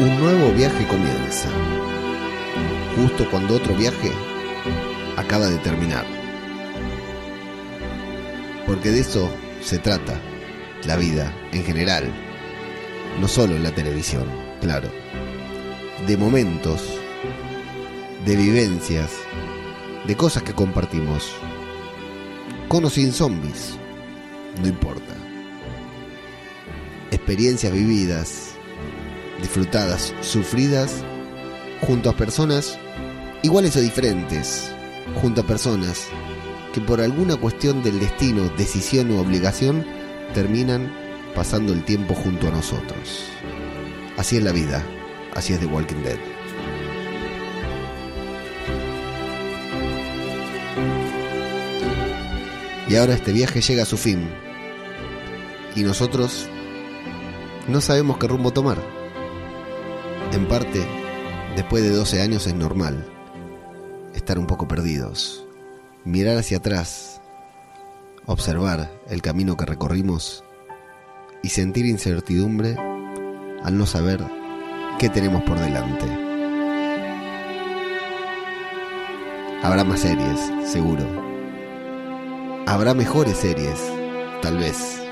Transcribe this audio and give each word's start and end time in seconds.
Un 0.00 0.16
nuevo 0.20 0.52
viaje 0.52 0.86
comienza, 0.86 1.48
justo 2.94 3.28
cuando 3.32 3.56
otro 3.56 3.74
viaje 3.74 4.12
acaba 5.16 5.48
de 5.48 5.58
terminar. 5.58 6.06
Porque 8.64 8.90
de 8.90 9.00
eso 9.00 9.28
se 9.60 9.78
trata 9.78 10.20
la 10.84 10.94
vida 10.94 11.34
en 11.50 11.64
general, 11.64 12.04
no 13.20 13.26
solo 13.26 13.56
en 13.56 13.64
la 13.64 13.72
televisión, 13.72 14.28
claro. 14.60 14.88
De 16.06 16.16
momentos, 16.16 16.80
de 18.24 18.36
vivencias, 18.36 19.10
de 20.06 20.16
cosas 20.16 20.44
que 20.44 20.52
compartimos, 20.52 21.32
con 22.68 22.84
o 22.84 22.90
sin 22.90 23.12
zombies, 23.12 23.76
no 24.62 24.68
importa. 24.68 25.14
Experiencias 27.10 27.72
vividas, 27.72 28.57
disfrutadas, 29.40 30.14
sufridas, 30.20 31.02
junto 31.80 32.10
a 32.10 32.16
personas 32.16 32.78
iguales 33.42 33.76
o 33.76 33.80
diferentes, 33.80 34.70
junto 35.20 35.40
a 35.40 35.46
personas 35.46 36.06
que 36.72 36.80
por 36.80 37.00
alguna 37.00 37.36
cuestión 37.36 37.82
del 37.82 38.00
destino, 38.00 38.48
decisión 38.56 39.10
u 39.10 39.18
obligación 39.18 39.86
terminan 40.34 40.92
pasando 41.34 41.72
el 41.72 41.84
tiempo 41.84 42.14
junto 42.14 42.48
a 42.48 42.50
nosotros. 42.50 43.24
Así 44.16 44.36
es 44.36 44.42
la 44.42 44.52
vida, 44.52 44.84
así 45.34 45.52
es 45.52 45.60
The 45.60 45.66
Walking 45.66 46.02
Dead. 46.02 46.18
Y 52.88 52.96
ahora 52.96 53.14
este 53.14 53.32
viaje 53.32 53.60
llega 53.60 53.82
a 53.82 53.86
su 53.86 53.98
fin. 53.98 54.28
Y 55.76 55.82
nosotros 55.82 56.48
no 57.68 57.80
sabemos 57.80 58.16
qué 58.16 58.26
rumbo 58.26 58.50
tomar. 58.50 58.97
En 60.38 60.46
parte, 60.46 60.86
después 61.56 61.82
de 61.82 61.90
12 61.90 62.22
años 62.22 62.46
es 62.46 62.54
normal 62.54 63.04
estar 64.14 64.38
un 64.38 64.46
poco 64.46 64.68
perdidos. 64.68 65.44
Mirar 66.04 66.36
hacia 66.36 66.58
atrás, 66.58 67.20
observar 68.24 68.88
el 69.10 69.20
camino 69.20 69.56
que 69.56 69.66
recorrimos 69.66 70.44
y 71.42 71.48
sentir 71.48 71.86
incertidumbre 71.86 72.76
al 73.64 73.76
no 73.76 73.84
saber 73.84 74.24
qué 75.00 75.08
tenemos 75.08 75.42
por 75.42 75.58
delante. 75.58 76.06
Habrá 79.64 79.82
más 79.82 79.98
series, 79.98 80.38
seguro. 80.70 81.04
Habrá 82.68 82.94
mejores 82.94 83.38
series, 83.38 83.80
tal 84.40 84.56
vez. 84.58 85.02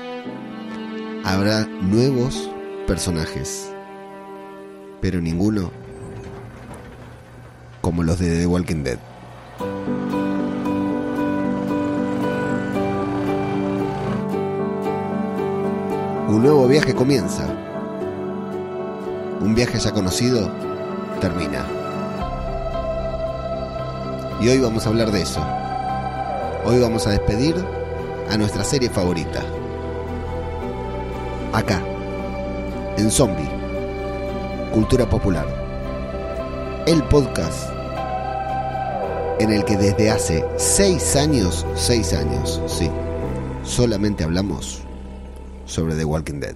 Habrá 1.25 1.65
nuevos 1.65 2.49
personajes, 2.87 3.73
pero 5.01 5.21
ninguno 5.21 5.71
como 7.81 8.03
los 8.03 8.19
de 8.19 8.39
The 8.39 8.47
Walking 8.47 8.83
Dead. 8.83 8.99
Un 16.27 16.43
nuevo 16.43 16.67
viaje 16.67 16.93
comienza. 16.93 17.47
Un 19.39 19.55
viaje 19.55 19.79
ya 19.79 19.93
conocido 19.93 20.51
termina. 21.21 21.65
Y 24.41 24.49
hoy 24.49 24.59
vamos 24.59 24.85
a 24.85 24.89
hablar 24.89 25.11
de 25.11 25.21
eso. 25.21 25.41
Hoy 26.65 26.79
vamos 26.79 27.07
a 27.07 27.11
despedir 27.11 27.55
a 28.29 28.37
nuestra 28.37 28.63
serie 28.63 28.89
favorita. 28.89 29.41
Acá, 31.53 31.81
en 32.97 33.09
Zombie, 33.09 33.49
Cultura 34.73 35.09
Popular. 35.09 35.45
El 36.85 37.03
podcast 37.03 37.69
en 39.39 39.51
el 39.51 39.63
que 39.65 39.77
desde 39.77 40.09
hace 40.09 40.45
seis 40.57 41.15
años, 41.15 41.65
seis 41.75 42.13
años, 42.13 42.61
sí, 42.67 42.89
solamente 43.63 44.23
hablamos 44.23 44.81
sobre 45.65 45.95
The 45.95 46.05
Walking 46.05 46.39
Dead. 46.39 46.55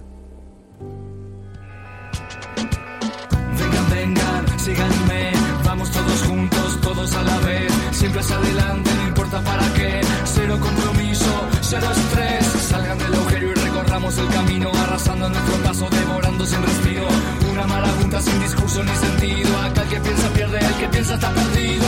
Vengan, 3.58 3.90
vengan, 3.90 4.58
síganme, 4.58 5.32
vamos 5.64 5.90
todos 5.90 6.22
juntos, 6.22 6.80
todos 6.80 7.14
a 7.14 7.22
la 7.22 7.38
vez, 7.38 7.72
siempre 7.92 8.20
hacia 8.20 8.36
adelante, 8.36 8.90
no 8.94 9.08
importa 9.08 9.40
para 9.42 9.72
qué, 9.74 10.00
cero 10.24 10.58
compromiso, 10.60 11.48
cero 11.60 11.86
estrés, 11.90 12.46
salgan 12.62 12.98
del 12.98 13.14
agujero 13.14 13.50
y 13.50 13.54
recorramos 13.54 14.18
el 14.18 14.28
camino, 14.28 14.70
arrasando 14.82 15.28
nuestro 15.28 15.56
paso, 15.62 15.88
devorando 15.90 16.46
sin 16.46 16.62
respiro, 16.62 17.06
una 17.64 17.74
marabunta 17.74 18.20
sin 18.20 18.40
discurso 18.40 18.82
ni 18.82 18.94
sentido, 18.96 19.58
acá 19.60 19.82
el 19.82 19.88
que 19.88 20.00
piensa 20.00 20.28
pierde, 20.30 20.58
el 20.58 20.74
que 20.74 20.88
piensa 20.88 21.14
está 21.14 21.30
perdido, 21.32 21.86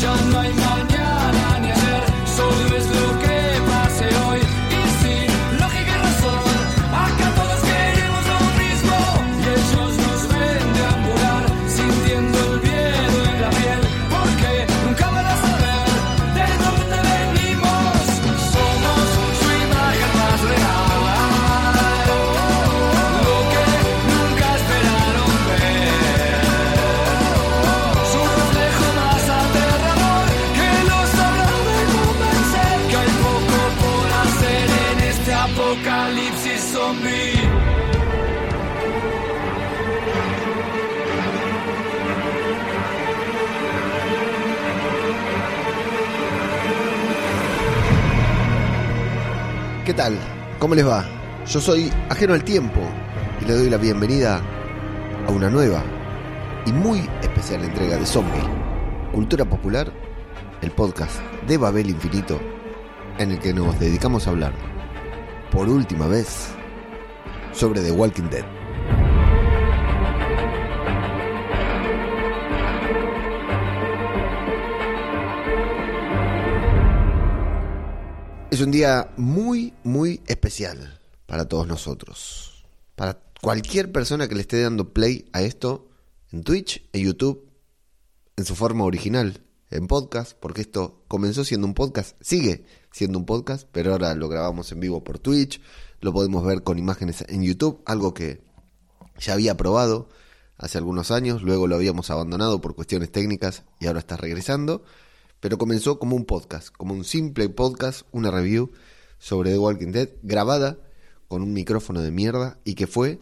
ya 0.00 0.14
no 0.30 0.40
hay 0.40 0.52
mañana 0.52 1.58
ni 1.60 1.70
ayer, 1.70 2.02
solo 2.36 2.76
es 2.76 2.86
lo 2.90 3.18
que 3.20 3.33
¿Qué 49.94 49.98
tal? 49.98 50.18
¿Cómo 50.58 50.74
les 50.74 50.84
va? 50.84 51.04
Yo 51.46 51.60
soy 51.60 51.88
Ajeno 52.08 52.34
al 52.34 52.42
Tiempo 52.42 52.80
y 53.40 53.44
le 53.44 53.54
doy 53.54 53.70
la 53.70 53.76
bienvenida 53.76 54.42
a 55.24 55.30
una 55.30 55.48
nueva 55.48 55.84
y 56.66 56.72
muy 56.72 57.08
especial 57.22 57.62
entrega 57.62 57.96
de 57.96 58.04
Zombie, 58.04 58.42
Cultura 59.12 59.44
Popular, 59.44 59.92
el 60.62 60.72
podcast 60.72 61.20
de 61.46 61.58
Babel 61.58 61.90
Infinito, 61.90 62.40
en 63.18 63.30
el 63.30 63.38
que 63.38 63.54
nos 63.54 63.78
dedicamos 63.78 64.26
a 64.26 64.30
hablar, 64.30 64.52
por 65.52 65.68
última 65.68 66.08
vez, 66.08 66.48
sobre 67.52 67.80
The 67.80 67.92
Walking 67.92 68.30
Dead. 68.30 68.63
Es 78.54 78.60
un 78.60 78.70
día 78.70 79.12
muy, 79.16 79.74
muy 79.82 80.20
especial 80.28 81.00
para 81.26 81.48
todos 81.48 81.66
nosotros. 81.66 82.64
Para 82.94 83.18
cualquier 83.42 83.90
persona 83.90 84.28
que 84.28 84.36
le 84.36 84.42
esté 84.42 84.62
dando 84.62 84.92
play 84.92 85.28
a 85.32 85.42
esto 85.42 85.88
en 86.30 86.44
Twitch, 86.44 86.88
en 86.92 87.02
YouTube, 87.02 87.50
en 88.36 88.44
su 88.44 88.54
forma 88.54 88.84
original, 88.84 89.42
en 89.70 89.88
podcast, 89.88 90.38
porque 90.38 90.60
esto 90.60 91.02
comenzó 91.08 91.42
siendo 91.42 91.66
un 91.66 91.74
podcast, 91.74 92.16
sigue 92.20 92.64
siendo 92.92 93.18
un 93.18 93.26
podcast, 93.26 93.68
pero 93.72 93.90
ahora 93.90 94.14
lo 94.14 94.28
grabamos 94.28 94.70
en 94.70 94.78
vivo 94.78 95.02
por 95.02 95.18
Twitch, 95.18 95.60
lo 96.00 96.12
podemos 96.12 96.44
ver 96.44 96.62
con 96.62 96.78
imágenes 96.78 97.24
en 97.28 97.42
YouTube, 97.42 97.82
algo 97.86 98.14
que 98.14 98.44
ya 99.18 99.32
había 99.32 99.56
probado 99.56 100.08
hace 100.58 100.78
algunos 100.78 101.10
años, 101.10 101.42
luego 101.42 101.66
lo 101.66 101.74
habíamos 101.74 102.08
abandonado 102.10 102.60
por 102.60 102.76
cuestiones 102.76 103.10
técnicas 103.10 103.64
y 103.80 103.88
ahora 103.88 103.98
está 103.98 104.16
regresando 104.16 104.84
pero 105.44 105.58
comenzó 105.58 105.98
como 105.98 106.16
un 106.16 106.24
podcast, 106.24 106.74
como 106.74 106.94
un 106.94 107.04
simple 107.04 107.50
podcast, 107.50 108.06
una 108.12 108.30
review 108.30 108.70
sobre 109.18 109.50
The 109.50 109.58
Walking 109.58 109.92
Dead, 109.92 110.08
grabada 110.22 110.78
con 111.28 111.42
un 111.42 111.52
micrófono 111.52 112.00
de 112.00 112.10
mierda 112.10 112.58
y 112.64 112.76
que 112.76 112.86
fue 112.86 113.20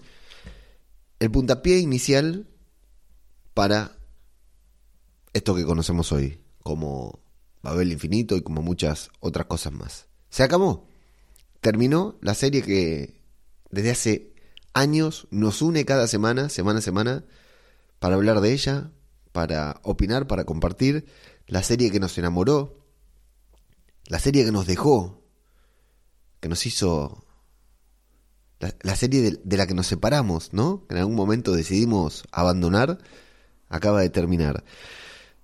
el 1.18 1.32
puntapié 1.32 1.80
inicial 1.80 2.46
para 3.54 3.98
esto 5.32 5.56
que 5.56 5.64
conocemos 5.64 6.12
hoy, 6.12 6.38
como 6.62 7.18
Babel 7.60 7.90
Infinito 7.90 8.36
y 8.36 8.42
como 8.42 8.62
muchas 8.62 9.10
otras 9.18 9.46
cosas 9.46 9.72
más. 9.72 10.06
Se 10.30 10.44
acabó. 10.44 10.86
Terminó 11.60 12.18
la 12.20 12.34
serie 12.34 12.62
que 12.62 13.20
desde 13.70 13.90
hace 13.90 14.32
años 14.74 15.26
nos 15.32 15.60
une 15.60 15.84
cada 15.84 16.06
semana, 16.06 16.50
semana 16.50 16.78
a 16.78 16.82
semana, 16.82 17.24
para 17.98 18.14
hablar 18.14 18.40
de 18.40 18.52
ella, 18.52 18.92
para 19.32 19.80
opinar, 19.82 20.28
para 20.28 20.44
compartir 20.44 21.06
la 21.46 21.62
serie 21.62 21.90
que 21.90 22.00
nos 22.00 22.16
enamoró, 22.18 22.78
la 24.06 24.18
serie 24.18 24.44
que 24.44 24.52
nos 24.52 24.66
dejó, 24.66 25.22
que 26.40 26.48
nos 26.48 26.66
hizo 26.66 27.24
la, 28.82 28.96
serie 28.96 29.38
de, 29.42 29.56
la 29.56 29.66
que 29.66 29.74
nos 29.74 29.86
separamos, 29.86 30.52
¿no? 30.52 30.86
Que 30.86 30.94
en 30.94 31.00
algún 31.00 31.16
momento 31.16 31.52
decidimos 31.52 32.24
abandonar, 32.30 32.98
acaba 33.68 34.00
de 34.00 34.10
terminar. 34.10 34.64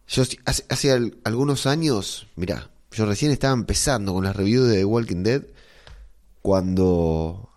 Yo 0.07 0.23
hace, 0.23 0.65
hace 0.69 1.13
algunos 1.25 1.67
años, 1.67 2.27
mira, 2.37 2.71
yo 2.93 3.07
recién 3.07 3.31
estaba 3.31 3.55
empezando 3.55 4.15
con 4.15 4.25
las 4.25 4.37
reviews 4.37 4.69
de 4.69 4.77
The 4.79 4.85
Walking 4.85 5.23
Dead 5.23 5.43
cuando 6.43 7.51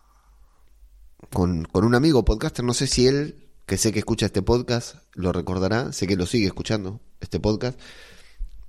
con, 1.31 1.65
con 1.65 1.85
un 1.85 1.95
amigo 1.95 2.25
podcaster, 2.25 2.65
no 2.65 2.73
sé 2.73 2.87
si 2.87 3.07
él, 3.07 3.47
que 3.65 3.77
sé 3.77 3.91
que 3.91 3.99
escucha 3.99 4.25
este 4.25 4.41
podcast, 4.41 4.95
lo 5.13 5.31
recordará, 5.31 5.93
sé 5.93 6.07
que 6.07 6.17
lo 6.17 6.25
sigue 6.25 6.47
escuchando, 6.47 6.99
este 7.21 7.39
podcast, 7.39 7.79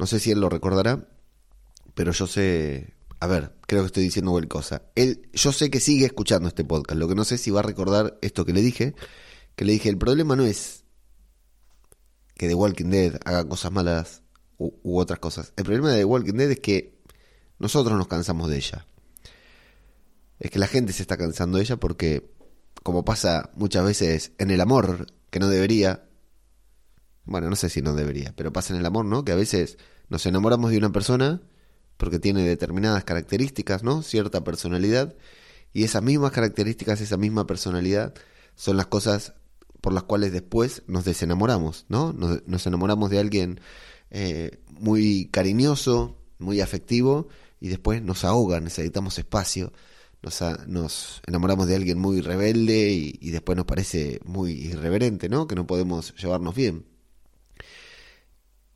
no 0.02 0.06
sé 0.08 0.18
si 0.18 0.32
él 0.32 0.40
lo 0.40 0.48
recordará, 0.48 1.06
pero 1.94 2.10
yo 2.10 2.26
sé, 2.26 2.92
a 3.20 3.28
ver, 3.28 3.52
creo 3.68 3.82
que 3.82 3.86
estoy 3.86 4.02
diciendo 4.02 4.32
cualquier 4.32 4.48
cosa. 4.48 4.82
Él, 4.96 5.30
yo 5.32 5.52
sé 5.52 5.70
que 5.70 5.78
sigue 5.78 6.06
escuchando 6.06 6.48
este 6.48 6.64
podcast, 6.64 6.98
lo 6.98 7.06
que 7.06 7.14
no 7.14 7.22
sé 7.22 7.38
si 7.38 7.52
va 7.52 7.60
a 7.60 7.62
recordar 7.62 8.18
esto 8.20 8.44
que 8.44 8.52
le 8.52 8.62
dije, 8.62 8.96
que 9.54 9.64
le 9.64 9.74
dije, 9.74 9.88
el 9.88 9.98
problema 9.98 10.34
no 10.34 10.42
es 10.44 10.82
que 12.34 12.48
The 12.48 12.54
Walking 12.56 12.90
Dead 12.90 13.20
haga 13.24 13.48
cosas 13.48 13.70
malas 13.70 14.22
u, 14.58 14.72
u 14.82 14.98
otras 14.98 15.20
cosas. 15.20 15.52
El 15.56 15.62
problema 15.62 15.92
de 15.92 15.98
The 15.98 16.04
Walking 16.04 16.34
Dead 16.34 16.50
es 16.50 16.58
que 16.58 16.98
nosotros 17.60 17.96
nos 17.96 18.08
cansamos 18.08 18.50
de 18.50 18.56
ella. 18.56 18.84
Es 20.40 20.50
que 20.50 20.58
la 20.58 20.66
gente 20.66 20.92
se 20.92 21.02
está 21.02 21.16
cansando 21.16 21.58
de 21.58 21.62
ella 21.62 21.76
porque 21.76 22.28
como 22.82 23.04
pasa 23.04 23.50
muchas 23.54 23.84
veces 23.84 24.32
en 24.38 24.50
el 24.50 24.62
amor, 24.62 25.06
que 25.30 25.38
no 25.38 25.46
debería, 25.46 26.08
bueno, 27.24 27.48
no 27.50 27.56
sé 27.56 27.68
si 27.68 27.82
no 27.82 27.94
debería, 27.94 28.32
pero 28.36 28.52
pasa 28.52 28.74
en 28.74 28.80
el 28.80 28.86
amor, 28.86 29.04
¿no? 29.04 29.24
Que 29.24 29.32
a 29.32 29.36
veces 29.36 29.78
nos 30.08 30.26
enamoramos 30.26 30.70
de 30.70 30.78
una 30.78 30.92
persona 30.92 31.40
porque 31.96 32.18
tiene 32.18 32.42
determinadas 32.42 33.04
características, 33.04 33.82
¿no? 33.82 34.02
Cierta 34.02 34.44
personalidad, 34.44 35.14
y 35.72 35.84
esas 35.84 36.02
mismas 36.02 36.32
características, 36.32 37.00
esa 37.00 37.16
misma 37.16 37.46
personalidad, 37.46 38.14
son 38.54 38.76
las 38.76 38.86
cosas 38.86 39.34
por 39.80 39.92
las 39.92 40.02
cuales 40.04 40.32
después 40.32 40.82
nos 40.86 41.04
desenamoramos, 41.04 41.86
¿no? 41.88 42.12
Nos, 42.12 42.66
enamoramos 42.66 43.10
de 43.10 43.18
alguien 43.18 43.60
eh, 44.10 44.60
muy 44.68 45.28
cariñoso, 45.30 46.18
muy 46.38 46.60
afectivo, 46.60 47.28
y 47.60 47.68
después 47.68 48.02
nos 48.02 48.24
ahoga, 48.24 48.60
necesitamos 48.60 49.18
espacio 49.18 49.72
nos, 50.66 51.20
enamoramos 51.26 51.66
de 51.66 51.76
alguien 51.76 51.98
muy 51.98 52.20
rebelde 52.20 52.90
y, 52.92 53.30
después 53.30 53.56
nos 53.56 53.66
parece 53.66 54.20
muy 54.24 54.52
irreverente, 54.52 55.28
¿no? 55.28 55.46
Que 55.46 55.54
no 55.54 55.66
podemos 55.66 56.14
llevarnos 56.16 56.54
bien. 56.54 56.86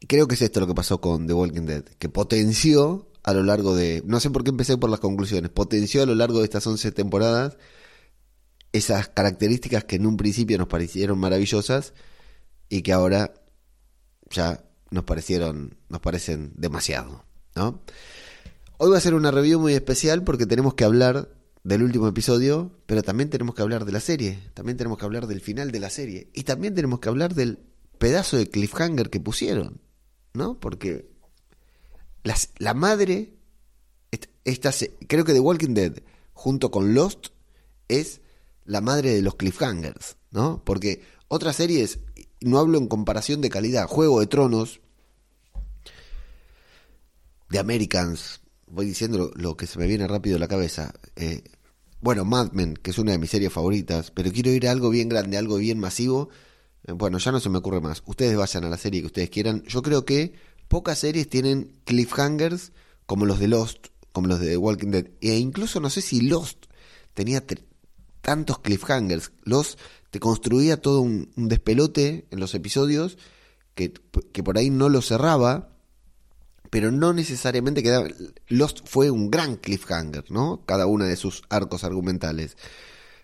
Creo 0.06 0.28
que 0.28 0.34
es 0.34 0.42
esto 0.42 0.60
lo 0.60 0.66
que 0.66 0.74
pasó 0.74 1.00
con 1.00 1.26
The 1.26 1.32
Walking 1.32 1.66
Dead, 1.66 1.84
que 1.84 2.08
potenció 2.08 3.08
a 3.22 3.32
lo 3.32 3.42
largo 3.42 3.74
de, 3.74 4.02
no 4.06 4.20
sé 4.20 4.30
por 4.30 4.44
qué 4.44 4.50
empecé 4.50 4.76
por 4.76 4.90
las 4.90 5.00
conclusiones, 5.00 5.50
potenció 5.50 6.02
a 6.02 6.06
lo 6.06 6.14
largo 6.14 6.38
de 6.38 6.44
estas 6.44 6.66
11 6.66 6.92
temporadas 6.92 7.56
esas 8.72 9.08
características 9.08 9.84
que 9.84 9.96
en 9.96 10.06
un 10.06 10.16
principio 10.16 10.58
nos 10.58 10.68
parecieron 10.68 11.18
maravillosas 11.18 11.94
y 12.68 12.82
que 12.82 12.92
ahora 12.92 13.34
ya 14.30 14.64
nos 14.90 15.04
parecieron, 15.04 15.76
nos 15.88 16.00
parecen 16.00 16.52
demasiado, 16.56 17.24
¿no? 17.54 17.82
Hoy 18.78 18.90
va 18.90 18.98
a 18.98 19.00
ser 19.00 19.14
una 19.14 19.30
review 19.30 19.58
muy 19.58 19.72
especial 19.72 20.22
porque 20.22 20.46
tenemos 20.46 20.74
que 20.74 20.84
hablar 20.84 21.30
del 21.64 21.82
último 21.82 22.06
episodio, 22.06 22.70
pero 22.86 23.02
también 23.02 23.30
tenemos 23.30 23.54
que 23.54 23.62
hablar 23.62 23.84
de 23.84 23.92
la 23.92 24.00
serie, 24.00 24.38
también 24.54 24.76
tenemos 24.76 24.98
que 24.98 25.04
hablar 25.04 25.26
del 25.26 25.40
final 25.40 25.72
de 25.72 25.80
la 25.80 25.90
serie 25.90 26.28
y 26.34 26.42
también 26.42 26.74
tenemos 26.74 27.00
que 27.00 27.08
hablar 27.08 27.34
del 27.34 27.58
pedazo 27.98 28.36
de 28.36 28.48
cliffhanger 28.48 29.08
que 29.08 29.20
pusieron, 29.20 29.80
¿no? 30.36 30.58
Porque 30.60 31.08
la 32.58 32.74
madre, 32.74 33.34
esta, 34.44 34.72
creo 35.06 35.24
que 35.24 35.32
The 35.32 35.40
Walking 35.40 35.74
Dead, 35.74 36.02
junto 36.32 36.70
con 36.70 36.94
Lost, 36.94 37.28
es 37.88 38.20
la 38.64 38.80
madre 38.80 39.14
de 39.14 39.22
los 39.22 39.36
cliffhangers, 39.36 40.16
¿no? 40.30 40.62
Porque 40.64 41.02
otras 41.28 41.56
series, 41.56 42.00
no 42.40 42.58
hablo 42.58 42.78
en 42.78 42.88
comparación 42.88 43.40
de 43.40 43.50
calidad, 43.50 43.86
Juego 43.86 44.20
de 44.20 44.26
Tronos, 44.26 44.80
de 47.48 47.58
Americans, 47.58 48.40
voy 48.66 48.86
diciendo 48.86 49.30
lo, 49.34 49.56
que 49.56 49.66
se 49.66 49.78
me 49.78 49.86
viene 49.86 50.06
rápido 50.06 50.36
a 50.36 50.40
la 50.40 50.48
cabeza. 50.48 50.92
Eh, 51.14 51.44
bueno, 52.00 52.24
Mad 52.24 52.52
Men, 52.52 52.74
que 52.74 52.90
es 52.90 52.98
una 52.98 53.12
de 53.12 53.18
mis 53.18 53.30
series 53.30 53.52
favoritas, 53.52 54.10
pero 54.10 54.32
quiero 54.32 54.50
ir 54.50 54.68
a 54.68 54.72
algo 54.72 54.90
bien 54.90 55.08
grande, 55.08 55.36
algo 55.36 55.56
bien 55.56 55.78
masivo. 55.78 56.28
Bueno, 56.88 57.18
ya 57.18 57.32
no 57.32 57.40
se 57.40 57.48
me 57.48 57.58
ocurre 57.58 57.80
más. 57.80 58.02
Ustedes 58.06 58.36
vayan 58.36 58.64
a 58.64 58.68
la 58.68 58.76
serie 58.76 59.00
que 59.00 59.06
ustedes 59.06 59.30
quieran. 59.30 59.62
Yo 59.64 59.82
creo 59.82 60.04
que 60.04 60.34
pocas 60.68 60.98
series 60.98 61.28
tienen 61.28 61.80
cliffhangers 61.84 62.72
como 63.06 63.26
los 63.26 63.38
de 63.38 63.48
Lost, 63.48 63.88
como 64.12 64.28
los 64.28 64.40
de 64.40 64.48
The 64.48 64.56
Walking 64.56 64.90
Dead. 64.90 65.06
E 65.20 65.36
incluso 65.36 65.80
no 65.80 65.90
sé 65.90 66.00
si 66.00 66.20
Lost 66.20 66.66
tenía 67.14 67.44
tantos 68.20 68.60
cliffhangers. 68.60 69.32
Lost 69.42 69.78
te 70.10 70.20
construía 70.20 70.80
todo 70.80 71.00
un, 71.00 71.30
un 71.36 71.48
despelote 71.48 72.26
en 72.30 72.40
los 72.40 72.54
episodios 72.54 73.18
que, 73.74 73.92
que 74.32 74.42
por 74.42 74.56
ahí 74.56 74.70
no 74.70 74.88
lo 74.88 75.02
cerraba 75.02 75.76
pero 76.70 76.90
no 76.90 77.12
necesariamente 77.12 77.82
quedaba. 77.82 78.08
Lost 78.48 78.80
fue 78.84 79.10
un 79.10 79.30
gran 79.30 79.56
cliffhanger, 79.56 80.30
¿no? 80.30 80.62
Cada 80.66 80.86
una 80.86 81.06
de 81.06 81.16
sus 81.16 81.42
arcos 81.48 81.84
argumentales. 81.84 82.56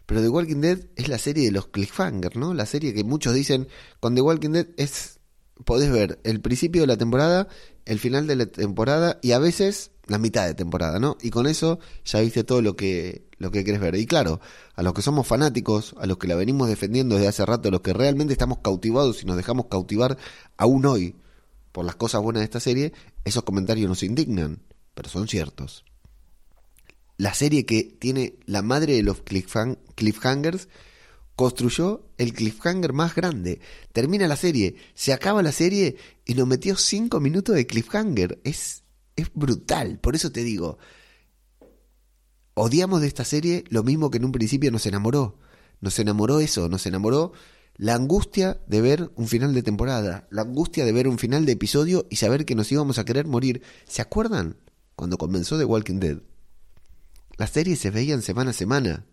Pero 0.06 0.20
The 0.20 0.28
Walking 0.28 0.60
Dead 0.60 0.78
es 0.96 1.08
la 1.08 1.18
serie 1.18 1.44
de 1.44 1.52
los 1.52 1.68
cliffhangers, 1.68 2.36
¿no? 2.36 2.54
La 2.54 2.66
serie 2.66 2.94
que 2.94 3.04
muchos 3.04 3.34
dicen 3.34 3.68
con 4.00 4.14
The 4.14 4.20
Walking 4.20 4.50
Dead 4.50 4.66
es. 4.76 5.18
Podés 5.64 5.92
ver 5.92 6.18
el 6.24 6.40
principio 6.40 6.80
de 6.80 6.88
la 6.88 6.96
temporada, 6.96 7.46
el 7.84 8.00
final 8.00 8.26
de 8.26 8.34
la 8.34 8.46
temporada 8.46 9.20
y 9.22 9.30
a 9.30 9.38
veces 9.38 9.92
la 10.06 10.18
mitad 10.18 10.46
de 10.46 10.54
temporada, 10.54 10.98
¿no? 10.98 11.16
Y 11.22 11.30
con 11.30 11.46
eso 11.46 11.78
ya 12.04 12.20
viste 12.20 12.42
todo 12.42 12.62
lo 12.62 12.74
que, 12.74 13.28
lo 13.38 13.50
que 13.50 13.64
querés 13.64 13.80
ver. 13.80 13.94
Y 13.94 14.06
claro, 14.06 14.40
a 14.74 14.82
los 14.82 14.92
que 14.94 15.02
somos 15.02 15.26
fanáticos, 15.26 15.94
a 15.98 16.06
los 16.06 16.18
que 16.18 16.26
la 16.26 16.34
venimos 16.34 16.68
defendiendo 16.68 17.14
desde 17.14 17.28
hace 17.28 17.46
rato, 17.46 17.68
a 17.68 17.72
los 17.72 17.80
que 17.80 17.92
realmente 17.92 18.32
estamos 18.32 18.58
cautivados 18.58 19.22
y 19.22 19.26
nos 19.26 19.36
dejamos 19.36 19.66
cautivar 19.66 20.18
aún 20.56 20.84
hoy 20.86 21.16
por 21.72 21.84
las 21.84 21.96
cosas 21.96 22.22
buenas 22.22 22.40
de 22.40 22.44
esta 22.44 22.60
serie, 22.60 22.92
esos 23.24 23.44
comentarios 23.44 23.88
nos 23.88 24.02
indignan, 24.02 24.62
pero 24.94 25.08
son 25.08 25.28
ciertos. 25.28 25.84
La 27.22 27.34
serie 27.34 27.64
que 27.64 27.84
tiene 27.84 28.34
la 28.46 28.62
madre 28.62 28.94
de 28.94 29.04
los 29.04 29.22
cliffhangers 29.22 30.66
construyó 31.36 32.04
el 32.18 32.32
cliffhanger 32.32 32.92
más 32.92 33.14
grande. 33.14 33.60
Termina 33.92 34.26
la 34.26 34.34
serie, 34.34 34.74
se 34.94 35.12
acaba 35.12 35.40
la 35.40 35.52
serie 35.52 35.94
y 36.24 36.34
nos 36.34 36.48
metió 36.48 36.76
cinco 36.76 37.20
minutos 37.20 37.54
de 37.54 37.64
cliffhanger. 37.64 38.40
Es, 38.42 38.82
es 39.14 39.28
brutal, 39.34 40.00
por 40.00 40.16
eso 40.16 40.32
te 40.32 40.42
digo, 40.42 40.78
odiamos 42.54 43.00
de 43.00 43.06
esta 43.06 43.24
serie 43.24 43.62
lo 43.68 43.84
mismo 43.84 44.10
que 44.10 44.18
en 44.18 44.24
un 44.24 44.32
principio 44.32 44.72
nos 44.72 44.86
enamoró. 44.86 45.38
Nos 45.80 46.00
enamoró 46.00 46.40
eso, 46.40 46.68
nos 46.68 46.86
enamoró 46.86 47.34
la 47.76 47.94
angustia 47.94 48.60
de 48.66 48.80
ver 48.80 49.12
un 49.14 49.28
final 49.28 49.54
de 49.54 49.62
temporada, 49.62 50.26
la 50.32 50.42
angustia 50.42 50.84
de 50.84 50.90
ver 50.90 51.06
un 51.06 51.20
final 51.20 51.46
de 51.46 51.52
episodio 51.52 52.04
y 52.10 52.16
saber 52.16 52.44
que 52.44 52.56
nos 52.56 52.72
íbamos 52.72 52.98
a 52.98 53.04
querer 53.04 53.28
morir. 53.28 53.62
¿Se 53.86 54.02
acuerdan 54.02 54.56
cuando 54.96 55.18
comenzó 55.18 55.56
The 55.56 55.64
Walking 55.64 56.00
Dead? 56.00 56.18
Las 57.38 57.50
series 57.50 57.78
se 57.78 57.90
veían 57.90 58.22
semana 58.22 58.50
a 58.50 58.54
semana. 58.54 59.06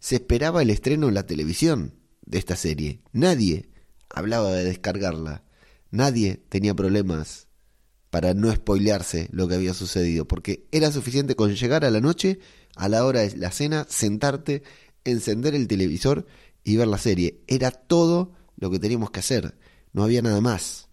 Se 0.00 0.16
esperaba 0.16 0.62
el 0.62 0.70
estreno 0.70 1.08
en 1.08 1.14
la 1.14 1.26
televisión 1.26 1.94
de 2.24 2.38
esta 2.38 2.56
serie. 2.56 3.02
Nadie 3.12 3.68
hablaba 4.10 4.52
de 4.52 4.64
descargarla. 4.64 5.44
Nadie 5.90 6.42
tenía 6.48 6.74
problemas 6.74 7.48
para 8.10 8.34
no 8.34 8.52
spoilearse 8.52 9.28
lo 9.32 9.48
que 9.48 9.54
había 9.54 9.74
sucedido, 9.74 10.26
porque 10.26 10.66
era 10.70 10.90
suficiente 10.90 11.34
con 11.34 11.54
llegar 11.54 11.84
a 11.84 11.90
la 11.90 12.00
noche, 12.00 12.40
a 12.76 12.88
la 12.88 13.04
hora 13.04 13.20
de 13.20 13.36
la 13.36 13.50
cena, 13.50 13.86
sentarte, 13.88 14.62
encender 15.04 15.54
el 15.54 15.68
televisor 15.68 16.26
y 16.64 16.76
ver 16.76 16.88
la 16.88 16.98
serie. 16.98 17.42
Era 17.46 17.70
todo 17.70 18.32
lo 18.56 18.70
que 18.70 18.78
teníamos 18.78 19.10
que 19.10 19.20
hacer. 19.20 19.56
No 19.92 20.04
había 20.04 20.22
nada 20.22 20.40
más. 20.40 20.88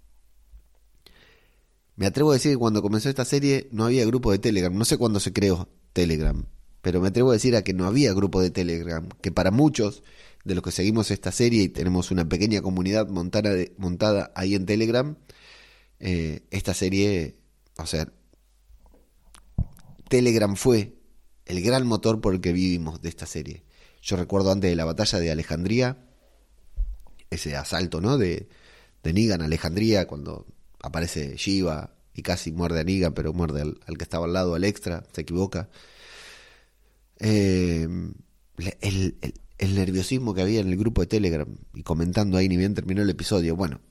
Me 1.95 2.05
atrevo 2.05 2.31
a 2.31 2.35
decir 2.35 2.53
que 2.53 2.57
cuando 2.57 2.81
comenzó 2.81 3.09
esta 3.09 3.25
serie 3.25 3.67
no 3.71 3.85
había 3.85 4.05
grupo 4.05 4.31
de 4.31 4.39
Telegram. 4.39 4.73
No 4.73 4.85
sé 4.85 4.97
cuándo 4.97 5.19
se 5.19 5.33
creó 5.33 5.69
Telegram. 5.93 6.45
Pero 6.81 7.01
me 7.01 7.09
atrevo 7.09 7.31
a 7.31 7.33
decir 7.33 7.55
a 7.55 7.63
que 7.63 7.73
no 7.73 7.85
había 7.85 8.13
grupo 8.13 8.41
de 8.41 8.51
Telegram. 8.51 9.07
Que 9.21 9.31
para 9.31 9.51
muchos 9.51 10.03
de 10.45 10.55
los 10.55 10.63
que 10.63 10.71
seguimos 10.71 11.11
esta 11.11 11.31
serie 11.31 11.63
y 11.63 11.69
tenemos 11.69 12.11
una 12.11 12.27
pequeña 12.27 12.61
comunidad 12.61 13.07
montada, 13.07 13.51
montada 13.77 14.31
ahí 14.35 14.55
en 14.55 14.65
Telegram, 14.65 15.17
eh, 15.99 16.41
esta 16.51 16.73
serie, 16.73 17.37
o 17.77 17.85
sea, 17.85 18.11
Telegram 20.07 20.55
fue 20.55 20.95
el 21.45 21.61
gran 21.61 21.85
motor 21.85 22.21
por 22.21 22.33
el 22.33 22.41
que 22.41 22.53
vivimos 22.53 23.01
de 23.01 23.09
esta 23.09 23.25
serie. 23.25 23.63
Yo 24.01 24.15
recuerdo 24.15 24.51
antes 24.51 24.69
de 24.69 24.75
la 24.75 24.85
batalla 24.85 25.19
de 25.19 25.31
Alejandría, 25.31 25.97
ese 27.29 27.55
asalto, 27.55 28.01
¿no? 28.01 28.17
De, 28.17 28.47
de 29.03 29.13
Negan 29.13 29.41
Alejandría, 29.41 30.07
cuando 30.07 30.47
aparece 30.81 31.35
Shiva 31.35 31.93
y 32.19 32.21
casi 32.21 32.51
muerde 32.51 32.81
a 32.81 32.83
Negan, 32.83 33.13
pero 33.13 33.33
muerde 33.33 33.61
al, 33.61 33.97
que 33.97 34.03
estaba 34.03 34.25
al 34.25 34.33
lado, 34.33 34.55
al 34.55 34.63
extra, 34.63 35.03
se 35.13 35.21
equivoca. 35.21 35.69
Eh, 37.19 37.87
el, 38.81 39.17
el, 39.57 39.75
nerviosismo 39.75 40.33
que 40.33 40.41
había 40.41 40.59
en 40.61 40.67
el 40.67 40.77
grupo 40.77 41.01
de 41.01 41.07
Telegram 41.07 41.47
y 41.73 41.83
comentando 41.83 42.37
ahí 42.37 42.47
ni 42.47 42.57
bien 42.57 42.75
terminó 42.75 43.01
el 43.01 43.09
episodio. 43.09 43.55
Bueno, 43.55 43.81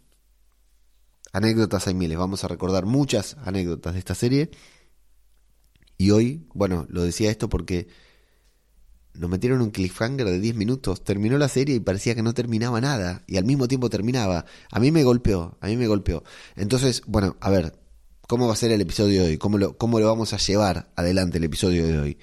anécdotas 1.33 1.87
hay 1.89 1.95
miles, 1.95 2.19
vamos 2.19 2.45
a 2.45 2.49
recordar 2.49 2.87
muchas 2.87 3.37
anécdotas 3.45 3.95
de 3.95 3.99
esta 3.99 4.15
serie. 4.15 4.51
Y 5.97 6.11
hoy, 6.11 6.47
bueno, 6.55 6.87
lo 6.91 7.03
decía 7.03 7.31
esto 7.31 7.49
porque 7.49 7.89
nos 9.15 9.29
metieron 9.29 9.61
un 9.63 9.71
cliffhanger 9.71 10.27
de 10.27 10.39
10 10.39 10.55
minutos, 10.55 11.03
terminó 11.03 11.39
la 11.39 11.49
serie 11.49 11.75
y 11.75 11.81
parecía 11.81 12.15
que 12.15 12.23
no 12.23 12.35
terminaba 12.35 12.81
nada, 12.81 13.25
y 13.27 13.37
al 13.37 13.45
mismo 13.45 13.67
tiempo 13.67 13.91
terminaba. 13.91 14.45
A 14.71 14.79
mí 14.79 14.93
me 14.93 15.03
golpeó, 15.03 15.59
a 15.61 15.67
mí 15.67 15.77
me 15.77 15.89
golpeó. 15.89 16.23
Entonces, 16.57 17.03
bueno, 17.07 17.37
a 17.41 17.51
ver, 17.51 17.79
¿cómo 18.29 18.47
va 18.47 18.53
a 18.53 18.57
ser 18.57 18.71
el 18.71 18.81
episodio 18.81 19.23
de 19.23 19.31
hoy? 19.31 19.39
¿Cómo 19.39 19.59
lo, 19.59 19.77
cómo 19.77 19.99
lo 19.99 20.07
vamos 20.07 20.33
a 20.35 20.37
llevar 20.37 20.93
adelante 20.95 21.39
el 21.39 21.45
episodio 21.45 21.87
de 21.87 21.99
hoy? 21.99 22.19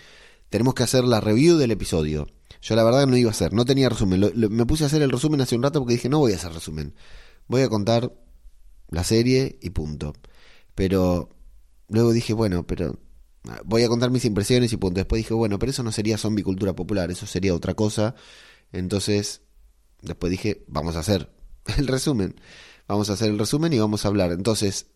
Tenemos 0.50 0.76
que 0.76 0.84
hacer 0.84 1.04
la 1.04 1.20
review 1.20 1.58
del 1.58 1.72
episodio. 1.72 2.28
Yo 2.62 2.76
la 2.76 2.84
verdad 2.84 3.08
no 3.08 3.18
iba 3.18 3.30
a 3.30 3.32
hacer, 3.32 3.54
no 3.54 3.66
tenía 3.66 3.90
resumen. 3.90 4.32
me 4.36 4.66
puse 4.66 4.84
a 4.86 4.88
hacer 4.88 5.02
el 5.02 5.12
resumen 5.12 5.42
hace 5.42 5.56
un 5.56 5.64
rato 5.64 5.80
porque 5.80 5.96
dije, 5.96 6.08
no 6.08 6.20
voy 6.20 6.34
a 6.34 6.36
hacer 6.36 6.54
resumen. 6.54 6.94
Voy 7.48 7.64
a 7.64 7.70
contar 7.70 8.14
la 8.90 9.04
serie 9.04 9.58
y 9.62 9.72
punto. 9.72 10.14
Pero 10.76 11.30
luego 11.90 12.14
dije, 12.14 12.34
bueno, 12.34 12.66
pero 12.68 13.00
voy 13.66 13.84
a 13.84 13.88
contar 13.88 14.12
mis 14.12 14.26
impresiones 14.26 14.72
y 14.74 14.78
punto. 14.78 15.00
Después 15.00 15.20
dije, 15.20 15.34
bueno, 15.34 15.58
pero 15.58 15.72
eso 15.72 15.82
no 15.82 15.92
sería 15.92 16.20
zombie 16.20 16.44
cultura 16.44 16.76
popular, 16.76 17.10
eso 17.10 17.26
sería 17.26 17.54
otra 17.56 17.74
cosa. 17.74 18.14
Entonces, 18.72 19.42
después 20.04 20.30
dije, 20.30 20.64
vamos 20.68 20.96
a 20.96 21.00
hacer 21.00 21.32
el 21.78 21.88
resumen. 21.88 22.36
Vamos 22.88 23.10
a 23.10 23.14
hacer 23.14 23.32
el 23.32 23.40
resumen 23.40 23.74
y 23.74 23.80
vamos 23.80 24.06
a 24.06 24.10
hablar. 24.10 24.32
Entonces, 24.32 24.88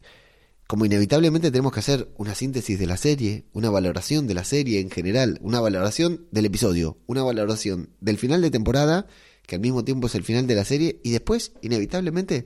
como 0.70 0.86
inevitablemente 0.86 1.50
tenemos 1.50 1.74
que 1.74 1.80
hacer 1.80 2.14
una 2.18 2.36
síntesis 2.36 2.78
de 2.78 2.86
la 2.86 2.96
serie, 2.96 3.44
una 3.54 3.72
valoración 3.72 4.28
de 4.28 4.36
la 4.36 4.44
serie 4.44 4.80
en 4.80 4.92
general, 4.92 5.40
una 5.42 5.60
valoración 5.60 6.28
del 6.30 6.46
episodio, 6.46 7.00
una 7.08 7.24
valoración 7.24 7.90
del 8.02 8.20
final 8.20 8.40
de 8.44 8.52
temporada, 8.52 9.08
que 9.48 9.56
al 9.56 9.62
mismo 9.62 9.84
tiempo 9.84 10.06
es 10.06 10.14
el 10.14 10.24
final 10.24 10.46
de 10.46 10.54
la 10.54 10.66
serie, 10.66 11.02
y 11.04 11.10
después, 11.10 11.54
inevitablemente, 11.64 12.46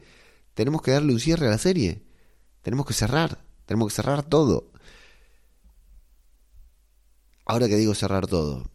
tenemos 0.53 0.82
que 0.82 0.92
darle 0.92 1.12
un 1.12 1.20
cierre 1.20 1.48
a 1.48 1.50
la 1.50 1.58
serie. 1.58 2.01
Tenemos 2.62 2.86
que 2.86 2.94
cerrar, 2.94 3.44
tenemos 3.65 3.89
que 3.89 3.96
cerrar 3.96 4.24
todo. 4.24 4.72
Ahora 7.46 7.68
que 7.68 7.75
digo 7.75 7.94
cerrar 7.94 8.27
todo, 8.27 8.72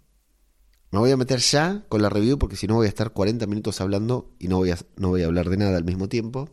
me 0.90 0.99
voy 0.99 1.11
a 1.11 1.17
meter 1.17 1.38
ya 1.38 1.87
con 1.88 2.02
la 2.02 2.11
review 2.11 2.37
porque 2.37 2.57
si 2.57 2.67
no 2.67 2.75
voy 2.75 2.85
a 2.85 2.90
estar 2.90 3.14
40 3.14 3.47
minutos 3.47 3.81
hablando 3.81 4.31
y 4.38 4.49
no 4.49 4.59
voy 4.59 4.73
a, 4.73 4.78
no 4.99 5.09
voy 5.09 5.23
a 5.23 5.25
hablar 5.25 5.49
de 5.49 5.57
nada 5.57 5.78
al 5.78 5.85
mismo 5.85 6.07
tiempo. 6.11 6.50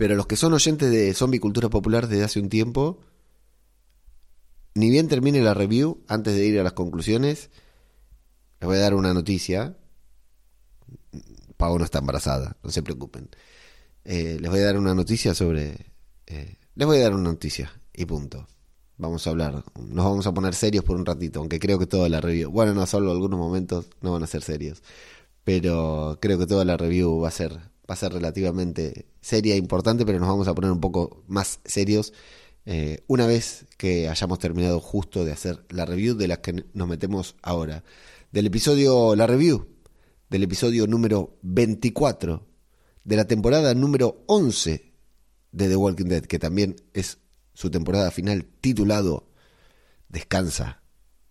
Pero 0.00 0.16
los 0.16 0.26
que 0.26 0.36
son 0.36 0.54
oyentes 0.54 0.90
de 0.90 1.12
Zombie 1.12 1.40
Cultura 1.40 1.68
Popular 1.68 2.08
desde 2.08 2.24
hace 2.24 2.40
un 2.40 2.48
tiempo, 2.48 3.00
ni 4.74 4.88
bien 4.88 5.08
termine 5.08 5.42
la 5.42 5.52
review, 5.52 6.02
antes 6.08 6.34
de 6.34 6.46
ir 6.46 6.58
a 6.58 6.62
las 6.62 6.72
conclusiones, 6.72 7.50
les 8.60 8.66
voy 8.66 8.78
a 8.78 8.80
dar 8.80 8.94
una 8.94 9.12
noticia. 9.12 9.76
Pau 11.58 11.78
no 11.78 11.84
está 11.84 11.98
embarazada, 11.98 12.56
no 12.62 12.70
se 12.70 12.82
preocupen. 12.82 13.28
Eh, 14.04 14.38
les 14.40 14.50
voy 14.50 14.60
a 14.60 14.64
dar 14.64 14.78
una 14.78 14.94
noticia 14.94 15.34
sobre... 15.34 15.92
Eh, 16.26 16.56
les 16.76 16.86
voy 16.86 16.96
a 16.96 17.02
dar 17.02 17.14
una 17.14 17.28
noticia 17.28 17.70
y 17.92 18.06
punto. 18.06 18.48
Vamos 18.96 19.26
a 19.26 19.30
hablar. 19.30 19.62
Nos 19.78 20.04
vamos 20.06 20.26
a 20.26 20.32
poner 20.32 20.54
serios 20.54 20.82
por 20.82 20.96
un 20.96 21.04
ratito, 21.04 21.40
aunque 21.40 21.60
creo 21.60 21.78
que 21.78 21.86
toda 21.86 22.08
la 22.08 22.22
review... 22.22 22.50
Bueno, 22.50 22.72
no, 22.72 22.86
solo 22.86 23.10
algunos 23.10 23.38
momentos 23.38 23.90
no 24.00 24.12
van 24.12 24.22
a 24.22 24.26
ser 24.26 24.40
serios. 24.40 24.82
Pero 25.44 26.16
creo 26.22 26.38
que 26.38 26.46
toda 26.46 26.64
la 26.64 26.78
review 26.78 27.20
va 27.20 27.28
a 27.28 27.32
ser, 27.32 27.69
va 27.90 27.94
a 27.94 27.96
ser 27.96 28.12
relativamente 28.12 29.06
seria 29.20 29.54
e 29.54 29.58
importante, 29.58 30.06
pero 30.06 30.20
nos 30.20 30.28
vamos 30.28 30.46
a 30.46 30.54
poner 30.54 30.70
un 30.70 30.80
poco 30.80 31.24
más 31.26 31.58
serios 31.64 32.12
eh, 32.64 33.02
una 33.08 33.26
vez 33.26 33.66
que 33.76 34.08
hayamos 34.08 34.38
terminado 34.38 34.78
justo 34.78 35.24
de 35.24 35.32
hacer 35.32 35.64
la 35.70 35.86
review 35.86 36.14
de 36.14 36.28
las 36.28 36.38
que 36.38 36.66
nos 36.72 36.86
metemos 36.86 37.34
ahora. 37.42 37.82
Del 38.30 38.46
episodio, 38.46 39.16
la 39.16 39.26
review, 39.26 39.66
del 40.28 40.44
episodio 40.44 40.86
número 40.86 41.36
24 41.42 42.46
de 43.02 43.16
la 43.16 43.24
temporada 43.24 43.74
número 43.74 44.22
11 44.26 44.92
de 45.50 45.68
The 45.68 45.76
Walking 45.76 46.06
Dead, 46.06 46.22
que 46.22 46.38
también 46.38 46.76
es 46.94 47.18
su 47.54 47.72
temporada 47.72 48.12
final 48.12 48.46
titulado 48.60 49.32
Descansa 50.08 50.80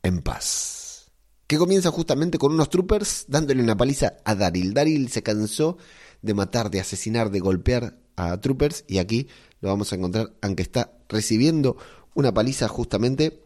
en 0.04 0.22
paz. 0.22 1.12
Que 1.48 1.58
comienza 1.58 1.90
justamente 1.90 2.38
con 2.38 2.52
unos 2.52 2.70
troopers 2.70 3.26
dándole 3.30 3.64
una 3.64 3.78
paliza 3.78 4.18
a 4.26 4.36
Daryl. 4.36 4.74
Daryl 4.74 5.10
se 5.10 5.24
cansó 5.24 5.78
de 6.22 6.34
matar, 6.34 6.70
de 6.70 6.80
asesinar, 6.80 7.32
de 7.32 7.40
golpear 7.40 7.98
a 8.16 8.40
troopers 8.40 8.84
y 8.88 8.98
aquí 8.98 9.28
lo 9.62 9.70
vamos 9.70 9.92
a 9.92 9.96
encontrar 9.96 10.34
aunque 10.42 10.64
está 10.64 10.94
recibiendo 11.08 11.78
una 12.14 12.34
paliza 12.34 12.68
justamente 12.68 13.44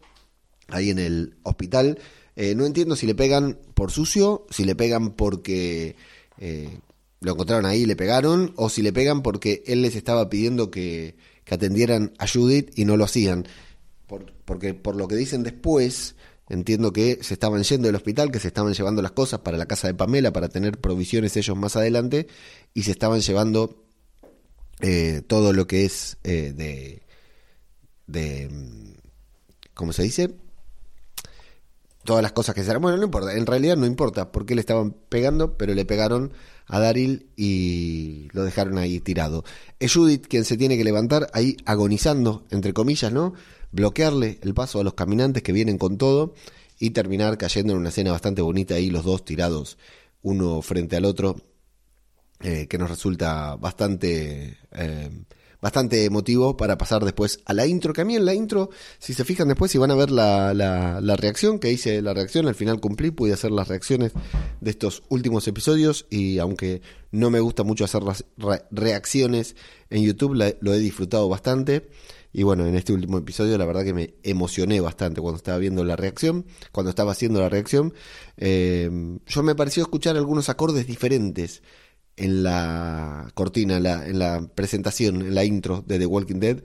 ahí 0.68 0.90
en 0.90 0.98
el 0.98 1.36
hospital. 1.42 1.98
Eh, 2.36 2.54
no 2.54 2.66
entiendo 2.66 2.96
si 2.96 3.06
le 3.06 3.14
pegan 3.14 3.58
por 3.74 3.90
sucio, 3.90 4.46
si 4.50 4.64
le 4.64 4.74
pegan 4.74 5.12
porque 5.12 5.96
eh, 6.38 6.80
lo 7.20 7.32
encontraron 7.32 7.66
ahí 7.66 7.82
y 7.82 7.86
le 7.86 7.96
pegaron, 7.96 8.52
o 8.56 8.68
si 8.68 8.82
le 8.82 8.92
pegan 8.92 9.22
porque 9.22 9.62
él 9.66 9.82
les 9.82 9.96
estaba 9.96 10.28
pidiendo 10.28 10.70
que, 10.70 11.16
atendieran 11.50 12.14
a 12.18 12.26
Judith 12.26 12.72
y 12.74 12.84
no 12.84 12.96
lo 12.96 13.04
hacían. 13.04 13.46
porque 14.44 14.74
por 14.74 14.96
lo 14.96 15.06
que 15.06 15.14
dicen 15.14 15.42
después, 15.42 16.16
entiendo 16.48 16.92
que 16.92 17.18
se 17.22 17.34
estaban 17.34 17.62
yendo 17.62 17.86
del 17.86 17.94
hospital, 17.96 18.30
que 18.30 18.40
se 18.40 18.48
estaban 18.48 18.74
llevando 18.74 19.02
las 19.02 19.12
cosas 19.12 19.40
para 19.40 19.56
la 19.56 19.66
casa 19.66 19.86
de 19.86 19.94
Pamela 19.94 20.32
para 20.32 20.48
tener 20.48 20.80
provisiones 20.80 21.36
ellos 21.36 21.56
más 21.56 21.76
adelante, 21.76 22.26
y 22.74 22.82
se 22.82 22.90
estaban 22.90 23.20
llevando 23.20 23.84
eh, 24.80 25.22
todo 25.26 25.52
lo 25.52 25.66
que 25.66 25.84
es 25.84 26.18
eh, 26.24 26.52
de, 26.54 27.02
de, 28.06 28.96
¿cómo 29.72 29.92
se 29.92 30.02
dice? 30.02 30.34
Todas 32.04 32.22
las 32.22 32.32
cosas 32.32 32.54
que 32.54 32.64
se 32.64 32.76
Bueno, 32.76 32.98
no 32.98 33.04
importa, 33.04 33.34
en 33.34 33.46
realidad 33.46 33.76
no 33.76 33.86
importa 33.86 34.30
porque 34.30 34.54
le 34.54 34.60
estaban 34.60 34.94
pegando, 35.08 35.56
pero 35.56 35.72
le 35.72 35.86
pegaron 35.86 36.32
a 36.66 36.80
Daryl 36.80 37.28
y 37.36 38.28
lo 38.32 38.44
dejaron 38.44 38.76
ahí 38.76 39.00
tirado. 39.00 39.44
Es 39.78 39.94
Judith 39.94 40.26
quien 40.26 40.44
se 40.44 40.56
tiene 40.56 40.76
que 40.76 40.84
levantar 40.84 41.30
ahí 41.32 41.56
agonizando, 41.64 42.44
entre 42.50 42.74
comillas, 42.74 43.12
¿no? 43.12 43.32
Bloquearle 43.72 44.38
el 44.42 44.52
paso 44.52 44.80
a 44.80 44.84
los 44.84 44.94
caminantes 44.94 45.42
que 45.42 45.52
vienen 45.52 45.78
con 45.78 45.96
todo 45.96 46.34
y 46.78 46.90
terminar 46.90 47.38
cayendo 47.38 47.72
en 47.72 47.78
una 47.78 47.88
escena 47.88 48.12
bastante 48.12 48.42
bonita 48.42 48.74
ahí 48.74 48.90
los 48.90 49.04
dos 49.04 49.24
tirados 49.24 49.78
uno 50.24 50.62
frente 50.62 50.96
al 50.96 51.04
otro, 51.04 51.36
eh, 52.44 52.66
que 52.68 52.78
nos 52.78 52.90
resulta 52.90 53.56
bastante... 53.56 54.58
Eh, 54.72 55.10
bastante 55.64 56.04
emotivo 56.04 56.58
para 56.58 56.76
pasar 56.76 57.06
después 57.06 57.40
a 57.46 57.54
la 57.54 57.66
intro, 57.66 57.94
que 57.94 58.02
a 58.02 58.04
mí 58.04 58.16
en 58.16 58.26
la 58.26 58.34
intro, 58.34 58.68
si 58.98 59.14
se 59.14 59.24
fijan 59.24 59.48
después, 59.48 59.74
y 59.74 59.78
van 59.78 59.90
a 59.90 59.94
ver 59.94 60.10
la, 60.10 60.52
la, 60.52 61.16
reacción, 61.16 61.58
que 61.58 61.72
hice 61.72 62.02
la 62.02 62.12
reacción, 62.12 62.46
al 62.46 62.54
final 62.54 62.80
cumplí, 62.80 63.10
pude 63.12 63.32
hacer 63.32 63.50
las 63.50 63.68
reacciones 63.68 64.12
de 64.60 64.70
estos 64.70 65.04
últimos 65.08 65.48
episodios 65.48 66.04
y 66.10 66.38
aunque 66.38 66.82
no 67.12 67.30
me 67.30 67.40
gusta 67.40 67.62
mucho 67.62 67.86
hacer 67.86 68.02
las 68.02 68.26
reacciones 68.70 69.56
en 69.88 70.02
YouTube, 70.02 70.34
lo 70.60 70.74
he 70.74 70.78
disfrutado 70.78 71.30
bastante. 71.30 71.88
Y 72.30 72.42
bueno, 72.42 72.66
en 72.66 72.74
este 72.74 72.92
último 72.92 73.16
episodio 73.16 73.56
la 73.56 73.64
verdad 73.64 73.84
que 73.84 73.94
me 73.94 74.14
emocioné 74.22 74.82
bastante 74.82 75.22
cuando 75.22 75.38
estaba 75.38 75.56
viendo 75.56 75.82
la 75.82 75.96
reacción, 75.96 76.44
cuando 76.72 76.90
estaba 76.90 77.12
haciendo 77.12 77.40
la 77.40 77.48
reacción. 77.48 77.94
Eh, 78.36 78.90
yo 79.24 79.42
me 79.42 79.54
pareció 79.54 79.84
escuchar 79.84 80.16
algunos 80.18 80.50
acordes 80.50 80.86
diferentes 80.86 81.62
en 82.16 82.42
la 82.42 83.30
cortina, 83.34 83.76
en 83.76 84.18
la, 84.18 84.48
presentación, 84.54 85.22
en 85.22 85.34
la 85.34 85.44
intro 85.44 85.84
de 85.86 85.98
The 85.98 86.06
Walking 86.06 86.40
Dead, 86.40 86.62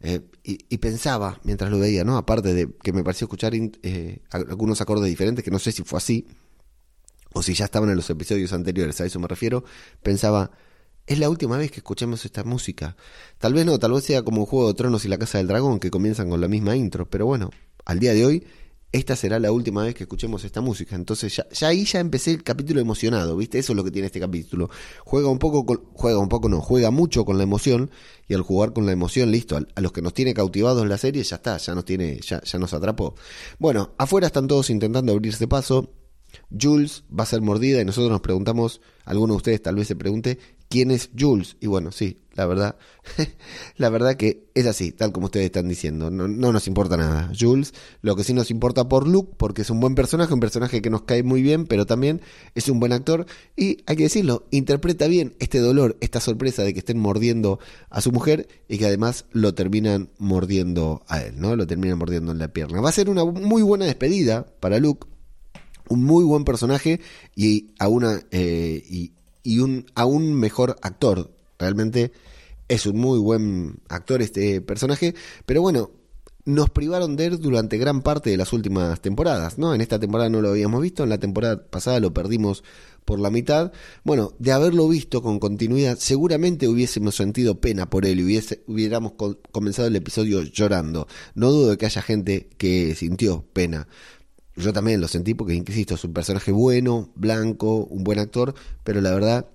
eh, 0.00 0.20
y, 0.42 0.78
pensaba 0.78 1.40
mientras 1.44 1.70
lo 1.70 1.78
veía, 1.78 2.04
¿no? 2.04 2.16
Aparte 2.16 2.52
de 2.52 2.68
que 2.82 2.92
me 2.92 3.02
pareció 3.02 3.24
escuchar 3.24 3.54
eh, 3.54 4.18
algunos 4.30 4.80
acordes 4.80 5.08
diferentes, 5.08 5.44
que 5.44 5.50
no 5.50 5.58
sé 5.58 5.72
si 5.72 5.82
fue 5.82 5.96
así, 5.96 6.26
o 7.32 7.42
si 7.42 7.54
ya 7.54 7.64
estaban 7.64 7.88
en 7.90 7.96
los 7.96 8.08
episodios 8.10 8.52
anteriores, 8.52 9.00
a 9.00 9.06
eso 9.06 9.18
me 9.18 9.28
refiero, 9.28 9.64
pensaba, 10.02 10.50
es 11.06 11.18
la 11.18 11.28
última 11.30 11.56
vez 11.56 11.70
que 11.70 11.78
escuchemos 11.78 12.24
esta 12.24 12.44
música. 12.44 12.96
Tal 13.38 13.54
vez 13.54 13.66
no, 13.66 13.78
tal 13.78 13.92
vez 13.92 14.04
sea 14.04 14.22
como 14.22 14.46
Juego 14.46 14.68
de 14.68 14.74
Tronos 14.74 15.04
y 15.04 15.08
La 15.08 15.18
Casa 15.18 15.38
del 15.38 15.48
Dragón, 15.48 15.80
que 15.80 15.90
comienzan 15.90 16.30
con 16.30 16.40
la 16.40 16.48
misma 16.48 16.76
intro, 16.76 17.08
pero 17.08 17.26
bueno, 17.26 17.50
al 17.84 17.98
día 17.98 18.14
de 18.14 18.24
hoy 18.24 18.46
esta 18.94 19.16
será 19.16 19.40
la 19.40 19.50
última 19.50 19.82
vez 19.82 19.92
que 19.92 20.04
escuchemos 20.04 20.44
esta 20.44 20.60
música. 20.60 20.94
Entonces 20.94 21.34
ya, 21.34 21.66
ahí 21.66 21.84
ya 21.84 21.98
empecé 21.98 22.30
el 22.30 22.44
capítulo 22.44 22.80
emocionado, 22.80 23.36
¿viste? 23.36 23.58
Eso 23.58 23.72
es 23.72 23.76
lo 23.76 23.82
que 23.82 23.90
tiene 23.90 24.06
este 24.06 24.20
capítulo. 24.20 24.70
Juega 25.04 25.28
un 25.28 25.40
poco, 25.40 25.66
con, 25.66 25.82
juega 25.94 26.20
un 26.20 26.28
poco, 26.28 26.48
no, 26.48 26.60
juega 26.60 26.92
mucho 26.92 27.24
con 27.24 27.36
la 27.36 27.42
emoción 27.42 27.90
y 28.28 28.34
al 28.34 28.42
jugar 28.42 28.72
con 28.72 28.86
la 28.86 28.92
emoción, 28.92 29.32
listo, 29.32 29.56
a, 29.56 29.80
los 29.80 29.90
que 29.90 30.00
nos 30.00 30.14
tiene 30.14 30.32
cautivados 30.32 30.86
la 30.86 30.96
serie 30.96 31.24
ya 31.24 31.36
está, 31.36 31.56
ya 31.56 31.74
nos 31.74 31.84
tiene, 31.84 32.20
ya, 32.20 32.40
ya 32.40 32.58
nos 32.60 32.72
atrapó. 32.72 33.16
Bueno, 33.58 33.94
afuera 33.98 34.28
están 34.28 34.46
todos 34.46 34.70
intentando 34.70 35.10
abrirse 35.10 35.48
paso. 35.48 35.90
Jules 36.56 37.02
va 37.10 37.24
a 37.24 37.26
ser 37.26 37.40
mordida 37.40 37.80
y 37.80 37.84
nosotros 37.84 38.12
nos 38.12 38.20
preguntamos, 38.20 38.80
alguno 39.04 39.34
de 39.34 39.38
ustedes 39.38 39.60
tal 39.60 39.74
vez 39.74 39.88
se 39.88 39.96
pregunte, 39.96 40.38
quién 40.74 40.90
es 40.90 41.10
Jules. 41.16 41.56
Y 41.60 41.68
bueno, 41.68 41.92
sí, 41.92 42.18
la 42.32 42.46
verdad, 42.46 42.74
la 43.76 43.90
verdad 43.90 44.16
que 44.16 44.48
es 44.54 44.66
así, 44.66 44.90
tal 44.90 45.12
como 45.12 45.26
ustedes 45.26 45.46
están 45.46 45.68
diciendo. 45.68 46.10
No, 46.10 46.26
nos 46.26 46.66
importa 46.66 46.96
nada. 46.96 47.30
Jules, 47.38 47.72
lo 48.02 48.16
que 48.16 48.24
sí 48.24 48.34
nos 48.34 48.50
importa 48.50 48.88
por 48.88 49.06
Luke, 49.06 49.34
porque 49.36 49.62
es 49.62 49.70
un 49.70 49.78
buen 49.78 49.94
personaje, 49.94 50.34
un 50.34 50.40
personaje 50.40 50.82
que 50.82 50.90
nos 50.90 51.02
cae 51.02 51.22
muy 51.22 51.42
bien, 51.42 51.66
pero 51.66 51.86
también 51.86 52.22
es 52.56 52.68
un 52.68 52.80
buen 52.80 52.90
actor. 52.90 53.24
Y 53.54 53.84
hay 53.86 53.94
que 53.94 54.02
decirlo, 54.02 54.48
interpreta 54.50 55.06
bien 55.06 55.36
este 55.38 55.60
dolor, 55.60 55.96
esta 56.00 56.18
sorpresa 56.18 56.64
de 56.64 56.72
que 56.72 56.80
estén 56.80 56.98
mordiendo 56.98 57.60
a 57.88 58.00
su 58.00 58.10
mujer 58.10 58.48
y 58.66 58.78
que 58.78 58.86
además 58.86 59.26
lo 59.30 59.54
terminan 59.54 60.10
mordiendo 60.18 61.04
a 61.06 61.22
él, 61.22 61.34
¿no? 61.38 61.54
Lo 61.54 61.68
terminan 61.68 61.98
mordiendo 61.98 62.32
en 62.32 62.38
la 62.38 62.48
pierna. 62.48 62.80
Va 62.80 62.88
a 62.88 62.92
ser 62.92 63.10
una 63.10 63.24
muy 63.24 63.62
buena 63.62 63.84
despedida 63.84 64.44
para 64.58 64.80
Luke. 64.80 65.06
Un 65.88 66.02
muy 66.02 66.24
buen 66.24 66.44
personaje 66.44 67.00
y 67.36 67.74
a 67.78 67.86
una 67.86 68.22
eh, 68.32 68.82
y, 68.88 69.12
y 69.44 69.60
un 69.60 69.86
aún 69.94 70.34
mejor 70.34 70.76
actor. 70.82 71.30
Realmente 71.60 72.10
es 72.66 72.86
un 72.86 72.96
muy 72.96 73.20
buen 73.20 73.76
actor 73.88 74.20
este 74.22 74.60
personaje. 74.60 75.14
Pero 75.46 75.62
bueno, 75.62 75.92
nos 76.46 76.70
privaron 76.70 77.16
de 77.16 77.26
él 77.26 77.38
durante 77.40 77.78
gran 77.78 78.02
parte 78.02 78.30
de 78.30 78.36
las 78.36 78.52
últimas 78.52 79.00
temporadas, 79.00 79.58
¿no? 79.58 79.74
En 79.74 79.80
esta 79.80 79.98
temporada 79.98 80.28
no 80.28 80.42
lo 80.42 80.50
habíamos 80.50 80.82
visto, 80.82 81.02
en 81.02 81.08
la 81.08 81.18
temporada 81.18 81.64
pasada 81.70 82.00
lo 82.00 82.12
perdimos 82.12 82.64
por 83.04 83.18
la 83.18 83.30
mitad. 83.30 83.72
Bueno, 84.02 84.32
de 84.38 84.52
haberlo 84.52 84.88
visto 84.88 85.22
con 85.22 85.38
continuidad, 85.38 85.96
seguramente 85.98 86.68
hubiésemos 86.68 87.14
sentido 87.14 87.60
pena 87.60 87.88
por 87.88 88.04
él 88.04 88.20
y 88.20 88.24
hubiese, 88.24 88.62
hubiéramos 88.66 89.12
comenzado 89.52 89.88
el 89.88 89.96
episodio 89.96 90.42
llorando. 90.42 91.06
No 91.34 91.50
dudo 91.50 91.70
de 91.70 91.78
que 91.78 91.86
haya 91.86 92.02
gente 92.02 92.50
que 92.58 92.94
sintió 92.94 93.44
pena. 93.52 93.88
Yo 94.56 94.72
también 94.72 95.00
lo 95.00 95.08
sentí 95.08 95.34
porque, 95.34 95.54
insisto, 95.54 95.94
es 95.94 96.04
un 96.04 96.12
personaje 96.12 96.52
bueno, 96.52 97.10
blanco, 97.16 97.84
un 97.86 98.04
buen 98.04 98.18
actor, 98.18 98.54
pero 98.84 99.00
la 99.00 99.12
verdad 99.12 99.48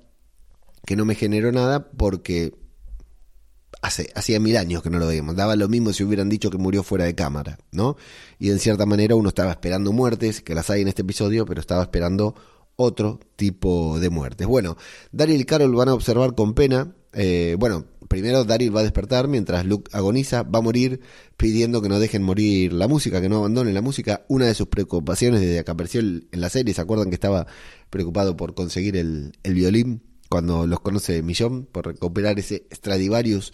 que 0.86 0.96
no 0.96 1.06
me 1.06 1.16
generó 1.16 1.52
nada 1.52 1.90
porque 1.92 2.54
hace, 3.82 4.10
hacía 4.16 4.40
mil 4.40 4.58
años 4.58 4.84
que 4.84 4.90
no 4.90 5.00
lo 5.00 5.08
veíamos. 5.08 5.36
Daba 5.36 5.56
lo 5.56 5.68
mismo 5.70 5.94
si 5.94 6.04
hubieran 6.04 6.30
dicho 6.30 6.50
que 6.50 6.58
murió 6.58 6.84
fuera 6.84 7.06
de 7.06 7.16
cámara, 7.16 7.60
¿no? 7.72 7.96
Y 8.40 8.50
en 8.50 8.60
cierta 8.60 8.86
manera 8.86 9.16
uno 9.16 9.30
estaba 9.30 9.52
esperando 9.52 9.92
muertes, 9.92 10.42
que 10.42 10.56
las 10.56 10.70
hay 10.70 10.82
en 10.82 10.88
este 10.88 11.04
episodio, 11.04 11.46
pero 11.46 11.62
estaba 11.62 11.84
esperando 11.84 12.36
otro 12.76 13.20
tipo 13.36 14.00
de 14.00 14.10
muertes. 14.10 14.48
Bueno, 14.48 14.78
Daryl 15.12 15.42
y 15.42 15.46
Carol 15.46 15.76
van 15.76 15.90
a 15.90 15.94
observar 15.94 16.36
con 16.36 16.54
pena. 16.54 16.94
Eh, 17.14 17.56
bueno, 17.58 17.86
primero 18.08 18.44
Daryl 18.44 18.76
va 18.76 18.82
a 18.82 18.84
despertar 18.84 19.28
mientras 19.28 19.66
Luke 19.66 19.90
agoniza, 19.94 20.44
va 20.44 20.60
a 20.60 20.62
morir 20.62 21.02
pidiendo 21.38 21.82
que 21.82 21.90
no 21.90 22.00
dejen 22.00 22.24
morir 22.24 22.74
la 22.74 22.88
música, 22.88 23.22
que 23.22 23.30
no 23.30 23.38
abandonen 23.38 23.74
la 23.74 23.82
música. 23.82 24.26
Una 24.28 24.46
de 24.46 24.56
sus 24.56 24.68
preocupaciones 24.68 25.42
desde 25.42 25.64
que 25.64 25.72
apareció 25.72 26.02
en 26.02 26.28
la 26.32 26.50
serie, 26.50 26.74
¿se 26.74 26.82
acuerdan 26.82 27.10
que 27.10 27.16
estaba 27.16 27.48
preocupado 27.90 28.38
por 28.38 28.54
conseguir 28.54 28.98
el, 28.98 29.34
el 29.44 29.54
violín? 29.54 30.04
cuando 30.30 30.68
los 30.68 30.80
conoce 30.80 31.24
Millón 31.24 31.66
por 31.66 31.88
recuperar 31.88 32.40
ese 32.40 32.68
Stradivarius. 32.72 33.52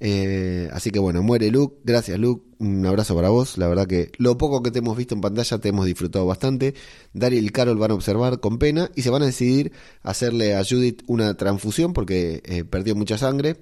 Eh, 0.00 0.68
así 0.72 0.90
que 0.90 0.98
bueno, 0.98 1.22
muere 1.22 1.50
Luke. 1.50 1.76
Gracias 1.84 2.18
Luke. 2.18 2.44
Un 2.58 2.84
abrazo 2.86 3.14
para 3.14 3.28
vos. 3.28 3.58
La 3.58 3.68
verdad 3.68 3.86
que 3.86 4.10
lo 4.18 4.36
poco 4.38 4.62
que 4.62 4.70
te 4.70 4.80
hemos 4.80 4.96
visto 4.96 5.14
en 5.14 5.20
pantalla 5.20 5.58
te 5.58 5.68
hemos 5.68 5.86
disfrutado 5.86 6.26
bastante. 6.26 6.74
Daryl 7.12 7.46
y 7.46 7.50
Carol 7.50 7.78
van 7.78 7.92
a 7.92 7.94
observar 7.94 8.40
con 8.40 8.58
pena 8.58 8.90
y 8.94 9.02
se 9.02 9.10
van 9.10 9.22
a 9.22 9.26
decidir 9.26 9.72
hacerle 10.02 10.54
a 10.54 10.64
Judith 10.64 11.02
una 11.06 11.36
transfusión 11.36 11.92
porque 11.92 12.42
eh, 12.44 12.64
perdió 12.64 12.94
mucha 12.94 13.18
sangre 13.18 13.56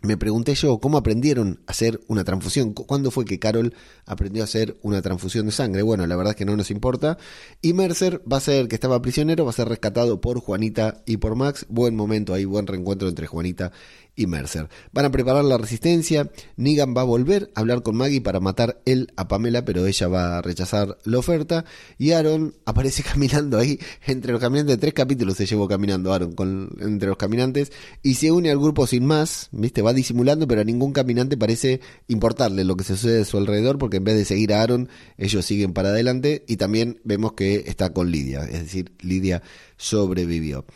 me 0.00 0.16
pregunté 0.16 0.54
yo 0.54 0.78
cómo 0.78 0.96
aprendieron 0.96 1.60
a 1.66 1.72
hacer 1.72 2.00
una 2.06 2.22
transfusión. 2.22 2.72
¿Cuándo 2.72 3.10
fue 3.10 3.24
que 3.24 3.40
Carol 3.40 3.74
aprendió 4.06 4.42
a 4.42 4.44
hacer 4.44 4.78
una 4.82 5.02
transfusión 5.02 5.46
de 5.46 5.52
sangre? 5.52 5.82
Bueno, 5.82 6.06
la 6.06 6.14
verdad 6.14 6.32
es 6.32 6.36
que 6.36 6.44
no 6.44 6.56
nos 6.56 6.70
importa. 6.70 7.18
Y 7.62 7.72
Mercer 7.72 8.22
va 8.30 8.36
a 8.36 8.40
ser 8.40 8.68
que 8.68 8.76
estaba 8.76 9.02
prisionero, 9.02 9.44
va 9.44 9.50
a 9.50 9.54
ser 9.54 9.68
rescatado 9.68 10.20
por 10.20 10.38
Juanita 10.38 11.02
y 11.04 11.16
por 11.16 11.34
Max. 11.34 11.66
Buen 11.68 11.96
momento 11.96 12.32
ahí, 12.32 12.44
buen 12.44 12.66
reencuentro 12.66 13.08
entre 13.08 13.26
Juanita 13.26 13.72
y 14.18 14.26
Mercer. 14.26 14.68
Van 14.92 15.04
a 15.04 15.12
preparar 15.12 15.44
la 15.44 15.56
resistencia. 15.56 16.28
Negan 16.56 16.94
va 16.94 17.02
a 17.02 17.04
volver 17.04 17.50
a 17.54 17.60
hablar 17.60 17.82
con 17.82 17.96
Maggie 17.96 18.20
para 18.20 18.40
matar 18.40 18.82
él 18.84 19.12
a 19.16 19.28
Pamela, 19.28 19.64
pero 19.64 19.86
ella 19.86 20.08
va 20.08 20.38
a 20.38 20.42
rechazar 20.42 20.98
la 21.04 21.18
oferta. 21.18 21.64
Y 21.98 22.10
Aaron 22.10 22.54
aparece 22.64 23.02
caminando 23.08 23.58
ahí 23.58 23.78
entre 24.06 24.32
los 24.32 24.40
caminantes. 24.40 24.78
Tres 24.80 24.92
capítulos 24.92 25.36
se 25.36 25.46
llevó 25.46 25.68
caminando 25.68 26.12
Aaron 26.12 26.32
con, 26.32 26.70
entre 26.80 27.08
los 27.08 27.16
caminantes 27.16 27.70
y 28.02 28.14
se 28.14 28.32
une 28.32 28.50
al 28.50 28.58
grupo 28.58 28.88
sin 28.88 29.06
más. 29.06 29.48
¿Viste? 29.52 29.82
Va 29.82 29.92
disimulando, 29.92 30.48
pero 30.48 30.62
a 30.62 30.64
ningún 30.64 30.92
caminante 30.92 31.36
parece 31.36 31.80
importarle 32.08 32.64
lo 32.64 32.76
que 32.76 32.82
se 32.82 32.96
sucede 32.96 33.22
a 33.22 33.24
su 33.24 33.38
alrededor, 33.38 33.78
porque 33.78 33.98
en 33.98 34.04
vez 34.04 34.16
de 34.16 34.24
seguir 34.24 34.52
a 34.52 34.62
Aaron, 34.62 34.88
ellos 35.16 35.46
siguen 35.46 35.72
para 35.72 35.90
adelante. 35.90 36.44
Y 36.48 36.56
también 36.56 37.00
vemos 37.04 37.34
que 37.34 37.62
está 37.66 37.92
con 37.92 38.10
Lidia, 38.10 38.40
es 38.42 38.64
decir, 38.64 38.90
Lidia 39.00 39.42
sobrevivió. 39.78 40.66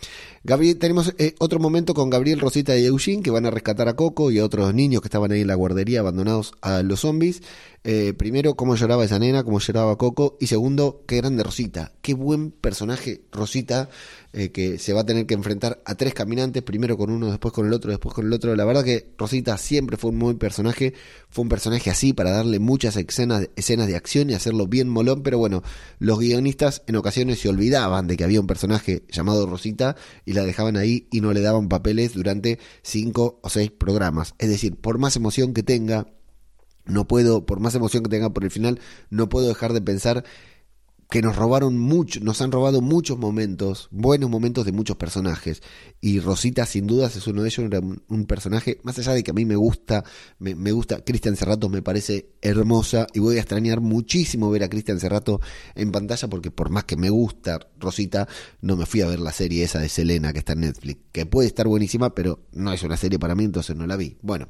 Gabriel, 0.44 0.78
tenemos 0.78 1.14
eh, 1.18 1.34
otro 1.38 1.60
momento 1.60 1.92
con 1.92 2.08
Gabriel, 2.08 2.40
Rosita 2.40 2.76
y 2.76 2.86
Eugene 2.86 3.22
que 3.22 3.30
van 3.30 3.46
a 3.46 3.50
rescatar 3.50 3.88
a 3.88 3.94
Coco 3.94 4.30
y 4.30 4.38
a 4.38 4.44
otros 4.44 4.72
niños 4.74 5.02
que 5.02 5.08
estaban 5.08 5.30
ahí 5.30 5.42
en 5.42 5.48
la 5.48 5.54
guardería 5.54 6.00
abandonados 6.00 6.54
a 6.62 6.82
los 6.82 7.00
zombies. 7.00 7.42
Eh, 7.84 8.14
primero, 8.14 8.54
cómo 8.54 8.76
lloraba 8.76 9.04
esa 9.04 9.18
nena, 9.18 9.42
cómo 9.42 9.58
lloraba 9.58 9.98
Coco. 9.98 10.36
Y 10.40 10.46
segundo, 10.46 11.02
qué 11.06 11.16
grande 11.16 11.42
Rosita. 11.42 11.92
Qué 12.00 12.14
buen 12.14 12.52
personaje 12.52 13.22
Rosita, 13.32 13.88
eh, 14.32 14.52
que 14.52 14.78
se 14.78 14.92
va 14.92 15.00
a 15.00 15.06
tener 15.06 15.26
que 15.26 15.34
enfrentar 15.34 15.82
a 15.84 15.96
tres 15.96 16.14
caminantes, 16.14 16.62
primero 16.62 16.96
con 16.96 17.10
uno, 17.10 17.28
después 17.28 17.52
con 17.52 17.66
el 17.66 17.72
otro, 17.72 17.90
después 17.90 18.14
con 18.14 18.26
el 18.26 18.32
otro. 18.32 18.54
La 18.54 18.64
verdad 18.64 18.84
que 18.84 19.12
Rosita 19.18 19.58
siempre 19.58 19.96
fue 19.96 20.10
un 20.10 20.20
buen 20.20 20.38
personaje. 20.38 20.94
Fue 21.28 21.42
un 21.42 21.48
personaje 21.48 21.90
así 21.90 22.12
para 22.12 22.30
darle 22.30 22.60
muchas 22.60 22.96
escenas, 22.96 23.48
escenas 23.56 23.88
de 23.88 23.96
acción 23.96 24.30
y 24.30 24.34
hacerlo 24.34 24.68
bien 24.68 24.88
molón. 24.88 25.24
Pero 25.24 25.38
bueno, 25.38 25.62
los 25.98 26.20
guionistas 26.20 26.82
en 26.86 26.94
ocasiones 26.96 27.40
se 27.40 27.48
olvidaban 27.48 28.06
de 28.06 28.16
que 28.16 28.24
había 28.24 28.40
un 28.40 28.46
personaje 28.46 29.02
llamado 29.10 29.46
Rosita 29.46 29.96
y 30.24 30.34
la 30.34 30.44
dejaban 30.44 30.76
ahí 30.76 31.08
y 31.10 31.20
no 31.20 31.32
le 31.32 31.40
daban 31.40 31.68
papeles 31.68 32.14
durante 32.14 32.60
cinco 32.82 33.40
o 33.42 33.48
seis 33.48 33.72
programas. 33.72 34.34
Es 34.38 34.48
decir, 34.48 34.76
por 34.76 34.98
más 34.98 35.16
emoción 35.16 35.52
que 35.52 35.64
tenga, 35.64 36.06
no 36.84 37.06
puedo, 37.06 37.46
por 37.46 37.60
más 37.60 37.74
emoción 37.74 38.02
que 38.02 38.10
tenga 38.10 38.30
por 38.30 38.44
el 38.44 38.50
final, 38.50 38.80
no 39.10 39.28
puedo 39.28 39.48
dejar 39.48 39.72
de 39.72 39.80
pensar 39.80 40.24
que 41.12 41.20
nos 41.20 41.36
robaron 41.36 41.78
mucho, 41.78 42.20
nos 42.20 42.40
han 42.40 42.50
robado 42.50 42.80
muchos 42.80 43.18
momentos, 43.18 43.88
buenos 43.90 44.30
momentos 44.30 44.64
de 44.64 44.72
muchos 44.72 44.96
personajes. 44.96 45.62
Y 46.00 46.20
Rosita, 46.20 46.64
sin 46.64 46.86
dudas, 46.86 47.14
es 47.16 47.26
uno 47.26 47.42
de 47.42 47.50
ellos, 47.50 47.70
un, 48.08 48.24
personaje, 48.24 48.80
más 48.82 48.98
allá 48.98 49.12
de 49.12 49.22
que 49.22 49.30
a 49.30 49.34
mí 49.34 49.44
me 49.44 49.54
gusta, 49.54 50.04
me, 50.38 50.72
gusta, 50.72 51.04
Cristian 51.04 51.36
Cerrato 51.36 51.68
me 51.68 51.82
parece 51.82 52.30
hermosa 52.40 53.06
y 53.12 53.20
voy 53.20 53.36
a 53.36 53.40
extrañar 53.40 53.82
muchísimo 53.82 54.50
ver 54.50 54.64
a 54.64 54.70
Cristian 54.70 55.00
Cerrato 55.00 55.42
en 55.74 55.92
pantalla 55.92 56.28
porque 56.28 56.50
por 56.50 56.70
más 56.70 56.84
que 56.84 56.96
me 56.96 57.10
gusta 57.10 57.60
Rosita, 57.78 58.26
no 58.62 58.78
me 58.78 58.86
fui 58.86 59.02
a 59.02 59.06
ver 59.06 59.20
la 59.20 59.32
serie 59.32 59.64
esa 59.64 59.80
de 59.80 59.90
Selena 59.90 60.32
que 60.32 60.38
está 60.38 60.54
en 60.54 60.60
Netflix, 60.60 61.02
que 61.12 61.26
puede 61.26 61.46
estar 61.46 61.68
buenísima, 61.68 62.14
pero 62.14 62.46
no 62.52 62.72
es 62.72 62.82
una 62.84 62.96
serie 62.96 63.18
para 63.18 63.34
mí, 63.34 63.44
entonces 63.44 63.76
no 63.76 63.86
la 63.86 63.98
vi. 63.98 64.16
Bueno. 64.22 64.48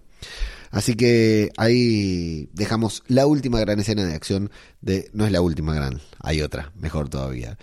Así 0.73 0.95
que 0.95 1.51
ahí 1.59 2.49
dejamos 2.55 3.05
la 3.07 3.27
última 3.27 3.61
gran 3.61 3.79
escena 3.79 4.05
de 4.07 4.15
acción 4.15 4.51
de... 4.81 5.11
No 5.13 5.27
es 5.27 5.31
la 5.31 5.43
última 5.43 5.75
gran, 5.75 6.01
hay 6.19 6.41
otra, 6.41 6.73
mejor 6.77 7.11
todavía. 7.11 7.59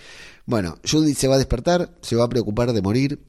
Bueno, 0.45 0.77
Judith 0.89 1.17
se 1.17 1.27
va 1.27 1.35
a 1.35 1.39
despertar, 1.39 1.97
se 2.01 2.15
va 2.15 2.25
a 2.25 2.29
preocupar 2.29 2.71
de 2.71 2.81
morir. 2.83 3.19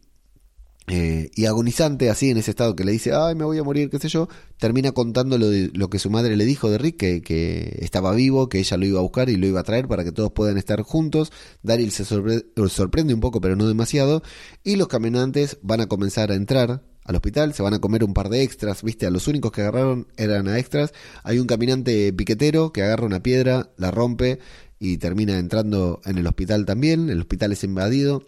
Eh, 0.86 1.30
y 1.34 1.46
agonizante, 1.46 2.10
así 2.10 2.30
en 2.30 2.36
ese 2.36 2.50
estado 2.50 2.74
que 2.74 2.84
le 2.84 2.92
dice, 2.92 3.12
ay, 3.14 3.36
me 3.36 3.44
voy 3.44 3.56
a 3.58 3.62
morir, 3.62 3.90
qué 3.90 3.98
sé 4.00 4.08
yo, 4.08 4.28
termina 4.58 4.90
contando 4.90 5.38
lo 5.38 5.88
que 5.88 6.00
su 6.00 6.10
madre 6.10 6.36
le 6.36 6.44
dijo 6.44 6.68
de 6.68 6.78
Rick, 6.78 6.96
que, 6.96 7.22
que, 7.22 7.78
estaba 7.80 8.12
vivo, 8.12 8.48
que 8.48 8.58
ella 8.58 8.76
lo 8.76 8.86
iba 8.86 8.98
a 8.98 9.02
buscar 9.02 9.30
y 9.30 9.36
lo 9.36 9.46
iba 9.46 9.60
a 9.60 9.64
traer 9.64 9.86
para 9.86 10.02
que 10.02 10.12
todos 10.12 10.32
puedan 10.32 10.58
estar 10.58 10.82
juntos. 10.82 11.32
Daryl 11.62 11.92
se 11.92 12.04
sorprende 12.04 13.14
un 13.14 13.20
poco, 13.20 13.40
pero 13.40 13.56
no 13.56 13.68
demasiado. 13.68 14.22
Y 14.64 14.76
los 14.76 14.88
caminantes 14.88 15.58
van 15.62 15.80
a 15.80 15.86
comenzar 15.86 16.32
a 16.32 16.34
entrar 16.34 16.82
al 17.10 17.16
hospital, 17.16 17.52
se 17.52 17.62
van 17.62 17.74
a 17.74 17.80
comer 17.80 18.04
un 18.04 18.14
par 18.14 18.28
de 18.28 18.42
extras, 18.42 18.82
viste, 18.82 19.06
a 19.06 19.10
los 19.10 19.28
únicos 19.28 19.52
que 19.52 19.60
agarraron 19.60 20.06
eran 20.16 20.48
a 20.48 20.58
extras. 20.58 20.92
Hay 21.22 21.38
un 21.38 21.46
caminante 21.46 22.12
piquetero 22.12 22.72
que 22.72 22.82
agarra 22.82 23.06
una 23.06 23.22
piedra, 23.22 23.70
la 23.76 23.90
rompe 23.90 24.38
y 24.78 24.96
termina 24.96 25.38
entrando 25.38 26.00
en 26.04 26.18
el 26.18 26.26
hospital 26.26 26.64
también, 26.64 27.10
el 27.10 27.20
hospital 27.20 27.52
es 27.52 27.64
invadido. 27.64 28.22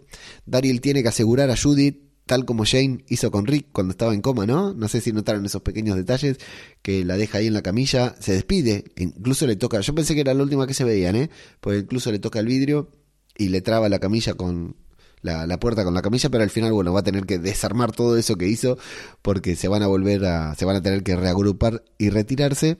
Daryl 0.45 0.81
tiene 0.81 1.01
que 1.01 1.09
asegurar 1.09 1.49
a 1.49 1.57
Judith, 1.57 2.03
tal 2.25 2.45
como 2.45 2.65
Jane 2.65 3.03
hizo 3.07 3.31
con 3.31 3.47
Rick 3.47 3.67
cuando 3.71 3.91
estaba 3.91 4.13
en 4.13 4.21
coma, 4.21 4.45
¿no? 4.45 4.73
No 4.73 4.87
sé 4.87 5.01
si 5.01 5.11
notaron 5.11 5.45
esos 5.45 5.61
pequeños 5.61 5.95
detalles, 5.95 6.37
que 6.81 7.03
la 7.05 7.17
deja 7.17 7.39
ahí 7.39 7.47
en 7.47 7.53
la 7.53 7.63
camilla, 7.63 8.15
se 8.19 8.33
despide, 8.33 8.85
incluso 8.97 9.47
le 9.47 9.55
toca, 9.55 9.79
yo 9.81 9.95
pensé 9.95 10.13
que 10.13 10.21
era 10.21 10.33
la 10.33 10.43
última 10.43 10.67
que 10.67 10.73
se 10.73 10.83
veían, 10.83 11.15
¿eh? 11.15 11.29
Pues 11.59 11.81
incluso 11.81 12.11
le 12.11 12.19
toca 12.19 12.39
el 12.39 12.47
vidrio 12.47 12.91
y 13.37 13.49
le 13.49 13.61
traba 13.61 13.89
la 13.89 13.99
camilla 13.99 14.35
con, 14.35 14.75
la, 15.23 15.59
puerta 15.59 15.83
con 15.83 15.93
la 15.93 16.01
camilla, 16.01 16.29
pero 16.29 16.43
al 16.43 16.49
final, 16.49 16.71
bueno, 16.73 16.93
va 16.93 16.99
a 16.99 17.03
tener 17.03 17.25
que 17.25 17.39
desarmar 17.39 17.91
todo 17.91 18.17
eso 18.17 18.35
que 18.35 18.47
hizo 18.47 18.77
porque 19.21 19.55
se 19.55 19.67
van 19.67 19.81
a 19.81 19.87
volver 19.87 20.25
a, 20.25 20.53
se 20.55 20.65
van 20.65 20.75
a 20.75 20.81
tener 20.81 21.03
que 21.03 21.15
reagrupar 21.15 21.83
y 21.97 22.09
retirarse. 22.09 22.77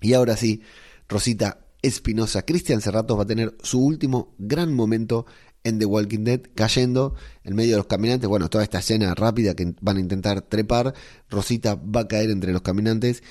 Y 0.00 0.14
ahora 0.14 0.36
sí, 0.36 0.62
Rosita 1.08 1.66
Espinosa, 1.80 2.42
Cristian 2.42 2.80
Cerratos 2.80 3.18
va 3.18 3.22
a 3.22 3.26
tener 3.26 3.56
su 3.62 3.84
último 3.84 4.34
gran 4.38 4.74
momento 4.74 5.26
en 5.64 5.78
The 5.78 5.86
Walking 5.86 6.24
Dead, 6.24 6.40
cayendo 6.54 7.14
en 7.44 7.54
medio 7.54 7.72
de 7.72 7.76
los 7.78 7.86
caminantes. 7.86 8.28
Bueno, 8.28 8.48
toda 8.48 8.64
esta 8.64 8.78
escena 8.80 9.14
rápida 9.14 9.54
que 9.54 9.74
van 9.80 9.96
a 9.96 10.00
intentar 10.00 10.42
trepar, 10.42 10.94
Rosita 11.30 11.74
va 11.74 12.02
a 12.02 12.08
caer 12.08 12.30
entre 12.30 12.52
los 12.52 12.62
caminantes 12.62 13.22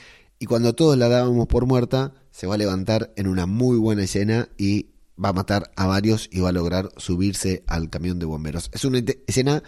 y 0.42 0.48
cuando 0.48 0.74
todos 0.74 0.98
la 0.98 1.08
dábamos 1.08 1.48
por 1.48 1.68
muerta, 1.68 2.14
se 2.32 2.48
va 2.48 2.56
a 2.56 2.58
levantar 2.58 3.14
en 3.16 3.28
una 3.28 3.46
muy 3.46 3.78
buena 3.78 4.04
escena 4.04 4.50
y 4.58 4.91
va 5.24 5.30
a 5.30 5.34
matar 5.34 5.72
a 5.76 5.86
varios 5.86 6.30
y 6.32 6.40
va 6.40 6.50
a 6.50 6.54
lograr 6.54 6.90
subirse 6.98 7.64
al 7.68 7.90
camión 7.90 8.20
de 8.20 8.26
bomberos. 8.26 8.70
Es 8.74 8.86
una 8.86 9.02
escena 9.28 9.64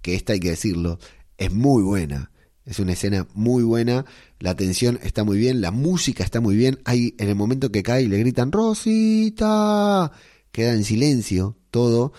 que 0.00 0.14
esta 0.14 0.32
hay 0.32 0.40
que 0.40 0.50
decirlo, 0.50 0.98
es 1.38 1.52
muy 1.52 1.82
buena. 1.82 2.30
Es 2.64 2.78
una 2.78 2.92
escena 2.92 3.26
muy 3.34 3.64
buena, 3.64 4.04
la 4.38 4.54
tensión 4.54 5.00
está 5.02 5.24
muy 5.24 5.36
bien, 5.36 5.60
la 5.60 5.72
música 5.72 6.22
está 6.22 6.40
muy 6.40 6.54
bien. 6.54 6.78
Hay 6.84 7.16
en 7.18 7.28
el 7.28 7.34
momento 7.34 7.72
que 7.72 7.82
cae 7.82 8.02
y 8.02 8.06
le 8.06 8.18
gritan 8.18 8.52
Rosita, 8.52 10.12
queda 10.52 10.72
en 10.72 10.84
silencio 10.84 11.56
todo 11.72 12.12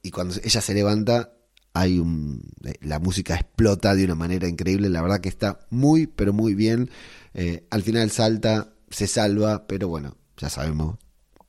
y 0.00 0.12
cuando 0.12 0.36
ella 0.44 0.60
se 0.60 0.74
levanta 0.74 1.32
hay 1.72 1.98
un 1.98 2.42
la 2.80 3.00
música 3.00 3.34
explota 3.34 3.96
de 3.96 4.04
una 4.04 4.14
manera 4.14 4.46
increíble. 4.46 4.88
La 4.88 5.02
verdad 5.02 5.20
que 5.20 5.28
está 5.28 5.66
muy 5.70 6.06
pero 6.06 6.32
muy 6.32 6.54
bien. 6.54 6.90
Eh, 7.34 7.66
al 7.70 7.82
final 7.82 8.10
salta, 8.12 8.74
se 8.90 9.08
salva, 9.08 9.66
pero 9.66 9.88
bueno, 9.88 10.16
ya 10.36 10.48
sabemos 10.48 10.96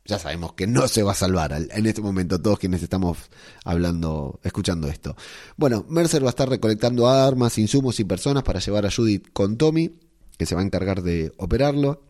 ya 0.09 0.19
sabemos 0.19 0.53
que 0.53 0.67
no 0.67 0.87
se 0.87 1.03
va 1.03 1.13
a 1.13 1.15
salvar 1.15 1.53
en 1.53 1.85
este 1.85 2.01
momento 2.01 2.41
todos 2.41 2.59
quienes 2.59 2.83
estamos 2.83 3.17
hablando, 3.63 4.39
escuchando 4.43 4.87
esto. 4.87 5.15
Bueno, 5.55 5.85
Mercer 5.87 6.23
va 6.23 6.29
a 6.29 6.31
estar 6.31 6.49
recolectando 6.49 7.07
armas, 7.07 7.57
insumos 7.57 7.99
y 7.99 8.03
personas 8.03 8.43
para 8.43 8.59
llevar 8.59 8.85
a 8.85 8.91
Judith 8.91 9.27
con 9.31 9.57
Tommy, 9.57 9.91
que 10.37 10.45
se 10.45 10.55
va 10.55 10.61
a 10.61 10.65
encargar 10.65 11.03
de 11.03 11.31
operarlo. 11.37 12.01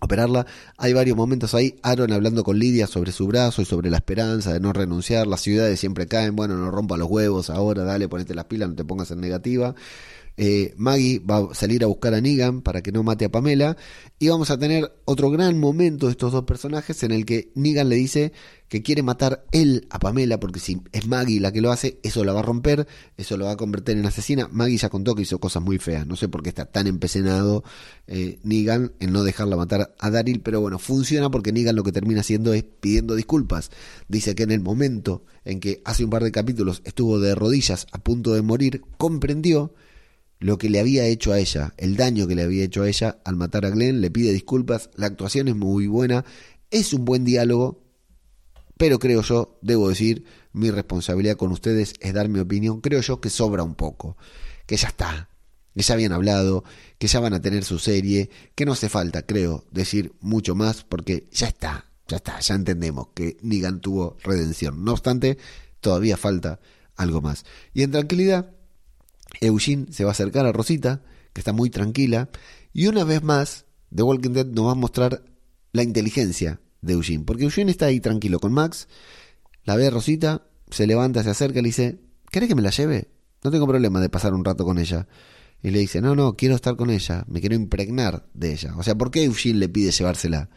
operarla. 0.00 0.46
Hay 0.78 0.92
varios 0.92 1.16
momentos 1.16 1.54
ahí, 1.54 1.76
Aaron 1.82 2.12
hablando 2.12 2.44
con 2.44 2.58
Lidia 2.58 2.86
sobre 2.86 3.10
su 3.10 3.26
brazo 3.26 3.62
y 3.62 3.64
sobre 3.64 3.90
la 3.90 3.96
esperanza 3.96 4.52
de 4.52 4.60
no 4.60 4.72
renunciar, 4.72 5.26
las 5.26 5.40
ciudades 5.40 5.80
siempre 5.80 6.06
caen, 6.06 6.36
bueno, 6.36 6.56
no 6.56 6.70
rompa 6.70 6.96
los 6.96 7.08
huevos 7.10 7.50
ahora, 7.50 7.84
dale, 7.84 8.08
ponete 8.08 8.34
las 8.34 8.44
pilas, 8.44 8.68
no 8.68 8.74
te 8.76 8.84
pongas 8.84 9.10
en 9.10 9.20
negativa. 9.20 9.74
Eh, 10.36 10.74
Maggie 10.76 11.20
va 11.20 11.50
a 11.50 11.54
salir 11.54 11.84
a 11.84 11.86
buscar 11.86 12.12
a 12.14 12.20
Negan 12.20 12.60
para 12.62 12.82
que 12.82 12.92
no 12.92 13.02
mate 13.02 13.24
a 13.24 13.30
Pamela. 13.30 13.76
Y 14.18 14.28
vamos 14.28 14.50
a 14.50 14.58
tener 14.58 14.92
otro 15.04 15.30
gran 15.30 15.58
momento 15.58 16.06
de 16.06 16.12
estos 16.12 16.32
dos 16.32 16.44
personajes 16.44 17.02
en 17.02 17.12
el 17.12 17.24
que 17.24 17.52
Negan 17.54 17.88
le 17.88 17.96
dice 17.96 18.32
que 18.68 18.82
quiere 18.82 19.02
matar 19.02 19.44
él 19.52 19.86
a 19.90 19.98
Pamela, 20.00 20.40
porque 20.40 20.58
si 20.58 20.80
es 20.90 21.06
Maggie 21.06 21.38
la 21.38 21.52
que 21.52 21.60
lo 21.60 21.70
hace, 21.70 22.00
eso 22.02 22.24
la 22.24 22.32
va 22.32 22.40
a 22.40 22.42
romper, 22.42 22.88
eso 23.16 23.36
lo 23.36 23.44
va 23.44 23.52
a 23.52 23.56
convertir 23.56 23.96
en 23.96 24.06
asesina. 24.06 24.48
Maggie 24.50 24.78
ya 24.78 24.88
contó 24.88 25.14
que 25.14 25.22
hizo 25.22 25.38
cosas 25.38 25.62
muy 25.62 25.78
feas, 25.78 26.06
no 26.06 26.16
sé 26.16 26.28
por 26.28 26.42
qué 26.42 26.48
está 26.48 26.64
tan 26.64 26.86
empecenado 26.86 27.62
eh, 28.06 28.40
Negan 28.42 28.92
en 28.98 29.12
no 29.12 29.22
dejarla 29.22 29.56
matar 29.56 29.94
a 29.98 30.10
Daryl, 30.10 30.40
pero 30.40 30.60
bueno, 30.60 30.78
funciona 30.78 31.30
porque 31.30 31.52
Negan 31.52 31.76
lo 31.76 31.84
que 31.84 31.92
termina 31.92 32.22
haciendo 32.22 32.52
es 32.52 32.64
pidiendo 32.64 33.14
disculpas. 33.14 33.70
Dice 34.08 34.34
que 34.34 34.42
en 34.42 34.50
el 34.50 34.60
momento 34.60 35.24
en 35.44 35.60
que 35.60 35.80
hace 35.84 36.04
un 36.04 36.10
par 36.10 36.24
de 36.24 36.32
capítulos 36.32 36.82
estuvo 36.84 37.20
de 37.20 37.34
rodillas 37.34 37.86
a 37.92 37.98
punto 37.98 38.34
de 38.34 38.42
morir, 38.42 38.82
comprendió 38.96 39.72
lo 40.40 40.58
que 40.58 40.68
le 40.68 40.80
había 40.80 41.04
hecho 41.06 41.32
a 41.32 41.38
ella, 41.38 41.74
el 41.76 41.96
daño 41.96 42.26
que 42.26 42.34
le 42.34 42.42
había 42.42 42.64
hecho 42.64 42.82
a 42.82 42.88
ella 42.88 43.18
al 43.24 43.36
matar 43.36 43.64
a 43.64 43.70
Glenn, 43.70 44.00
le 44.00 44.10
pide 44.10 44.32
disculpas, 44.32 44.90
la 44.96 45.06
actuación 45.06 45.48
es 45.48 45.56
muy 45.56 45.86
buena, 45.86 46.24
es 46.70 46.92
un 46.92 47.04
buen 47.04 47.24
diálogo, 47.24 47.82
pero 48.76 48.98
creo 48.98 49.22
yo, 49.22 49.58
debo 49.62 49.88
decir, 49.88 50.24
mi 50.52 50.70
responsabilidad 50.70 51.36
con 51.36 51.52
ustedes 51.52 51.94
es 52.00 52.12
dar 52.12 52.28
mi 52.28 52.40
opinión, 52.40 52.80
creo 52.80 53.00
yo 53.00 53.20
que 53.20 53.30
sobra 53.30 53.62
un 53.62 53.74
poco, 53.74 54.16
que 54.66 54.76
ya 54.76 54.88
está, 54.88 55.28
que 55.74 55.82
ya 55.82 55.94
habían 55.94 56.12
hablado, 56.12 56.64
que 56.98 57.06
ya 57.06 57.20
van 57.20 57.34
a 57.34 57.40
tener 57.40 57.64
su 57.64 57.78
serie, 57.78 58.30
que 58.54 58.66
no 58.66 58.72
hace 58.72 58.88
falta, 58.88 59.22
creo, 59.22 59.64
decir 59.70 60.12
mucho 60.20 60.54
más, 60.54 60.84
porque 60.84 61.28
ya 61.32 61.46
está, 61.46 61.86
ya 62.08 62.16
está, 62.16 62.40
ya 62.40 62.54
entendemos 62.54 63.08
que 63.14 63.36
Negan 63.42 63.80
tuvo 63.80 64.16
redención. 64.22 64.84
No 64.84 64.92
obstante, 64.92 65.38
todavía 65.80 66.16
falta 66.16 66.60
algo 66.96 67.20
más. 67.20 67.44
Y 67.72 67.82
en 67.82 67.90
tranquilidad, 67.90 68.54
Eugene 69.40 69.86
se 69.90 70.04
va 70.04 70.10
a 70.10 70.12
acercar 70.12 70.46
a 70.46 70.52
Rosita, 70.52 71.02
que 71.32 71.40
está 71.40 71.52
muy 71.52 71.70
tranquila, 71.70 72.30
y 72.72 72.86
una 72.86 73.04
vez 73.04 73.22
más, 73.22 73.66
The 73.94 74.02
Walking 74.02 74.30
Dead 74.30 74.46
nos 74.46 74.66
va 74.66 74.72
a 74.72 74.76
mostrar 74.76 75.24
la 75.72 75.82
inteligencia 75.82 76.60
de 76.80 76.92
Eugene, 76.94 77.24
porque 77.24 77.44
Eugene 77.44 77.70
está 77.70 77.86
ahí 77.86 78.00
tranquilo 78.00 78.38
con 78.38 78.52
Max, 78.52 78.88
la 79.64 79.76
ve 79.76 79.90
Rosita, 79.90 80.46
se 80.70 80.86
levanta, 80.86 81.22
se 81.22 81.30
acerca 81.30 81.58
y 81.58 81.62
le 81.62 81.68
dice, 81.68 82.00
¿querés 82.30 82.48
que 82.48 82.54
me 82.54 82.62
la 82.62 82.70
lleve? 82.70 83.08
No 83.42 83.50
tengo 83.50 83.66
problema 83.66 84.00
de 84.00 84.08
pasar 84.08 84.34
un 84.34 84.44
rato 84.44 84.64
con 84.64 84.78
ella. 84.78 85.06
Y 85.62 85.70
le 85.70 85.78
dice, 85.78 86.00
no, 86.00 86.14
no, 86.14 86.36
quiero 86.36 86.54
estar 86.54 86.76
con 86.76 86.90
ella, 86.90 87.24
me 87.26 87.40
quiero 87.40 87.54
impregnar 87.54 88.26
de 88.34 88.52
ella. 88.52 88.74
O 88.76 88.82
sea, 88.82 88.94
¿por 88.94 89.10
qué 89.10 89.24
Eugene 89.24 89.58
le 89.58 89.68
pide 89.68 89.92
llevársela? 89.92 90.50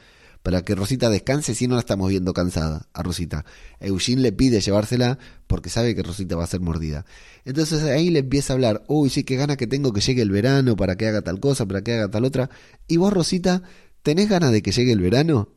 Para 0.48 0.62
que 0.62 0.76
Rosita 0.76 1.10
descanse 1.10 1.54
si 1.56 1.68
no 1.68 1.76
la 1.76 1.82
estamos 1.82 2.10
viendo 2.10 2.32
cansada 2.32 2.88
a 2.94 3.04
Rosita. 3.04 3.44
Eugene 3.82 4.22
le 4.22 4.32
pide 4.32 4.62
llevársela 4.62 5.20
porque 5.46 5.70
sabe 5.70 5.94
que 5.94 6.04
Rosita 6.04 6.38
va 6.38 6.46
a 6.46 6.48
ser 6.48 6.62
mordida. 6.62 7.06
Entonces 7.44 7.84
ahí 7.84 8.10
le 8.12 8.20
empieza 8.20 8.54
a 8.54 8.56
hablar, 8.56 8.82
uy, 8.88 9.10
sí, 9.10 9.26
qué 9.26 9.36
ganas 9.36 9.58
que 9.58 9.68
tengo 9.68 9.92
que 9.92 10.00
llegue 10.00 10.22
el 10.22 10.32
verano 10.32 10.78
para 10.78 10.96
que 10.96 11.06
haga 11.06 11.22
tal 11.22 11.42
cosa, 11.42 11.66
para 11.66 11.82
que 11.82 11.96
haga 11.96 12.10
tal 12.10 12.24
otra. 12.24 12.50
Y 12.88 12.96
vos, 12.96 13.12
Rosita, 13.12 13.62
¿tenés 14.04 14.30
ganas 14.30 14.54
de 14.54 14.62
que 14.62 14.72
llegue 14.72 14.94
el 14.94 15.02
verano? 15.02 15.50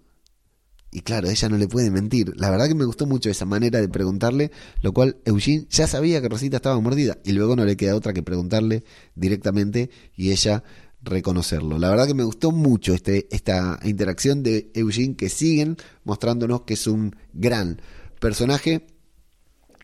Y 0.90 1.02
claro, 1.02 1.30
ella 1.30 1.48
no 1.48 1.56
le 1.56 1.68
puede 1.68 1.92
mentir. 1.92 2.32
La 2.34 2.50
verdad 2.50 2.66
que 2.66 2.74
me 2.74 2.84
gustó 2.84 3.06
mucho 3.06 3.30
esa 3.30 3.44
manera 3.44 3.80
de 3.80 3.88
preguntarle, 3.88 4.50
lo 4.82 4.92
cual 4.92 5.18
Eugene 5.24 5.68
ya 5.70 5.86
sabía 5.86 6.20
que 6.20 6.28
Rosita 6.28 6.56
estaba 6.56 6.80
mordida 6.80 7.16
y 7.22 7.30
luego 7.30 7.54
no 7.54 7.64
le 7.64 7.76
queda 7.76 7.94
otra 7.94 8.12
que 8.12 8.24
preguntarle 8.24 8.82
directamente 9.14 9.88
y 10.16 10.32
ella 10.32 10.64
reconocerlo. 11.02 11.78
La 11.78 11.90
verdad 11.90 12.06
que 12.06 12.14
me 12.14 12.24
gustó 12.24 12.52
mucho 12.52 12.94
este, 12.94 13.28
esta 13.30 13.78
interacción 13.84 14.42
de 14.42 14.70
Eugene 14.74 15.16
que 15.16 15.28
siguen 15.28 15.76
mostrándonos 16.04 16.62
que 16.62 16.74
es 16.74 16.86
un 16.86 17.16
gran 17.32 17.80
personaje. 18.20 18.86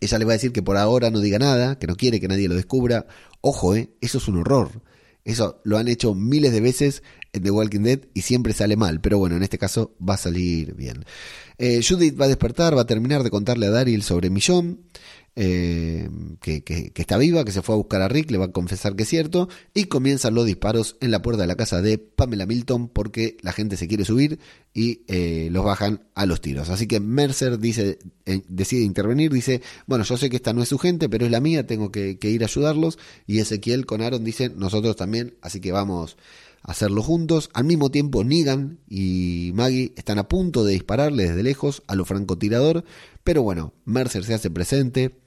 Ella 0.00 0.18
le 0.18 0.24
va 0.24 0.32
a 0.32 0.34
decir 0.34 0.52
que 0.52 0.62
por 0.62 0.76
ahora 0.76 1.10
no 1.10 1.20
diga 1.20 1.38
nada, 1.38 1.78
que 1.78 1.86
no 1.86 1.96
quiere 1.96 2.20
que 2.20 2.28
nadie 2.28 2.48
lo 2.48 2.54
descubra. 2.54 3.06
Ojo, 3.40 3.74
eh, 3.74 3.90
eso 4.00 4.18
es 4.18 4.28
un 4.28 4.38
horror. 4.38 4.82
Eso 5.24 5.60
lo 5.64 5.78
han 5.78 5.88
hecho 5.88 6.14
miles 6.14 6.52
de 6.52 6.60
veces 6.60 7.02
en 7.32 7.42
The 7.42 7.50
Walking 7.50 7.80
Dead 7.80 8.00
y 8.14 8.22
siempre 8.22 8.52
sale 8.52 8.76
mal. 8.76 9.00
Pero 9.00 9.18
bueno, 9.18 9.36
en 9.36 9.42
este 9.42 9.58
caso 9.58 9.96
va 10.06 10.14
a 10.14 10.18
salir 10.18 10.74
bien. 10.74 11.04
Eh, 11.58 11.80
Judith 11.86 12.20
va 12.20 12.26
a 12.26 12.28
despertar, 12.28 12.76
va 12.76 12.82
a 12.82 12.86
terminar 12.86 13.22
de 13.22 13.30
contarle 13.30 13.66
a 13.66 13.70
Daryl 13.70 14.02
sobre 14.02 14.30
Millón 14.30 14.82
eh, 15.38 16.08
que, 16.40 16.92
está 16.94 17.18
viva, 17.18 17.44
que 17.44 17.52
se 17.52 17.60
fue 17.60 17.74
a 17.74 17.78
buscar 17.78 18.00
a 18.00 18.08
Rick, 18.08 18.30
le 18.30 18.38
va 18.38 18.46
a 18.46 18.52
confesar 18.52 18.96
que 18.96 19.02
es 19.02 19.08
cierto, 19.10 19.50
y 19.74 19.84
comienzan 19.84 20.34
los 20.34 20.46
disparos 20.46 20.96
en 21.00 21.10
la 21.10 21.20
puerta 21.20 21.42
de 21.42 21.46
la 21.46 21.56
casa 21.56 21.82
de 21.82 21.98
Pamela 21.98 22.46
Milton 22.46 22.88
porque 22.88 23.36
la 23.42 23.52
gente 23.52 23.76
se 23.76 23.86
quiere 23.86 24.06
subir 24.06 24.38
y 24.72 25.02
eh, 25.08 25.48
los 25.52 25.62
bajan 25.62 26.06
a 26.14 26.24
los 26.24 26.40
tiros. 26.40 26.70
Así 26.70 26.86
que 26.86 27.00
Mercer 27.00 27.58
dice, 27.58 27.98
eh, 28.24 28.42
decide 28.48 28.82
intervenir, 28.82 29.30
dice, 29.30 29.60
bueno, 29.86 30.04
yo 30.04 30.16
sé 30.16 30.30
que 30.30 30.36
esta 30.36 30.54
no 30.54 30.62
es 30.62 30.70
su 30.70 30.78
gente, 30.78 31.10
pero 31.10 31.26
es 31.26 31.30
la 31.30 31.40
mía, 31.40 31.66
tengo 31.66 31.92
que, 31.92 32.18
ir 32.22 32.42
a 32.42 32.46
ayudarlos, 32.46 32.98
y 33.26 33.38
Ezequiel 33.40 33.84
con 33.84 34.00
Aaron 34.00 34.24
dicen, 34.24 34.54
nosotros 34.56 34.96
también, 34.96 35.36
así 35.42 35.60
que 35.60 35.70
vamos 35.70 36.16
a 36.62 36.72
hacerlo 36.72 37.02
juntos. 37.02 37.50
Al 37.52 37.64
mismo 37.64 37.90
tiempo, 37.90 38.24
Negan 38.24 38.78
y 38.88 39.50
Maggie 39.54 39.92
están 39.96 40.18
a 40.18 40.28
punto 40.28 40.64
de 40.64 40.72
dispararle 40.72 41.24
desde 41.24 41.42
lejos 41.42 41.82
a 41.88 41.94
los 41.94 42.08
francotirador, 42.08 42.84
pero 43.22 43.42
bueno, 43.42 43.74
Mercer 43.84 44.24
se 44.24 44.32
hace 44.32 44.50
presente, 44.50 45.25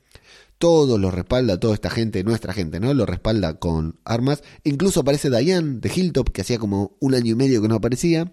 todo 0.60 0.98
lo 0.98 1.10
respalda, 1.10 1.60
toda 1.60 1.74
esta 1.74 1.90
gente, 1.90 2.24
nuestra 2.24 2.54
gente, 2.54 2.80
¿no? 2.80 2.94
Lo 2.94 3.06
respalda 3.06 3.56
con 3.60 3.98
armas. 4.04 4.44
Incluso 4.64 5.00
aparece 5.00 5.30
Diane 5.30 5.80
de 5.80 5.92
Hilltop, 5.94 6.30
que 6.30 6.42
hacía 6.42 6.60
como 6.60 6.96
un 7.00 7.16
año 7.16 7.32
y 7.32 7.36
medio 7.36 7.62
que 7.62 7.70
no 7.70 7.76
aparecía. 7.76 8.32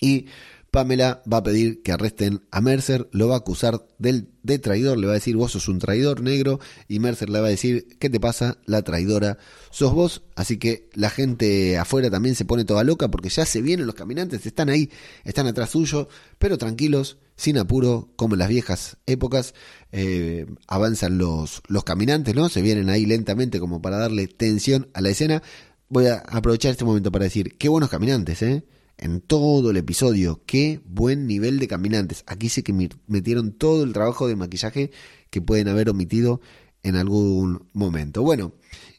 Y 0.00 0.26
Pamela 0.72 1.22
va 1.30 1.36
a 1.36 1.42
pedir 1.42 1.82
que 1.82 1.92
arresten 1.92 2.40
a 2.50 2.62
Mercer, 2.62 3.06
lo 3.12 3.28
va 3.28 3.34
a 3.34 3.38
acusar 3.38 3.86
del, 3.98 4.30
de 4.42 4.58
traidor, 4.58 4.96
le 4.96 5.06
va 5.06 5.12
a 5.12 5.16
decir 5.16 5.36
vos 5.36 5.52
sos 5.52 5.68
un 5.68 5.78
traidor 5.78 6.22
negro 6.22 6.60
y 6.88 6.98
Mercer 6.98 7.28
le 7.28 7.40
va 7.40 7.48
a 7.48 7.50
decir 7.50 7.98
¿qué 8.00 8.08
te 8.08 8.18
pasa? 8.18 8.56
La 8.64 8.80
traidora 8.80 9.36
sos 9.70 9.92
vos, 9.92 10.22
así 10.34 10.56
que 10.56 10.88
la 10.94 11.10
gente 11.10 11.76
afuera 11.76 12.08
también 12.08 12.34
se 12.34 12.46
pone 12.46 12.64
toda 12.64 12.84
loca 12.84 13.10
porque 13.10 13.28
ya 13.28 13.44
se 13.44 13.60
vienen 13.60 13.84
los 13.84 13.94
caminantes, 13.94 14.46
están 14.46 14.70
ahí, 14.70 14.88
están 15.24 15.46
atrás 15.46 15.68
suyo, 15.68 16.08
pero 16.38 16.56
tranquilos, 16.56 17.18
sin 17.36 17.58
apuro, 17.58 18.12
como 18.16 18.34
en 18.34 18.40
las 18.40 18.48
viejas 18.48 18.98
épocas, 19.06 19.54
eh, 19.90 20.46
avanzan 20.66 21.18
los, 21.18 21.62
los 21.68 21.84
caminantes, 21.84 22.34
¿no? 22.34 22.48
Se 22.48 22.62
vienen 22.62 22.90
ahí 22.90 23.06
lentamente 23.06 23.60
como 23.60 23.82
para 23.82 23.98
darle 23.98 24.26
tensión 24.28 24.88
a 24.94 25.00
la 25.00 25.10
escena. 25.10 25.42
Voy 25.88 26.06
a 26.06 26.16
aprovechar 26.16 26.70
este 26.70 26.84
momento 26.84 27.12
para 27.12 27.24
decir, 27.24 27.56
qué 27.58 27.68
buenos 27.68 27.90
caminantes, 27.90 28.42
¿eh? 28.42 28.64
en 29.02 29.20
todo 29.20 29.70
el 29.70 29.76
episodio. 29.76 30.42
Qué 30.46 30.80
buen 30.84 31.26
nivel 31.26 31.58
de 31.58 31.68
caminantes. 31.68 32.24
Aquí 32.26 32.48
sé 32.48 32.62
que 32.62 32.72
metieron 33.06 33.52
todo 33.52 33.82
el 33.82 33.92
trabajo 33.92 34.28
de 34.28 34.36
maquillaje 34.36 34.90
que 35.30 35.42
pueden 35.42 35.68
haber 35.68 35.90
omitido 35.90 36.40
en 36.82 36.96
algún 36.96 37.68
momento. 37.72 38.22
Bueno, 38.22 38.54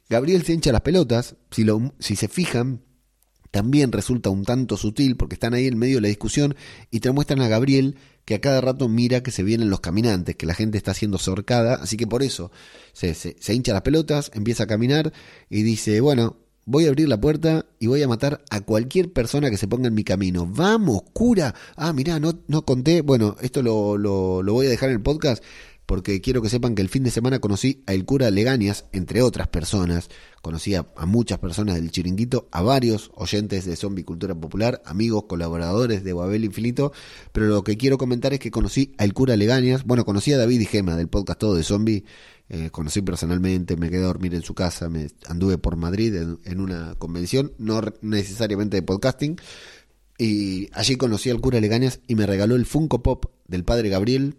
Gabriel 0.09 0.43
se 0.43 0.53
hincha 0.53 0.71
las 0.71 0.81
pelotas. 0.81 1.37
Si, 1.51 1.63
lo, 1.63 1.93
si 1.99 2.15
se 2.15 2.27
fijan, 2.27 2.81
también 3.53 3.91
resulta 3.91 4.31
un 4.31 4.45
tanto 4.45 4.77
sutil 4.77 5.15
porque 5.15 5.35
están 5.35 5.53
ahí 5.53 5.67
en 5.67 5.77
medio 5.77 5.97
de 5.97 6.01
la 6.01 6.07
discusión 6.07 6.55
y 6.89 7.01
te 7.01 7.11
muestran 7.11 7.39
a 7.39 7.47
Gabriel 7.47 7.97
que 8.25 8.33
a 8.33 8.41
cada 8.41 8.61
rato 8.61 8.89
mira 8.89 9.21
que 9.21 9.29
se 9.29 9.43
vienen 9.43 9.69
los 9.69 9.79
caminantes, 9.79 10.35
que 10.35 10.47
la 10.47 10.55
gente 10.55 10.79
está 10.79 10.95
siendo 10.95 11.19
sorcada, 11.19 11.75
así 11.75 11.95
que 11.95 12.07
por 12.07 12.23
eso 12.23 12.51
se, 12.93 13.13
se, 13.13 13.35
se 13.39 13.53
hincha 13.53 13.71
las 13.71 13.83
pelotas, 13.83 14.31
empieza 14.33 14.63
a 14.63 14.67
caminar 14.67 15.13
y 15.51 15.61
dice, 15.61 16.01
bueno, 16.01 16.37
Voy 16.65 16.85
a 16.85 16.89
abrir 16.89 17.09
la 17.09 17.19
puerta 17.19 17.65
y 17.77 17.87
voy 17.87 18.01
a 18.03 18.07
matar 18.07 18.41
a 18.49 18.61
cualquier 18.61 19.11
persona 19.11 19.49
que 19.49 19.57
se 19.57 19.67
ponga 19.67 19.89
en 19.89 19.93
mi 19.93 20.05
camino. 20.05 20.47
Vamos, 20.49 21.01
cura. 21.11 21.53
Ah, 21.75 21.91
mirá, 21.91 22.21
no, 22.21 22.39
no 22.47 22.63
conté. 22.63 23.01
Bueno, 23.01 23.35
esto 23.41 23.61
lo, 23.61 23.97
lo, 23.97 24.41
lo 24.41 24.53
voy 24.53 24.67
a 24.67 24.69
dejar 24.69 24.87
en 24.87 24.95
el 24.95 25.01
podcast 25.01 25.43
porque 25.85 26.21
quiero 26.21 26.41
que 26.41 26.49
sepan 26.49 26.75
que 26.75 26.81
el 26.81 26.89
fin 26.89 27.03
de 27.03 27.11
semana 27.11 27.39
conocí 27.39 27.83
a 27.87 27.93
el 27.93 28.05
cura 28.05 28.31
Legañas, 28.31 28.85
entre 28.93 29.21
otras 29.21 29.47
personas. 29.47 30.09
Conocí 30.41 30.75
a, 30.75 30.87
muchas 31.05 31.39
personas 31.39 31.75
del 31.75 31.91
chiringuito, 31.91 32.47
a 32.51 32.61
varios 32.61 33.11
oyentes 33.15 33.65
de 33.65 33.75
Zombie 33.75 34.03
Cultura 34.03 34.35
Popular, 34.35 34.81
amigos, 34.85 35.25
colaboradores 35.27 36.03
de 36.03 36.13
Babel 36.13 36.45
Infinito. 36.45 36.93
Pero 37.31 37.47
lo 37.47 37.63
que 37.63 37.77
quiero 37.77 37.97
comentar 37.97 38.33
es 38.33 38.39
que 38.39 38.51
conocí 38.51 38.93
a 38.97 39.03
el 39.03 39.13
cura 39.13 39.35
Legañas. 39.35 39.83
Bueno, 39.83 40.05
conocí 40.05 40.31
a 40.33 40.37
David 40.37 40.61
y 40.61 40.65
Gema 40.65 40.95
del 40.95 41.09
podcast 41.09 41.39
Todo 41.39 41.55
de 41.55 41.63
Zombie. 41.63 42.05
Eh, 42.49 42.69
conocí 42.71 43.01
personalmente, 43.01 43.77
me 43.77 43.89
quedé 43.89 44.03
a 44.03 44.07
dormir 44.07 44.35
en 44.35 44.43
su 44.43 44.53
casa, 44.53 44.89
me 44.89 45.07
anduve 45.27 45.57
por 45.57 45.75
Madrid 45.75 46.13
en, 46.43 46.59
una 46.59 46.95
convención, 46.95 47.53
no 47.57 47.81
necesariamente 48.01 48.77
de 48.77 48.83
podcasting, 48.83 49.37
y 50.17 50.69
allí 50.73 50.97
conocí 50.97 51.29
al 51.29 51.41
cura 51.41 51.59
Legañas 51.59 52.01
y 52.05 52.15
me 52.15 52.27
regaló 52.27 52.55
el 52.55 52.65
Funko 52.65 53.01
Pop 53.01 53.25
del 53.47 53.63
padre 53.63 53.89
Gabriel. 53.89 54.35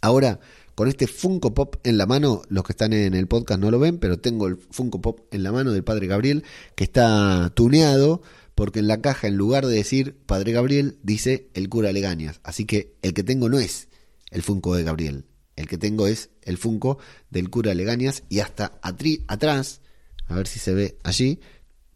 Ahora, 0.00 0.40
con 0.74 0.88
este 0.88 1.06
Funko 1.06 1.54
Pop 1.54 1.76
en 1.84 1.96
la 1.96 2.06
mano, 2.06 2.42
los 2.48 2.62
que 2.62 2.72
están 2.72 2.92
en 2.92 3.14
el 3.14 3.26
podcast 3.26 3.60
no 3.60 3.70
lo 3.70 3.78
ven, 3.78 3.98
pero 3.98 4.18
tengo 4.18 4.46
el 4.46 4.58
Funko 4.58 5.00
Pop 5.00 5.20
en 5.30 5.42
la 5.42 5.50
mano 5.50 5.72
del 5.72 5.84
padre 5.84 6.06
Gabriel, 6.06 6.44
que 6.74 6.84
está 6.84 7.50
tuneado, 7.54 8.20
porque 8.54 8.80
en 8.80 8.86
la 8.86 9.00
caja, 9.00 9.26
en 9.26 9.36
lugar 9.36 9.66
de 9.66 9.74
decir 9.74 10.16
Padre 10.26 10.52
Gabriel, 10.52 10.98
dice 11.02 11.48
el 11.54 11.68
cura 11.68 11.92
Legañas. 11.92 12.40
Así 12.42 12.66
que 12.66 12.94
el 13.02 13.14
que 13.14 13.22
tengo 13.22 13.48
no 13.48 13.58
es 13.58 13.88
el 14.30 14.42
Funko 14.42 14.74
de 14.74 14.82
Gabriel, 14.82 15.24
el 15.56 15.66
que 15.66 15.78
tengo 15.78 16.06
es 16.06 16.30
el 16.42 16.58
Funko 16.58 16.98
del 17.30 17.48
cura 17.48 17.74
Legañas 17.74 18.24
y 18.28 18.40
hasta 18.40 18.78
atrás, 18.82 19.80
a 20.26 20.34
ver 20.34 20.46
si 20.46 20.58
se 20.58 20.74
ve 20.74 20.98
allí, 21.04 21.40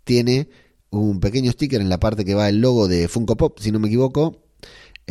tiene 0.05 0.49
un 0.91 1.21
pequeño 1.21 1.53
sticker 1.53 1.81
en 1.81 1.89
la 1.89 2.01
parte 2.01 2.25
que 2.25 2.35
va 2.35 2.49
el 2.49 2.61
logo 2.61 2.89
de 2.89 3.09
Funko 3.09 3.37
Pop, 3.37 3.59
si 3.59 3.73
no 3.73 3.79
me 3.79 3.89
equivoco. 3.89 4.43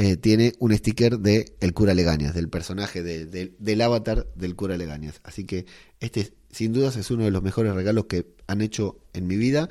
Eh, 0.02 0.16
tiene 0.16 0.54
un 0.60 0.74
sticker 0.74 1.20
de 1.20 1.58
El 1.60 1.74
Cura 1.74 1.94
Legañas, 1.94 2.34
del 2.34 2.48
personaje 2.48 3.04
de- 3.04 3.26
de- 3.26 3.54
del 3.60 3.82
avatar 3.82 4.28
del 4.34 4.56
Cura 4.56 4.78
Legañas. 4.78 5.20
Así 5.24 5.44
que 5.44 5.66
este, 6.00 6.32
sin 6.50 6.72
dudas, 6.72 6.96
es 6.96 7.12
uno 7.12 7.26
de 7.26 7.32
los 7.32 7.44
mejores 7.44 7.74
regalos 7.76 8.06
que 8.06 8.26
han 8.48 8.62
hecho 8.62 8.98
en 9.12 9.28
mi 9.28 9.36
vida. 9.36 9.68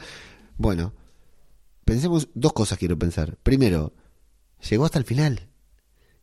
Bueno, 0.58 0.92
pensemos 1.86 2.28
dos 2.34 2.52
cosas 2.52 2.78
quiero 2.78 2.98
pensar. 2.98 3.38
Primero, 3.42 3.94
llegó 4.68 4.84
hasta 4.84 4.98
el 4.98 5.06
final. 5.06 5.48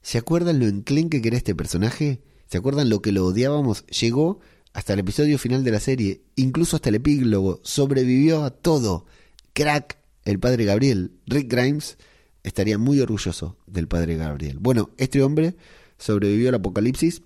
¿Se 0.03 0.19
acuerdan 0.19 0.59
lo 0.59 0.67
enclenque 0.67 1.19
que 1.19 1.29
era 1.29 1.37
este 1.37 1.55
personaje? 1.55 2.21
¿Se 2.45 2.59
acuerdan 2.59 2.89
lo 2.89 3.01
que 3.01 3.11
lo 3.11 3.25
odiábamos? 3.25 3.87
Llegó 3.87 4.39
hasta 4.73 4.93
el 4.93 4.99
episodio 4.99 5.39
final 5.39 5.63
de 5.63 5.71
la 5.71 5.79
serie, 5.79 6.21
incluso 6.35 6.75
hasta 6.75 6.89
el 6.89 6.95
epílogo, 6.95 7.59
sobrevivió 7.63 8.43
a 8.43 8.51
todo. 8.51 9.07
Crack, 9.53 9.97
el 10.25 10.37
padre 10.39 10.65
Gabriel, 10.65 11.13
Rick 11.25 11.51
Grimes, 11.51 11.97
estaría 12.45 12.77
muy 12.77 13.01
orgulloso 13.01 13.57
del 13.65 13.87
padre 13.87 14.15
Gabriel. 14.17 14.59
Bueno, 14.59 14.91
este 14.97 15.21
hombre 15.23 15.55
sobrevivió 15.97 16.49
al 16.49 16.55
apocalipsis. 16.55 17.23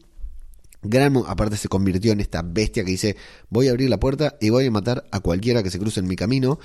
Gramo, 0.82 1.26
aparte, 1.28 1.58
se 1.58 1.68
convirtió 1.68 2.14
en 2.14 2.22
esta 2.22 2.42
bestia 2.42 2.86
que 2.86 2.92
dice: 2.92 3.18
Voy 3.50 3.68
a 3.68 3.72
abrir 3.72 3.90
la 3.90 4.00
puerta 4.00 4.38
y 4.40 4.50
voy 4.50 4.66
a 4.66 4.72
matar 4.72 5.06
a 5.12 5.20
cualquiera 5.20 5.62
que 5.62 5.70
se 5.70 5.78
cruce 5.78 6.00
en 6.00 6.08
mi 6.08 6.16
camino. 6.16 6.58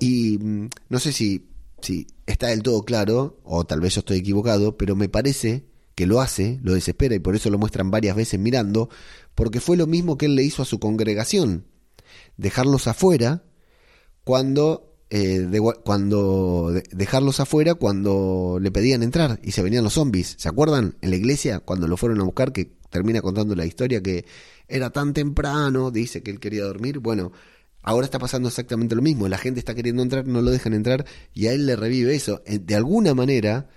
Y, 0.00 0.38
mm, 0.38 0.68
no 0.88 0.98
sé 0.98 1.12
si, 1.12 1.46
si 1.80 2.08
está 2.26 2.48
del 2.48 2.64
todo 2.64 2.82
claro, 2.82 3.38
o 3.44 3.64
tal 3.64 3.80
vez 3.80 3.94
yo 3.94 4.00
estoy 4.00 4.18
equivocado, 4.18 4.76
pero 4.76 4.96
me 4.96 5.08
parece 5.08 5.64
que 5.94 6.06
lo 6.06 6.20
hace, 6.20 6.58
lo 6.62 6.74
desespera 6.74 7.14
y 7.14 7.20
por 7.20 7.36
eso 7.36 7.48
lo 7.48 7.58
muestran 7.58 7.92
varias 7.92 8.16
veces 8.16 8.40
mirando, 8.40 8.88
porque 9.36 9.60
fue 9.60 9.76
lo 9.76 9.86
mismo 9.86 10.18
que 10.18 10.26
él 10.26 10.34
le 10.34 10.42
hizo 10.42 10.62
a 10.62 10.66
su 10.66 10.80
congregación: 10.80 11.64
dejarlos 12.36 12.88
afuera 12.88 13.44
cuando 14.24 14.87
eh, 15.10 15.40
de- 15.40 15.60
cuando 15.84 16.70
de- 16.72 16.82
dejarlos 16.92 17.40
afuera 17.40 17.74
cuando 17.74 18.58
le 18.60 18.70
pedían 18.70 19.02
entrar 19.02 19.40
y 19.42 19.52
se 19.52 19.62
venían 19.62 19.84
los 19.84 19.94
zombies. 19.94 20.34
¿Se 20.38 20.48
acuerdan? 20.48 20.96
En 21.00 21.10
la 21.10 21.16
iglesia, 21.16 21.60
cuando 21.60 21.86
lo 21.88 21.96
fueron 21.96 22.20
a 22.20 22.24
buscar, 22.24 22.52
que 22.52 22.70
termina 22.90 23.20
contando 23.22 23.54
la 23.54 23.66
historia 23.66 24.02
que 24.02 24.24
era 24.68 24.90
tan 24.90 25.12
temprano, 25.14 25.90
dice 25.90 26.22
que 26.22 26.30
él 26.30 26.40
quería 26.40 26.64
dormir. 26.64 26.98
Bueno, 26.98 27.32
ahora 27.82 28.04
está 28.04 28.18
pasando 28.18 28.48
exactamente 28.48 28.94
lo 28.94 29.02
mismo. 29.02 29.28
La 29.28 29.38
gente 29.38 29.60
está 29.60 29.74
queriendo 29.74 30.02
entrar, 30.02 30.26
no 30.26 30.42
lo 30.42 30.50
dejan 30.50 30.74
entrar 30.74 31.06
y 31.32 31.46
a 31.46 31.52
él 31.52 31.66
le 31.66 31.76
revive 31.76 32.14
eso. 32.14 32.42
Eh, 32.46 32.58
De 32.58 32.74
alguna 32.74 33.14
manera, 33.14 33.68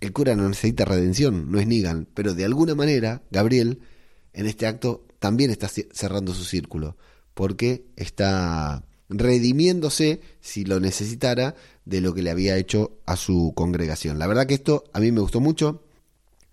el 0.00 0.12
cura 0.12 0.34
no 0.34 0.48
necesita 0.48 0.84
redención, 0.84 1.50
no 1.52 1.60
es 1.60 1.66
Negan, 1.66 2.08
pero 2.14 2.34
de 2.34 2.44
alguna 2.44 2.74
manera, 2.74 3.22
Gabriel, 3.30 3.80
en 4.32 4.46
este 4.46 4.66
acto, 4.66 5.06
también 5.20 5.50
está 5.50 5.68
cerrando 5.68 6.34
su 6.34 6.44
círculo, 6.44 6.96
porque 7.32 7.86
está 7.96 8.84
redimiéndose, 9.08 10.20
si 10.40 10.64
lo 10.64 10.80
necesitara, 10.80 11.54
de 11.84 12.00
lo 12.00 12.14
que 12.14 12.22
le 12.22 12.30
había 12.30 12.56
hecho 12.56 12.98
a 13.06 13.16
su 13.16 13.52
congregación. 13.54 14.18
La 14.18 14.26
verdad 14.26 14.46
que 14.46 14.54
esto 14.54 14.84
a 14.92 15.00
mí 15.00 15.12
me 15.12 15.20
gustó 15.20 15.40
mucho. 15.40 15.82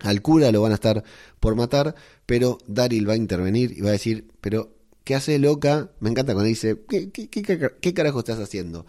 Al 0.00 0.20
cura 0.20 0.50
lo 0.50 0.60
van 0.62 0.72
a 0.72 0.76
estar 0.76 1.04
por 1.38 1.54
matar, 1.54 1.94
pero 2.26 2.58
Daryl 2.66 3.08
va 3.08 3.12
a 3.12 3.16
intervenir 3.16 3.72
y 3.76 3.82
va 3.82 3.90
a 3.90 3.92
decir, 3.92 4.26
pero 4.40 4.74
¿qué 5.04 5.14
hace 5.14 5.38
loca? 5.38 5.92
Me 6.00 6.10
encanta 6.10 6.32
cuando 6.34 6.48
dice, 6.48 6.80
¿qué, 6.88 7.10
qué, 7.10 7.28
qué, 7.28 7.42
ca- 7.42 7.72
qué 7.80 7.94
carajo 7.94 8.18
estás 8.18 8.40
haciendo? 8.40 8.84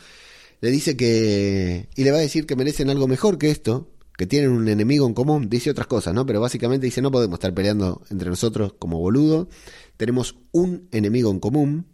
Le 0.59 0.71
dice 0.71 0.97
que... 0.97 1.87
Y 1.95 2.03
le 2.03 2.11
va 2.11 2.17
a 2.17 2.21
decir 2.21 2.45
que 2.47 2.55
merecen 2.55 2.89
algo 2.89 3.07
mejor 3.07 3.37
que 3.37 3.51
esto, 3.51 3.89
que 4.17 4.25
tienen 4.25 4.49
un 4.49 4.67
enemigo 4.67 5.05
en 5.05 5.13
común, 5.13 5.49
dice 5.49 5.69
otras 5.69 5.87
cosas, 5.87 6.15
¿no? 6.15 6.25
Pero 6.25 6.41
básicamente 6.41 6.85
dice, 6.87 7.01
no 7.01 7.11
podemos 7.11 7.37
estar 7.37 7.53
peleando 7.53 8.01
entre 8.09 8.29
nosotros 8.29 8.73
como 8.79 8.97
boludo, 8.99 9.49
tenemos 9.97 10.37
un 10.51 10.87
enemigo 10.91 11.29
en 11.29 11.39
común, 11.39 11.85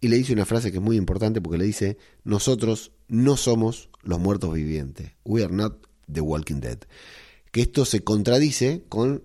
y 0.00 0.08
le 0.08 0.16
dice 0.16 0.32
una 0.32 0.44
frase 0.44 0.70
que 0.70 0.78
es 0.78 0.82
muy 0.82 0.96
importante 0.96 1.40
porque 1.40 1.58
le 1.58 1.64
dice, 1.64 1.98
nosotros 2.24 2.92
no 3.08 3.36
somos 3.36 3.90
los 4.02 4.18
muertos 4.18 4.52
vivientes, 4.54 5.12
we 5.24 5.42
are 5.42 5.52
not 5.52 5.86
the 6.10 6.20
walking 6.20 6.60
dead. 6.60 6.78
Que 7.50 7.62
esto 7.62 7.84
se 7.84 8.04
contradice 8.04 8.84
con 8.88 9.22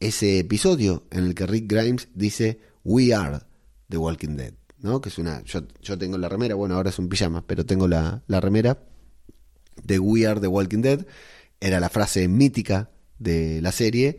ese 0.00 0.38
episodio 0.38 1.06
en 1.10 1.24
el 1.24 1.34
que 1.34 1.46
Rick 1.46 1.70
Grimes 1.70 2.08
dice, 2.14 2.60
we 2.84 3.14
are 3.14 3.40
the 3.88 3.96
walking 3.96 4.36
dead, 4.36 4.54
¿no? 4.78 5.00
Que 5.00 5.08
es 5.08 5.18
una, 5.18 5.42
yo, 5.44 5.98
tengo 5.98 6.18
la 6.18 6.28
remera, 6.28 6.54
bueno, 6.54 6.74
ahora 6.74 6.90
es 6.90 6.98
un 6.98 7.08
pijama, 7.08 7.46
pero 7.46 7.64
tengo 7.64 7.88
la, 7.88 8.22
la 8.26 8.40
remera 8.40 8.78
de 9.84 9.98
We 9.98 10.26
Are 10.26 10.40
the 10.40 10.46
Walking 10.46 10.82
Dead, 10.82 11.06
era 11.60 11.80
la 11.80 11.88
frase 11.88 12.28
mítica 12.28 12.90
de 13.18 13.60
la 13.62 13.72
serie, 13.72 14.18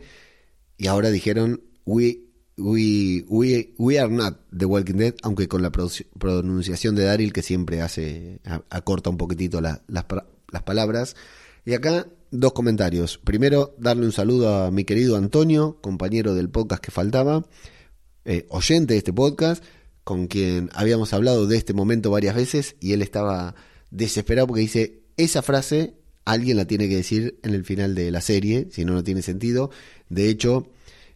y 0.76 0.86
ahora 0.86 1.10
dijeron 1.10 1.62
We, 1.84 2.29
we, 2.60 3.24
we, 3.28 3.74
we 3.78 3.98
Are 3.98 4.10
Not 4.12 4.38
the 4.56 4.64
Walking 4.66 4.94
Dead, 4.98 5.14
aunque 5.22 5.48
con 5.48 5.62
la 5.62 5.70
pronuncia- 5.72 6.06
pronunciación 6.18 6.94
de 6.94 7.04
Daryl 7.04 7.32
que 7.32 7.42
siempre 7.42 7.80
hace, 7.80 8.40
acorta 8.68 9.10
un 9.10 9.16
poquitito 9.16 9.60
las 9.60 10.62
palabras. 10.64 11.16
Y 11.64 11.74
acá 11.74 12.06
dos 12.30 12.52
comentarios. 12.52 13.18
Primero, 13.18 13.74
darle 13.78 14.06
un 14.06 14.12
saludo 14.12 14.64
a 14.64 14.70
mi 14.70 14.84
querido 14.84 15.16
Antonio, 15.16 15.78
compañero 15.80 16.34
del 16.34 16.48
podcast 16.48 16.82
que 16.82 16.90
faltaba, 16.90 17.44
eh, 18.24 18.46
oyente 18.50 18.94
de 18.94 18.98
este 18.98 19.12
podcast, 19.12 19.64
con 20.04 20.26
quien 20.26 20.70
habíamos 20.74 21.12
hablado 21.12 21.46
de 21.46 21.56
este 21.56 21.74
momento 21.74 22.10
varias 22.10 22.34
veces 22.34 22.76
y 22.80 22.92
él 22.92 23.02
estaba 23.02 23.54
desesperado 23.90 24.46
porque 24.46 24.62
dice, 24.62 25.02
esa 25.16 25.42
frase 25.42 25.94
alguien 26.24 26.56
la 26.56 26.64
tiene 26.64 26.88
que 26.88 26.96
decir 26.96 27.38
en 27.42 27.54
el 27.54 27.64
final 27.64 27.94
de 27.94 28.10
la 28.10 28.20
serie, 28.20 28.68
si 28.70 28.84
no, 28.84 28.92
no 28.94 29.02
tiene 29.02 29.22
sentido. 29.22 29.70
De 30.08 30.28
hecho, 30.28 30.66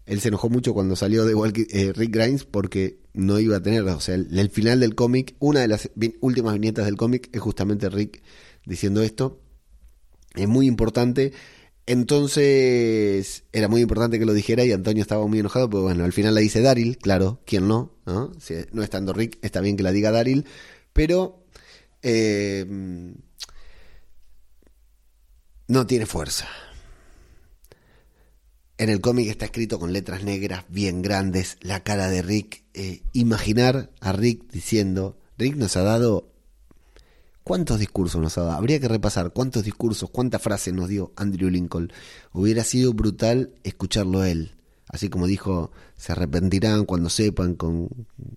él 0.07 0.21
se 0.21 0.29
enojó 0.29 0.51
mucho 0.51 0.75
cuando 0.75 0.97
salió 0.97 1.25
de 1.25 1.35
Walking- 1.35 1.67
eh, 1.71 1.93
Rick 1.95 2.12
Grimes 2.14 2.45
porque 2.45 2.99
no 3.14 3.38
iba 3.40 3.57
a 3.57 3.62
tener, 3.62 3.83
o 3.85 4.01
sea, 4.01 4.14
el, 4.17 4.38
el 4.38 4.51
final 4.51 4.81
del 4.81 4.95
cómic, 4.95 5.35
una 5.38 5.61
de 5.61 5.69
las 5.69 5.90
últimas 6.21 6.55
viñetas 6.55 6.85
del 6.87 6.97
cómic 6.97 7.29
es 7.33 7.40
justamente 7.40 7.88
Rick 7.88 8.23
diciendo 8.67 9.03
esto. 9.03 9.40
Es 10.35 10.49
muy 10.49 10.67
importante. 10.67 11.33
Entonces, 11.87 13.45
era 13.53 13.69
muy 13.69 13.83
importante 13.83 14.19
que 14.19 14.25
lo 14.25 14.33
dijera 14.33 14.64
y 14.64 14.73
Antonio 14.73 15.03
estaba 15.03 15.27
muy 15.27 15.38
enojado, 15.38 15.69
porque 15.69 15.83
bueno, 15.83 16.05
al 16.05 16.12
final 16.14 16.35
la 16.35 16.40
dice 16.40 16.61
Daryl, 16.62 16.97
claro, 16.99 17.43
¿quién 17.47 17.69
no? 17.69 17.93
¿no? 18.07 18.33
Si 18.40 18.55
no 18.73 18.83
estando 18.83 19.12
Rick, 19.12 19.38
está 19.43 19.61
bien 19.61 19.77
que 19.77 19.83
la 19.83 19.93
diga 19.93 20.11
Daryl, 20.11 20.47
pero 20.95 21.45
eh, 22.03 22.64
no 25.69 25.87
tiene 25.87 26.07
fuerza. 26.07 26.49
En 28.77 28.91
el 28.91 29.01
cómic 29.01 29.29
está 29.29 29.45
escrito 29.45 29.79
con 29.79 29.93
letras 29.93 30.25
negras 30.25 30.65
bien 30.69 31.01
grandes, 31.01 31.59
la 31.61 31.83
cara 31.85 32.09
de 32.09 32.23
Rick. 32.23 32.65
eh, 32.75 33.03
imaginar 33.13 33.91
a 34.01 34.13
Rick 34.13 34.51
diciendo, 34.51 35.17
Rick 35.39 35.57
nos 35.57 35.77
ha 35.77 35.83
dado 35.83 36.35
¿Cuántos 37.45 37.79
discursos 37.79 38.23
nos 38.23 38.39
ha 38.39 38.43
dado? 38.43 38.53
Habría 38.57 38.81
que 38.81 38.89
repasar 38.89 39.35
cuántos 39.35 39.65
discursos, 39.65 40.09
cuántas 40.09 40.41
frases 40.41 40.73
nos 40.73 40.89
dio 40.89 41.13
Andrew 41.15 41.51
Lincoln. 41.51 41.93
Hubiera 42.33 42.65
sido 42.65 42.95
brutal 42.95 43.53
escucharlo 43.65 44.25
él. 44.25 44.53
Así 44.89 45.11
como 45.11 45.27
dijo, 45.27 45.71
se 45.95 46.13
arrepentirán 46.13 46.87
cuando 46.87 47.11
sepan, 47.11 47.55
con, 47.55 47.91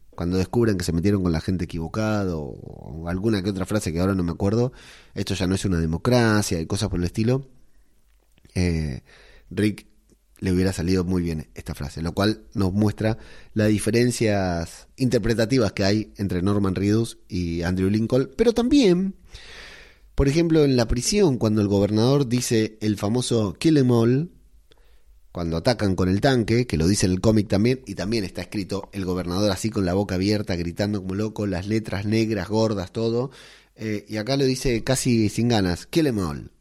cuando 0.09 0.37
descubran 0.37 0.77
que 0.77 0.83
se 0.83 0.91
metieron 0.91 1.23
con 1.23 1.31
la 1.31 1.39
gente 1.39 1.65
equivocada 1.65 2.35
o, 2.35 2.49
o 2.49 3.07
alguna 3.07 3.41
que 3.41 3.49
otra 3.49 3.65
frase 3.65 3.93
que 3.93 4.01
ahora 4.01 4.13
no 4.13 4.23
me 4.23 4.33
acuerdo. 4.33 4.73
Esto 5.15 5.35
ya 5.35 5.47
no 5.47 5.55
es 5.55 5.63
una 5.63 5.79
democracia 5.79 6.59
y 6.59 6.65
cosas 6.65 6.89
por 6.89 6.99
el 6.99 7.05
estilo. 7.05 7.47
Eh, 8.55 9.03
Rick 9.49 9.85
le 10.39 10.51
hubiera 10.51 10.73
salido 10.73 11.03
muy 11.03 11.21
bien 11.21 11.47
esta 11.55 11.73
frase, 11.73 12.01
lo 12.01 12.13
cual 12.13 12.43
nos 12.53 12.73
muestra 12.73 13.17
las 13.53 13.69
diferencias 13.69 14.87
interpretativas 14.95 15.71
que 15.71 15.83
hay 15.83 16.13
entre 16.17 16.41
Norman 16.41 16.75
Reedus 16.75 17.17
y 17.27 17.63
Andrew 17.63 17.89
Lincoln, 17.89 18.29
pero 18.35 18.53
también, 18.53 19.15
por 20.15 20.27
ejemplo, 20.27 20.63
en 20.63 20.75
la 20.75 20.87
prisión, 20.87 21.37
cuando 21.37 21.61
el 21.61 21.67
gobernador 21.67 22.27
dice 22.27 22.77
el 22.81 22.97
famoso 22.97 23.53
kill 23.53 23.77
em 23.77 23.91
all, 23.91 24.31
cuando 25.31 25.57
atacan 25.57 25.95
con 25.95 26.09
el 26.09 26.21
tanque, 26.21 26.65
que 26.65 26.77
lo 26.77 26.87
dice 26.87 27.05
en 27.05 27.11
el 27.11 27.21
cómic 27.21 27.47
también, 27.47 27.81
y 27.85 27.95
también 27.95 28.23
está 28.23 28.41
escrito 28.41 28.89
el 28.91 29.05
gobernador 29.05 29.51
así 29.51 29.69
con 29.69 29.85
la 29.85 29.93
boca 29.93 30.15
abierta, 30.15 30.55
gritando 30.55 31.01
como 31.01 31.15
loco, 31.15 31.45
las 31.45 31.67
letras 31.67 32.05
negras, 32.05 32.49
gordas, 32.49 32.91
todo, 32.91 33.29
eh, 33.75 34.05
y 34.07 34.17
acá 34.17 34.37
lo 34.37 34.45
dice 34.45 34.83
casi 34.83 35.29
sin 35.29 35.47
ganas, 35.49 35.85
kill 35.85 36.07
em 36.07 36.17
all. 36.17 36.56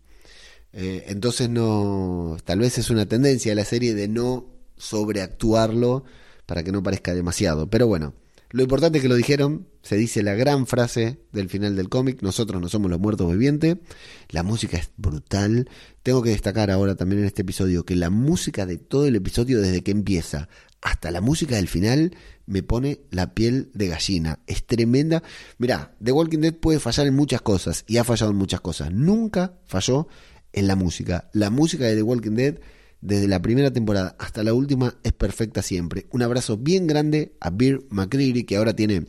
Eh, 0.78 1.04
entonces 1.08 1.48
no, 1.48 2.36
tal 2.44 2.58
vez 2.58 2.76
es 2.76 2.90
una 2.90 3.06
tendencia 3.06 3.50
de 3.50 3.56
la 3.56 3.64
serie 3.64 3.94
de 3.94 4.08
no 4.08 4.44
sobreactuarlo 4.76 6.04
para 6.44 6.62
que 6.62 6.70
no 6.70 6.82
parezca 6.82 7.14
demasiado. 7.14 7.70
Pero 7.70 7.86
bueno, 7.86 8.12
lo 8.50 8.62
importante 8.62 8.98
es 8.98 9.02
que 9.02 9.08
lo 9.08 9.14
dijeron, 9.14 9.66
se 9.80 9.96
dice 9.96 10.22
la 10.22 10.34
gran 10.34 10.66
frase 10.66 11.18
del 11.32 11.48
final 11.48 11.76
del 11.76 11.88
cómic, 11.88 12.20
nosotros 12.20 12.60
no 12.60 12.68
somos 12.68 12.90
los 12.90 13.00
muertos 13.00 13.32
vivientes, 13.32 13.78
la 14.28 14.42
música 14.42 14.76
es 14.76 14.90
brutal. 14.98 15.70
Tengo 16.02 16.22
que 16.22 16.30
destacar 16.30 16.70
ahora 16.70 16.94
también 16.94 17.22
en 17.22 17.26
este 17.26 17.40
episodio 17.40 17.86
que 17.86 17.96
la 17.96 18.10
música 18.10 18.66
de 18.66 18.76
todo 18.76 19.06
el 19.06 19.16
episodio 19.16 19.62
desde 19.62 19.82
que 19.82 19.92
empieza 19.92 20.50
hasta 20.82 21.10
la 21.10 21.22
música 21.22 21.56
del 21.56 21.68
final 21.68 22.14
me 22.44 22.62
pone 22.62 23.00
la 23.10 23.32
piel 23.32 23.70
de 23.72 23.88
gallina. 23.88 24.40
Es 24.46 24.66
tremenda. 24.66 25.22
Mirá, 25.56 25.96
The 26.04 26.12
Walking 26.12 26.40
Dead 26.40 26.54
puede 26.54 26.80
fallar 26.80 27.06
en 27.06 27.16
muchas 27.16 27.40
cosas 27.40 27.84
y 27.88 27.96
ha 27.96 28.04
fallado 28.04 28.30
en 28.30 28.36
muchas 28.36 28.60
cosas. 28.60 28.92
Nunca 28.92 29.54
falló 29.64 30.06
en 30.56 30.66
la 30.66 30.74
música. 30.74 31.30
La 31.32 31.50
música 31.50 31.84
de 31.84 31.94
The 31.94 32.02
Walking 32.02 32.32
Dead, 32.32 32.58
desde 33.00 33.28
la 33.28 33.40
primera 33.40 33.70
temporada 33.70 34.16
hasta 34.18 34.42
la 34.42 34.52
última, 34.52 34.96
es 35.04 35.12
perfecta 35.12 35.62
siempre. 35.62 36.06
Un 36.10 36.22
abrazo 36.22 36.56
bien 36.56 36.88
grande 36.88 37.36
a 37.38 37.50
Beer 37.50 37.82
McCreary, 37.90 38.42
que 38.42 38.56
ahora 38.56 38.74
tiene 38.74 39.06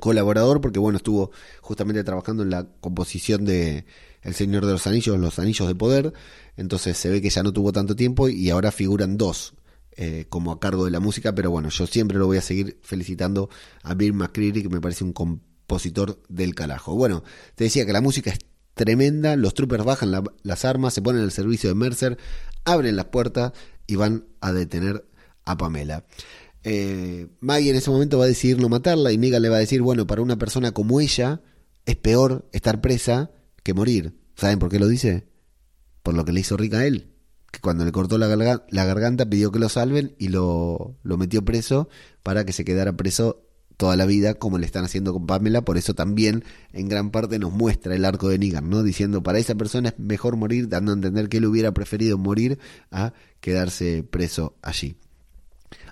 colaborador 0.00 0.60
porque 0.60 0.80
bueno, 0.80 0.96
estuvo 0.96 1.30
justamente 1.60 2.02
trabajando 2.02 2.42
en 2.42 2.50
la 2.50 2.66
composición 2.80 3.44
de 3.44 3.84
El 4.22 4.34
Señor 4.34 4.66
de 4.66 4.72
los 4.72 4.86
Anillos, 4.86 5.18
Los 5.18 5.38
Anillos 5.38 5.68
de 5.68 5.74
Poder, 5.74 6.12
entonces 6.56 6.96
se 6.96 7.08
ve 7.10 7.22
que 7.22 7.30
ya 7.30 7.42
no 7.42 7.52
tuvo 7.52 7.72
tanto 7.72 7.94
tiempo 7.94 8.28
y 8.28 8.50
ahora 8.50 8.72
figuran 8.72 9.16
dos 9.16 9.54
eh, 9.96 10.26
como 10.28 10.50
a 10.50 10.58
cargo 10.58 10.84
de 10.84 10.90
la 10.90 10.98
música, 10.98 11.34
pero 11.34 11.50
bueno, 11.50 11.68
yo 11.68 11.86
siempre 11.86 12.18
lo 12.18 12.26
voy 12.26 12.38
a 12.38 12.42
seguir 12.42 12.80
felicitando 12.82 13.48
a 13.82 13.94
Bill 13.94 14.12
McCreary, 14.12 14.62
que 14.62 14.68
me 14.68 14.80
parece 14.80 15.04
un 15.04 15.12
compositor 15.12 16.20
del 16.28 16.54
carajo. 16.54 16.96
Bueno, 16.96 17.22
te 17.54 17.64
decía 17.64 17.86
que 17.86 17.92
la 17.92 18.00
música 18.00 18.30
es 18.30 18.38
tremenda, 18.74 19.36
los 19.36 19.54
troopers 19.54 19.84
bajan 19.84 20.12
las 20.42 20.64
armas, 20.64 20.94
se 20.94 21.02
ponen 21.02 21.22
al 21.22 21.32
servicio 21.32 21.68
de 21.68 21.74
Mercer, 21.74 22.18
abren 22.64 22.96
las 22.96 23.06
puertas 23.06 23.52
y 23.86 23.96
van 23.96 24.26
a 24.40 24.52
detener 24.52 25.06
a 25.44 25.56
Pamela. 25.56 26.04
Eh, 26.64 27.28
Maggie 27.40 27.70
en 27.70 27.76
ese 27.76 27.90
momento 27.90 28.18
va 28.18 28.24
a 28.24 28.28
decidir 28.28 28.58
no 28.58 28.68
matarla 28.68 29.12
y 29.12 29.18
Negan 29.18 29.42
le 29.42 29.50
va 29.50 29.56
a 29.56 29.60
decir, 29.60 29.82
bueno, 29.82 30.06
para 30.06 30.22
una 30.22 30.36
persona 30.36 30.72
como 30.72 31.00
ella 31.00 31.42
es 31.84 31.96
peor 31.96 32.48
estar 32.52 32.80
presa 32.80 33.30
que 33.62 33.74
morir. 33.74 34.14
¿Saben 34.36 34.58
por 34.58 34.70
qué 34.70 34.78
lo 34.78 34.88
dice? 34.88 35.28
Por 36.02 36.14
lo 36.14 36.24
que 36.24 36.32
le 36.32 36.40
hizo 36.40 36.56
rica 36.56 36.78
a 36.78 36.86
él. 36.86 37.12
Que 37.50 37.60
cuando 37.60 37.84
le 37.84 37.92
cortó 37.92 38.18
la, 38.18 38.26
garganta 38.26 39.28
pidió 39.28 39.52
que 39.52 39.58
lo 39.58 39.68
salven 39.68 40.14
y 40.18 40.28
lo, 40.28 40.96
lo 41.02 41.16
metió 41.18 41.44
preso 41.44 41.88
para 42.22 42.44
que 42.44 42.52
se 42.52 42.64
quedara 42.64 42.96
preso 42.96 43.43
toda 43.76 43.96
la 43.96 44.06
vida 44.06 44.34
como 44.34 44.58
le 44.58 44.66
están 44.66 44.84
haciendo 44.84 45.12
con 45.12 45.26
Pamela, 45.26 45.62
por 45.62 45.76
eso 45.76 45.94
también 45.94 46.44
en 46.72 46.88
gran 46.88 47.10
parte 47.10 47.38
nos 47.38 47.52
muestra 47.52 47.94
el 47.94 48.04
arco 48.04 48.28
de 48.28 48.38
Negan, 48.38 48.68
¿no? 48.68 48.82
Diciendo, 48.82 49.22
para 49.22 49.38
esa 49.38 49.54
persona 49.54 49.90
es 49.90 49.98
mejor 49.98 50.36
morir, 50.36 50.68
dando 50.68 50.92
a 50.92 50.94
entender 50.94 51.28
que 51.28 51.38
él 51.38 51.46
hubiera 51.46 51.72
preferido 51.72 52.18
morir 52.18 52.58
a 52.90 53.12
quedarse 53.40 54.04
preso 54.08 54.56
allí. 54.62 54.96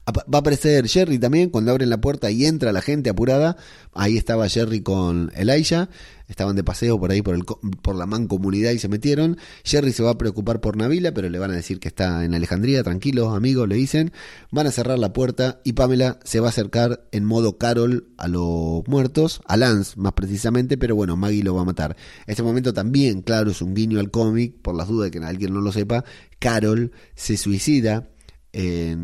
Va 0.09 0.39
a 0.39 0.41
aparecer 0.41 0.89
Jerry 0.89 1.21
también 1.21 1.49
cuando 1.49 1.71
abren 1.71 1.89
la 1.89 2.01
puerta 2.01 2.29
y 2.29 2.45
entra 2.45 2.73
la 2.73 2.83
gente 2.83 3.09
apurada. 3.09 3.57
Ahí 3.93 4.17
estaba 4.17 4.49
Jerry 4.49 4.83
con 4.83 5.31
Elijah. 5.37 5.91
Estaban 6.27 6.57
de 6.57 6.65
paseo 6.65 6.99
por 6.99 7.13
ahí 7.13 7.23
por, 7.23 7.37
el, 7.37 7.45
por 7.45 7.95
la 7.95 8.07
mancomunidad 8.07 8.73
y 8.73 8.81
se 8.81 8.89
metieron. 8.89 9.37
Jerry 9.63 9.93
se 9.93 10.03
va 10.03 10.11
a 10.11 10.19
preocupar 10.19 10.61
por 10.61 10.77
Navila, 10.77 11.15
pero 11.15 11.29
le 11.29 11.39
van 11.39 11.53
a 11.53 11.55
decir 11.55 11.79
que 11.79 11.87
está 11.87 12.25
en 12.25 12.35
Alejandría. 12.35 12.83
Tranquilos, 12.83 13.37
amigos, 13.37 13.69
le 13.69 13.77
dicen. 13.77 14.13
Van 14.51 14.67
a 14.67 14.73
cerrar 14.73 14.99
la 14.99 15.13
puerta 15.13 15.61
y 15.63 15.75
Pamela 15.75 16.19
se 16.25 16.41
va 16.41 16.47
a 16.47 16.51
acercar 16.51 17.07
en 17.13 17.25
modo 17.25 17.57
Carol 17.57 18.09
a 18.17 18.27
los 18.27 18.83
muertos, 18.89 19.41
a 19.47 19.57
Lance 19.57 19.95
más 19.97 20.15
precisamente, 20.15 20.77
pero 20.79 20.97
bueno, 20.97 21.17
Maggie 21.17 21.45
lo 21.45 21.55
va 21.55 21.63
a 21.63 21.67
matar. 21.67 21.97
Este 22.27 22.43
momento 22.43 22.75
también, 22.75 23.23
claro, 23.23 23.53
es 23.53 23.63
un 23.63 23.73
guiño 23.73 24.01
al 24.01 24.11
cómic, 24.11 24.57
por 24.63 24.75
las 24.75 24.89
dudas 24.89 25.13
de 25.13 25.17
que 25.17 25.25
alguien 25.25 25.55
no 25.55 25.61
lo 25.61 25.71
sepa. 25.71 26.05
Carol 26.41 26.91
se 27.15 27.37
suicida 27.37 28.09
eh, 28.55 28.95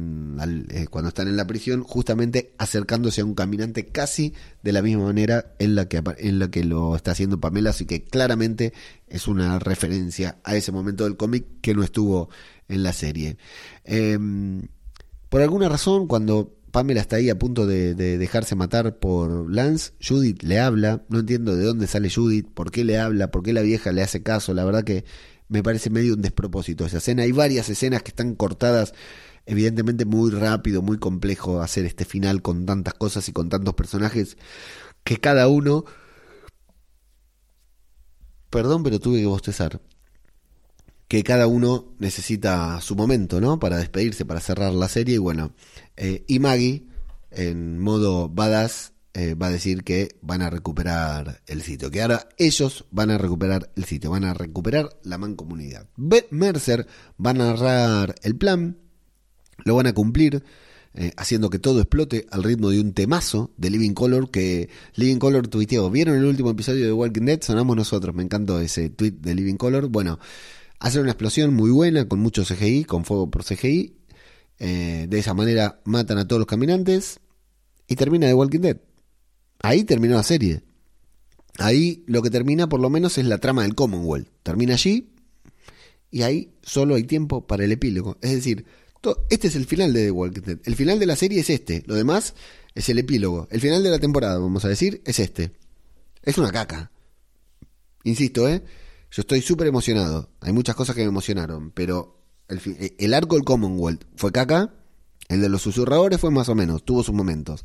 cuando 0.91 1.09
están 1.09 1.29
en 1.29 1.37
la 1.37 1.47
prisión, 1.47 1.83
justamente 1.83 2.53
acercándose 2.59 3.23
a 3.23 3.25
un 3.25 3.35
caminante 3.35 3.87
casi 3.87 4.35
de 4.63 4.73
la 4.73 4.83
misma 4.83 5.05
manera 5.05 5.55
en 5.59 5.75
la 5.75 5.89
que, 5.89 6.03
en 6.19 6.39
la 6.39 6.51
que 6.51 6.65
lo 6.65 6.95
está 6.95 7.13
haciendo 7.13 7.41
Pamela, 7.41 7.71
así 7.71 7.87
que 7.87 8.05
claramente 8.05 8.75
es 9.07 9.27
una 9.27 9.59
referencia 9.59 10.39
a 10.45 10.55
ese 10.55 10.71
momento 10.71 11.05
del 11.05 11.17
cómic 11.17 11.47
que 11.63 11.75
no 11.75 11.83
estuvo 11.83 12.29
en 12.69 12.83
la 12.83 12.93
serie. 12.93 13.39
Em, 13.85 14.69
por 15.31 15.41
alguna 15.41 15.69
razón, 15.69 16.09
cuando 16.09 16.55
Pamela 16.71 17.01
está 17.01 17.17
ahí 17.17 17.31
a 17.31 17.39
punto 17.39 17.67
de, 17.67 17.95
dejarse 17.95 18.55
matar 18.55 18.99
por 18.99 19.51
Lance, 19.51 19.93
Judith 20.07 20.43
le 20.43 20.61
habla, 20.61 21.05
no 21.09 21.21
entiendo 21.21 21.57
de 21.57 21.65
dónde 21.65 21.87
sale 21.87 22.11
Judith, 22.11 22.49
por 22.53 22.71
qué 22.71 22.85
le 22.85 22.99
habla, 22.99 23.31
por 23.31 23.43
qué 23.43 23.55
la 23.55 23.63
vieja 23.63 23.93
le 23.93 24.03
hace 24.03 24.23
caso, 24.23 24.53
la 24.53 24.65
verdad 24.65 24.85
que 24.85 25.05
me 25.49 25.63
parece 25.63 25.89
medio 25.89 26.15
un 26.15 26.21
despropósito 26.21 26.85
esa 26.85 26.99
escena. 26.99 27.23
Hay 27.23 27.33
varias 27.33 27.71
escenas 27.71 28.03
que 28.03 28.11
están 28.11 28.35
cortadas 28.35 28.93
evidentemente 29.49 30.05
muy 30.05 30.31
rápido, 30.31 30.83
muy 30.83 30.99
complejo 30.99 31.63
hacer 31.63 31.87
este 31.87 32.05
final 32.05 32.43
con 32.43 32.67
tantas 32.67 32.95
cosas 32.95 33.29
y 33.29 33.33
con 33.33 33.49
tantos 33.49 33.75
personajes 33.75 34.37
que 35.03 35.17
cada 35.17 35.49
uno... 35.49 35.85
Perdón, 38.51 38.83
pero 38.83 39.01
tuve 39.01 39.21
que 39.21 39.27
bostezar. 39.27 39.81
Que 41.09 41.23
cada 41.23 41.47
uno 41.47 41.95
necesita 41.99 42.81
su 42.83 42.95
momento, 42.95 43.41
¿no? 43.41 43.59
Para 43.59 43.79
despedirse, 43.79 44.27
para 44.27 44.41
cerrar 44.41 44.73
la 44.75 44.89
serie. 44.89 45.17
Y 45.17 45.19
bueno, 45.19 45.55
eh, 45.97 46.25
y 46.27 46.39
Maggie, 46.39 46.87
en 47.31 47.79
modo 47.79 48.29
badass, 48.29 48.93
eh, 49.15 49.35
va 49.35 49.47
a 49.47 49.51
decir 49.51 49.83
que 49.83 50.19
van 50.21 50.43
a 50.43 50.51
recuperar 50.51 51.43
el 51.47 51.63
sitio. 51.63 51.91
Que 51.91 52.03
ahora 52.03 52.29
ellos 52.37 52.87
van 52.91 53.11
a 53.11 53.19
recuperar 53.19 53.71
el 53.77 53.85
sitio, 53.85 54.11
van 54.11 54.25
a 54.25 54.35
recuperar 54.35 54.91
la 55.03 55.17
mancomunidad. 55.17 55.89
Mercer 56.31 56.87
va 57.25 57.31
a 57.31 57.35
narrar 57.35 58.15
el 58.23 58.37
plan 58.37 58.88
lo 59.65 59.75
van 59.75 59.87
a 59.87 59.93
cumplir 59.93 60.43
eh, 60.95 61.13
haciendo 61.17 61.51
que 61.51 61.59
todo 61.59 61.81
explote 61.81 62.27
al 62.31 62.43
ritmo 62.43 62.71
de 62.71 62.81
un 62.81 62.93
temazo 62.93 63.53
de 63.57 63.71
Living 63.71 63.93
Color 63.93 64.31
que 64.31 64.69
Living 64.97 65.19
Color 65.19 65.49
tuiteó. 65.49 65.91
¿Vieron 65.91 66.17
el 66.17 66.25
último 66.25 66.51
episodio 66.51 66.87
de 66.87 66.93
Walking 66.93 67.23
Dead? 67.23 67.41
Sonamos 67.43 67.77
nosotros, 67.77 68.15
me 68.15 68.23
encantó 68.23 68.59
ese 68.61 68.91
tweet 68.91 69.13
de 69.13 69.35
Living 69.35 69.57
Color. 69.57 69.89
Bueno, 69.89 70.19
hacer 70.81 71.03
una 71.03 71.13
explosión 71.13 71.55
muy 71.55 71.71
buena 71.71 72.09
con 72.09 72.21
mucho 72.21 72.45
CGI, 72.45 72.85
con 72.85 73.05
fuego 73.05 73.31
por 73.31 73.45
CGI. 73.45 73.95
Eh, 74.61 75.07
de 75.09 75.19
esa 75.19 75.35
manera 75.35 75.81
matan 75.85 76.19
a 76.19 76.27
todos 76.27 76.41
los 76.41 76.47
caminantes 76.47 77.21
y 77.87 77.95
termina 77.95 78.27
de 78.27 78.35
Walking 78.35 78.61
Dead. 78.61 78.79
Ahí 79.63 79.85
terminó 79.85 80.17
la 80.17 80.23
serie. 80.23 80.63
Ahí 81.59 82.03
lo 82.07 82.23
que 82.23 82.31
termina 82.31 82.69
por 82.69 82.81
lo 82.81 82.91
menos 82.91 83.19
es 83.19 83.27
la 83.27 83.39
trama 83.39 83.63
del 83.63 83.75
Commonwealth. 83.75 84.29
Termina 84.43 84.75
allí 84.75 85.13
y 86.11 86.23
ahí 86.23 86.55
solo 86.63 86.95
hay 86.95 87.05
tiempo 87.05 87.47
para 87.47 87.65
el 87.65 87.73
epílogo. 87.73 88.17
Es 88.21 88.33
decir, 88.33 88.65
este 89.31 89.49
es 89.49 89.57
el 89.57 89.67
final 89.67 89.93
de 89.93 90.07
The 90.07 90.11
Walking 90.11 90.43
Dead. 90.43 90.59
El 90.65 90.77
final 90.77 90.99
de 90.99 91.07
la 91.07 91.17
serie 91.17 91.41
es 91.41 91.51
este. 91.51 91.83
Lo 91.87 91.95
demás 91.95 92.35
es 92.75 92.89
el 92.89 92.99
epílogo. 92.99 93.49
El 93.51 93.61
final 93.61 93.83
de 93.83 93.91
la 93.91 93.99
temporada, 93.99 94.39
vamos 94.39 94.65
a 94.65 94.69
decir, 94.69 95.03
es 95.05 95.19
este. 95.19 95.53
Es 96.23 96.39
una 96.39 96.51
caca. 96.53 96.91
Insisto, 98.05 98.49
¿eh? 98.49 98.63
Yo 99.11 99.23
estoy 99.23 99.41
súper 99.41 99.67
emocionado. 99.67 100.31
Hay 100.41 100.53
muchas 100.53 100.77
cosas 100.77 100.95
que 100.95 101.03
me 101.03 101.09
emocionaron. 101.09 101.71
Pero 101.71 102.21
el, 102.49 102.95
el 102.99 103.15
arco 103.15 103.37
del 103.37 103.45
Commonwealth 103.45 104.05
fue 104.17 104.33
caca. 104.33 104.75
El 105.29 105.41
de 105.41 105.49
los 105.49 105.63
susurradores 105.63 106.21
fue 106.21 106.31
más 106.31 106.49
o 106.49 106.55
menos. 106.55 106.85
Tuvo 106.85 107.03
sus 107.03 107.15
momentos. 107.15 107.65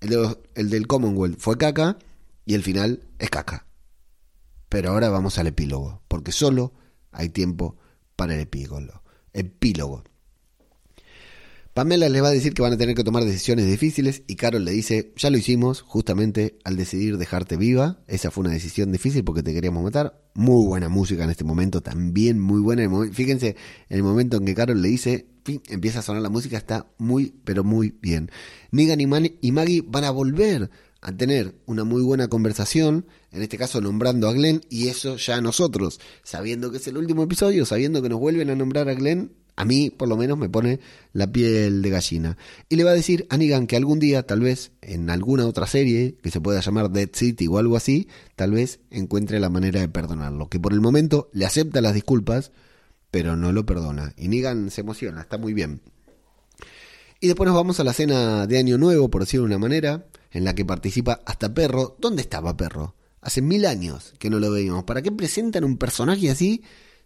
El, 0.00 0.10
de 0.10 0.38
el 0.54 0.70
del 0.70 0.86
Commonwealth 0.86 1.38
fue 1.38 1.58
caca. 1.58 1.98
Y 2.44 2.54
el 2.54 2.62
final 2.62 3.06
es 3.18 3.30
caca. 3.30 3.66
Pero 4.68 4.90
ahora 4.90 5.08
vamos 5.10 5.38
al 5.38 5.48
epílogo. 5.48 6.02
Porque 6.08 6.32
solo 6.32 6.72
hay 7.10 7.28
tiempo 7.28 7.76
para 8.16 8.34
el 8.34 8.40
epílogo. 8.40 9.02
Epílogo. 9.32 10.04
Pamela 11.74 12.10
le 12.10 12.20
va 12.20 12.28
a 12.28 12.32
decir 12.32 12.52
que 12.52 12.60
van 12.60 12.74
a 12.74 12.76
tener 12.76 12.94
que 12.94 13.02
tomar 13.02 13.24
decisiones 13.24 13.66
difíciles 13.66 14.24
y 14.26 14.36
Carol 14.36 14.62
le 14.62 14.72
dice, 14.72 15.14
ya 15.16 15.30
lo 15.30 15.38
hicimos 15.38 15.80
justamente 15.80 16.58
al 16.64 16.76
decidir 16.76 17.16
dejarte 17.16 17.56
viva, 17.56 18.02
esa 18.08 18.30
fue 18.30 18.42
una 18.42 18.52
decisión 18.52 18.92
difícil 18.92 19.24
porque 19.24 19.42
te 19.42 19.54
queríamos 19.54 19.82
matar, 19.82 20.20
muy 20.34 20.66
buena 20.66 20.90
música 20.90 21.24
en 21.24 21.30
este 21.30 21.44
momento, 21.44 21.80
también 21.80 22.38
muy 22.38 22.60
buena, 22.60 22.86
fíjense, 23.10 23.56
en 23.88 23.96
el 23.96 24.02
momento 24.02 24.36
en 24.36 24.44
que 24.44 24.54
Carol 24.54 24.82
le 24.82 24.88
dice, 24.88 25.28
empieza 25.70 26.00
a 26.00 26.02
sonar 26.02 26.20
la 26.20 26.28
música, 26.28 26.58
está 26.58 26.92
muy, 26.98 27.34
pero 27.42 27.64
muy 27.64 27.96
bien. 28.02 28.30
Negan 28.70 29.00
y, 29.00 29.38
y 29.40 29.52
Maggie 29.52 29.82
van 29.86 30.04
a 30.04 30.10
volver 30.10 30.70
a 31.00 31.10
tener 31.16 31.54
una 31.64 31.84
muy 31.84 32.02
buena 32.02 32.28
conversación, 32.28 33.06
en 33.30 33.40
este 33.40 33.56
caso 33.56 33.80
nombrando 33.80 34.28
a 34.28 34.34
Glenn, 34.34 34.60
y 34.68 34.88
eso 34.88 35.16
ya 35.16 35.40
nosotros, 35.40 36.00
sabiendo 36.22 36.70
que 36.70 36.76
es 36.76 36.86
el 36.86 36.98
último 36.98 37.22
episodio, 37.22 37.64
sabiendo 37.64 38.02
que 38.02 38.10
nos 38.10 38.20
vuelven 38.20 38.50
a 38.50 38.56
nombrar 38.56 38.90
a 38.90 38.94
Glenn, 38.94 39.32
a 39.56 39.64
mí, 39.64 39.90
por 39.90 40.08
lo 40.08 40.16
menos, 40.16 40.38
me 40.38 40.48
pone 40.48 40.80
la 41.12 41.30
piel 41.30 41.82
de 41.82 41.90
gallina. 41.90 42.38
Y 42.68 42.76
le 42.76 42.84
va 42.84 42.90
a 42.90 42.94
decir 42.94 43.26
a 43.28 43.36
Negan 43.36 43.66
que 43.66 43.76
algún 43.76 43.98
día, 43.98 44.26
tal 44.26 44.40
vez 44.40 44.72
en 44.80 45.10
alguna 45.10 45.46
otra 45.46 45.66
serie 45.66 46.16
que 46.22 46.30
se 46.30 46.40
pueda 46.40 46.60
llamar 46.60 46.90
Dead 46.90 47.10
City 47.12 47.46
o 47.46 47.58
algo 47.58 47.76
así, 47.76 48.08
tal 48.34 48.52
vez 48.52 48.80
encuentre 48.90 49.40
la 49.40 49.50
manera 49.50 49.80
de 49.80 49.88
perdonarlo. 49.88 50.48
Que 50.48 50.58
por 50.58 50.72
el 50.72 50.80
momento 50.80 51.28
le 51.32 51.44
acepta 51.44 51.80
las 51.80 51.94
disculpas, 51.94 52.52
pero 53.10 53.36
no 53.36 53.52
lo 53.52 53.66
perdona. 53.66 54.14
Y 54.16 54.28
Negan 54.28 54.70
se 54.70 54.80
emociona, 54.80 55.20
está 55.20 55.36
muy 55.36 55.52
bien. 55.52 55.82
Y 57.20 57.28
después 57.28 57.46
nos 57.46 57.54
vamos 57.54 57.78
a 57.78 57.84
la 57.84 57.92
cena 57.92 58.46
de 58.46 58.58
Año 58.58 58.78
Nuevo, 58.78 59.10
por 59.10 59.22
decirlo 59.22 59.46
de 59.46 59.54
una 59.54 59.58
manera, 59.58 60.06
en 60.32 60.44
la 60.44 60.54
que 60.54 60.64
participa 60.64 61.20
hasta 61.24 61.54
Perro. 61.54 61.96
¿Dónde 62.00 62.22
estaba 62.22 62.56
Perro? 62.56 62.96
Hace 63.20 63.42
mil 63.42 63.66
años 63.66 64.14
que 64.18 64.28
no 64.28 64.40
lo 64.40 64.50
veíamos. 64.50 64.82
¿Para 64.84 65.02
qué 65.02 65.12
presentan 65.12 65.62
un 65.62 65.76
personaje 65.76 66.30
así? 66.30 66.62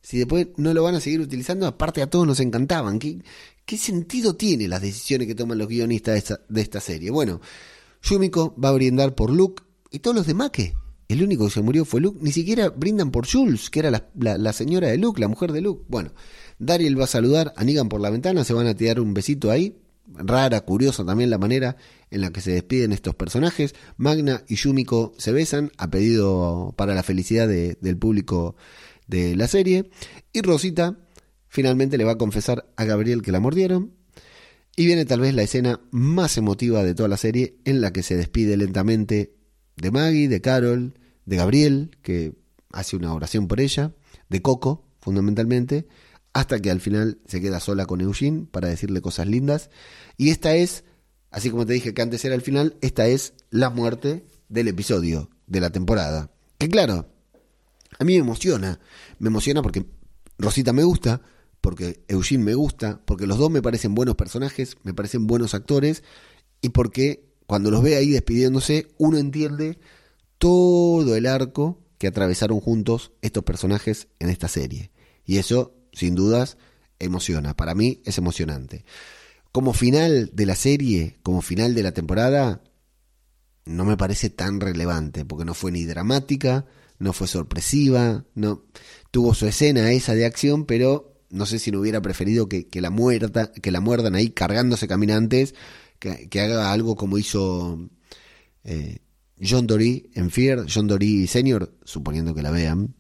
Si 0.06 0.18
después 0.18 0.46
no 0.56 0.72
lo 0.72 0.84
van 0.84 0.94
a 0.94 1.00
seguir 1.00 1.20
utilizando, 1.20 1.66
aparte 1.66 2.00
a 2.00 2.08
todos 2.08 2.28
nos 2.28 2.38
encantaban. 2.38 3.00
¿Qué, 3.00 3.24
qué 3.64 3.76
sentido 3.76 4.36
tiene 4.36 4.68
las 4.68 4.80
decisiones 4.80 5.26
que 5.26 5.34
toman 5.34 5.58
los 5.58 5.66
guionistas 5.66 6.38
de 6.48 6.60
esta, 6.60 6.80
serie? 6.80 7.10
Bueno, 7.10 7.40
Yumiko 8.04 8.54
va 8.56 8.68
a 8.68 8.72
brindar 8.72 9.16
por 9.16 9.30
Luke 9.30 9.64
y 9.90 9.98
todos 9.98 10.16
los 10.16 10.28
demás 10.28 10.50
que 10.50 10.74
el 11.08 11.24
único 11.24 11.46
que 11.46 11.50
se 11.50 11.60
murió 11.60 11.84
fue 11.84 12.00
Luke, 12.00 12.20
ni 12.22 12.30
siquiera 12.30 12.68
brindan 12.68 13.10
por 13.10 13.26
Jules, 13.26 13.68
que 13.68 13.80
era 13.80 13.90
la, 14.14 14.52
señora 14.52 14.86
de 14.86 14.96
Luke, 14.96 15.20
la 15.20 15.26
mujer 15.26 15.50
de 15.50 15.60
Luke. 15.60 15.82
Bueno, 15.88 16.12
Dariel 16.60 17.00
va 17.00 17.04
a 17.04 17.08
saludar 17.08 17.52
a 17.56 17.64
Negan 17.64 17.88
por 17.88 18.00
la 18.00 18.10
ventana, 18.10 18.44
se 18.44 18.52
van 18.52 18.68
a 18.68 18.76
tirar 18.76 19.00
un 19.00 19.12
besito 19.12 19.50
ahí. 19.50 19.76
Rara, 20.06 20.60
curiosa 20.60 21.04
también 21.04 21.30
la 21.30 21.38
manera 21.38 21.78
en 22.12 22.20
la 22.20 22.30
que 22.30 22.40
se 22.40 22.52
despiden 22.52 22.92
estos 22.92 23.16
personajes. 23.16 23.74
Magna 23.96 24.44
y 24.46 24.54
Yumiko 24.54 25.14
se 25.18 25.32
besan 25.32 25.72
a 25.78 25.90
pedido 25.90 26.74
para 26.76 26.94
la 26.94 27.02
felicidad 27.02 27.48
del 27.48 27.96
público 27.98 28.54
de 29.06 29.36
la 29.36 29.48
serie. 29.48 29.90
Y 30.32 30.42
Rosita 30.42 30.98
finalmente 31.48 31.98
le 31.98 32.04
va 32.04 32.12
a 32.12 32.18
confesar 32.18 32.70
a 32.76 32.84
Gabriel 32.84 33.22
que 33.22 33.32
la 33.32 33.40
mordieron. 33.40 33.92
Y 34.76 34.84
viene 34.84 35.06
tal 35.06 35.20
vez 35.20 35.34
la 35.34 35.42
escena 35.42 35.80
más 35.90 36.36
emotiva 36.36 36.84
de 36.84 36.94
toda 36.94 37.08
la 37.08 37.16
serie 37.16 37.56
en 37.64 37.80
la 37.80 37.92
que 37.92 38.02
se 38.02 38.16
despide 38.16 38.56
lentamente 38.56 39.34
de 39.76 39.90
Maggie, 39.90 40.28
de 40.28 40.40
Carol, 40.42 40.94
de 41.24 41.36
Gabriel, 41.36 41.96
que 42.02 42.34
hace 42.72 42.96
una 42.96 43.14
oración 43.14 43.48
por 43.48 43.60
ella, 43.60 43.94
de 44.28 44.42
Coco, 44.42 44.84
fundamentalmente, 45.00 45.86
hasta 46.34 46.60
que 46.60 46.70
al 46.70 46.80
final 46.80 47.18
se 47.26 47.40
queda 47.40 47.60
sola 47.60 47.86
con 47.86 48.02
Eugene 48.02 48.46
para 48.50 48.68
decirle 48.68 49.00
cosas 49.00 49.26
lindas. 49.26 49.70
Y 50.18 50.28
esta 50.28 50.54
es, 50.54 50.84
así 51.30 51.48
como 51.50 51.64
te 51.64 51.72
dije 51.72 51.94
que 51.94 52.02
antes 52.02 52.22
era 52.26 52.34
el 52.34 52.42
final, 52.42 52.76
esta 52.82 53.06
es 53.06 53.32
la 53.48 53.70
muerte 53.70 54.26
del 54.50 54.68
episodio, 54.68 55.30
de 55.46 55.60
la 55.60 55.70
temporada. 55.70 56.30
Que 56.58 56.68
claro, 56.68 57.08
a 57.98 58.04
mí 58.04 58.14
me 58.14 58.20
emociona, 58.20 58.78
me 59.18 59.28
emociona 59.28 59.62
porque 59.62 59.86
Rosita 60.38 60.72
me 60.72 60.84
gusta, 60.84 61.22
porque 61.60 62.04
Eugene 62.08 62.44
me 62.44 62.54
gusta, 62.54 63.00
porque 63.04 63.26
los 63.26 63.38
dos 63.38 63.50
me 63.50 63.62
parecen 63.62 63.94
buenos 63.94 64.16
personajes, 64.16 64.76
me 64.82 64.94
parecen 64.94 65.26
buenos 65.26 65.54
actores, 65.54 66.02
y 66.60 66.70
porque 66.70 67.26
cuando 67.46 67.70
los 67.70 67.82
ve 67.82 67.96
ahí 67.96 68.10
despidiéndose, 68.10 68.88
uno 68.98 69.18
entiende 69.18 69.78
todo 70.38 71.16
el 71.16 71.26
arco 71.26 71.82
que 71.98 72.08
atravesaron 72.08 72.60
juntos 72.60 73.12
estos 73.22 73.44
personajes 73.44 74.08
en 74.18 74.28
esta 74.28 74.48
serie. 74.48 74.90
Y 75.24 75.38
eso, 75.38 75.74
sin 75.92 76.14
dudas, 76.14 76.58
emociona. 76.98 77.56
Para 77.56 77.74
mí 77.74 78.02
es 78.04 78.18
emocionante. 78.18 78.84
Como 79.52 79.72
final 79.72 80.30
de 80.34 80.46
la 80.46 80.54
serie, 80.54 81.18
como 81.22 81.40
final 81.40 81.74
de 81.74 81.82
la 81.82 81.92
temporada, 81.92 82.62
no 83.64 83.84
me 83.84 83.96
parece 83.96 84.30
tan 84.30 84.60
relevante, 84.60 85.24
porque 85.24 85.44
no 85.44 85.54
fue 85.54 85.72
ni 85.72 85.84
dramática, 85.84 86.66
no 86.98 87.12
fue 87.12 87.26
sorpresiva, 87.26 88.24
no 88.34 88.64
tuvo 89.10 89.34
su 89.34 89.46
escena 89.46 89.92
esa 89.92 90.14
de 90.14 90.26
acción, 90.26 90.64
pero 90.64 91.16
no 91.30 91.46
sé 91.46 91.58
si 91.58 91.70
no 91.70 91.80
hubiera 91.80 92.00
preferido 92.00 92.48
que, 92.48 92.68
la 92.74 92.90
muerta, 92.90 93.52
que 93.52 93.70
la 93.70 93.80
muerdan 93.80 94.14
ahí 94.14 94.30
cargándose 94.30 94.88
caminantes, 94.88 95.54
que, 95.98 96.40
haga 96.40 96.72
algo 96.72 96.96
como 96.96 97.18
hizo 97.18 97.88
eh, 98.64 98.98
John 99.40 99.66
Dory 99.66 100.10
en 100.14 100.30
Fear, 100.30 100.66
John 100.72 100.86
Dory 100.86 101.26
Senior, 101.26 101.74
suponiendo 101.84 102.34
que 102.34 102.42
la 102.42 102.50
vean, 102.50 102.94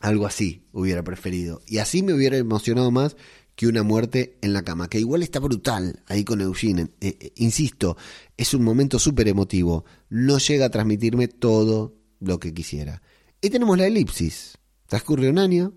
algo 0.00 0.26
así 0.26 0.66
hubiera 0.72 1.02
preferido. 1.02 1.62
Y 1.66 1.78
así 1.78 2.02
me 2.02 2.14
hubiera 2.14 2.36
emocionado 2.36 2.90
más 2.90 3.16
que 3.54 3.66
una 3.66 3.82
muerte 3.82 4.36
en 4.42 4.52
la 4.52 4.62
cama, 4.62 4.88
que 4.88 5.00
igual 5.00 5.22
está 5.22 5.40
brutal 5.40 6.02
ahí 6.06 6.24
con 6.24 6.42
Eugene. 6.42 6.90
Eh, 7.00 7.16
eh, 7.18 7.32
insisto, 7.36 7.96
es 8.36 8.52
un 8.52 8.62
momento 8.62 8.98
súper 8.98 9.28
emotivo. 9.28 9.86
No 10.10 10.38
llega 10.38 10.66
a 10.66 10.70
transmitirme 10.70 11.26
todo 11.26 11.95
lo 12.20 12.38
que 12.38 12.54
quisiera. 12.54 13.02
Y 13.40 13.50
tenemos 13.50 13.76
la 13.78 13.86
elipsis. 13.86 14.58
Transcurre 14.86 15.28
un 15.28 15.38
año. 15.38 15.74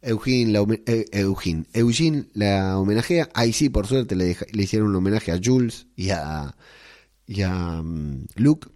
Eugene 0.00 0.52
la, 0.52 0.64
eh, 0.86 1.06
Eugene, 1.12 2.28
la 2.34 2.78
homenajea. 2.78 3.28
Ahí 3.34 3.52
sí, 3.52 3.68
por 3.68 3.86
suerte, 3.86 4.14
le, 4.14 4.36
hicieron 4.52 4.88
un 4.88 4.96
homenaje 4.96 5.32
a 5.32 5.40
Jules 5.42 5.86
y 5.96 6.10
a, 6.10 6.56
y 7.26 7.42
a 7.42 7.82
mm, 7.82 8.26
Luke. 8.36 8.68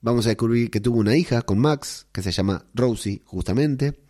Vamos 0.00 0.26
a 0.26 0.30
descubrir 0.30 0.70
que 0.70 0.80
tuvo 0.80 0.98
una 0.98 1.16
hija 1.16 1.42
con 1.42 1.58
Max, 1.58 2.06
que 2.12 2.22
se 2.22 2.32
llama 2.32 2.66
Rosie, 2.74 3.22
justamente. 3.24 4.00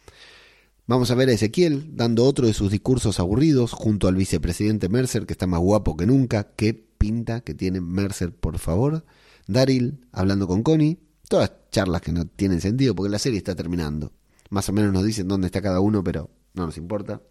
Vamos 0.87 1.11
a 1.11 1.15
ver 1.15 1.29
a 1.29 1.33
Ezequiel 1.33 1.97
dando 1.97 2.25
otro 2.25 2.47
de 2.47 2.55
sus 2.55 2.71
discursos 2.71 3.21
aburridos 3.21 3.73
junto 3.73 4.09
al 4.09 4.17
vicepresidente 4.17 4.89
Mercer, 4.89 5.27
que 5.27 5.33
está 5.33 5.47
más 5.47 5.61
guapo 5.61 5.97
que 5.97 6.07
nunca. 6.07 6.53
Qué 6.57 6.75
pinta 6.75 7.41
que 7.43 7.55
tiene 7.55 7.81
Mercer, 7.81 8.35
por 8.35 8.59
favor. 8.59 9.05
Daryl 9.47 10.07
hablando 10.13 10.47
con 10.47 10.63
Connie. 10.63 10.99
Todas 11.33 11.51
charlas 11.71 12.03
que 12.03 12.13
no 12.13 12.27
tienen 12.27 12.61
sentido 12.61 12.95
porque 12.95 13.09
la 13.09 13.19
serie 13.19 13.39
está 13.39 13.55
terminando. 13.55 14.13
Más 14.51 14.69
o 14.69 14.73
menos 14.75 14.93
nos 14.93 15.03
dicen 15.03 15.29
dónde 15.29 15.47
está 15.47 15.63
cada 15.63 15.81
uno, 15.81 16.05
pero 16.05 16.29
no 16.53 16.67
nos 16.67 16.77
importa. 16.77 17.23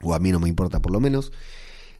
O 0.00 0.14
a 0.14 0.20
mí 0.20 0.30
no 0.30 0.38
me 0.38 0.48
importa 0.48 0.80
por 0.80 0.92
lo 0.92 1.00
menos. 1.00 1.32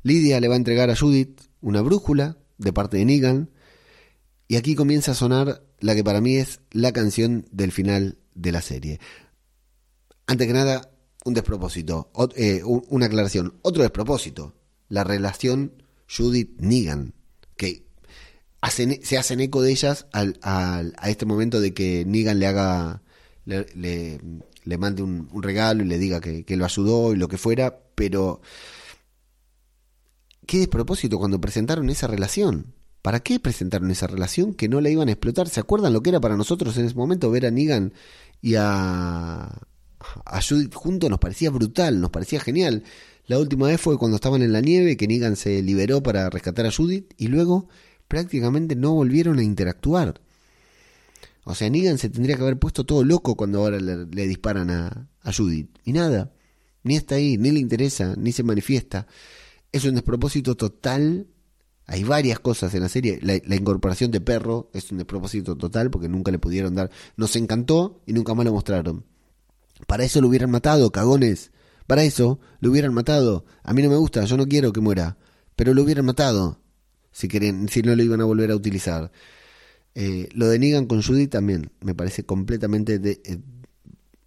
Lidia 0.05 0.39
le 0.39 0.47
va 0.47 0.55
a 0.55 0.59
entregar 0.59 0.91
a 0.91 0.95
Judith 0.95 1.41
una 1.61 1.81
brújula 1.81 2.39
de 2.59 2.73
parte 2.73 2.99
de 2.99 3.05
Negan. 3.05 3.51
Y 4.47 4.55
aquí 4.55 4.77
comienza 4.77 5.11
a 5.11 5.15
sonar 5.17 5.67
la 5.81 5.97
que 5.97 6.05
para 6.05 6.21
mí 6.21 6.37
es 6.37 6.61
la 6.71 6.93
canción 6.93 7.49
del 7.51 7.73
final 7.73 8.19
de 8.37 8.53
la 8.53 8.63
serie. 8.63 9.01
Antes 10.29 10.47
que 10.47 10.53
nada, 10.53 10.93
un 11.25 11.35
despropósito, 11.35 12.13
eh, 12.37 12.63
una 12.63 13.07
aclaración. 13.07 13.59
Otro 13.63 13.83
despropósito, 13.83 14.55
la 14.89 15.03
relación 15.03 15.83
Judith-Negan, 16.07 17.13
que 17.57 17.88
se 19.03 19.19
hacen 19.19 19.41
eco 19.41 19.63
de 19.63 19.71
ellas 19.71 20.07
al, 20.13 20.39
a 20.43 21.11
este 21.11 21.27
momento 21.27 21.61
de 21.61 21.73
que 21.75 22.05
Negan 22.07 22.39
le 22.39 22.47
haga, 22.47 23.03
le, 23.45 23.67
le, 24.65 24.79
mande 24.79 25.03
un, 25.03 25.29
regalo 25.43 25.83
y 25.83 25.87
le 25.87 25.99
diga 25.99 26.21
que, 26.21 26.45
que 26.45 26.57
lo 26.57 26.65
ayudó 26.65 27.15
y 27.15 27.17
lo 27.17 27.29
que 27.29 27.39
fuera, 27.39 27.81
pero 27.95 28.41
qué 30.47 30.59
despropósito 30.59 31.19
cuando 31.19 31.41
presentaron 31.41 31.89
esa 31.91 32.07
relación. 32.07 32.75
¿Para 33.03 33.21
qué 33.21 33.39
presentaron 33.39 33.91
esa 33.91 34.09
relación 34.09 34.55
que 34.55 34.69
no 34.69 34.81
la 34.81 34.91
iban 34.91 35.09
a 35.09 35.13
explotar? 35.13 35.49
¿Se 35.49 35.61
acuerdan 35.61 35.93
lo 35.93 36.03
que 36.03 36.11
era 36.11 36.21
para 36.21 36.37
nosotros 36.37 36.77
en 36.77 36.87
ese 36.87 36.97
momento 36.97 37.31
ver 37.31 37.47
a 37.47 37.51
Negan 37.51 37.93
y 38.43 38.57
a, 38.57 39.45
a 40.25 40.43
Judith 40.43 40.75
juntos? 40.75 41.09
Nos 41.09 41.21
parecía 41.21 41.51
brutal, 41.51 42.01
nos 42.01 42.11
parecía 42.11 42.41
genial. 42.41 42.83
La 43.27 43.39
última 43.39 43.69
vez 43.69 43.81
fue 43.81 43.99
cuando 43.99 44.17
estaban 44.17 44.43
en 44.43 44.53
la 44.53 44.61
nieve, 44.61 44.97
que 44.97 45.07
Negan 45.07 45.37
se 45.37 45.63
liberó 45.63 46.03
para 46.03 46.29
rescatar 46.29 46.67
a 46.67 46.73
Judith 46.73 47.15
y 47.17 47.29
luego 47.29 47.69
prácticamente 48.09 48.75
no 48.75 48.95
volvieron 48.95 49.39
a 49.39 49.43
interactuar. 49.43 50.21
O 51.45 51.55
sea, 51.55 51.71
Negan 51.71 51.99
se 51.99 52.11
tendría 52.11 52.37
que 52.37 52.43
haber 52.43 52.59
puesto 52.59 52.85
todo 52.85 53.05
loco 53.05 53.37
cuando 53.37 53.61
ahora 53.61 53.79
le, 53.79 54.27
disparan 54.27 54.71
a, 54.71 55.09
a 55.23 55.33
Judith. 55.33 55.71
Y 55.85 55.93
nada, 55.93 56.33
ni 56.83 56.97
está 56.97 57.15
ahí, 57.15 57.39
ni 57.39 57.51
le 57.51 57.61
interesa, 57.61 58.15
ni 58.17 58.33
se 58.33 58.43
manifiesta 58.43 59.07
es 59.73 59.85
un 59.85 59.95
despropósito 59.95 60.57
total. 60.57 61.27
Hay 61.87 62.05
varias 62.05 62.39
cosas 62.41 62.75
en 62.75 62.83
la 62.83 62.89
serie. 62.89 63.19
La, 63.23 63.55
incorporación 63.55 64.11
de 64.11 64.21
perro 64.21 64.71
es 64.75 64.91
un 64.93 64.99
despropósito 64.99 65.57
total 65.57 65.91
porque 65.91 66.09
nunca 66.09 66.31
le 66.31 66.39
pudieron 66.39 66.75
dar. 66.75 66.91
Nos 67.17 67.35
encantó 67.37 68.03
y 68.07 68.13
nunca 68.13 68.35
más 68.35 68.45
lo 68.45 68.53
mostraron. 68.53 69.07
Para 69.87 70.05
eso 70.05 70.21
lo 70.21 70.29
hubieran 70.29 70.51
matado, 70.51 70.91
cagones. 70.91 71.51
Para 71.87 72.03
eso 72.03 72.41
lo 72.61 72.71
hubieran 72.71 72.93
matado. 72.93 73.47
A 73.63 73.73
mí 73.73 73.83
no 73.83 73.89
me 73.89 73.97
gusta, 73.97 74.25
yo 74.25 74.37
no 74.37 74.47
quiero 74.47 74.73
que 74.73 74.81
muera. 74.81 75.17
Pero 75.57 75.73
lo 75.73 75.83
hubieran 75.83 76.05
matado. 76.05 76.61
Si, 77.19 77.27
quieren, 77.27 77.69
si 77.69 77.83
no 77.83 77.97
lo 77.97 78.03
iban 78.05 78.21
a 78.21 78.25
volver 78.25 78.53
a 78.53 78.55
utilizar. 78.55 79.11
Eh, 79.97 80.29
lo 80.35 80.47
de 80.47 80.87
con 80.87 81.03
Judy 81.03 81.27
también 81.27 81.73
me 81.81 81.93
parece 81.93 82.25
completamente 82.25 83.01
eh, 83.03 83.39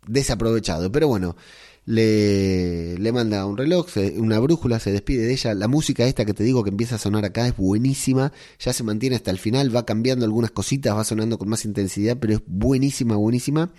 desaprovechado. 0.06 0.92
Pero 0.92 1.08
bueno, 1.08 1.38
le, 1.86 2.98
le 2.98 3.12
manda 3.14 3.46
un 3.46 3.56
reloj, 3.56 3.88
una 4.18 4.39
brújula, 4.39 4.82
se 4.82 4.92
despide 4.92 5.26
de 5.26 5.32
ella. 5.32 5.54
La 5.54 5.70
música 5.70 6.04
esta 6.06 6.26
que 6.26 6.34
te 6.34 6.44
digo 6.44 6.66
que 6.66 6.70
empieza 6.70 6.96
a 6.96 7.00
sonar 7.00 7.24
acá 7.24 7.48
es 7.48 7.56
buenísima, 7.56 8.34
ya 8.60 8.74
se 8.74 8.84
mantiene 8.84 9.16
hasta 9.16 9.32
el 9.32 9.39
final, 9.39 9.74
va 9.74 9.86
cambiando 9.86 10.26
algunas 10.26 10.52
cositas, 10.52 10.94
va 10.94 11.06
sonando 11.06 11.38
con 11.38 11.48
más 11.48 11.64
intensidad, 11.64 12.18
pero 12.20 12.34
es 12.34 12.42
buenísima, 12.46 13.16
buenísima. 13.16 13.72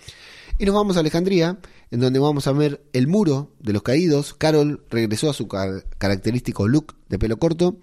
Y 0.57 0.65
nos 0.65 0.73
vamos 0.73 0.97
a 0.97 1.01
Alejandría, 1.01 1.59
en 1.91 1.99
donde 1.99 2.17
vamos 2.17 2.47
a 2.47 2.51
ver 2.51 2.83
el 2.93 3.07
muro 3.07 3.51
de 3.59 3.73
los 3.73 3.83
caídos. 3.83 4.33
Carol 4.33 4.83
regresó 4.89 5.29
a 5.29 5.33
su 5.33 5.47
característico 5.47 6.67
look 6.67 6.95
de 7.09 7.19
pelo 7.19 7.37
corto 7.37 7.79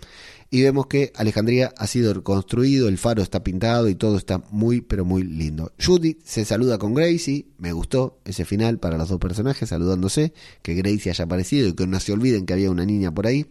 y 0.51 0.63
vemos 0.63 0.89
que 0.89 1.13
Alejandría 1.15 1.73
ha 1.77 1.87
sido 1.87 2.13
reconstruido, 2.13 2.89
el 2.89 2.99
faro 2.99 3.23
está 3.23 3.45
pintado 3.45 3.89
y 3.89 3.95
todo 3.95 4.17
está 4.17 4.43
muy 4.51 4.81
pero 4.81 5.05
muy 5.05 5.23
lindo. 5.23 5.73
Judy 5.85 6.19
se 6.25 6.45
saluda 6.45 6.79
con 6.79 6.93
Gracie, 6.93 7.47
me 7.59 7.73
gustó 7.73 8.19
ese 8.25 8.45
final 8.45 8.79
para 8.79 8.99
los 8.99 9.09
dos 9.09 9.21
personajes 9.21 9.69
saludándose, 9.69 10.33
que 10.63 10.75
Gracie 10.75 11.13
haya 11.13 11.25
aparecido 11.25 11.69
y 11.69 11.75
que 11.75 11.87
no 11.87 12.01
se 12.01 12.13
olviden 12.13 12.47
que 12.47 12.53
había 12.53 12.71
una 12.71 12.85
niña 12.85 13.15
por 13.15 13.29
ahí. 13.29 13.47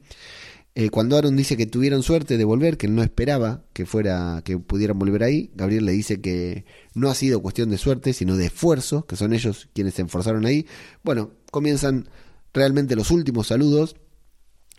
Eh, 0.75 0.89
cuando 0.89 1.17
Aaron 1.17 1.35
dice 1.35 1.57
que 1.57 1.65
tuvieron 1.65 2.03
suerte 2.03 2.37
de 2.37 2.43
volver, 2.43 2.77
que 2.77 2.87
él 2.87 2.95
no 2.95 3.01
esperaba 3.01 3.63
que 3.73 3.85
fuera 3.85 4.41
que 4.43 4.57
pudieran 4.59 4.99
volver 4.99 5.23
ahí, 5.23 5.51
Gabriel 5.55 5.85
le 5.85 5.93
dice 5.93 6.19
que 6.21 6.65
no 6.93 7.09
ha 7.09 7.15
sido 7.15 7.41
cuestión 7.41 7.69
de 7.69 7.77
suerte, 7.77 8.13
sino 8.13 8.35
de 8.35 8.47
esfuerzo, 8.47 9.05
que 9.05 9.15
son 9.15 9.33
ellos 9.33 9.69
quienes 9.73 9.93
se 9.93 10.01
esforzaron 10.01 10.45
ahí. 10.45 10.67
Bueno, 11.03 11.31
comienzan 11.49 12.09
realmente 12.53 12.95
los 12.95 13.09
últimos 13.09 13.47
saludos 13.47 13.95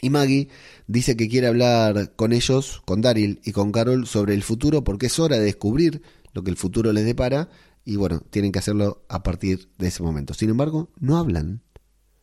y 0.00 0.10
Maggie 0.10 0.48
dice 0.86 1.16
que 1.16 1.28
quiere 1.28 1.46
hablar 1.46 2.14
con 2.16 2.32
ellos, 2.32 2.82
con 2.86 3.00
Daryl 3.00 3.40
y 3.44 3.52
con 3.52 3.72
Carol 3.72 4.06
sobre 4.06 4.34
el 4.34 4.42
futuro 4.42 4.82
porque 4.82 5.06
es 5.06 5.18
hora 5.18 5.36
de 5.36 5.44
descubrir 5.44 6.02
lo 6.32 6.42
que 6.42 6.50
el 6.50 6.56
futuro 6.56 6.92
les 6.92 7.04
depara 7.04 7.48
y 7.84 7.96
bueno, 7.96 8.20
tienen 8.30 8.52
que 8.52 8.58
hacerlo 8.58 9.04
a 9.08 9.22
partir 9.22 9.68
de 9.78 9.88
ese 9.88 10.02
momento. 10.02 10.34
Sin 10.34 10.50
embargo, 10.50 10.90
no 10.98 11.16
hablan. 11.16 11.62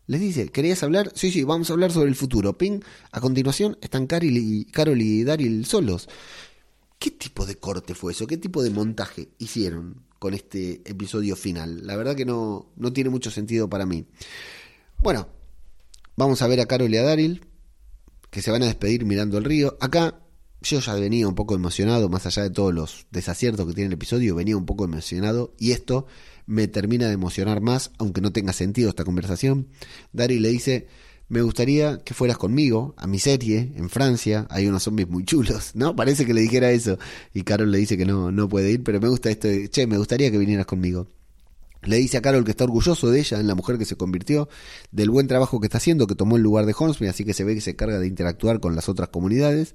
Les 0.05 0.21
dice, 0.21 0.47
¿querías 0.49 0.83
hablar? 0.83 1.11
Sí, 1.15 1.31
sí, 1.31 1.43
vamos 1.43 1.69
a 1.69 1.73
hablar 1.73 1.91
sobre 1.91 2.09
el 2.09 2.15
futuro. 2.15 2.57
Ping, 2.57 2.79
a 3.11 3.19
continuación 3.19 3.77
están 3.81 4.07
Carol 4.07 4.29
y, 4.31 4.65
Carol 4.65 4.99
Daryl 5.25 5.65
solos. 5.65 6.07
¿Qué 6.97 7.11
tipo 7.11 7.45
de 7.45 7.55
corte 7.55 7.93
fue 7.93 8.13
eso? 8.13 8.25
¿Qué 8.25 8.37
tipo 8.37 8.63
de 8.63 8.69
montaje 8.69 9.29
hicieron 9.37 10.03
con 10.17 10.33
este 10.33 10.81
episodio 10.89 11.35
final? 11.35 11.85
La 11.85 11.95
verdad 11.95 12.15
que 12.15 12.25
no, 12.25 12.71
no 12.77 12.93
tiene 12.93 13.09
mucho 13.09 13.29
sentido 13.29 13.69
para 13.69 13.85
mí. 13.85 14.05
Bueno, 14.99 15.27
vamos 16.15 16.41
a 16.41 16.47
ver 16.47 16.61
a 16.61 16.65
Carol 16.65 16.91
y 16.91 16.97
a 16.97 17.03
Daryl 17.03 17.45
que 18.29 18.41
se 18.41 18.51
van 18.51 18.63
a 18.63 18.67
despedir 18.67 19.05
mirando 19.05 19.37
el 19.37 19.43
río. 19.43 19.77
Acá 19.79 20.19
yo 20.61 20.79
ya 20.79 20.93
venía 20.95 21.27
un 21.27 21.35
poco 21.35 21.55
emocionado, 21.55 22.09
más 22.09 22.25
allá 22.25 22.43
de 22.43 22.49
todos 22.49 22.73
los 22.73 23.07
desaciertos 23.11 23.67
que 23.67 23.73
tiene 23.73 23.87
el 23.87 23.93
episodio, 23.93 24.35
venía 24.35 24.57
un 24.57 24.65
poco 24.65 24.85
emocionado 24.85 25.53
y 25.59 25.71
esto 25.71 26.07
me 26.45 26.67
termina 26.67 27.07
de 27.07 27.13
emocionar 27.13 27.61
más, 27.61 27.91
aunque 27.97 28.21
no 28.21 28.31
tenga 28.31 28.53
sentido 28.53 28.89
esta 28.89 29.03
conversación. 29.03 29.67
Dari 30.13 30.39
le 30.39 30.49
dice, 30.49 30.87
me 31.29 31.41
gustaría 31.41 31.99
que 31.99 32.13
fueras 32.13 32.37
conmigo 32.37 32.95
a 32.97 33.05
mi 33.05 33.19
serie 33.19 33.73
en 33.75 33.89
Francia. 33.89 34.47
Hay 34.49 34.67
unos 34.67 34.83
zombies 34.83 35.09
muy 35.09 35.25
chulos, 35.25 35.71
¿no? 35.75 35.95
Parece 35.95 36.25
que 36.25 36.33
le 36.33 36.41
dijera 36.41 36.71
eso. 36.71 36.97
Y 37.33 37.43
Carol 37.43 37.71
le 37.71 37.77
dice 37.79 37.97
que 37.97 38.05
no, 38.05 38.31
no 38.31 38.47
puede 38.47 38.71
ir, 38.71 38.83
pero 38.83 39.01
me 39.01 39.09
gusta 39.09 39.29
esto 39.29 39.49
che, 39.69 39.87
me 39.87 39.97
gustaría 39.97 40.31
que 40.31 40.37
vinieras 40.37 40.65
conmigo. 40.65 41.07
Le 41.87 41.97
dice 41.97 42.17
a 42.17 42.21
Carol 42.21 42.43
que 42.43 42.51
está 42.51 42.65
orgulloso 42.65 43.09
de 43.09 43.19
ella, 43.19 43.39
en 43.39 43.47
la 43.47 43.55
mujer 43.55 43.77
que 43.77 43.85
se 43.85 43.95
convirtió, 43.95 44.49
del 44.91 45.09
buen 45.09 45.27
trabajo 45.27 45.59
que 45.59 45.67
está 45.67 45.77
haciendo, 45.77 46.05
que 46.05 46.15
tomó 46.15 46.35
el 46.35 46.43
lugar 46.43 46.65
de 46.65 46.75
Hornsby, 46.77 47.07
así 47.07 47.23
que 47.23 47.33
se 47.33 47.45
ve 47.45 47.55
que 47.55 47.61
se 47.61 47.75
carga 47.75 47.97
de 47.97 48.07
interactuar 48.07 48.59
con 48.59 48.75
las 48.75 48.89
otras 48.89 49.09
comunidades. 49.09 49.73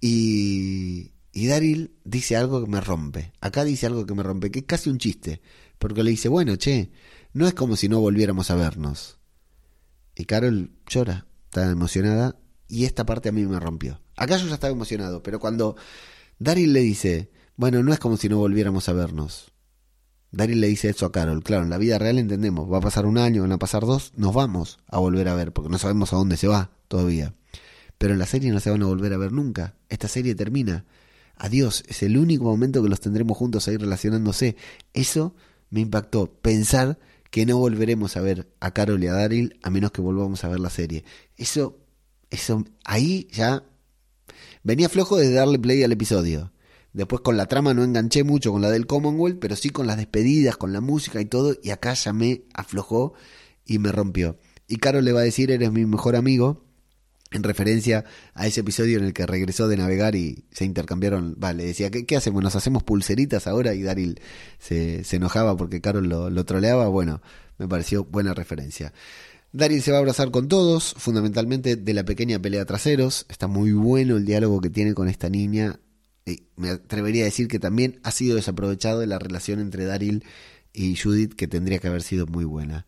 Y, 0.00 1.12
y 1.32 1.46
Daryl 1.46 1.92
dice 2.04 2.36
algo 2.36 2.64
que 2.64 2.70
me 2.70 2.80
rompe. 2.80 3.32
Acá 3.40 3.64
dice 3.64 3.86
algo 3.86 4.06
que 4.06 4.14
me 4.14 4.22
rompe, 4.22 4.50
que 4.50 4.60
es 4.60 4.64
casi 4.64 4.88
un 4.88 4.98
chiste. 4.98 5.42
Porque 5.78 6.02
le 6.02 6.10
dice, 6.10 6.28
bueno, 6.28 6.56
che, 6.56 6.90
no 7.34 7.46
es 7.46 7.54
como 7.54 7.76
si 7.76 7.88
no 7.88 8.00
volviéramos 8.00 8.50
a 8.50 8.54
vernos. 8.54 9.18
Y 10.16 10.24
Carol 10.24 10.70
llora, 10.86 11.26
está 11.44 11.70
emocionada, 11.70 12.36
y 12.68 12.86
esta 12.86 13.04
parte 13.04 13.28
a 13.28 13.32
mí 13.32 13.44
me 13.44 13.60
rompió. 13.60 14.00
Acá 14.16 14.38
yo 14.38 14.48
ya 14.48 14.54
estaba 14.54 14.72
emocionado, 14.72 15.22
pero 15.22 15.40
cuando 15.40 15.76
Daryl 16.38 16.72
le 16.72 16.80
dice, 16.80 17.30
bueno, 17.56 17.82
no 17.82 17.92
es 17.92 17.98
como 17.98 18.16
si 18.16 18.30
no 18.30 18.38
volviéramos 18.38 18.88
a 18.88 18.94
vernos. 18.94 19.51
Daryl 20.32 20.60
le 20.60 20.66
dice 20.66 20.88
eso 20.88 21.06
a 21.06 21.12
Carol. 21.12 21.42
Claro, 21.42 21.64
en 21.64 21.70
la 21.70 21.78
vida 21.78 21.98
real 21.98 22.18
entendemos, 22.18 22.70
va 22.70 22.78
a 22.78 22.80
pasar 22.80 23.06
un 23.06 23.18
año, 23.18 23.42
van 23.42 23.52
a 23.52 23.58
pasar 23.58 23.84
dos, 23.84 24.12
nos 24.16 24.34
vamos 24.34 24.78
a 24.88 24.98
volver 24.98 25.28
a 25.28 25.34
ver, 25.34 25.52
porque 25.52 25.70
no 25.70 25.78
sabemos 25.78 26.12
a 26.12 26.16
dónde 26.16 26.36
se 26.36 26.48
va 26.48 26.70
todavía. 26.88 27.34
Pero 27.98 28.14
en 28.14 28.18
la 28.18 28.26
serie 28.26 28.50
no 28.50 28.58
se 28.58 28.70
van 28.70 28.82
a 28.82 28.86
volver 28.86 29.12
a 29.12 29.18
ver 29.18 29.30
nunca. 29.30 29.76
Esta 29.88 30.08
serie 30.08 30.34
termina. 30.34 30.84
Adiós, 31.36 31.84
es 31.86 32.02
el 32.02 32.16
único 32.16 32.44
momento 32.44 32.82
que 32.82 32.88
los 32.88 33.00
tendremos 33.00 33.36
juntos 33.36 33.68
ahí 33.68 33.76
relacionándose. 33.76 34.56
Eso 34.92 35.34
me 35.70 35.80
impactó. 35.80 36.32
Pensar 36.32 36.98
que 37.30 37.46
no 37.46 37.58
volveremos 37.58 38.16
a 38.16 38.20
ver 38.20 38.52
a 38.60 38.72
Carol 38.72 39.02
y 39.02 39.06
a 39.06 39.12
Daryl 39.14 39.58
a 39.62 39.70
menos 39.70 39.92
que 39.92 40.02
volvamos 40.02 40.44
a 40.44 40.48
ver 40.48 40.60
la 40.60 40.70
serie. 40.70 41.04
Eso, 41.36 41.78
eso, 42.30 42.64
ahí 42.84 43.28
ya 43.32 43.64
venía 44.62 44.88
flojo 44.88 45.16
de 45.16 45.32
darle 45.32 45.58
play 45.58 45.82
al 45.82 45.92
episodio. 45.92 46.51
Después 46.92 47.22
con 47.22 47.36
la 47.36 47.46
trama 47.46 47.72
no 47.72 47.84
enganché 47.84 48.22
mucho 48.22 48.52
con 48.52 48.60
la 48.60 48.70
del 48.70 48.86
Commonwealth, 48.86 49.38
pero 49.40 49.56
sí 49.56 49.70
con 49.70 49.86
las 49.86 49.96
despedidas, 49.96 50.56
con 50.56 50.72
la 50.72 50.80
música 50.80 51.20
y 51.20 51.24
todo, 51.24 51.56
y 51.62 51.70
acá 51.70 51.94
ya 51.94 52.12
me 52.12 52.42
aflojó 52.52 53.14
y 53.64 53.78
me 53.78 53.92
rompió. 53.92 54.38
Y 54.68 54.76
Carol 54.76 55.04
le 55.04 55.12
va 55.12 55.20
a 55.20 55.24
decir, 55.24 55.50
eres 55.50 55.72
mi 55.72 55.86
mejor 55.86 56.16
amigo, 56.16 56.64
en 57.32 57.42
referencia 57.42 58.04
a 58.34 58.46
ese 58.46 58.60
episodio 58.60 58.98
en 58.98 59.04
el 59.04 59.14
que 59.14 59.26
regresó 59.26 59.68
de 59.68 59.76
navegar 59.76 60.14
y 60.14 60.44
se 60.52 60.64
intercambiaron, 60.64 61.34
vale, 61.38 61.64
decía, 61.64 61.90
¿qué, 61.90 62.16
hacemos? 62.16 62.42
¿Nos 62.42 62.56
hacemos 62.56 62.82
pulseritas 62.82 63.46
ahora? 63.46 63.74
Y 63.74 63.82
Daryl 63.82 64.20
se, 64.58 65.02
enojaba 65.12 65.56
porque 65.56 65.80
Carol 65.80 66.08
lo, 66.08 66.30
lo, 66.30 66.44
troleaba, 66.44 66.88
bueno, 66.88 67.22
me 67.58 67.68
pareció 67.68 68.04
buena 68.04 68.34
referencia. 68.34 68.92
Daryl 69.52 69.82
se 69.82 69.90
va 69.90 69.98
a 69.98 70.00
abrazar 70.00 70.30
con 70.30 70.48
todos, 70.48 70.94
fundamentalmente 70.96 71.76
de 71.76 71.94
la 71.94 72.04
pequeña 72.04 72.38
pelea 72.38 72.64
traseros, 72.64 73.26
está 73.28 73.46
muy 73.46 73.72
bueno 73.72 74.16
el 74.16 74.24
diálogo 74.24 74.60
que 74.60 74.70
tiene 74.70 74.94
con 74.94 75.08
esta 75.08 75.28
niña, 75.28 75.80
y 76.24 76.44
me 76.56 76.70
atrevería 76.70 77.22
a 77.22 77.26
decir 77.26 77.48
que 77.48 77.58
también 77.58 78.00
ha 78.02 78.10
sido 78.10 78.36
desaprovechado 78.36 79.00
de 79.00 79.06
la 79.06 79.18
relación 79.18 79.60
entre 79.60 79.84
Daryl 79.84 80.24
y 80.72 80.96
Judith, 80.96 81.34
que 81.34 81.48
tendría 81.48 81.78
que 81.78 81.88
haber 81.88 82.02
sido 82.02 82.26
muy 82.26 82.44
buena. 82.44 82.86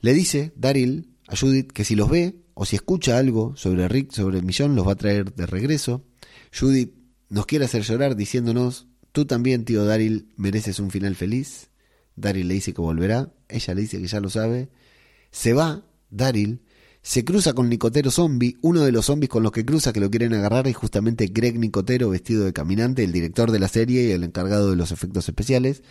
Le 0.00 0.14
dice 0.14 0.52
Daryl 0.56 1.08
a 1.28 1.36
Judith 1.36 1.72
que 1.72 1.84
si 1.84 1.94
los 1.94 2.10
ve, 2.10 2.36
o 2.54 2.64
si 2.64 2.76
escucha 2.76 3.18
algo 3.18 3.56
sobre 3.56 3.88
Rick, 3.88 4.12
sobre 4.12 4.40
millón, 4.40 4.76
los 4.76 4.86
va 4.86 4.92
a 4.92 4.96
traer 4.96 5.34
de 5.34 5.46
regreso. 5.46 6.04
Judith 6.58 6.94
nos 7.28 7.46
quiere 7.46 7.64
hacer 7.64 7.82
llorar 7.82 8.14
diciéndonos, 8.16 8.86
tú 9.12 9.24
también, 9.26 9.64
tío 9.64 9.84
Daryl, 9.84 10.28
mereces 10.36 10.78
un 10.78 10.90
final 10.90 11.16
feliz. 11.16 11.68
Daryl 12.16 12.46
le 12.46 12.54
dice 12.54 12.72
que 12.72 12.80
volverá, 12.80 13.32
ella 13.48 13.74
le 13.74 13.80
dice 13.82 14.00
que 14.00 14.06
ya 14.06 14.20
lo 14.20 14.30
sabe. 14.30 14.70
Se 15.30 15.52
va, 15.52 15.84
Daryl, 16.10 16.62
se 17.04 17.22
cruza 17.22 17.52
con 17.52 17.68
Nicotero 17.68 18.10
Zombie, 18.10 18.56
uno 18.62 18.80
de 18.80 18.90
los 18.90 19.04
zombies 19.04 19.28
con 19.28 19.42
los 19.42 19.52
que 19.52 19.66
cruza 19.66 19.92
que 19.92 20.00
lo 20.00 20.10
quieren 20.10 20.32
agarrar 20.32 20.66
es 20.66 20.74
justamente 20.74 21.26
Greg 21.26 21.58
Nicotero 21.58 22.08
vestido 22.08 22.46
de 22.46 22.54
caminante, 22.54 23.04
el 23.04 23.12
director 23.12 23.52
de 23.52 23.58
la 23.58 23.68
serie 23.68 24.04
y 24.04 24.10
el 24.12 24.24
encargado 24.24 24.70
de 24.70 24.76
los 24.76 24.90
efectos 24.90 25.28
especiales. 25.28 25.82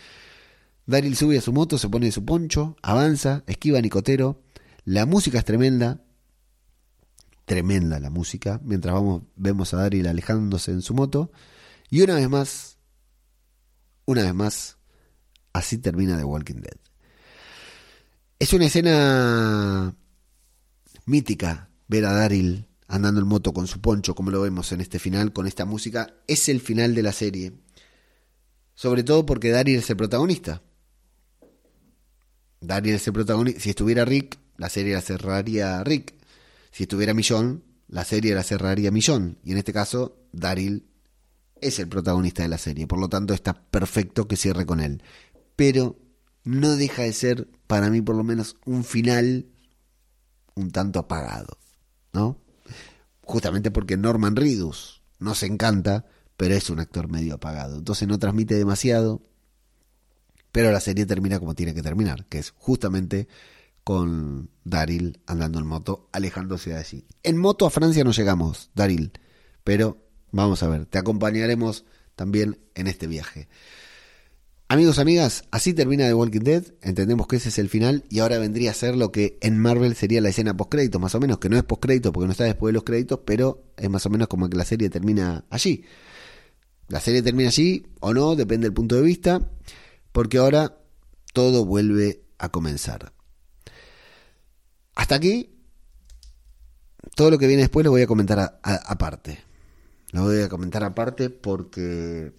Daryl 0.86 1.14
sube 1.14 1.38
a 1.38 1.40
su 1.40 1.52
moto, 1.52 1.78
se 1.78 1.88
pone 1.88 2.10
su 2.10 2.24
poncho, 2.24 2.76
avanza, 2.82 3.44
esquiva 3.46 3.78
a 3.78 3.80
Nicotero. 3.80 4.42
La 4.84 5.06
música 5.06 5.38
es 5.38 5.44
tremenda, 5.44 6.02
tremenda 7.44 8.00
la 8.00 8.10
música, 8.10 8.60
mientras 8.64 8.92
vamos, 8.92 9.22
vemos 9.36 9.72
a 9.72 9.76
Daryl 9.76 10.08
alejándose 10.08 10.72
en 10.72 10.82
su 10.82 10.94
moto. 10.94 11.30
Y 11.90 12.02
una 12.02 12.16
vez 12.16 12.28
más, 12.28 12.78
una 14.04 14.24
vez 14.24 14.34
más, 14.34 14.78
así 15.52 15.78
termina 15.78 16.18
The 16.18 16.24
Walking 16.24 16.56
Dead. 16.56 16.76
Es 18.40 18.52
una 18.52 18.66
escena 18.66 19.94
mítica 21.06 21.70
ver 21.88 22.04
a 22.04 22.12
Daryl 22.12 22.66
andando 22.86 23.20
en 23.20 23.26
moto 23.26 23.52
con 23.52 23.66
su 23.66 23.80
poncho, 23.80 24.14
como 24.14 24.30
lo 24.30 24.42
vemos 24.42 24.72
en 24.72 24.80
este 24.80 24.98
final, 24.98 25.32
con 25.32 25.46
esta 25.46 25.64
música. 25.64 26.14
Es 26.26 26.48
el 26.48 26.60
final 26.60 26.94
de 26.94 27.02
la 27.02 27.12
serie. 27.12 27.52
Sobre 28.74 29.02
todo 29.04 29.24
porque 29.24 29.50
Daryl 29.50 29.78
es 29.78 29.90
el 29.90 29.96
protagonista. 29.96 30.62
Daryl 32.60 32.94
es 32.94 33.06
el 33.06 33.12
protagonista. 33.12 33.60
Si 33.60 33.70
estuviera 33.70 34.04
Rick, 34.04 34.38
la 34.56 34.68
serie 34.68 34.94
la 34.94 35.00
cerraría 35.00 35.82
Rick. 35.84 36.14
Si 36.70 36.84
estuviera 36.84 37.14
Millón, 37.14 37.64
la 37.88 38.04
serie 38.04 38.34
la 38.34 38.42
cerraría 38.42 38.90
Millón. 38.90 39.38
Y 39.44 39.52
en 39.52 39.58
este 39.58 39.72
caso, 39.72 40.18
Daryl 40.32 40.86
es 41.60 41.78
el 41.78 41.88
protagonista 41.88 42.42
de 42.42 42.48
la 42.48 42.58
serie. 42.58 42.86
Por 42.86 42.98
lo 42.98 43.08
tanto, 43.08 43.32
está 43.34 43.54
perfecto 43.54 44.28
que 44.28 44.36
cierre 44.36 44.66
con 44.66 44.80
él. 44.80 45.02
Pero 45.56 45.98
no 46.42 46.76
deja 46.76 47.02
de 47.02 47.12
ser, 47.12 47.48
para 47.66 47.90
mí 47.90 48.02
por 48.02 48.16
lo 48.16 48.24
menos, 48.24 48.56
un 48.64 48.84
final 48.84 49.46
un 50.54 50.70
tanto 50.70 50.98
apagado. 50.98 51.58
¿No? 52.12 52.38
Justamente 53.22 53.70
porque 53.70 53.96
Norman 53.96 54.36
Reedus 54.36 55.02
nos 55.18 55.42
encanta, 55.42 56.06
pero 56.36 56.54
es 56.54 56.70
un 56.70 56.80
actor 56.80 57.08
medio 57.08 57.34
apagado. 57.34 57.78
Entonces 57.78 58.06
no 58.06 58.18
transmite 58.18 58.54
demasiado. 58.54 59.22
Pero 60.52 60.70
la 60.70 60.80
serie 60.80 61.06
termina 61.06 61.40
como 61.40 61.54
tiene 61.54 61.74
que 61.74 61.82
terminar, 61.82 62.26
que 62.26 62.38
es 62.38 62.52
justamente 62.56 63.26
con 63.82 64.50
Daryl 64.64 65.20
andando 65.26 65.58
en 65.58 65.66
moto, 65.66 66.08
alejándose 66.12 66.70
de 66.70 66.76
allí. 66.76 67.06
En 67.22 67.36
moto 67.36 67.66
a 67.66 67.70
Francia 67.70 68.02
no 68.02 68.12
llegamos, 68.12 68.70
Daryl, 68.74 69.12
pero 69.62 70.06
vamos 70.32 70.62
a 70.62 70.68
ver, 70.68 70.86
te 70.86 70.98
acompañaremos 70.98 71.84
también 72.16 72.58
en 72.74 72.86
este 72.86 73.06
viaje. 73.06 73.48
Amigos, 74.66 74.98
amigas, 74.98 75.44
así 75.50 75.74
termina 75.74 76.06
The 76.06 76.14
Walking 76.14 76.40
Dead, 76.40 76.64
entendemos 76.80 77.26
que 77.26 77.36
ese 77.36 77.50
es 77.50 77.58
el 77.58 77.68
final 77.68 78.04
y 78.08 78.20
ahora 78.20 78.38
vendría 78.38 78.70
a 78.70 78.74
ser 78.74 78.96
lo 78.96 79.12
que 79.12 79.36
en 79.42 79.58
Marvel 79.58 79.94
sería 79.94 80.22
la 80.22 80.30
escena 80.30 80.56
post-crédito, 80.56 80.98
más 80.98 81.14
o 81.14 81.20
menos, 81.20 81.38
que 81.38 81.50
no 81.50 81.58
es 81.58 81.64
post-crédito 81.64 82.12
porque 82.12 82.26
no 82.26 82.32
está 82.32 82.44
después 82.44 82.70
de 82.70 82.72
los 82.72 82.82
créditos, 82.82 83.20
pero 83.26 83.62
es 83.76 83.90
más 83.90 84.06
o 84.06 84.10
menos 84.10 84.26
como 84.26 84.48
que 84.48 84.56
la 84.56 84.64
serie 84.64 84.88
termina 84.88 85.44
allí. 85.50 85.84
La 86.88 87.00
serie 87.00 87.22
termina 87.22 87.50
allí 87.50 87.86
o 88.00 88.14
no, 88.14 88.36
depende 88.36 88.66
del 88.66 88.72
punto 88.72 88.96
de 88.96 89.02
vista, 89.02 89.50
porque 90.12 90.38
ahora 90.38 90.78
todo 91.34 91.66
vuelve 91.66 92.22
a 92.38 92.48
comenzar. 92.48 93.12
Hasta 94.94 95.14
aquí, 95.14 95.54
todo 97.14 97.30
lo 97.30 97.38
que 97.38 97.48
viene 97.48 97.62
después 97.62 97.84
lo 97.84 97.90
voy 97.90 98.02
a 98.02 98.06
comentar 98.06 98.58
aparte. 98.62 99.40
Lo 100.12 100.22
voy 100.22 100.40
a 100.40 100.48
comentar 100.48 100.84
aparte 100.84 101.28
porque 101.28 102.32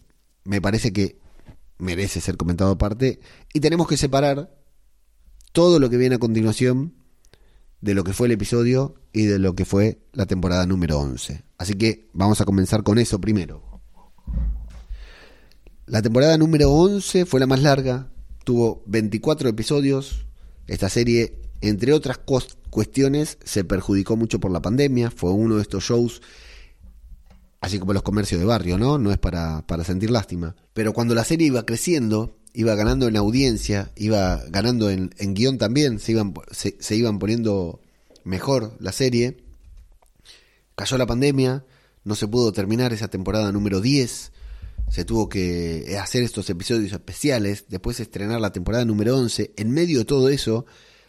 me 0.44 0.60
parece 0.60 0.92
que 0.92 1.20
merece 1.78 2.22
ser 2.22 2.38
comentado 2.38 2.72
aparte. 2.72 3.20
Y 3.54 3.60
tenemos 3.60 3.88
que 3.88 3.98
separar 3.98 4.56
todo 5.52 5.80
lo 5.80 5.90
que 5.90 5.98
viene 5.98 6.16
a 6.16 6.20
continuación 6.20 6.96
de 7.82 7.94
lo 7.94 8.04
que 8.04 8.14
fue 8.14 8.28
el 8.28 8.34
episodio 8.34 8.96
y 9.14 9.26
de 9.26 9.40
lo 9.40 9.56
que 9.56 9.66
fue 9.66 10.00
la 10.14 10.26
temporada 10.26 10.66
número 10.66 11.00
11. 11.00 11.44
Así 11.58 11.76
que 11.76 12.10
vamos 12.14 12.42
a 12.42 12.46
comenzar 12.46 12.84
con 12.84 12.98
eso 12.98 13.20
primero. 13.20 13.82
La 15.86 16.02
temporada 16.02 16.38
número 16.38 16.72
11 16.72 17.26
fue 17.26 17.40
la 17.40 17.48
más 17.48 17.62
larga, 17.62 18.12
tuvo 18.44 18.84
24 18.88 19.50
episodios. 19.50 20.26
Esta 20.68 20.90
serie 20.90 21.46
entre 21.62 21.94
otras 21.94 22.20
cuestiones, 22.70 23.38
se 23.44 23.64
perjudicó 23.64 24.16
mucho 24.16 24.40
por 24.40 24.52
la 24.52 24.62
pandemia, 24.62 25.12
fue 25.12 25.32
uno 25.32 25.56
de 25.56 25.62
estos 25.62 25.84
shows, 25.84 26.22
así 27.62 27.80
como 27.80 27.94
los 27.94 28.04
comercios 28.04 28.40
de 28.40 28.46
barrio, 28.46 28.78
¿no? 28.78 28.98
No 28.98 29.12
es 29.12 29.18
para, 29.18 29.66
para 29.66 29.84
sentir 29.84 30.12
lástima. 30.12 30.56
Pero 30.74 30.94
cuando 30.94 31.16
la 31.16 31.24
serie 31.24 31.48
iba 31.48 31.66
creciendo, 31.66 32.38
iba 32.54 32.76
ganando 32.76 33.08
en 33.08 33.18
audiencia, 33.18 33.92
iba 33.96 34.42
ganando 34.50 34.90
en, 34.90 35.10
guion 35.18 35.58
también, 35.58 36.00
se 36.00 36.14
iban, 36.14 36.34
se 36.52 36.96
iban 36.96 37.20
poniendo 37.20 37.82
mejor 38.24 38.76
la 38.80 38.92
serie, 38.92 39.38
cayó 40.76 40.98
la 40.98 41.06
pandemia, 41.06 41.66
no 42.04 42.16
se 42.16 42.28
pudo 42.28 42.52
terminar 42.54 42.94
esa 42.94 43.10
temporada 43.10 43.52
número 43.52 43.82
10, 43.82 44.32
se 44.90 45.06
tuvo 45.06 45.28
que 45.28 45.98
hacer 46.00 46.24
estos 46.24 46.50
episodios 46.50 46.94
especiales, 46.94 47.66
después 47.68 48.00
estrenar 48.00 48.40
la 48.40 48.52
temporada 48.52 48.86
número 48.86 49.18
11, 49.18 49.54
en 49.56 49.72
medio 49.72 50.00
de 50.00 50.06
todo 50.06 50.30
eso, 50.30 50.66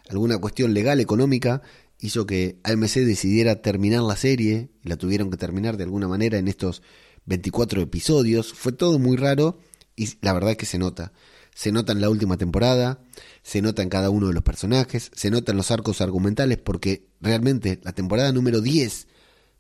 alguna 0.08 0.38
cuestión 0.38 0.74
legal, 0.74 1.00
económica, 1.00 1.62
hizo 2.00 2.26
que 2.26 2.58
AMC 2.62 2.94
decidiera 3.00 3.62
terminar 3.62 4.02
la 4.02 4.16
serie, 4.16 4.70
y 4.82 4.88
la 4.88 4.96
tuvieron 4.96 5.30
que 5.30 5.36
terminar 5.36 5.76
de 5.76 5.84
alguna 5.84 6.08
manera 6.08 6.38
en 6.38 6.48
estos 6.48 6.82
24 7.26 7.80
episodios. 7.82 8.52
Fue 8.52 8.72
todo 8.72 8.98
muy 8.98 9.16
raro 9.16 9.58
y 9.96 10.08
la 10.20 10.32
verdad 10.32 10.52
es 10.52 10.56
que 10.56 10.66
se 10.66 10.78
nota. 10.78 11.12
se 11.54 11.72
nota 11.72 11.92
en 11.92 12.02
la 12.02 12.10
última 12.10 12.36
temporada, 12.36 13.00
se 13.42 13.62
nota 13.62 13.82
en 13.82 13.88
cada 13.88 14.10
uno 14.10 14.28
de 14.28 14.34
los 14.34 14.42
personajes, 14.42 15.10
se 15.14 15.30
nota 15.30 15.52
en 15.52 15.56
los 15.56 15.70
arcos 15.70 16.02
argumentales, 16.02 16.58
porque 16.58 17.06
realmente 17.22 17.80
la 17.82 17.92
temporada 17.92 18.30
número 18.30 18.60
10 18.60 19.08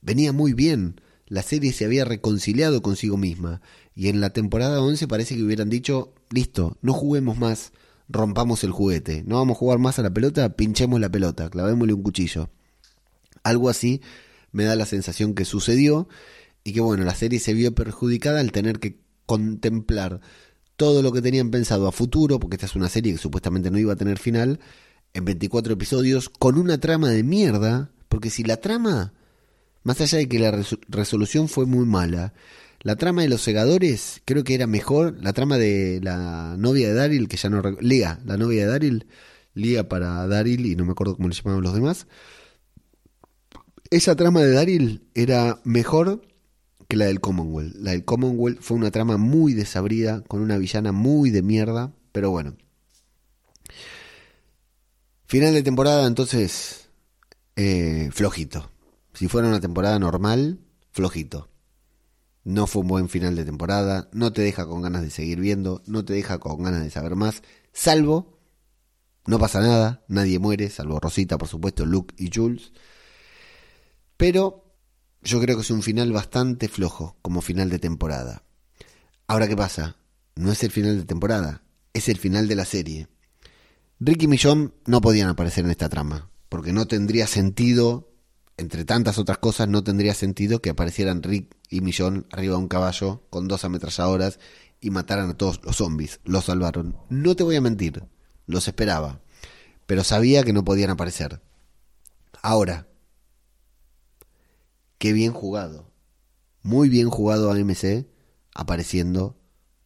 venía 0.02 0.32
muy 0.34 0.52
bien. 0.52 1.00
La 1.26 1.42
serie 1.42 1.72
se 1.72 1.86
había 1.86 2.04
reconciliado 2.04 2.82
consigo 2.82 3.16
misma. 3.16 3.62
Y 3.94 4.08
en 4.08 4.20
la 4.20 4.30
temporada 4.30 4.82
11 4.82 5.08
parece 5.08 5.36
que 5.36 5.42
hubieran 5.42 5.70
dicho, 5.70 6.12
listo, 6.30 6.76
no 6.82 6.92
juguemos 6.92 7.38
más, 7.38 7.72
rompamos 8.08 8.64
el 8.64 8.70
juguete. 8.70 9.22
No 9.26 9.36
vamos 9.36 9.56
a 9.56 9.58
jugar 9.58 9.78
más 9.78 9.98
a 9.98 10.02
la 10.02 10.10
pelota, 10.10 10.56
pinchemos 10.56 11.00
la 11.00 11.10
pelota, 11.10 11.48
clavémosle 11.50 11.92
un 11.92 12.02
cuchillo. 12.02 12.50
Algo 13.42 13.68
así 13.68 14.00
me 14.52 14.64
da 14.64 14.76
la 14.76 14.86
sensación 14.86 15.34
que 15.34 15.44
sucedió 15.44 16.08
y 16.64 16.72
que 16.72 16.80
bueno, 16.80 17.04
la 17.04 17.14
serie 17.14 17.38
se 17.38 17.54
vio 17.54 17.74
perjudicada 17.74 18.40
al 18.40 18.52
tener 18.52 18.80
que 18.80 18.98
contemplar 19.26 20.20
todo 20.76 21.02
lo 21.02 21.12
que 21.12 21.22
tenían 21.22 21.50
pensado 21.50 21.86
a 21.88 21.92
futuro, 21.92 22.38
porque 22.38 22.56
esta 22.56 22.66
es 22.66 22.76
una 22.76 22.88
serie 22.88 23.12
que 23.12 23.18
supuestamente 23.18 23.70
no 23.70 23.78
iba 23.78 23.94
a 23.94 23.96
tener 23.96 24.18
final, 24.18 24.60
en 25.14 25.24
24 25.24 25.72
episodios, 25.72 26.28
con 26.28 26.58
una 26.58 26.78
trama 26.78 27.10
de 27.10 27.22
mierda, 27.22 27.90
porque 28.08 28.30
si 28.30 28.44
la 28.44 28.58
trama, 28.58 29.14
más 29.82 30.00
allá 30.00 30.18
de 30.18 30.28
que 30.28 30.38
la 30.38 30.62
resolución 30.88 31.48
fue 31.48 31.64
muy 31.64 31.86
mala, 31.86 32.34
la 32.82 32.96
trama 32.96 33.22
de 33.22 33.28
los 33.28 33.42
segadores 33.42 34.22
creo 34.24 34.44
que 34.44 34.54
era 34.54 34.66
mejor, 34.66 35.16
la 35.22 35.32
trama 35.32 35.58
de 35.58 36.00
la 36.02 36.56
novia 36.58 36.88
de 36.88 36.94
Daryl, 36.94 37.28
que 37.28 37.36
ya 37.36 37.48
no... 37.48 37.62
Lía, 37.80 38.20
la 38.24 38.36
novia 38.36 38.64
de 38.64 38.70
Daryl, 38.70 39.06
Lía 39.54 39.88
para 39.88 40.26
Daryl, 40.26 40.66
y 40.66 40.76
no 40.76 40.84
me 40.84 40.92
acuerdo 40.92 41.16
cómo 41.16 41.28
le 41.28 41.34
llamaban 41.34 41.62
los 41.62 41.74
demás, 41.74 42.06
esa 43.90 44.16
trama 44.16 44.42
de 44.42 44.52
Daryl 44.52 45.02
era 45.14 45.60
mejor 45.64 46.22
que 46.88 46.96
la 46.96 47.06
del 47.06 47.20
Commonwealth. 47.20 47.74
La 47.76 47.92
del 47.92 48.04
Commonwealth 48.04 48.60
fue 48.60 48.76
una 48.76 48.90
trama 48.90 49.16
muy 49.16 49.54
desabrida, 49.54 50.22
con 50.22 50.40
una 50.40 50.58
villana 50.58 50.92
muy 50.92 51.30
de 51.30 51.42
mierda, 51.42 51.92
pero 52.12 52.30
bueno. 52.30 52.56
Final 55.26 55.54
de 55.54 55.62
temporada, 55.62 56.06
entonces, 56.06 56.88
eh, 57.56 58.10
flojito. 58.12 58.70
Si 59.14 59.28
fuera 59.28 59.48
una 59.48 59.60
temporada 59.60 59.98
normal, 59.98 60.60
flojito. 60.92 61.48
No 62.46 62.68
fue 62.68 62.82
un 62.82 62.88
buen 62.88 63.08
final 63.08 63.34
de 63.34 63.44
temporada, 63.44 64.08
no 64.12 64.32
te 64.32 64.40
deja 64.40 64.66
con 64.66 64.80
ganas 64.80 65.02
de 65.02 65.10
seguir 65.10 65.40
viendo, 65.40 65.82
no 65.86 66.04
te 66.04 66.12
deja 66.12 66.38
con 66.38 66.62
ganas 66.62 66.84
de 66.84 66.90
saber 66.90 67.16
más, 67.16 67.42
salvo, 67.72 68.38
no 69.26 69.40
pasa 69.40 69.58
nada, 69.58 70.04
nadie 70.06 70.38
muere, 70.38 70.70
salvo 70.70 71.00
Rosita, 71.00 71.38
por 71.38 71.48
supuesto, 71.48 71.84
Luke 71.84 72.14
y 72.16 72.30
Jules. 72.32 72.72
Pero 74.16 74.76
yo 75.22 75.40
creo 75.40 75.56
que 75.56 75.62
es 75.62 75.72
un 75.72 75.82
final 75.82 76.12
bastante 76.12 76.68
flojo 76.68 77.16
como 77.20 77.40
final 77.40 77.68
de 77.68 77.80
temporada. 77.80 78.44
Ahora, 79.26 79.48
¿qué 79.48 79.56
pasa? 79.56 79.96
No 80.36 80.52
es 80.52 80.62
el 80.62 80.70
final 80.70 80.98
de 80.98 81.04
temporada, 81.04 81.64
es 81.94 82.08
el 82.08 82.16
final 82.16 82.46
de 82.46 82.54
la 82.54 82.64
serie. 82.64 83.08
Rick 83.98 84.22
y 84.22 84.28
Millón 84.28 84.72
no 84.84 85.00
podían 85.00 85.30
aparecer 85.30 85.64
en 85.64 85.72
esta 85.72 85.88
trama, 85.88 86.30
porque 86.48 86.72
no 86.72 86.86
tendría 86.86 87.26
sentido, 87.26 88.14
entre 88.56 88.84
tantas 88.84 89.18
otras 89.18 89.38
cosas, 89.38 89.68
no 89.68 89.84
tendría 89.84 90.14
sentido 90.14 90.60
que 90.60 90.70
aparecieran 90.70 91.22
Rick 91.22 91.56
y 91.68 91.80
Millón 91.80 92.26
arriba 92.30 92.54
de 92.54 92.60
un 92.60 92.68
caballo 92.68 93.22
con 93.30 93.48
dos 93.48 93.64
ametralladoras 93.64 94.38
y 94.80 94.90
mataran 94.90 95.30
a 95.30 95.36
todos 95.36 95.60
los 95.64 95.76
zombies. 95.76 96.20
Los 96.24 96.46
salvaron. 96.46 96.96
No 97.08 97.36
te 97.36 97.42
voy 97.44 97.56
a 97.56 97.60
mentir, 97.60 98.04
los 98.46 98.68
esperaba, 98.68 99.20
pero 99.86 100.04
sabía 100.04 100.42
que 100.42 100.52
no 100.52 100.64
podían 100.64 100.90
aparecer. 100.90 101.40
Ahora, 102.42 102.86
Qué 104.98 105.12
bien 105.12 105.32
jugado. 105.32 105.92
Muy 106.62 106.88
bien 106.88 107.10
jugado 107.10 107.50
AMC, 107.50 108.06
apareciendo 108.54 109.38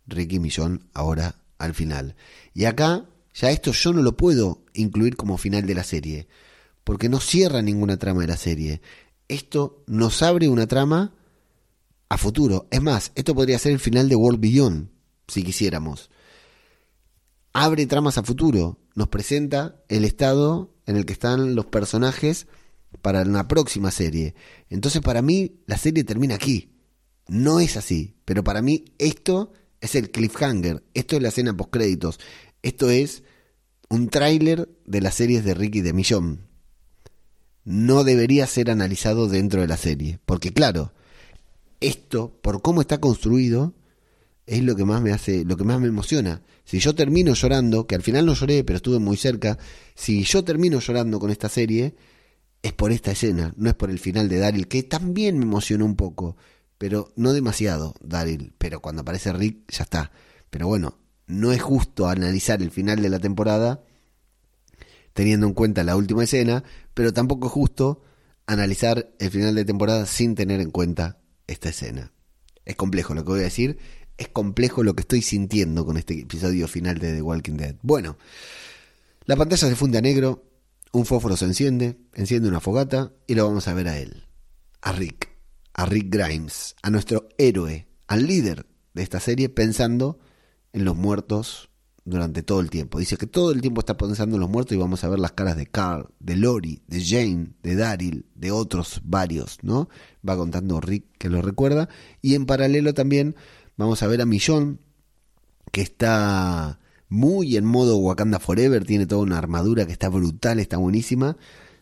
Ricky 0.06 0.38
Millón 0.38 0.88
ahora 0.94 1.42
al 1.58 1.74
final. 1.74 2.16
Y 2.54 2.64
acá, 2.64 3.06
ya 3.34 3.50
esto 3.50 3.72
yo 3.72 3.92
no 3.92 4.02
lo 4.02 4.16
puedo 4.16 4.64
incluir 4.72 5.16
como 5.16 5.36
final 5.36 5.66
de 5.66 5.74
la 5.74 5.84
serie, 5.84 6.28
porque 6.90 7.08
no 7.08 7.20
cierra 7.20 7.62
ninguna 7.62 7.98
trama 7.98 8.22
de 8.22 8.26
la 8.26 8.36
serie. 8.36 8.82
Esto 9.28 9.84
nos 9.86 10.24
abre 10.24 10.48
una 10.48 10.66
trama 10.66 11.14
a 12.08 12.18
futuro. 12.18 12.66
Es 12.72 12.82
más, 12.82 13.12
esto 13.14 13.32
podría 13.32 13.60
ser 13.60 13.70
el 13.70 13.78
final 13.78 14.08
de 14.08 14.16
World 14.16 14.40
Beyond, 14.40 14.90
si 15.28 15.44
quisiéramos. 15.44 16.10
Abre 17.52 17.86
tramas 17.86 18.18
a 18.18 18.24
futuro, 18.24 18.80
nos 18.96 19.06
presenta 19.06 19.80
el 19.86 20.04
estado 20.04 20.74
en 20.84 20.96
el 20.96 21.06
que 21.06 21.12
están 21.12 21.54
los 21.54 21.66
personajes 21.66 22.48
para 23.02 23.22
una 23.22 23.46
próxima 23.46 23.92
serie. 23.92 24.34
Entonces 24.68 25.00
para 25.00 25.22
mí 25.22 25.60
la 25.66 25.78
serie 25.78 26.02
termina 26.02 26.34
aquí. 26.34 26.72
No 27.28 27.60
es 27.60 27.76
así, 27.76 28.16
pero 28.24 28.42
para 28.42 28.62
mí 28.62 28.86
esto 28.98 29.52
es 29.80 29.94
el 29.94 30.10
cliffhanger, 30.10 30.82
esto 30.94 31.14
es 31.14 31.22
la 31.22 31.28
escena 31.28 31.56
post 31.56 31.70
créditos, 31.70 32.18
esto 32.62 32.90
es 32.90 33.22
un 33.88 34.08
tráiler 34.08 34.68
de 34.86 35.00
las 35.00 35.14
series 35.14 35.44
de 35.44 35.54
Ricky 35.54 35.82
de 35.82 35.92
Millón. 35.92 36.49
No 37.64 38.04
debería 38.04 38.46
ser 38.46 38.70
analizado 38.70 39.28
dentro 39.28 39.60
de 39.60 39.68
la 39.68 39.76
serie, 39.76 40.18
porque 40.24 40.52
claro, 40.52 40.92
esto 41.80 42.38
por 42.42 42.62
cómo 42.62 42.80
está 42.80 42.98
construido 42.98 43.74
es 44.46 44.62
lo 44.62 44.74
que 44.74 44.84
más 44.84 45.00
me 45.00 45.12
hace, 45.12 45.44
lo 45.44 45.56
que 45.56 45.64
más 45.64 45.80
me 45.80 45.88
emociona. 45.88 46.42
Si 46.64 46.78
yo 46.78 46.94
termino 46.94 47.34
llorando, 47.34 47.86
que 47.86 47.94
al 47.94 48.02
final 48.02 48.26
no 48.26 48.34
lloré, 48.34 48.64
pero 48.64 48.78
estuve 48.78 48.98
muy 48.98 49.16
cerca, 49.16 49.58
si 49.94 50.24
yo 50.24 50.42
termino 50.44 50.80
llorando 50.80 51.20
con 51.20 51.30
esta 51.30 51.48
serie, 51.48 51.94
es 52.62 52.72
por 52.72 52.92
esta 52.92 53.12
escena, 53.12 53.52
no 53.56 53.68
es 53.68 53.74
por 53.74 53.90
el 53.90 53.98
final 53.98 54.28
de 54.28 54.38
Daryl, 54.38 54.68
que 54.68 54.82
también 54.82 55.38
me 55.38 55.44
emocionó 55.44 55.84
un 55.84 55.96
poco, 55.96 56.36
pero 56.78 57.12
no 57.16 57.32
demasiado 57.32 57.94
Daryl, 58.00 58.52
pero 58.58 58.80
cuando 58.80 59.02
aparece 59.02 59.32
Rick 59.32 59.70
ya 59.70 59.84
está. 59.84 60.12
Pero 60.50 60.66
bueno, 60.66 60.98
no 61.26 61.52
es 61.52 61.62
justo 61.62 62.08
analizar 62.08 62.60
el 62.60 62.70
final 62.70 63.00
de 63.00 63.08
la 63.08 63.18
temporada 63.18 63.84
teniendo 65.20 65.46
en 65.46 65.52
cuenta 65.52 65.84
la 65.84 65.96
última 65.96 66.24
escena, 66.24 66.64
pero 66.94 67.12
tampoco 67.12 67.48
es 67.48 67.52
justo 67.52 68.02
analizar 68.46 69.12
el 69.18 69.30
final 69.30 69.54
de 69.54 69.66
temporada 69.66 70.06
sin 70.06 70.34
tener 70.34 70.62
en 70.62 70.70
cuenta 70.70 71.18
esta 71.46 71.68
escena. 71.68 72.14
Es 72.64 72.74
complejo 72.74 73.12
lo 73.12 73.22
que 73.22 73.32
voy 73.32 73.40
a 73.40 73.42
decir, 73.42 73.76
es 74.16 74.28
complejo 74.28 74.82
lo 74.82 74.94
que 74.94 75.02
estoy 75.02 75.20
sintiendo 75.20 75.84
con 75.84 75.98
este 75.98 76.18
episodio 76.18 76.66
final 76.68 76.96
de 76.96 77.12
The 77.12 77.20
Walking 77.20 77.58
Dead. 77.58 77.76
Bueno, 77.82 78.16
la 79.26 79.36
pantalla 79.36 79.68
se 79.68 79.76
funde 79.76 79.98
a 79.98 80.00
negro, 80.00 80.42
un 80.90 81.04
fósforo 81.04 81.36
se 81.36 81.44
enciende, 81.44 81.98
enciende 82.14 82.48
una 82.48 82.60
fogata 82.60 83.12
y 83.26 83.34
lo 83.34 83.46
vamos 83.46 83.68
a 83.68 83.74
ver 83.74 83.88
a 83.88 83.98
él, 83.98 84.24
a 84.80 84.92
Rick, 84.92 85.28
a 85.74 85.84
Rick 85.84 86.06
Grimes, 86.08 86.76
a 86.80 86.88
nuestro 86.88 87.28
héroe, 87.36 87.88
al 88.06 88.26
líder 88.26 88.64
de 88.94 89.02
esta 89.02 89.20
serie, 89.20 89.50
pensando 89.50 90.18
en 90.72 90.86
los 90.86 90.96
muertos 90.96 91.69
durante 92.04 92.42
todo 92.42 92.60
el 92.60 92.70
tiempo. 92.70 92.98
Dice 92.98 93.16
que 93.16 93.26
todo 93.26 93.52
el 93.52 93.60
tiempo 93.60 93.80
está 93.80 93.96
pensando 93.96 94.36
en 94.36 94.40
los 94.40 94.50
muertos 94.50 94.74
y 94.74 94.78
vamos 94.78 95.04
a 95.04 95.08
ver 95.08 95.18
las 95.18 95.32
caras 95.32 95.56
de 95.56 95.66
Carl, 95.66 96.08
de 96.18 96.36
Lori, 96.36 96.82
de 96.86 97.04
Jane, 97.04 97.48
de 97.62 97.76
Daryl, 97.76 98.26
de 98.34 98.50
otros 98.50 99.00
varios, 99.04 99.58
¿no? 99.62 99.88
Va 100.26 100.36
contando 100.36 100.80
Rick 100.80 101.04
que 101.18 101.28
lo 101.28 101.42
recuerda 101.42 101.88
y 102.22 102.34
en 102.34 102.46
paralelo 102.46 102.94
también 102.94 103.36
vamos 103.76 104.02
a 104.02 104.06
ver 104.06 104.20
a 104.20 104.26
Millón 104.26 104.80
que 105.72 105.82
está 105.82 106.80
muy 107.08 107.56
en 107.56 107.64
modo 107.64 107.96
Wakanda 107.98 108.38
Forever, 108.38 108.84
tiene 108.84 109.06
toda 109.06 109.22
una 109.22 109.38
armadura 109.38 109.86
que 109.86 109.92
está 109.92 110.08
brutal, 110.08 110.60
está 110.60 110.76
buenísima. 110.78 111.36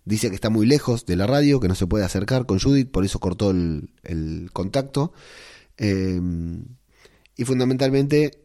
Dice 0.04 0.30
que 0.30 0.34
está 0.34 0.48
muy 0.48 0.66
lejos 0.66 1.04
de 1.04 1.16
la 1.16 1.26
radio, 1.26 1.60
que 1.60 1.68
no 1.68 1.74
se 1.74 1.86
puede 1.86 2.04
acercar 2.04 2.46
con 2.46 2.58
Judith, 2.58 2.90
por 2.90 3.04
eso 3.04 3.20
cortó 3.20 3.50
el, 3.50 4.50
contacto. 4.54 5.12
Eh, 5.76 6.18
y 7.36 7.44
fundamentalmente, 7.44 8.42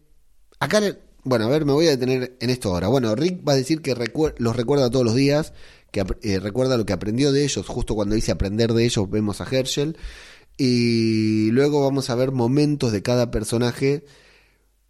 acá, 0.59 0.81
bueno, 1.23 1.45
a 1.45 1.49
ver, 1.49 1.65
me 1.65 1.73
voy 1.73 1.87
a 1.87 1.91
detener 1.91 2.35
en 2.39 2.49
esto 2.49 2.69
ahora. 2.69 2.87
Bueno, 2.87 3.15
Rick 3.15 3.47
va 3.47 3.53
a 3.53 3.57
decir 3.57 3.81
que 3.81 3.95
los 4.37 4.55
recuerda 4.55 4.89
todos 4.89 5.05
los 5.05 5.15
días, 5.15 5.53
que 5.91 6.05
eh, 6.21 6.39
recuerda 6.39 6.77
lo 6.77 6.85
que 6.85 6.93
aprendió 6.93 7.31
de 7.31 7.43
ellos, 7.43 7.67
justo 7.67 7.95
cuando 7.95 8.15
dice 8.15 8.31
aprender 8.31 8.73
de 8.73 8.85
ellos 8.85 9.09
vemos 9.09 9.41
a 9.41 9.47
Herschel. 9.49 9.97
Y 10.57 11.49
luego 11.51 11.81
vamos 11.81 12.09
a 12.09 12.15
ver 12.15 12.31
momentos 12.31 12.91
de 12.91 13.01
cada 13.01 13.31
personaje 13.31 14.03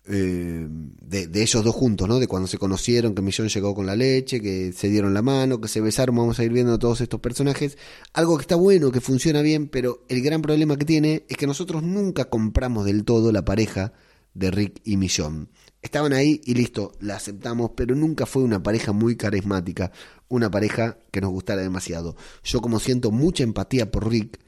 eh, 0.05 0.67
de, 0.69 1.41
ellos 1.41 1.63
dos 1.63 1.73
juntos, 1.73 2.07
¿no? 2.09 2.19
De 2.19 2.27
cuando 2.27 2.47
se 2.47 2.57
conocieron, 2.57 3.15
que 3.15 3.21
Millón 3.21 3.47
llegó 3.47 3.73
con 3.73 3.85
la 3.85 3.95
leche, 3.95 4.41
que 4.41 4.73
se 4.73 4.89
dieron 4.89 5.13
la 5.13 5.21
mano, 5.21 5.61
que 5.61 5.69
se 5.69 5.79
besaron, 5.79 6.15
vamos 6.15 6.39
a 6.39 6.43
ir 6.43 6.51
viendo 6.51 6.77
todos 6.77 6.99
estos 7.01 7.21
personajes. 7.21 7.77
Algo 8.13 8.37
que 8.37 8.41
está 8.41 8.55
bueno, 8.55 8.91
que 8.91 8.99
funciona 8.99 9.41
bien, 9.41 9.67
pero 9.69 10.03
el 10.09 10.21
gran 10.21 10.41
problema 10.41 10.75
que 10.77 10.85
tiene 10.85 11.23
es 11.29 11.37
que 11.37 11.47
nosotros 11.47 11.83
nunca 11.83 12.25
compramos 12.25 12.85
del 12.85 13.05
todo 13.05 13.31
la 13.31 13.45
pareja 13.45 13.93
de 14.33 14.51
Rick 14.51 14.81
y 14.83 14.97
Millón. 14.97 15.49
Estaban 15.83 16.13
ahí 16.13 16.39
y 16.45 16.53
listo, 16.53 16.93
la 17.01 17.17
aceptamos, 17.17 17.71
pero 17.75 17.93
nunca 17.93 18.25
fue 18.25 18.41
una 18.41 18.63
pareja 18.63 18.93
muy 18.93 19.17
carismática, 19.17 19.91
una 20.29 20.49
pareja 20.49 20.97
que 21.11 21.19
nos 21.19 21.31
gustara 21.31 21.61
demasiado. 21.61 22.15
Yo 22.41 22.61
como 22.61 22.79
siento 22.79 23.11
mucha 23.11 23.43
empatía 23.43 23.91
por 23.91 24.09
Rick, 24.09 24.39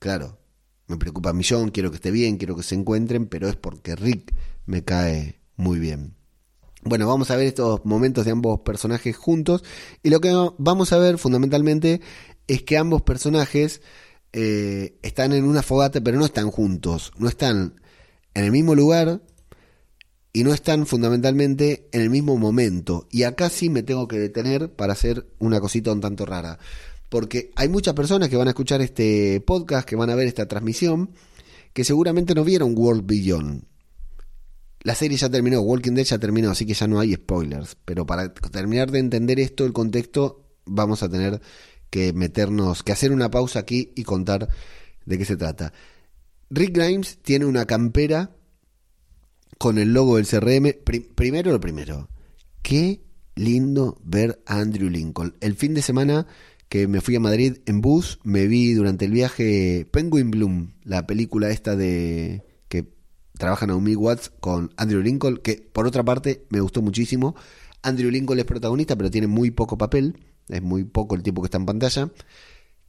claro, 0.00 0.40
me 0.88 0.96
preocupa 0.96 1.32
Millón, 1.32 1.70
quiero 1.70 1.90
que 1.90 1.96
esté 1.96 2.10
bien, 2.10 2.38
quiero 2.38 2.56
que 2.56 2.64
se 2.64 2.74
encuentren, 2.74 3.26
pero 3.26 3.48
es 3.48 3.54
porque 3.54 3.94
Rick 3.94 4.34
me 4.66 4.82
cae 4.82 5.40
muy 5.56 5.78
bien. 5.78 6.16
Bueno, 6.82 7.06
vamos 7.06 7.30
a 7.30 7.36
ver 7.36 7.46
estos 7.46 7.84
momentos 7.84 8.24
de 8.24 8.32
ambos 8.32 8.60
personajes 8.62 9.16
juntos 9.16 9.62
y 10.02 10.10
lo 10.10 10.20
que 10.20 10.32
vamos 10.58 10.92
a 10.92 10.98
ver 10.98 11.18
fundamentalmente 11.18 12.00
es 12.48 12.62
que 12.62 12.76
ambos 12.76 13.02
personajes 13.02 13.80
eh, 14.32 14.98
están 15.02 15.32
en 15.34 15.44
una 15.44 15.62
fogata 15.62 16.00
pero 16.00 16.18
no 16.18 16.24
están 16.24 16.50
juntos, 16.50 17.12
no 17.16 17.28
están 17.28 17.80
en 18.34 18.44
el 18.44 18.50
mismo 18.50 18.74
lugar, 18.74 19.20
y 20.32 20.44
no 20.44 20.54
están 20.54 20.86
fundamentalmente 20.86 21.88
en 21.92 22.02
el 22.02 22.10
mismo 22.10 22.36
momento. 22.36 23.08
Y 23.10 23.24
acá 23.24 23.50
sí 23.50 23.68
me 23.68 23.82
tengo 23.82 24.06
que 24.06 24.18
detener 24.18 24.72
para 24.72 24.92
hacer 24.92 25.26
una 25.38 25.60
cosita 25.60 25.92
un 25.92 26.00
tanto 26.00 26.24
rara. 26.24 26.58
Porque 27.08 27.50
hay 27.56 27.68
muchas 27.68 27.94
personas 27.94 28.28
que 28.28 28.36
van 28.36 28.46
a 28.46 28.50
escuchar 28.50 28.80
este 28.80 29.40
podcast, 29.40 29.88
que 29.88 29.96
van 29.96 30.10
a 30.10 30.14
ver 30.14 30.28
esta 30.28 30.46
transmisión, 30.46 31.10
que 31.72 31.82
seguramente 31.82 32.34
no 32.34 32.44
vieron 32.44 32.74
World 32.76 33.04
Beyond. 33.06 33.64
La 34.82 34.94
serie 34.94 35.18
ya 35.18 35.28
terminó, 35.28 35.60
Walking 35.60 35.92
Dead 35.92 36.04
ya 36.04 36.18
terminó, 36.18 36.50
así 36.50 36.64
que 36.64 36.74
ya 36.74 36.86
no 36.86 37.00
hay 37.00 37.14
spoilers. 37.14 37.76
Pero 37.84 38.06
para 38.06 38.32
terminar 38.32 38.90
de 38.92 39.00
entender 39.00 39.40
esto, 39.40 39.64
el 39.64 39.72
contexto, 39.72 40.46
vamos 40.64 41.02
a 41.02 41.08
tener 41.08 41.40
que 41.90 42.12
meternos, 42.12 42.84
que 42.84 42.92
hacer 42.92 43.10
una 43.10 43.30
pausa 43.30 43.58
aquí 43.58 43.92
y 43.96 44.04
contar 44.04 44.48
de 45.04 45.18
qué 45.18 45.24
se 45.24 45.36
trata. 45.36 45.72
Rick 46.48 46.76
Grimes 46.76 47.18
tiene 47.22 47.44
una 47.44 47.66
campera 47.66 48.36
con 49.60 49.76
el 49.76 49.92
logo 49.92 50.16
del 50.16 50.26
CRM. 50.26 50.74
primero 51.14 51.52
lo 51.52 51.60
primero, 51.60 52.08
qué 52.62 53.02
lindo 53.34 54.00
ver 54.02 54.42
a 54.46 54.58
Andrew 54.58 54.88
Lincoln. 54.88 55.36
El 55.42 55.54
fin 55.54 55.74
de 55.74 55.82
semana 55.82 56.26
que 56.70 56.88
me 56.88 57.02
fui 57.02 57.14
a 57.16 57.20
Madrid 57.20 57.58
en 57.66 57.82
bus, 57.82 58.20
me 58.24 58.46
vi 58.46 58.72
durante 58.72 59.04
el 59.04 59.12
viaje 59.12 59.86
Penguin 59.90 60.30
Bloom, 60.30 60.72
la 60.82 61.06
película 61.06 61.50
esta 61.50 61.76
de 61.76 62.42
que 62.68 62.86
trabaja 63.36 63.66
Naomi 63.66 63.94
Watts 63.96 64.32
con 64.40 64.72
Andrew 64.78 65.02
Lincoln, 65.02 65.36
que 65.36 65.56
por 65.70 65.86
otra 65.86 66.04
parte 66.04 66.46
me 66.48 66.60
gustó 66.60 66.80
muchísimo. 66.80 67.36
Andrew 67.82 68.10
Lincoln 68.10 68.38
es 68.38 68.46
protagonista, 68.46 68.96
pero 68.96 69.10
tiene 69.10 69.26
muy 69.26 69.50
poco 69.50 69.76
papel, 69.76 70.24
es 70.48 70.62
muy 70.62 70.84
poco 70.84 71.16
el 71.16 71.22
tipo 71.22 71.42
que 71.42 71.48
está 71.48 71.58
en 71.58 71.66
pantalla. 71.66 72.10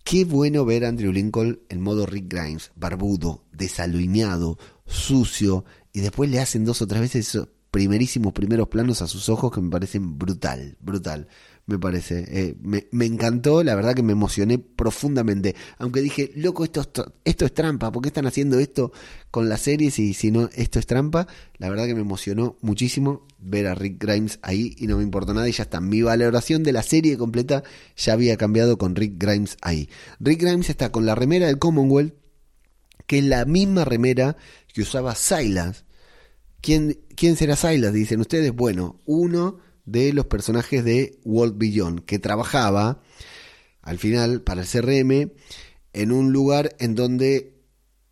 Qué 0.06 0.24
bueno 0.24 0.64
ver 0.66 0.86
a 0.86 0.88
Andrew 0.88 1.12
Lincoln 1.12 1.60
en 1.68 1.82
modo 1.82 2.06
Rick 2.06 2.34
Grimes, 2.34 2.72
barbudo, 2.76 3.44
desaluñado, 3.52 4.58
sucio, 4.86 5.64
y 5.94 6.02
después 6.02 6.30
le 6.30 6.40
hacen 6.40 6.66
dos 6.66 6.82
o 6.82 6.88
tres 6.88 7.02
veces 7.02 7.28
esos 7.28 7.50
primerísimos 7.72 8.34
primeros 8.34 8.68
planos 8.68 9.02
a 9.02 9.08
sus 9.08 9.30
ojos 9.30 9.52
que 9.52 9.62
me 9.62 9.70
parecen 9.70 10.20
brutal, 10.20 10.78
brutal, 10.82 11.28
me 11.66 11.80
parece. 11.80 12.26
Eh, 12.28 12.56
me, 12.62 13.06
encantó, 13.06 13.64
la 13.64 13.76
verdad 13.76 13.96
que 13.96 14.04
me 14.04 14.12
emocioné 14.12 14.60
profundamente. 14.60 15.56
Aunque 15.78 16.02
dije, 16.02 16.32
loco, 16.36 16.66
esto 16.66 16.82
es, 16.82 16.90
esto 17.24 17.46
es 17.46 17.54
trampa, 17.54 17.92
¿por 17.92 18.02
qué 18.02 18.10
están 18.10 18.28
haciendo 18.28 18.60
esto 18.60 18.92
con 19.32 19.48
las 19.48 19.62
series 19.62 19.98
y 20.00 20.14
si 20.14 20.32
no, 20.32 20.50
esto 20.54 20.80
es 20.80 20.86
trampa? 20.86 21.28
La 21.58 21.70
verdad 21.70 21.86
que 21.86 21.96
me 21.96 22.02
emocionó 22.02 22.58
muchísimo 22.62 23.26
ver 23.40 23.68
a 23.68 23.76
Rick 23.76 24.04
Grimes 24.04 24.40
ahí 24.42 24.76
y 24.78 24.88
no 24.88 24.98
me 24.98 25.04
importó 25.04 25.34
nada 25.34 25.48
y 25.48 25.54
ya 25.54 25.64
está. 25.64 25.80
Mi 25.80 26.02
valoración 26.02 26.64
de 26.64 26.74
la 26.74 26.84
serie 26.84 27.18
completa 27.18 27.64
ya 27.96 28.14
había 28.14 28.36
cambiado 28.36 28.78
con 28.78 28.96
Rick 28.96 29.14
Grimes 29.18 29.58
ahí. 29.62 29.90
Rick 30.20 30.42
Grimes 30.42 30.70
está 30.70 30.92
con 30.92 31.06
la 31.06 31.16
remera 31.16 31.48
del 31.48 31.58
Commonwealth, 31.58 32.14
que 33.08 33.20
es 33.20 33.24
la 33.24 33.46
misma 33.46 33.86
remera 33.86 34.38
que 34.74 34.82
usaba 34.82 35.16
Silas. 35.16 35.86
¿Quién, 36.62 37.00
quién 37.16 37.36
será 37.36 37.56
Silas? 37.56 37.94
Dicen 37.94 38.22
ustedes. 38.22 38.54
Bueno, 38.54 39.00
uno 39.06 39.60
de 39.86 40.14
los 40.14 40.26
personajes 40.26 40.84
de 40.84 41.20
World 41.26 41.58
Beyond, 41.58 42.06
que 42.06 42.20
trabajaba 42.20 43.02
al 43.82 43.98
final 43.98 44.42
para 44.42 44.62
el 44.62 44.68
CRM 44.68 45.32
en 45.94 46.12
un 46.12 46.32
lugar 46.32 46.76
en 46.80 46.96
donde 46.96 47.62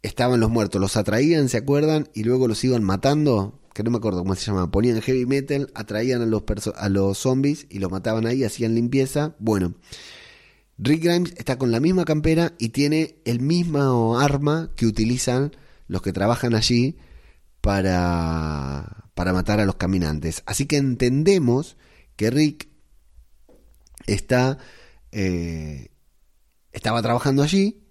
estaban 0.01 0.39
los 0.39 0.49
muertos, 0.49 0.81
los 0.81 0.97
atraían, 0.97 1.49
¿se 1.49 1.57
acuerdan? 1.57 2.09
Y 2.13 2.23
luego 2.23 2.47
los 2.47 2.63
iban 2.63 2.83
matando, 2.83 3.59
que 3.73 3.83
no 3.83 3.91
me 3.91 3.97
acuerdo 3.97 4.19
cómo 4.19 4.35
se 4.35 4.45
llama, 4.45 4.71
ponían 4.71 5.01
heavy 5.01 5.25
metal, 5.25 5.71
atraían 5.75 6.21
a 6.21 6.25
los, 6.25 6.43
a 6.75 6.89
los 6.89 7.17
zombies 7.17 7.67
y 7.69 7.79
los 7.79 7.91
mataban 7.91 8.25
ahí, 8.25 8.43
hacían 8.43 8.75
limpieza. 8.75 9.35
Bueno, 9.39 9.75
Rick 10.81 11.03
Grimes 11.03 11.33
está 11.35 11.57
con 11.57 11.71
la 11.71 11.81
misma 11.81 12.05
campera 12.05 12.53
y 12.57 12.69
tiene 12.69 13.21
el 13.25 13.41
mismo 13.41 14.17
arma 14.17 14.71
que 14.77 14.85
utilizan 14.85 15.51
los 15.87 16.01
que 16.01 16.13
trabajan 16.13 16.55
allí 16.55 16.97
para, 17.59 19.09
para 19.13 19.33
matar 19.33 19.59
a 19.59 19.65
los 19.65 19.75
caminantes. 19.75 20.41
Así 20.45 20.67
que 20.67 20.77
entendemos 20.77 21.75
que 22.15 22.29
Rick 22.29 22.69
está, 24.07 24.57
eh, 25.11 25.89
estaba 26.71 27.01
trabajando 27.01 27.43
allí 27.43 27.83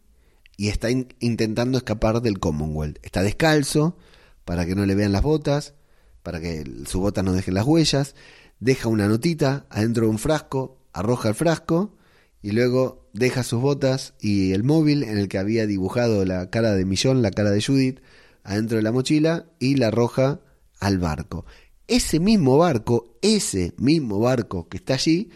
y 0.57 0.69
está 0.69 0.89
intentando 0.91 1.77
escapar 1.77 2.23
del 2.23 2.39
Commonwealth. 2.39 2.99
Está 3.03 3.23
descalzo 3.23 3.99
para 4.47 4.65
que 4.65 4.75
no 4.75 4.87
le 4.87 4.95
vean 4.95 5.13
las 5.13 5.23
botas, 5.23 5.75
para 6.23 6.41
que 6.41 6.65
sus 6.87 7.03
botas 7.03 7.23
no 7.23 7.35
dejen 7.35 7.53
las 7.53 7.67
huellas. 7.67 8.15
Deja 8.61 8.89
una 8.89 9.09
notita 9.09 9.67
adentro 9.69 10.07
de 10.07 10.11
un 10.11 10.19
frasco, 10.19 10.79
arroja 10.95 11.29
el 11.29 11.35
frasco 11.35 11.98
y 12.43 12.53
luego 12.53 13.09
deja 13.13 13.43
sus 13.43 13.61
botas 13.61 14.15
y 14.21 14.53
el 14.53 14.65
móvil 14.65 15.03
en 15.03 15.19
el 15.19 15.29
que 15.29 15.39
había 15.39 15.67
dibujado 15.67 16.25
la 16.25 16.51
cara 16.51 16.75
de 16.75 16.85
Millón, 16.85 17.23
la 17.23 17.31
cara 17.31 17.51
de 17.51 17.63
Judith, 17.63 18.01
adentro 18.45 18.77
de 18.77 18.83
la 18.83 18.93
mochila 18.93 19.47
y 19.59 19.77
la 19.77 19.89
arroja 19.89 20.41
al 20.81 20.99
barco. 20.99 21.45
Ese 21.87 22.21
mismo 22.21 22.59
barco, 22.59 23.19
ese 23.23 23.75
mismo 23.79 24.21
barco 24.21 24.69
que 24.69 24.77
está 24.77 24.95
allí, 24.95 25.31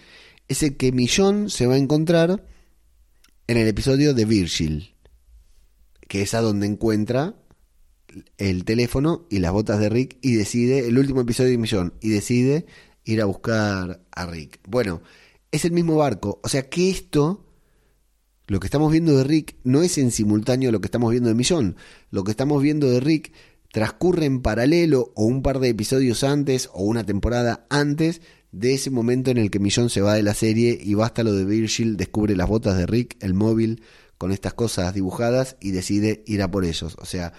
es 0.48 0.62
el 0.62 0.76
que 0.76 0.92
Millón 0.92 1.50
se 1.50 1.66
va 1.66 1.74
a 1.74 1.78
encontrar 1.78 2.46
en 3.46 3.56
el 3.56 3.66
episodio 3.66 4.14
de 4.14 4.24
Virgil, 4.24 4.94
que 6.08 6.22
es 6.22 6.34
a 6.34 6.40
donde 6.40 6.66
encuentra 6.66 7.36
el 8.36 8.64
teléfono 8.64 9.26
y 9.30 9.38
las 9.38 9.52
botas 9.52 9.80
de 9.80 9.88
Rick 9.88 10.18
y 10.20 10.34
decide, 10.34 10.86
el 10.86 10.98
último 10.98 11.22
episodio 11.22 11.50
de 11.50 11.58
Millón, 11.58 11.94
y 12.00 12.10
decide 12.10 12.66
ir 13.04 13.20
a 13.20 13.24
buscar 13.24 14.02
a 14.12 14.26
Rick. 14.26 14.60
Bueno, 14.68 15.02
es 15.52 15.64
el 15.66 15.72
mismo 15.72 15.96
barco, 15.96 16.40
o 16.42 16.48
sea 16.48 16.68
que 16.68 16.90
esto, 16.90 17.44
lo 18.48 18.58
que 18.58 18.66
estamos 18.66 18.90
viendo 18.90 19.16
de 19.16 19.24
Rick, 19.24 19.56
no 19.62 19.82
es 19.82 19.98
en 19.98 20.10
simultáneo 20.10 20.72
lo 20.72 20.80
que 20.80 20.86
estamos 20.86 21.10
viendo 21.10 21.28
de 21.28 21.34
Millón. 21.34 21.76
Lo 22.10 22.24
que 22.24 22.30
estamos 22.30 22.62
viendo 22.62 22.90
de 22.90 23.00
Rick 23.00 23.32
transcurre 23.70 24.26
en 24.26 24.42
paralelo 24.42 25.12
o 25.14 25.24
un 25.24 25.42
par 25.42 25.60
de 25.60 25.68
episodios 25.68 26.24
antes 26.24 26.68
o 26.72 26.84
una 26.84 27.04
temporada 27.04 27.66
antes 27.70 28.22
de 28.50 28.74
ese 28.74 28.90
momento 28.90 29.30
en 29.30 29.38
el 29.38 29.50
que 29.50 29.58
Millón 29.58 29.90
se 29.90 30.00
va 30.00 30.14
de 30.14 30.22
la 30.22 30.34
serie 30.34 30.78
y 30.82 30.94
basta 30.94 31.22
lo 31.22 31.34
de 31.34 31.44
Virgil, 31.44 31.96
descubre 31.96 32.34
las 32.34 32.48
botas 32.48 32.76
de 32.76 32.86
Rick, 32.86 33.16
el 33.20 33.34
móvil 33.34 33.82
con 34.18 34.32
estas 34.32 34.54
cosas 34.54 34.94
dibujadas 34.94 35.56
y 35.60 35.70
decide 35.72 36.22
ir 36.26 36.42
a 36.42 36.50
por 36.50 36.64
ellos. 36.64 36.96
O 36.98 37.04
sea, 37.04 37.32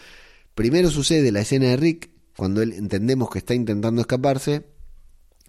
primero 0.54 0.90
sucede 0.90 1.32
la 1.32 1.42
escena 1.42 1.68
de 1.68 1.78
Rick 1.78 2.10
cuando 2.36 2.62
él 2.62 2.74
entendemos 2.74 3.30
que 3.30 3.40
está 3.40 3.54
intentando 3.54 4.02
escaparse 4.02 4.73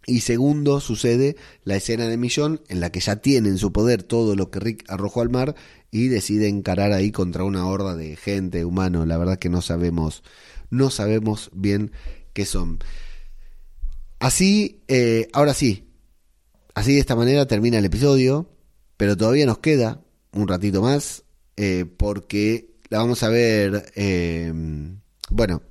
y 0.06 0.20
segundo 0.20 0.80
sucede 0.80 1.36
la 1.64 1.76
escena 1.76 2.06
de 2.06 2.16
Millón 2.16 2.60
en 2.68 2.80
la 2.80 2.90
que 2.90 3.00
ya 3.00 3.16
tiene 3.16 3.48
en 3.48 3.58
su 3.58 3.72
poder 3.72 4.02
todo 4.02 4.36
lo 4.36 4.50
que 4.50 4.60
Rick 4.60 4.84
arrojó 4.88 5.20
al 5.20 5.30
mar 5.30 5.54
y 5.90 6.08
decide 6.08 6.48
encarar 6.48 6.92
ahí 6.92 7.10
contra 7.10 7.44
una 7.44 7.66
horda 7.66 7.94
de 7.94 8.16
gente, 8.16 8.64
humano, 8.64 9.06
la 9.06 9.16
verdad 9.16 9.38
que 9.38 9.48
no 9.48 9.62
sabemos 9.62 10.22
no 10.70 10.90
sabemos 10.90 11.50
bien 11.54 11.92
qué 12.32 12.44
son. 12.44 12.78
Así, 14.18 14.82
eh, 14.88 15.28
ahora 15.32 15.54
sí, 15.54 15.88
así 16.74 16.94
de 16.94 17.00
esta 17.00 17.16
manera 17.16 17.46
termina 17.46 17.78
el 17.78 17.84
episodio, 17.84 18.50
pero 18.96 19.16
todavía 19.16 19.46
nos 19.46 19.58
queda 19.58 20.02
un 20.32 20.48
ratito 20.48 20.82
más, 20.82 21.24
eh, 21.56 21.84
porque 21.96 22.74
la 22.88 22.98
vamos 22.98 23.22
a 23.22 23.28
ver, 23.28 23.92
eh, 23.94 24.52
bueno, 25.30 25.62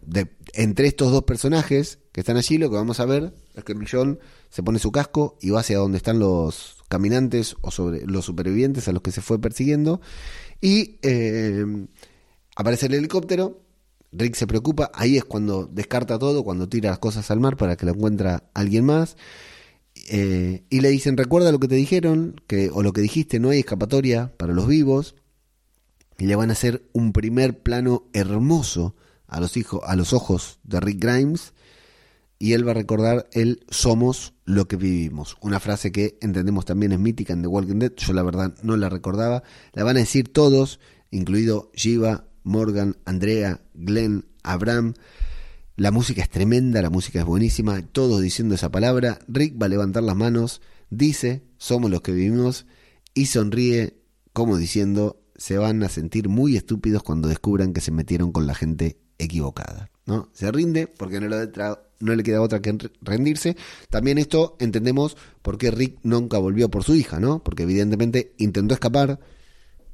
entre 0.54 0.88
estos 0.88 1.12
dos 1.12 1.24
personajes 1.24 2.00
que 2.14 2.22
están 2.22 2.38
allí, 2.38 2.58
lo 2.58 2.70
que 2.70 2.78
vamos 2.78 3.02
a 3.02 3.06
ver 3.06 3.34
es 3.56 3.66
que 3.66 3.76
Millón 3.76 4.20
se 4.50 4.64
pone 4.64 4.80
su 4.80 4.94
casco 4.94 5.38
y 5.42 5.50
va 5.50 5.60
hacia 5.60 5.80
donde 5.80 5.98
están 5.98 6.20
los 6.20 6.78
caminantes 6.88 7.58
o 7.60 7.72
sobre 7.72 8.06
los 8.06 8.24
supervivientes 8.24 8.88
a 8.88 8.94
los 8.94 9.02
que 9.02 9.12
se 9.12 9.22
fue 9.22 9.42
persiguiendo 9.42 10.00
y 10.62 11.00
aparece 12.56 12.86
el 12.86 12.94
helicóptero 12.94 13.64
Rick 14.16 14.36
se 14.36 14.48
preocupa, 14.48 14.92
ahí 14.94 15.18
es 15.18 15.26
cuando 15.26 15.66
descarta 15.66 16.20
todo, 16.20 16.44
cuando 16.44 16.70
tira 16.70 16.92
las 16.92 17.00
cosas 17.00 17.30
al 17.32 17.40
mar 17.40 17.58
para 17.58 17.76
que 17.76 17.86
lo 17.86 17.94
encuentra 17.94 18.44
alguien 18.54 18.86
más. 18.86 19.18
Eh, 20.08 20.64
y 20.70 20.82
le 20.82 20.90
dicen, 20.90 21.18
recuerda 21.18 21.52
lo 21.52 21.60
que 21.60 21.68
te 21.68 21.76
dijeron, 21.76 22.40
que, 22.48 22.70
o 22.72 22.84
lo 22.84 22.94
que 22.94 23.02
dijiste, 23.02 23.40
no 23.40 23.50
hay 23.50 23.60
escapatoria 23.60 24.34
para 24.38 24.54
los 24.54 24.68
vivos. 24.68 25.16
Y 26.20 26.26
le 26.26 26.36
van 26.36 26.52
a 26.52 26.54
hacer 26.54 26.88
un 26.94 27.12
primer 27.12 27.64
plano 27.64 28.08
hermoso 28.14 28.96
a 29.28 29.40
los, 29.40 29.58
hijos, 29.58 29.82
a 29.86 29.96
los 29.96 30.14
ojos 30.14 30.60
de 30.64 30.80
Rick 30.80 31.00
Grimes. 31.02 31.54
Y 32.44 32.52
él 32.52 32.68
va 32.68 32.72
a 32.72 32.74
recordar 32.74 33.30
el 33.32 33.66
somos 33.70 34.34
lo 34.44 34.68
que 34.68 34.76
vivimos. 34.76 35.38
Una 35.40 35.62
frase 35.62 35.94
que 35.94 36.18
entendemos 36.20 36.66
también 36.66 36.92
es 36.92 37.00
mítica 37.00 37.32
en 37.32 37.42
The 37.42 37.48
Walking 37.48 37.80
Dead. 37.80 37.94
Yo 37.96 38.12
la 38.12 38.22
verdad 38.22 38.54
no 38.64 38.76
la 38.76 38.90
recordaba. 38.90 39.44
La 39.72 39.86
van 39.86 39.96
a 39.96 40.02
decir 40.02 40.28
todos, 40.28 40.82
incluido 41.10 41.72
Jiva, 41.74 42.26
Morgan, 42.44 42.98
Andrea, 43.06 43.62
Glenn, 43.76 44.26
Abraham. 44.44 44.94
La 45.78 45.92
música 45.92 46.22
es 46.22 46.30
tremenda, 46.30 46.82
la 46.82 46.90
música 46.90 47.20
es 47.20 47.26
buenísima, 47.26 47.82
todos 47.82 48.20
diciendo 48.20 48.56
esa 48.56 48.70
palabra. 48.70 49.20
Rick 49.30 49.56
va 49.62 49.68
a 49.68 49.70
levantar 49.70 50.04
las 50.04 50.18
manos, 50.18 50.62
dice, 50.90 51.44
somos 51.58 51.90
los 51.90 52.02
que 52.02 52.12
vivimos, 52.12 52.66
y 53.14 53.28
sonríe 53.28 54.02
como 54.34 54.58
diciendo, 54.58 55.24
se 55.38 55.58
van 55.58 55.82
a 55.82 55.88
sentir 55.88 56.28
muy 56.28 56.58
estúpidos 56.58 57.04
cuando 57.04 57.30
descubran 57.30 57.72
que 57.72 57.80
se 57.80 57.92
metieron 57.92 58.34
con 58.34 58.48
la 58.48 58.54
gente 58.54 59.00
equivocada. 59.18 59.94
¿no? 60.06 60.30
Se 60.34 60.52
rinde 60.52 60.88
porque 60.88 61.20
no 61.20 61.28
le, 61.28 61.50
no 62.04 62.16
le 62.16 62.24
queda 62.24 62.42
otra 62.42 62.62
que 62.62 62.78
rendirse. 63.02 63.56
También 63.90 64.18
esto 64.18 64.56
entendemos 64.60 65.18
por 65.42 65.58
qué 65.58 65.72
Rick 65.72 66.00
nunca 66.04 66.38
volvió 66.38 66.70
por 66.70 66.84
su 66.84 66.96
hija, 66.96 67.20
¿no? 67.20 67.44
Porque 67.44 67.64
evidentemente 67.64 68.34
intentó 68.38 68.74
escapar, 68.74 69.20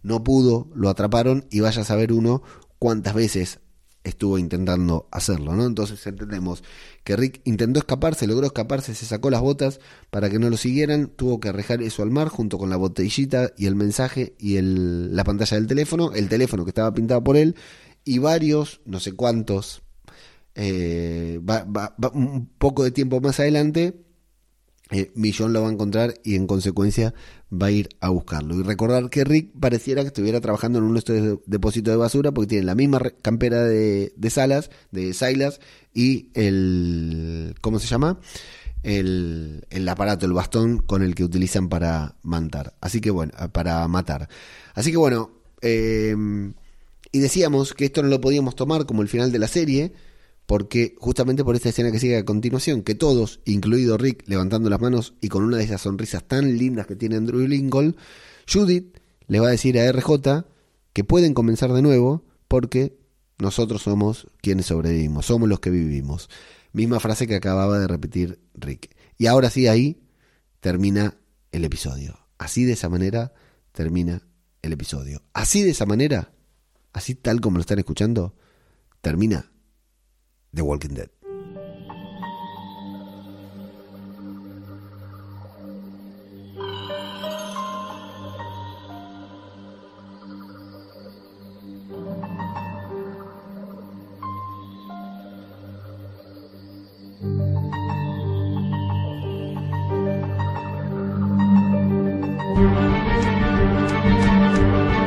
no 0.01 0.23
pudo, 0.23 0.69
lo 0.73 0.89
atraparon 0.89 1.45
y 1.49 1.59
vaya 1.59 1.81
a 1.81 1.85
saber 1.85 2.11
uno 2.13 2.41
cuántas 2.79 3.13
veces 3.13 3.59
estuvo 4.03 4.37
intentando 4.37 5.07
hacerlo, 5.11 5.55
¿no? 5.55 5.65
Entonces 5.65 6.05
entendemos 6.07 6.63
que 7.03 7.15
Rick 7.15 7.41
intentó 7.43 7.79
escaparse, 7.79 8.27
logró 8.27 8.47
escaparse, 8.47 8.95
se 8.95 9.05
sacó 9.05 9.29
las 9.29 9.41
botas 9.41 9.79
para 10.09 10.29
que 10.29 10.39
no 10.39 10.49
lo 10.49 10.57
siguieran, 10.57 11.07
tuvo 11.07 11.39
que 11.39 11.49
arrejar 11.49 11.81
eso 11.81 12.01
al 12.01 12.11
mar 12.11 12.29
junto 12.29 12.57
con 12.57 12.69
la 12.69 12.77
botellita 12.77 13.51
y 13.57 13.67
el 13.67 13.75
mensaje 13.75 14.35
y 14.39 14.55
el, 14.55 15.15
la 15.15 15.23
pantalla 15.23 15.57
del 15.57 15.67
teléfono, 15.67 16.13
el 16.13 16.29
teléfono 16.29 16.63
que 16.63 16.69
estaba 16.69 16.93
pintado 16.93 17.23
por 17.23 17.37
él 17.37 17.55
y 18.05 18.19
varios, 18.19 18.81
no 18.85 18.99
sé 18.99 19.13
cuántos, 19.13 19.83
eh, 20.55 21.39
un 22.13 22.49
poco 22.57 22.83
de 22.83 22.91
tiempo 22.91 23.21
más 23.21 23.39
adelante, 23.39 23.95
eh, 24.91 25.11
Millón 25.13 25.53
lo 25.53 25.61
va 25.61 25.69
a 25.69 25.71
encontrar 25.71 26.15
y 26.23 26.35
en 26.35 26.47
consecuencia 26.47 27.13
va 27.51 27.67
a 27.67 27.71
ir 27.71 27.89
a 27.99 28.09
buscarlo. 28.09 28.55
Y 28.59 28.63
recordar 28.63 29.09
que 29.09 29.23
Rick 29.23 29.51
pareciera 29.59 30.01
que 30.01 30.07
estuviera 30.07 30.41
trabajando 30.41 30.79
en 30.79 30.85
un 30.85 30.95
de 30.95 31.37
depósito 31.45 31.91
de 31.91 31.97
basura 31.97 32.31
porque 32.31 32.47
tiene 32.47 32.65
la 32.65 32.75
misma 32.75 32.99
campera 33.21 33.63
de, 33.63 34.11
Salas, 34.29 34.71
de 34.91 35.15
y 35.93 36.29
el... 36.33 37.55
¿Cómo 37.61 37.79
se 37.79 37.87
llama? 37.87 38.19
El, 38.81 39.65
el, 39.69 39.87
aparato, 39.89 40.25
el 40.25 40.33
bastón 40.33 40.79
con 40.79 41.03
el 41.03 41.13
que 41.13 41.23
utilizan 41.23 41.69
para 41.69 42.15
matar. 42.23 42.73
Así 42.81 42.99
que 42.99 43.11
bueno, 43.11 43.33
para 43.51 43.87
matar. 43.87 44.27
Así 44.73 44.89
que 44.89 44.97
bueno, 44.97 45.31
eh, 45.61 46.15
y 47.11 47.19
decíamos 47.19 47.73
que 47.73 47.85
esto 47.85 48.01
no 48.01 48.09
lo 48.09 48.21
podíamos 48.21 48.55
tomar 48.55 48.85
como 48.85 49.01
el 49.01 49.07
final 49.07 49.31
de 49.31 49.39
la 49.39 49.47
serie, 49.47 49.93
porque 50.49 50.95
justamente 50.97 51.43
por 51.43 51.55
esta 51.55 51.69
escena 51.69 51.91
que 51.91 51.99
sigue 51.99 52.17
a 52.17 52.25
continuación, 52.25 52.81
que 52.81 52.95
todos, 52.95 53.39
incluido 53.45 53.99
Rick, 53.99 54.23
levantando 54.25 54.67
las 54.71 54.81
manos 54.81 55.13
y 55.21 55.29
con 55.29 55.43
una 55.43 55.57
de 55.57 55.63
esas 55.63 55.81
sonrisas 55.81 56.23
tan 56.23 56.57
lindas 56.57 56.87
que 56.87 56.95
tiene 56.95 57.17
Andrew 57.17 57.47
Lincoln, 57.47 57.95
Judith 58.51 58.97
le 59.27 59.39
va 59.39 59.49
a 59.49 59.51
decir 59.51 59.77
a 59.77 59.91
RJ 59.91 60.47
que 60.91 61.03
pueden 61.03 61.35
comenzar 61.35 61.71
de 61.71 61.83
nuevo 61.83 62.25
porque 62.47 62.97
nosotros 63.37 63.83
somos 63.83 64.25
quienes 64.41 64.65
sobrevivimos, 64.65 65.27
somos 65.27 65.47
los 65.47 65.59
que 65.59 65.69
vivimos. 65.69 66.31
Misma 66.73 66.99
frase 66.99 67.27
que 67.27 67.35
acababa 67.35 67.77
de 67.77 67.87
repetir 67.87 68.39
Rick. 68.55 68.89
Y 69.19 69.27
ahora 69.27 69.51
sí, 69.51 69.67
ahí 69.67 70.01
termina 70.61 71.15
el 71.51 71.63
episodio. 71.63 72.25
Así 72.39 72.65
de 72.65 72.73
esa 72.73 72.89
manera 72.89 73.33
termina 73.71 74.23
el 74.63 74.73
episodio. 74.73 75.21
Así 75.31 75.61
de 75.61 75.69
esa 75.69 75.85
manera, 75.85 76.31
así 76.91 77.13
tal 77.13 77.39
como 77.39 77.57
lo 77.57 77.61
están 77.61 77.77
escuchando, 77.77 78.33
termina 79.01 79.51
The 80.53 80.61
Walking 80.61 80.95
Dead. 80.95 81.09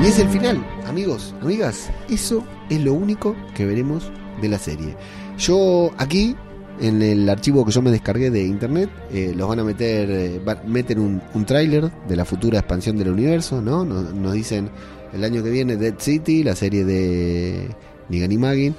Y 0.03 0.07
es 0.07 0.19
el 0.19 0.29
final, 0.29 0.65
amigos, 0.89 1.33
amigas. 1.43 1.89
Eso 2.09 2.45
es 2.69 2.81
lo 2.81 2.93
único 2.93 3.37
que 3.55 3.65
veremos 3.65 4.11
de 4.41 4.49
la 4.49 4.59
serie. 4.59 4.97
Yo 5.43 5.91
aquí, 5.99 6.37
en 6.81 7.03
el 7.03 7.29
archivo 7.29 7.65
que 7.65 7.73
yo 7.73 7.83
me 7.83 7.91
descargué 7.91 8.31
de 8.31 8.45
internet, 8.45 8.89
eh, 9.13 9.33
los 9.37 9.49
van 9.49 9.59
a 9.59 9.65
meter, 9.65 10.09
eh, 10.09 10.41
meten 10.69 11.01
un, 11.01 11.21
un 11.35 11.45
tráiler 11.45 11.91
de 12.07 12.15
la 12.15 12.25
futura 12.25 12.61
expansión 12.61 12.97
del 12.97 13.09
universo, 13.09 13.61
¿no? 13.61 13.85
Nos, 13.85 14.33
dicen 14.35 14.71
el 15.13 15.25
año 15.25 15.43
que 15.43 15.51
viene 15.51 15.77
Dead 15.77 15.97
City, 15.99 16.45
la 16.45 16.55
serie 16.55 16.85
de 16.85 17.75
Negan 18.09 18.31
y 18.31 18.39
Magin. 18.39 18.75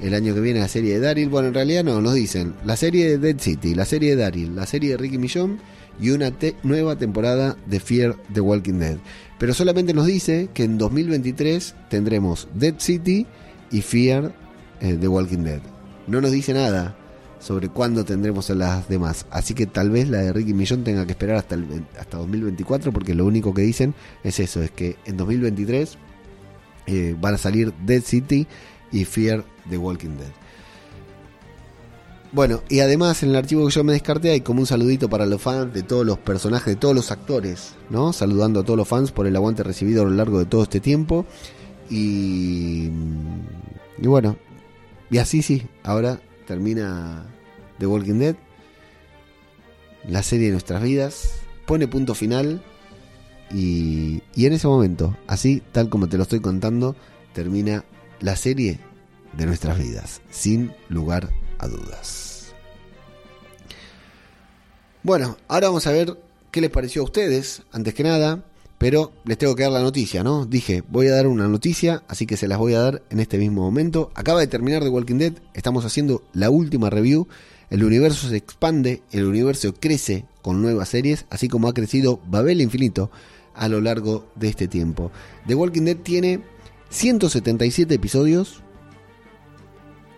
El 0.00 0.12
año 0.12 0.34
que 0.34 0.40
viene 0.40 0.58
la 0.58 0.66
serie 0.66 0.94
de 0.94 1.00
Daryl. 1.00 1.28
Bueno, 1.28 1.48
en 1.48 1.54
realidad 1.54 1.84
no, 1.84 2.00
nos 2.00 2.14
dicen 2.14 2.54
la 2.64 2.76
serie 2.76 3.08
de 3.10 3.18
Dead 3.18 3.40
City, 3.40 3.76
la 3.76 3.84
serie 3.84 4.16
de 4.16 4.22
Daryl, 4.22 4.56
la 4.56 4.66
serie 4.66 4.90
de 4.90 4.96
Ricky 4.96 5.18
Millón 5.18 5.60
y 6.00 6.10
una 6.10 6.32
nueva 6.64 6.96
temporada 6.96 7.56
de 7.66 7.78
Fear 7.78 8.16
the 8.32 8.40
Walking 8.40 8.80
Dead. 8.80 8.96
Pero 9.38 9.54
solamente 9.54 9.94
nos 9.94 10.06
dice 10.06 10.48
que 10.52 10.64
en 10.64 10.78
2023 10.78 11.76
tendremos 11.88 12.48
Dead 12.54 12.74
City 12.78 13.24
y 13.70 13.82
Fear 13.82 14.32
eh, 14.80 14.96
the 15.00 15.06
Walking 15.06 15.44
Dead 15.44 15.77
no 16.08 16.20
nos 16.20 16.32
dice 16.32 16.52
nada 16.54 16.96
sobre 17.40 17.68
cuándo 17.68 18.04
tendremos 18.04 18.50
a 18.50 18.54
las 18.54 18.88
demás. 18.88 19.26
Así 19.30 19.54
que 19.54 19.66
tal 19.66 19.90
vez 19.90 20.08
la 20.08 20.18
de 20.18 20.32
Ricky 20.32 20.54
Millón 20.54 20.84
tenga 20.84 21.06
que 21.06 21.12
esperar 21.12 21.36
hasta, 21.36 21.54
el, 21.54 21.84
hasta 21.98 22.18
2024 22.18 22.92
porque 22.92 23.14
lo 23.14 23.24
único 23.26 23.54
que 23.54 23.62
dicen 23.62 23.94
es 24.24 24.40
eso, 24.40 24.62
es 24.62 24.70
que 24.70 24.96
en 25.04 25.16
2023 25.16 25.96
eh, 26.86 27.16
van 27.20 27.34
a 27.34 27.38
salir 27.38 27.72
Dead 27.84 28.02
City 28.02 28.46
y 28.90 29.04
Fear 29.04 29.44
the 29.68 29.78
Walking 29.78 30.16
Dead. 30.16 30.32
Bueno, 32.30 32.60
y 32.68 32.80
además 32.80 33.22
en 33.22 33.30
el 33.30 33.36
archivo 33.36 33.66
que 33.66 33.72
yo 33.72 33.84
me 33.84 33.92
descarté 33.92 34.30
hay 34.30 34.42
como 34.42 34.60
un 34.60 34.66
saludito 34.66 35.08
para 35.08 35.24
los 35.24 35.40
fans 35.40 35.72
de 35.72 35.82
todos 35.82 36.04
los 36.04 36.18
personajes, 36.18 36.74
de 36.74 36.76
todos 36.76 36.94
los 36.94 37.10
actores, 37.10 37.74
¿no? 37.88 38.12
Saludando 38.12 38.60
a 38.60 38.64
todos 38.64 38.76
los 38.76 38.88
fans 38.88 39.12
por 39.12 39.26
el 39.26 39.34
aguante 39.34 39.62
recibido 39.62 40.02
a 40.02 40.04
lo 40.04 40.10
largo 40.10 40.38
de 40.38 40.44
todo 40.44 40.62
este 40.62 40.80
tiempo. 40.80 41.24
Y, 41.88 42.90
y 43.96 44.06
bueno, 44.06 44.36
y 45.10 45.18
así 45.18 45.42
sí, 45.42 45.66
ahora 45.82 46.20
termina 46.46 47.26
The 47.78 47.86
Walking 47.86 48.18
Dead, 48.18 48.36
la 50.06 50.22
serie 50.22 50.46
de 50.46 50.52
nuestras 50.52 50.82
vidas, 50.82 51.40
pone 51.66 51.88
punto 51.88 52.14
final 52.14 52.62
y, 53.50 54.22
y 54.34 54.46
en 54.46 54.52
ese 54.52 54.66
momento, 54.66 55.16
así 55.26 55.62
tal 55.72 55.88
como 55.88 56.08
te 56.08 56.16
lo 56.16 56.22
estoy 56.24 56.40
contando, 56.40 56.96
termina 57.32 57.84
la 58.20 58.36
serie 58.36 58.80
de 59.32 59.46
nuestras 59.46 59.78
vidas, 59.78 60.20
sin 60.30 60.72
lugar 60.88 61.30
a 61.58 61.68
dudas. 61.68 62.52
Bueno, 65.02 65.38
ahora 65.48 65.68
vamos 65.68 65.86
a 65.86 65.92
ver 65.92 66.18
qué 66.50 66.60
les 66.60 66.70
pareció 66.70 67.02
a 67.02 67.04
ustedes, 67.04 67.62
antes 67.72 67.94
que 67.94 68.02
nada. 68.02 68.42
Pero 68.78 69.12
les 69.24 69.36
tengo 69.36 69.56
que 69.56 69.64
dar 69.64 69.72
la 69.72 69.82
noticia, 69.82 70.22
¿no? 70.22 70.46
Dije, 70.46 70.84
voy 70.88 71.08
a 71.08 71.14
dar 71.14 71.26
una 71.26 71.48
noticia, 71.48 72.04
así 72.06 72.26
que 72.26 72.36
se 72.36 72.46
las 72.46 72.58
voy 72.58 72.74
a 72.74 72.80
dar 72.80 73.02
en 73.10 73.18
este 73.18 73.36
mismo 73.36 73.62
momento. 73.62 74.10
Acaba 74.14 74.40
de 74.40 74.46
terminar 74.46 74.82
The 74.82 74.88
Walking 74.88 75.18
Dead, 75.18 75.32
estamos 75.52 75.84
haciendo 75.84 76.22
la 76.32 76.48
última 76.48 76.88
review. 76.88 77.26
El 77.70 77.82
universo 77.82 78.28
se 78.28 78.36
expande, 78.36 79.02
el 79.10 79.24
universo 79.24 79.74
crece 79.74 80.26
con 80.42 80.62
nuevas 80.62 80.88
series, 80.90 81.26
así 81.28 81.48
como 81.48 81.68
ha 81.68 81.74
crecido 81.74 82.20
Babel 82.28 82.60
Infinito 82.60 83.10
a 83.54 83.68
lo 83.68 83.80
largo 83.80 84.30
de 84.36 84.48
este 84.48 84.68
tiempo. 84.68 85.10
The 85.48 85.56
Walking 85.56 85.82
Dead 85.82 85.96
tiene 85.96 86.40
177 86.90 87.94
episodios, 87.94 88.62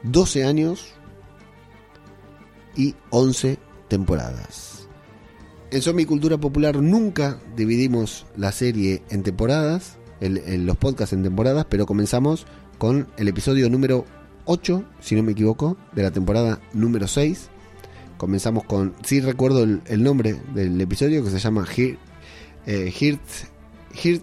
12 0.03 0.45
años 0.45 0.93
y 2.77 2.95
11 3.11 3.59
temporadas. 3.89 4.70
En 5.73 5.83
Zombie 5.83 6.05
Cultura 6.05 6.37
Popular 6.37 6.83
nunca 6.83 7.39
dividimos 7.55 8.27
la 8.37 8.51
serie 8.51 9.05
en 9.09 9.23
temporadas, 9.23 9.99
los 10.21 10.77
podcasts 10.77 11.13
en 11.13 11.23
temporadas, 11.23 11.65
pero 11.71 11.87
comenzamos 11.87 12.45
con 12.79 13.07
el 13.17 13.29
episodio 13.29 13.71
número 13.71 14.05
8, 14.47 14.85
si 14.99 15.15
no 15.15 15.23
me 15.23 15.31
equivoco, 15.31 15.77
de 15.93 16.03
la 16.03 16.11
temporada 16.11 16.61
número 16.73 17.07
6. 17.07 17.51
Comenzamos 18.17 18.65
con, 18.65 18.95
sí 19.05 19.21
recuerdo 19.21 19.63
el, 19.63 20.03
nombre 20.03 20.41
del 20.55 20.81
episodio 20.81 21.23
que 21.23 21.31
se 21.31 21.39
llama 21.39 21.65
Heart, 21.77 21.99
eh, 22.67 22.91
Heart, 22.91 24.23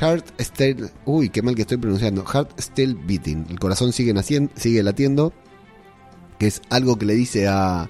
Heart, 0.00 0.40
Still, 0.40 0.90
uy, 1.04 1.28
qué 1.28 1.42
mal 1.42 1.54
que 1.54 1.62
estoy 1.62 1.76
pronunciando, 1.76 2.24
Heart 2.24 2.58
Still 2.60 2.96
Beating, 2.96 3.46
el 3.48 3.60
corazón 3.60 3.92
sigue, 3.92 4.12
naciendo, 4.12 4.50
sigue 4.56 4.82
latiendo, 4.82 5.32
que 6.40 6.48
es 6.48 6.60
algo 6.68 6.98
que 6.98 7.06
le 7.06 7.14
dice 7.14 7.46
a 7.46 7.88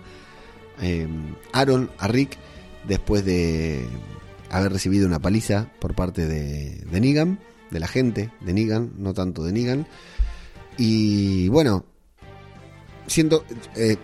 eh, 0.82 1.08
Aaron 1.52 1.90
a 1.98 2.08
Rick 2.08 2.36
después 2.86 3.24
de 3.24 3.86
haber 4.50 4.72
recibido 4.72 5.06
una 5.06 5.20
paliza 5.20 5.70
por 5.80 5.94
parte 5.94 6.26
de, 6.26 6.76
de 6.90 7.00
Negan, 7.00 7.38
de 7.70 7.80
la 7.80 7.88
gente 7.88 8.30
de 8.40 8.52
Negan, 8.52 8.92
no 8.98 9.14
tanto 9.14 9.42
de 9.44 9.52
Negan. 9.52 9.86
Y 10.76 11.48
bueno, 11.48 11.84
eh, 13.76 13.96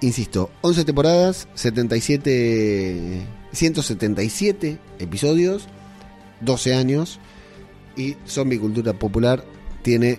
insisto, 0.00 0.50
11 0.62 0.84
temporadas, 0.84 1.48
77, 1.54 3.26
177 3.52 4.78
episodios, 4.98 5.66
12 6.40 6.74
años 6.74 7.20
y 7.96 8.16
Zombie 8.26 8.58
Cultura 8.58 8.92
Popular 8.92 9.44
tiene 9.82 10.18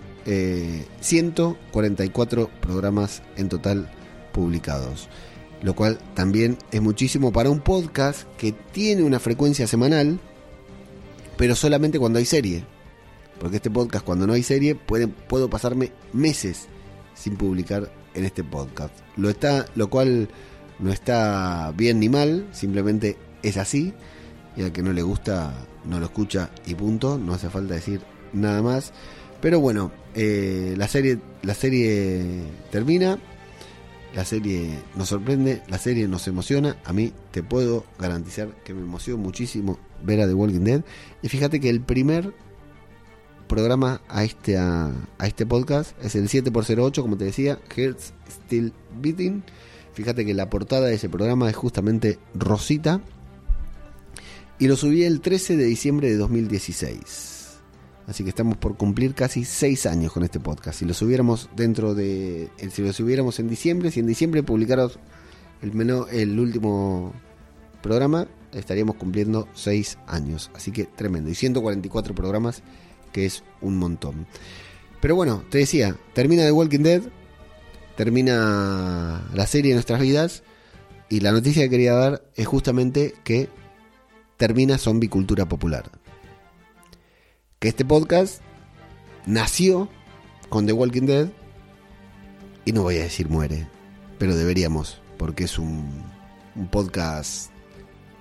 144 1.01 2.41
eh, 2.41 2.47
programas 2.61 3.21
en 3.37 3.49
total 3.49 3.91
publicados 4.31 5.07
lo 5.61 5.75
cual 5.75 5.99
también 6.13 6.57
es 6.71 6.81
muchísimo 6.81 7.31
para 7.31 7.49
un 7.49 7.59
podcast 7.59 8.23
que 8.37 8.51
tiene 8.51 9.03
una 9.03 9.19
frecuencia 9.19 9.67
semanal, 9.67 10.19
pero 11.37 11.55
solamente 11.55 11.99
cuando 11.99 12.19
hay 12.19 12.25
serie. 12.25 12.63
Porque 13.39 13.57
este 13.57 13.69
podcast, 13.69 14.05
cuando 14.05 14.25
no 14.25 14.33
hay 14.33 14.43
serie, 14.43 14.75
puedo 14.75 15.49
pasarme 15.49 15.91
meses 16.13 16.67
sin 17.15 17.35
publicar 17.35 17.91
en 18.13 18.25
este 18.25 18.43
podcast. 18.43 18.93
Lo, 19.17 19.29
está, 19.29 19.65
lo 19.75 19.89
cual 19.89 20.29
no 20.79 20.91
está 20.91 21.73
bien 21.75 21.99
ni 21.99 22.09
mal, 22.09 22.47
simplemente 22.51 23.17
es 23.43 23.57
así. 23.57 23.93
Y 24.55 24.63
al 24.63 24.71
que 24.71 24.81
no 24.81 24.93
le 24.93 25.01
gusta, 25.01 25.53
no 25.83 25.99
lo 25.99 26.05
escucha 26.05 26.49
y 26.65 26.75
punto. 26.75 27.17
No 27.17 27.33
hace 27.33 27.49
falta 27.49 27.73
decir 27.73 28.01
nada 28.33 28.61
más. 28.61 28.93
Pero 29.41 29.59
bueno, 29.59 29.91
eh, 30.15 30.73
la, 30.77 30.87
serie, 30.87 31.19
la 31.43 31.53
serie 31.53 32.41
termina, 32.71 33.19
la 34.15 34.23
serie 34.23 34.79
nos 34.95 35.09
sorprende, 35.09 35.61
la 35.67 35.77
serie 35.77 36.07
nos 36.07 36.27
emociona. 36.27 36.77
A 36.85 36.93
mí 36.93 37.11
te 37.31 37.43
puedo 37.43 37.85
garantizar 37.99 38.55
que 38.63 38.73
me 38.73 38.81
emocionó 38.81 39.21
muchísimo 39.21 39.77
ver 40.03 40.21
a 40.21 40.27
The 40.27 40.33
Walking 40.33 40.61
Dead. 40.61 40.83
Y 41.21 41.27
fíjate 41.27 41.59
que 41.59 41.69
el 41.69 41.81
primer 41.81 42.33
programa 43.47 44.01
a 44.07 44.23
este, 44.23 44.57
a, 44.57 44.93
este 45.19 45.45
podcast 45.45 46.01
es 46.01 46.15
el 46.15 46.29
7x08, 46.29 47.01
como 47.01 47.17
te 47.17 47.25
decía, 47.25 47.59
Hearts 47.75 48.13
Still 48.29 48.71
Beating. 49.01 49.43
Fíjate 49.93 50.25
que 50.25 50.33
la 50.33 50.49
portada 50.49 50.87
de 50.87 50.95
ese 50.95 51.09
programa 51.09 51.49
es 51.49 51.55
justamente 51.57 52.17
Rosita. 52.33 53.01
Y 54.59 54.69
lo 54.69 54.77
subí 54.77 55.03
el 55.03 55.19
13 55.19 55.57
de 55.57 55.65
diciembre 55.65 56.09
de 56.09 56.15
2016. 56.15 57.34
Así 58.07 58.23
que 58.23 58.29
estamos 58.29 58.57
por 58.57 58.77
cumplir 58.77 59.15
casi 59.15 59.45
6 59.45 59.87
años 59.87 60.11
con 60.11 60.23
este 60.23 60.39
podcast. 60.39 60.79
Si 60.79 60.85
lo 60.85 60.93
subiéramos 60.93 61.49
dentro 61.55 61.95
de. 61.95 62.49
Eh, 62.57 62.69
si 62.71 62.83
lo 62.83 62.93
subiéramos 62.93 63.39
en 63.39 63.47
diciembre, 63.47 63.89
si 63.91 63.99
en 63.99 64.07
diciembre 64.07 64.43
publicáramos 64.43 64.99
el, 65.61 65.71
el 66.11 66.39
último 66.39 67.13
programa, 67.81 68.27
estaríamos 68.53 68.95
cumpliendo 68.95 69.47
6 69.53 69.97
años. 70.07 70.51
Así 70.53 70.71
que 70.71 70.85
tremendo. 70.85 71.31
Y 71.31 71.35
144 71.35 72.13
programas, 72.13 72.61
que 73.11 73.25
es 73.25 73.43
un 73.61 73.77
montón. 73.77 74.27
Pero 75.01 75.15
bueno, 75.15 75.43
te 75.49 75.57
decía, 75.59 75.97
termina 76.13 76.43
The 76.43 76.51
Walking 76.51 76.83
Dead, 76.83 77.01
termina 77.97 79.27
la 79.33 79.47
serie 79.47 79.71
de 79.71 79.75
nuestras 79.75 79.99
vidas. 79.99 80.43
Y 81.09 81.21
la 81.21 81.31
noticia 81.31 81.63
que 81.63 81.69
quería 81.69 81.93
dar 81.93 82.23
es 82.35 82.45
justamente 82.45 83.15
que 83.23 83.49
termina 84.37 84.77
Zombie 84.77 85.09
Cultura 85.09 85.47
Popular 85.47 85.91
este 87.67 87.85
podcast 87.85 88.41
nació 89.25 89.89
con 90.49 90.65
The 90.65 90.73
Walking 90.73 91.07
Dead 91.07 91.29
y 92.65 92.71
no 92.71 92.83
voy 92.83 92.97
a 92.97 93.03
decir 93.03 93.29
muere, 93.29 93.67
pero 94.17 94.35
deberíamos, 94.35 95.01
porque 95.17 95.45
es 95.45 95.57
un, 95.57 96.03
podcast 96.71 97.51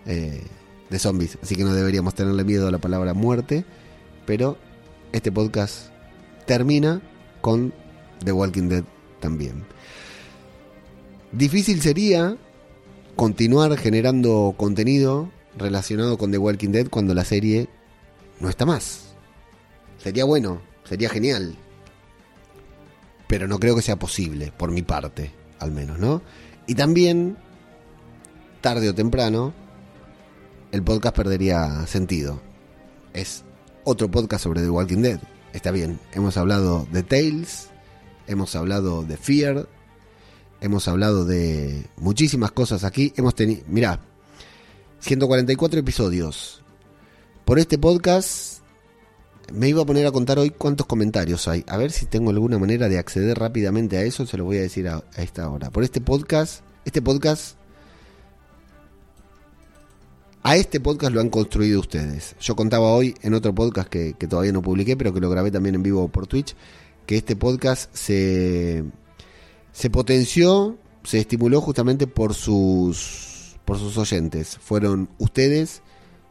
eh, 0.06 0.42
de 0.90 0.98
zombies, 0.98 1.38
así 1.42 1.54
que 1.56 1.64
no 1.64 1.72
deberíamos 1.72 2.14
tenerle 2.14 2.44
miedo 2.44 2.66
a 2.66 2.70
la 2.70 2.78
palabra 2.78 3.14
muerte, 3.14 3.64
pero 4.26 4.58
este 5.12 5.30
podcast 5.30 5.90
termina 6.46 7.00
con 7.40 7.72
The 8.24 8.32
Walking 8.32 8.68
Dead 8.68 8.84
también. 9.20 9.64
Difícil 11.32 11.80
sería 11.82 12.36
continuar 13.16 13.76
generando 13.76 14.54
contenido 14.56 15.30
relacionado 15.56 16.18
con 16.18 16.30
The 16.30 16.38
Walking 16.38 16.70
Dead 16.70 16.88
cuando 16.88 17.14
la 17.14 17.24
serie 17.24 17.68
no 18.40 18.48
está 18.48 18.66
más. 18.66 19.03
Sería 20.04 20.26
bueno, 20.26 20.60
sería 20.84 21.08
genial. 21.08 21.56
Pero 23.26 23.48
no 23.48 23.58
creo 23.58 23.74
que 23.74 23.80
sea 23.80 23.98
posible, 23.98 24.52
por 24.54 24.70
mi 24.70 24.82
parte, 24.82 25.32
al 25.58 25.72
menos, 25.72 25.98
¿no? 25.98 26.20
Y 26.66 26.74
también, 26.74 27.38
tarde 28.60 28.90
o 28.90 28.94
temprano, 28.94 29.54
el 30.72 30.82
podcast 30.82 31.16
perdería 31.16 31.86
sentido. 31.86 32.38
Es 33.14 33.44
otro 33.84 34.10
podcast 34.10 34.44
sobre 34.44 34.60
The 34.60 34.68
Walking 34.68 35.00
Dead. 35.00 35.20
Está 35.54 35.70
bien, 35.70 35.98
hemos 36.12 36.36
hablado 36.36 36.86
de 36.92 37.02
Tales, 37.02 37.70
hemos 38.26 38.54
hablado 38.56 39.04
de 39.04 39.16
Fear, 39.16 39.66
hemos 40.60 40.86
hablado 40.86 41.24
de 41.24 41.86
muchísimas 41.96 42.52
cosas 42.52 42.84
aquí. 42.84 43.14
Hemos 43.16 43.34
tenido, 43.34 43.62
mirá, 43.68 44.00
144 45.00 45.80
episodios. 45.80 46.62
Por 47.46 47.58
este 47.58 47.78
podcast 47.78 48.53
me 49.52 49.68
iba 49.68 49.82
a 49.82 49.86
poner 49.86 50.06
a 50.06 50.12
contar 50.12 50.38
hoy 50.38 50.50
cuántos 50.50 50.86
comentarios 50.86 51.48
hay. 51.48 51.64
A 51.66 51.76
ver 51.76 51.92
si 51.92 52.06
tengo 52.06 52.30
alguna 52.30 52.58
manera 52.58 52.88
de 52.88 52.98
acceder 52.98 53.38
rápidamente 53.38 53.96
a 53.96 54.02
eso. 54.02 54.26
Se 54.26 54.36
lo 54.36 54.44
voy 54.44 54.58
a 54.58 54.62
decir 54.62 54.88
a, 54.88 55.04
esta 55.16 55.48
hora. 55.48 55.70
Por 55.70 55.84
este 55.84 56.00
podcast, 56.00 56.62
este 56.84 57.02
podcast, 57.02 57.56
a 60.42 60.56
este 60.56 60.80
podcast 60.80 61.12
lo 61.12 61.20
han 61.20 61.30
construido 61.30 61.80
ustedes. 61.80 62.36
Yo 62.40 62.56
contaba 62.56 62.92
hoy 62.92 63.14
en 63.22 63.34
otro 63.34 63.54
podcast 63.54 63.88
que, 63.88 64.14
que 64.18 64.26
todavía 64.26 64.52
no 64.52 64.62
publiqué, 64.62 64.96
pero 64.96 65.12
que 65.12 65.20
lo 65.20 65.30
grabé 65.30 65.50
también 65.50 65.74
en 65.74 65.82
vivo 65.82 66.08
por 66.08 66.26
Twitch, 66.26 66.54
que 67.06 67.16
este 67.16 67.36
podcast 67.36 67.94
se, 67.94 68.84
se 69.72 69.90
potenció, 69.90 70.78
se 71.02 71.18
estimuló 71.18 71.60
justamente 71.60 72.06
por 72.06 72.34
sus, 72.34 73.56
por 73.64 73.78
sus 73.78 73.96
oyentes. 73.98 74.58
Fueron 74.58 75.08
ustedes 75.18 75.82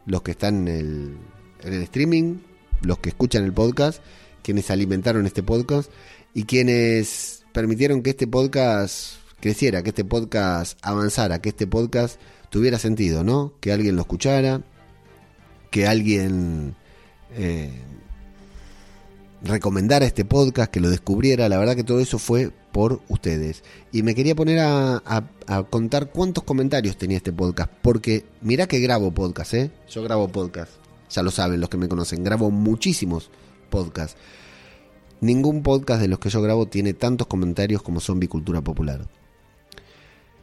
los 0.06 0.22
que 0.22 0.32
están 0.32 0.68
en 0.68 0.76
el, 0.76 1.18
en 1.62 1.72
el 1.72 1.82
streaming 1.82 2.38
los 2.84 2.98
que 2.98 3.10
escuchan 3.10 3.44
el 3.44 3.52
podcast, 3.52 4.00
quienes 4.42 4.70
alimentaron 4.70 5.26
este 5.26 5.42
podcast 5.42 5.90
y 6.34 6.44
quienes 6.44 7.44
permitieron 7.52 8.02
que 8.02 8.10
este 8.10 8.26
podcast 8.26 9.14
creciera, 9.40 9.82
que 9.82 9.90
este 9.90 10.04
podcast 10.04 10.78
avanzara, 10.82 11.40
que 11.40 11.50
este 11.50 11.66
podcast 11.66 12.20
tuviera 12.50 12.78
sentido, 12.78 13.24
¿no? 13.24 13.54
Que 13.60 13.72
alguien 13.72 13.96
lo 13.96 14.02
escuchara, 14.02 14.62
que 15.70 15.86
alguien 15.86 16.74
eh, 17.36 17.70
recomendara 19.42 20.06
este 20.06 20.24
podcast, 20.24 20.70
que 20.70 20.80
lo 20.80 20.90
descubriera. 20.90 21.48
La 21.48 21.58
verdad 21.58 21.76
que 21.76 21.84
todo 21.84 22.00
eso 22.00 22.18
fue 22.18 22.50
por 22.72 23.00
ustedes. 23.08 23.62
Y 23.92 24.02
me 24.02 24.14
quería 24.14 24.34
poner 24.34 24.60
a, 24.60 25.02
a, 25.04 25.62
contar 25.64 26.10
cuántos 26.10 26.44
comentarios 26.44 26.96
tenía 26.96 27.16
este 27.16 27.32
podcast, 27.32 27.70
porque 27.82 28.24
mirá 28.40 28.66
que 28.66 28.80
grabo 28.80 29.12
podcast, 29.12 29.54
¿eh? 29.54 29.70
Yo 29.88 30.02
grabo 30.02 30.28
podcast 30.28 30.83
ya 31.10 31.22
lo 31.22 31.30
saben 31.30 31.60
los 31.60 31.68
que 31.70 31.76
me 31.76 31.88
conocen, 31.88 32.24
grabo 32.24 32.50
muchísimos 32.50 33.30
podcasts. 33.70 34.16
Ningún 35.20 35.62
podcast 35.62 36.00
de 36.00 36.08
los 36.08 36.18
que 36.18 36.28
yo 36.28 36.42
grabo 36.42 36.66
tiene 36.66 36.92
tantos 36.92 37.26
comentarios 37.26 37.82
como 37.82 38.00
Zombie 38.00 38.28
Cultura 38.28 38.60
Popular. 38.60 39.06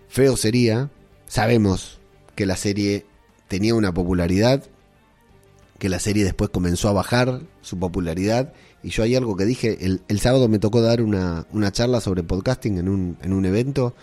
Feo 0.08 0.36
sería, 0.36 0.90
sabemos 1.28 2.00
que 2.36 2.46
la 2.46 2.56
serie 2.56 3.06
tenía 3.48 3.76
una 3.76 3.94
popularidad, 3.94 4.64
que 5.78 5.90
la 5.90 6.00
serie 6.00 6.24
después 6.24 6.50
comenzó 6.50 6.90
a 6.90 6.94
bajar 6.94 7.42
su 7.62 7.78
popularidad, 7.78 8.54
y 8.84 8.90
yo 8.90 9.04
hay 9.04 9.16
algo 9.16 9.36
que 9.36 9.46
dije, 9.46 9.78
el, 9.86 10.20
sábado 10.20 10.48
me 10.48 10.60
tocó 10.60 10.82
dar 10.82 11.02
una, 11.02 11.48
una 11.52 11.72
charla 11.72 12.02
sobre 12.02 12.24
podcasting 12.24 12.78
en 12.78 12.90
un, 12.90 13.18
en 13.22 13.34
un 13.34 13.46
evento, 13.46 13.96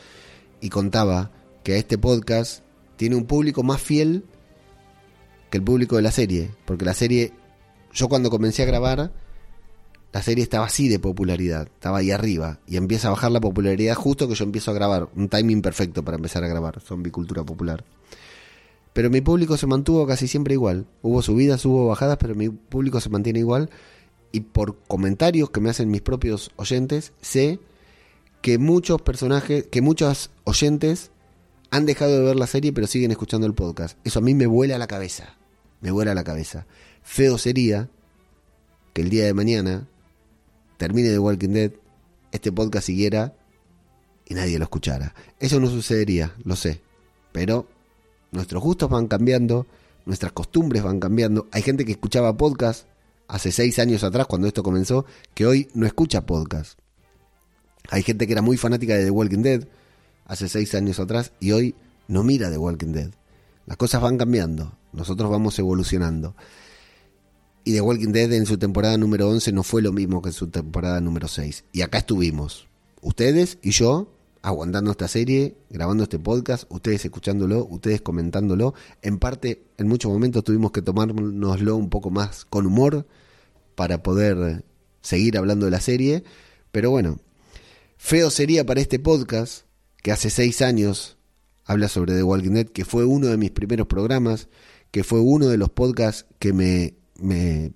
y 0.60 0.70
contaba 0.70 1.30
que 1.62 1.76
este 1.76 1.98
podcast 1.98 2.62
tiene 2.96 3.16
un 3.16 3.26
público 3.26 3.62
más 3.62 3.80
fiel 3.80 4.24
que 5.50 5.58
el 5.58 5.64
público 5.64 5.96
de 5.96 6.02
la 6.02 6.10
serie. 6.10 6.50
Porque 6.64 6.84
la 6.84 6.94
serie, 6.94 7.32
yo 7.92 8.08
cuando 8.08 8.30
comencé 8.30 8.62
a 8.62 8.66
grabar, 8.66 9.12
la 10.12 10.22
serie 10.22 10.42
estaba 10.42 10.66
así 10.66 10.88
de 10.88 10.98
popularidad, 10.98 11.68
estaba 11.74 11.98
ahí 11.98 12.10
arriba. 12.10 12.60
Y 12.66 12.76
empieza 12.76 13.08
a 13.08 13.12
bajar 13.12 13.30
la 13.30 13.40
popularidad 13.40 13.94
justo 13.94 14.28
que 14.28 14.34
yo 14.34 14.44
empiezo 14.44 14.70
a 14.70 14.74
grabar. 14.74 15.08
Un 15.14 15.28
timing 15.28 15.62
perfecto 15.62 16.04
para 16.04 16.16
empezar 16.16 16.44
a 16.44 16.48
grabar, 16.48 16.80
zombie 16.80 17.12
cultura 17.12 17.44
popular. 17.44 17.84
Pero 18.92 19.10
mi 19.10 19.20
público 19.20 19.56
se 19.56 19.66
mantuvo 19.66 20.06
casi 20.06 20.26
siempre 20.26 20.54
igual. 20.54 20.86
Hubo 21.02 21.22
subidas, 21.22 21.64
hubo 21.64 21.86
bajadas, 21.88 22.16
pero 22.18 22.34
mi 22.34 22.48
público 22.48 23.00
se 23.00 23.10
mantiene 23.10 23.38
igual. 23.38 23.70
Y 24.32 24.40
por 24.40 24.78
comentarios 24.88 25.50
que 25.50 25.60
me 25.60 25.70
hacen 25.70 25.90
mis 25.90 26.02
propios 26.02 26.50
oyentes, 26.56 27.12
sé 27.20 27.60
que 28.42 28.58
muchos 28.58 29.00
personajes, 29.02 29.66
que 29.70 29.82
muchos 29.82 30.30
oyentes 30.44 31.10
han 31.70 31.86
dejado 31.86 32.12
de 32.18 32.24
ver 32.24 32.36
la 32.36 32.46
serie 32.46 32.72
pero 32.72 32.86
siguen 32.86 33.10
escuchando 33.10 33.46
el 33.46 33.54
podcast. 33.54 33.98
Eso 34.04 34.18
a 34.18 34.22
mí 34.22 34.34
me 34.34 34.46
vuela 34.46 34.78
la 34.78 34.86
cabeza 34.86 35.38
me 35.80 35.90
vuela 35.90 36.14
la 36.14 36.24
cabeza. 36.24 36.66
Feo 37.02 37.38
sería 37.38 37.88
que 38.92 39.02
el 39.02 39.10
día 39.10 39.24
de 39.24 39.34
mañana 39.34 39.86
termine 40.76 41.10
The 41.10 41.18
Walking 41.18 41.50
Dead, 41.50 41.72
este 42.32 42.52
podcast 42.52 42.86
siguiera 42.86 43.34
y 44.26 44.34
nadie 44.34 44.58
lo 44.58 44.64
escuchara. 44.64 45.14
Eso 45.38 45.60
no 45.60 45.68
sucedería, 45.68 46.34
lo 46.44 46.56
sé. 46.56 46.80
Pero 47.32 47.66
nuestros 48.30 48.62
gustos 48.62 48.90
van 48.90 49.06
cambiando, 49.06 49.66
nuestras 50.04 50.32
costumbres 50.32 50.82
van 50.82 51.00
cambiando. 51.00 51.48
Hay 51.52 51.62
gente 51.62 51.84
que 51.84 51.92
escuchaba 51.92 52.36
podcast 52.36 52.86
hace 53.28 53.52
seis 53.52 53.78
años 53.78 54.04
atrás, 54.04 54.26
cuando 54.26 54.46
esto 54.46 54.62
comenzó, 54.62 55.04
que 55.34 55.46
hoy 55.46 55.68
no 55.74 55.86
escucha 55.86 56.26
podcast. 56.26 56.78
Hay 57.90 58.02
gente 58.02 58.26
que 58.26 58.32
era 58.32 58.42
muy 58.42 58.56
fanática 58.56 58.94
de 58.94 59.04
The 59.04 59.10
Walking 59.10 59.42
Dead 59.42 59.68
hace 60.28 60.48
seis 60.48 60.74
años 60.76 61.00
atrás 61.00 61.32
y 61.40 61.50
hoy 61.50 61.74
no 62.06 62.22
mira 62.22 62.50
The 62.50 62.58
Walking 62.58 62.92
Dead. 62.92 63.10
Las 63.66 63.76
cosas 63.76 64.00
van 64.00 64.16
cambiando, 64.16 64.72
nosotros 64.92 65.28
vamos 65.30 65.58
evolucionando. 65.58 66.36
Y 67.64 67.72
The 67.72 67.80
Walking 67.80 68.12
Dead 68.12 68.32
en 68.32 68.46
su 68.46 68.56
temporada 68.56 68.96
número 68.96 69.28
11 69.28 69.52
no 69.52 69.62
fue 69.62 69.82
lo 69.82 69.92
mismo 69.92 70.22
que 70.22 70.28
en 70.28 70.34
su 70.34 70.48
temporada 70.48 71.00
número 71.00 71.28
6. 71.28 71.64
Y 71.72 71.82
acá 71.82 71.98
estuvimos, 71.98 72.68
ustedes 73.02 73.58
y 73.62 73.72
yo, 73.72 74.10
aguantando 74.42 74.90
esta 74.90 75.08
serie, 75.08 75.56
grabando 75.68 76.04
este 76.04 76.18
podcast, 76.18 76.64
ustedes 76.70 77.04
escuchándolo, 77.04 77.66
ustedes 77.66 78.00
comentándolo. 78.00 78.74
En 79.02 79.18
parte, 79.18 79.64
en 79.76 79.88
muchos 79.88 80.10
momentos 80.10 80.44
tuvimos 80.44 80.72
que 80.72 80.82
tomárnoslo 80.82 81.76
un 81.76 81.90
poco 81.90 82.10
más 82.10 82.44
con 82.44 82.66
humor 82.66 83.06
para 83.74 84.02
poder 84.02 84.64
seguir 85.02 85.36
hablando 85.36 85.66
de 85.66 85.72
la 85.72 85.80
serie. 85.80 86.24
Pero 86.72 86.90
bueno, 86.90 87.18
feo 87.96 88.30
sería 88.30 88.64
para 88.64 88.80
este 88.80 88.98
podcast, 88.98 89.64
que 90.08 90.12
hace 90.12 90.30
seis 90.30 90.62
años 90.62 91.18
habla 91.66 91.86
sobre 91.86 92.14
The 92.14 92.22
Walking 92.22 92.52
Dead, 92.52 92.66
que 92.68 92.86
fue 92.86 93.04
uno 93.04 93.26
de 93.26 93.36
mis 93.36 93.50
primeros 93.50 93.88
programas, 93.88 94.48
que 94.90 95.04
fue 95.04 95.20
uno 95.20 95.48
de 95.48 95.58
los 95.58 95.68
podcasts 95.68 96.24
que 96.38 96.54
me, 96.54 96.94
me, 97.20 97.72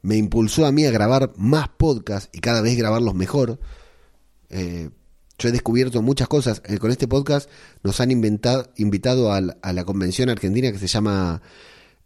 me 0.00 0.16
impulsó 0.16 0.64
a 0.64 0.72
mí 0.72 0.86
a 0.86 0.90
grabar 0.90 1.34
más 1.36 1.68
podcasts 1.68 2.30
y 2.32 2.40
cada 2.40 2.62
vez 2.62 2.74
grabarlos 2.78 3.14
mejor. 3.14 3.60
Eh, 4.48 4.88
yo 5.38 5.48
he 5.50 5.52
descubierto 5.52 6.00
muchas 6.00 6.26
cosas. 6.26 6.62
Eh, 6.64 6.78
con 6.78 6.90
este 6.90 7.06
podcast 7.06 7.50
nos 7.82 8.00
han 8.00 8.10
invitado 8.10 9.30
a, 9.30 9.42
la 9.42 9.84
convención 9.84 10.30
argentina 10.30 10.72
que 10.72 10.78
se 10.78 10.86
llama 10.86 11.42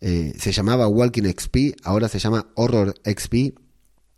eh, 0.01 0.33
se 0.37 0.51
llamaba 0.51 0.89
Walking 0.89 1.33
XP, 1.33 1.77
ahora 1.85 2.09
se 2.09 2.19
llama 2.19 2.49
Horror 2.57 2.97
XP. 3.05 3.57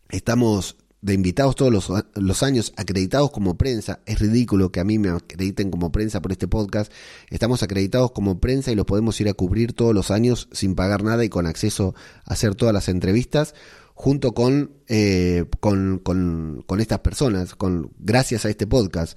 Estamos 0.09 0.78
de 1.07 1.15
invitados 1.15 1.55
todos 1.55 1.89
los, 2.17 2.43
años, 2.43 2.73
acreditados 2.77 3.31
como 3.31 3.57
prensa. 3.57 4.01
Es 4.07 4.19
ridículo 4.19 4.73
que 4.73 4.81
a 4.81 4.85
mí 4.85 4.99
me 4.99 5.11
acrediten 5.11 5.71
como 5.71 5.93
prensa 5.93 6.21
por 6.21 6.33
este 6.33 6.49
podcast. 6.49 6.93
Estamos 7.31 7.63
acreditados 7.63 8.11
como 8.11 8.41
prensa 8.41 8.73
y 8.73 8.75
los 8.75 8.87
podemos 8.87 9.21
ir 9.21 9.29
a 9.29 9.33
cubrir 9.33 9.73
todos 9.73 9.95
los 9.95 10.11
años 10.11 10.49
sin 10.51 10.75
pagar 10.75 11.05
nada 11.05 11.25
y 11.25 11.29
con 11.29 11.47
acceso 11.47 11.95
a 12.25 12.33
hacer 12.33 12.57
todas 12.57 12.75
las 12.75 12.89
entrevistas 12.89 13.55
junto 13.95 14.33
con, 14.33 14.73
eh, 14.89 15.45
con, 15.61 16.01
con, 16.01 16.81
estas 16.81 16.99
personas, 16.99 17.55
con, 17.55 17.93
gracias 18.01 18.45
a 18.45 18.51
este 18.51 18.67
podcast. 18.67 19.17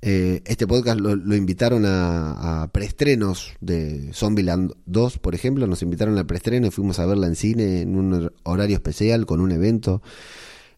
Eh, 0.00 0.40
este 0.46 0.66
podcast 0.66 0.98
lo, 0.98 1.36
invitaron 1.36 1.84
a, 1.84 2.70
preestrenos 2.72 3.52
de 3.60 4.14
Zombieland 4.14 4.72
2, 4.86 5.18
por 5.18 5.34
ejemplo. 5.34 5.66
Nos 5.66 5.82
invitaron 5.82 6.16
al 6.16 6.24
preestreno 6.24 6.68
y 6.68 6.70
fuimos 6.70 6.98
a 7.00 7.04
verla 7.04 7.26
en 7.26 7.36
cine 7.36 7.82
en 7.82 7.96
un 7.96 8.32
horario 8.44 8.76
especial 8.76 9.26
con 9.26 9.42
un 9.42 9.52
evento. 9.52 10.00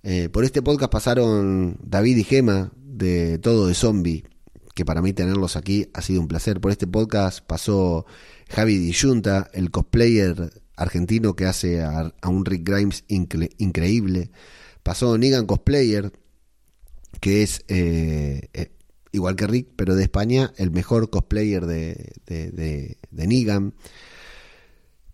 Eh, 0.03 0.31
por 0.31 0.45
este 0.45 0.63
podcast 0.63 0.91
pasaron 0.91 1.79
David 1.83 2.17
y 2.17 2.25
Gema 2.25 2.73
de 2.77 3.39
Todo 3.39 3.67
de 3.67 3.75
Zombie, 3.75 4.25
que 4.75 4.85
para 4.85 5.03
mí 5.03 5.13
tenerlos 5.13 5.57
aquí 5.57 5.89
ha 5.93 6.01
sido 6.01 6.21
un 6.21 6.29
placer. 6.29 6.61
Por 6.61 6.71
este 6.71 6.87
podcast 6.87 7.45
pasó 7.45 8.07
Javi 8.49 8.79
Diyunta, 8.79 9.51
el 9.53 9.71
cosplayer 9.71 10.53
argentino 10.77 11.37
que 11.37 11.45
hace 11.45 11.83
a, 11.83 12.13
un 12.27 12.47
Rick 12.47 12.67
Grimes 12.67 13.05
increíble. 13.09 14.31
Pasó 14.83 15.19
Negan 15.19 15.45
Cosplayer, 15.45 16.13
que 17.21 17.43
es 17.43 17.65
eh, 17.69 18.49
eh, 18.55 18.73
igual 19.13 19.37
que 19.37 19.47
Rick, 19.47 19.69
pero 19.77 19.95
de 19.95 20.05
España, 20.05 20.55
el 20.57 20.71
mejor 20.71 21.11
cosplayer 21.11 21.67
de, 21.67 22.13
de, 22.27 22.51
de, 22.51 22.97
de 23.11 23.27
Negan. 23.27 23.75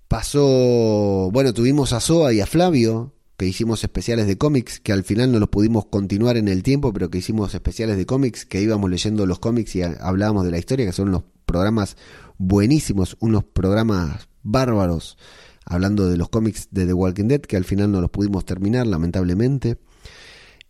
Pasó, 0.07 1.28
bueno, 1.32 1.53
tuvimos 1.53 1.93
a 1.93 1.99
Soa 1.99 2.32
y 2.32 2.41
a 2.41 2.47
Flavio, 2.47 3.15
que 3.37 3.47
hicimos 3.47 3.84
especiales 3.84 4.26
de 4.26 4.39
cómics, 4.39 4.80
que 4.80 4.93
al 4.93 5.05
final 5.05 5.30
no 5.30 5.39
los 5.39 5.49
pudimos 5.49 5.87
continuar 5.87 6.37
en 6.37 6.49
el 6.49 6.62
tiempo, 6.62 6.93
pero 6.93 7.11
que 7.11 7.18
hicimos 7.18 7.55
especiales 7.55 7.97
de 7.97 8.07
cómics, 8.07 8.47
que 8.47 8.62
íbamos 8.62 8.91
leyendo 8.91 9.26
los 9.26 9.39
cómics 9.39 9.76
y 9.76 9.82
hablábamos 9.82 10.45
de 10.45 10.51
la 10.51 10.59
historia, 10.59 10.87
que 10.87 10.93
son 10.93 11.09
unos 11.09 11.24
programas 11.45 11.97
buenísimos, 12.39 13.16
unos 13.20 13.45
programas 13.45 14.28
bárbaros, 14.43 15.18
hablando 15.64 16.09
de 16.09 16.16
los 16.16 16.30
cómics 16.30 16.68
de 16.70 16.87
The 16.87 16.95
Walking 16.95 17.28
Dead, 17.28 17.41
que 17.41 17.57
al 17.57 17.64
final 17.64 17.93
no 17.93 18.01
los 18.01 18.11
pudimos 18.11 18.45
terminar, 18.45 18.87
lamentablemente. 18.87 19.78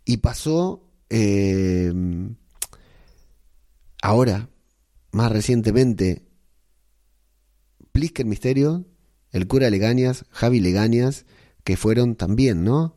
Y 0.03 0.17
pasó 0.17 0.89
eh, 1.09 1.93
ahora, 4.01 4.49
más 5.11 5.31
recientemente, 5.31 6.27
Plisker 7.93 8.25
Misterio, 8.25 8.85
el 9.31 9.47
cura 9.47 9.69
Legañas, 9.69 10.25
Javi 10.31 10.59
Legañas, 10.59 11.25
que 11.67 11.75
fueron 11.75 12.15
también, 12.15 12.63
¿no? 12.63 12.95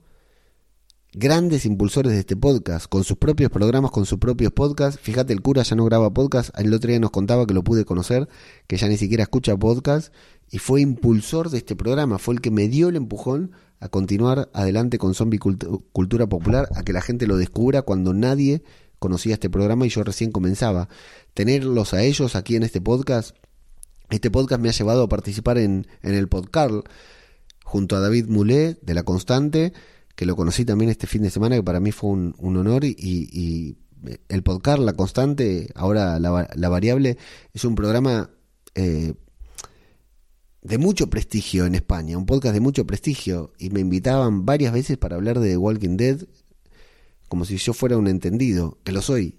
Grandes 1.12 1.66
impulsores 1.66 2.12
de 2.12 2.20
este 2.20 2.36
podcast, 2.36 2.86
con 2.86 3.02
sus 3.02 3.16
propios 3.16 3.50
programas, 3.50 3.90
con 3.90 4.06
sus 4.06 4.20
propios 4.20 4.52
podcasts. 4.52 5.00
Fíjate, 5.02 5.32
el 5.32 5.42
cura 5.42 5.64
ya 5.64 5.74
no 5.74 5.84
graba 5.86 6.14
podcast. 6.14 6.56
El 6.56 6.72
otro 6.72 6.86
día 6.86 7.00
nos 7.00 7.10
contaba 7.10 7.48
que 7.48 7.52
lo 7.52 7.64
pude 7.64 7.84
conocer, 7.84 8.28
que 8.68 8.76
ya 8.76 8.86
ni 8.86 8.96
siquiera 8.96 9.24
escucha 9.24 9.56
podcast. 9.56 10.14
Y 10.52 10.58
fue 10.58 10.82
impulsor 10.82 11.50
de 11.50 11.58
este 11.58 11.74
programa, 11.74 12.20
fue 12.20 12.34
el 12.34 12.40
que 12.40 12.52
me 12.52 12.68
dio 12.68 12.90
el 12.90 12.94
empujón 12.94 13.50
a 13.80 13.88
continuar 13.88 14.50
adelante 14.52 14.98
con 14.98 15.14
Zombie 15.14 15.40
Cultura 15.40 16.28
Popular, 16.28 16.68
a 16.76 16.84
que 16.84 16.92
la 16.92 17.02
gente 17.02 17.26
lo 17.26 17.38
descubra 17.38 17.82
cuando 17.82 18.14
nadie 18.14 18.62
conocía 19.00 19.34
este 19.34 19.50
programa 19.50 19.84
y 19.84 19.88
yo 19.88 20.04
recién 20.04 20.30
comenzaba. 20.30 20.88
Tenerlos 21.34 21.92
a 21.92 22.04
ellos 22.04 22.36
aquí 22.36 22.54
en 22.54 22.62
este 22.62 22.80
podcast, 22.80 23.34
este 24.10 24.30
podcast 24.30 24.62
me 24.62 24.68
ha 24.68 24.72
llevado 24.72 25.02
a 25.02 25.08
participar 25.08 25.58
en, 25.58 25.88
en 26.02 26.14
el 26.14 26.28
podcast 26.28 26.84
junto 27.70 27.94
a 27.94 28.00
David 28.00 28.26
Moulet 28.26 28.80
de 28.82 28.94
La 28.94 29.04
Constante, 29.04 29.72
que 30.16 30.26
lo 30.26 30.34
conocí 30.34 30.64
también 30.64 30.90
este 30.90 31.06
fin 31.06 31.22
de 31.22 31.30
semana, 31.30 31.54
que 31.54 31.62
para 31.62 31.78
mí 31.78 31.92
fue 31.92 32.10
un, 32.10 32.34
honor, 32.40 32.84
y, 32.84 33.76
el 34.28 34.42
podcast 34.42 34.80
La 34.80 34.94
Constante, 34.94 35.70
ahora 35.76 36.18
la, 36.18 36.68
variable, 36.68 37.16
es 37.54 37.64
un 37.64 37.76
programa 37.76 38.28
eh, 38.74 39.14
de 40.62 40.78
mucho 40.78 41.08
prestigio 41.08 41.64
en 41.64 41.76
España, 41.76 42.18
un 42.18 42.26
podcast 42.26 42.54
de 42.54 42.60
mucho 42.60 42.88
prestigio, 42.88 43.52
y 43.56 43.70
me 43.70 43.78
invitaban 43.78 44.44
varias 44.44 44.72
veces 44.72 44.98
para 44.98 45.14
hablar 45.14 45.38
de 45.38 45.50
The 45.50 45.56
Walking 45.56 45.96
Dead, 45.96 46.26
como 47.28 47.44
si 47.44 47.56
yo 47.56 47.72
fuera 47.72 47.96
un 47.96 48.08
entendido, 48.08 48.78
que 48.82 48.90
lo 48.90 49.00
soy, 49.00 49.38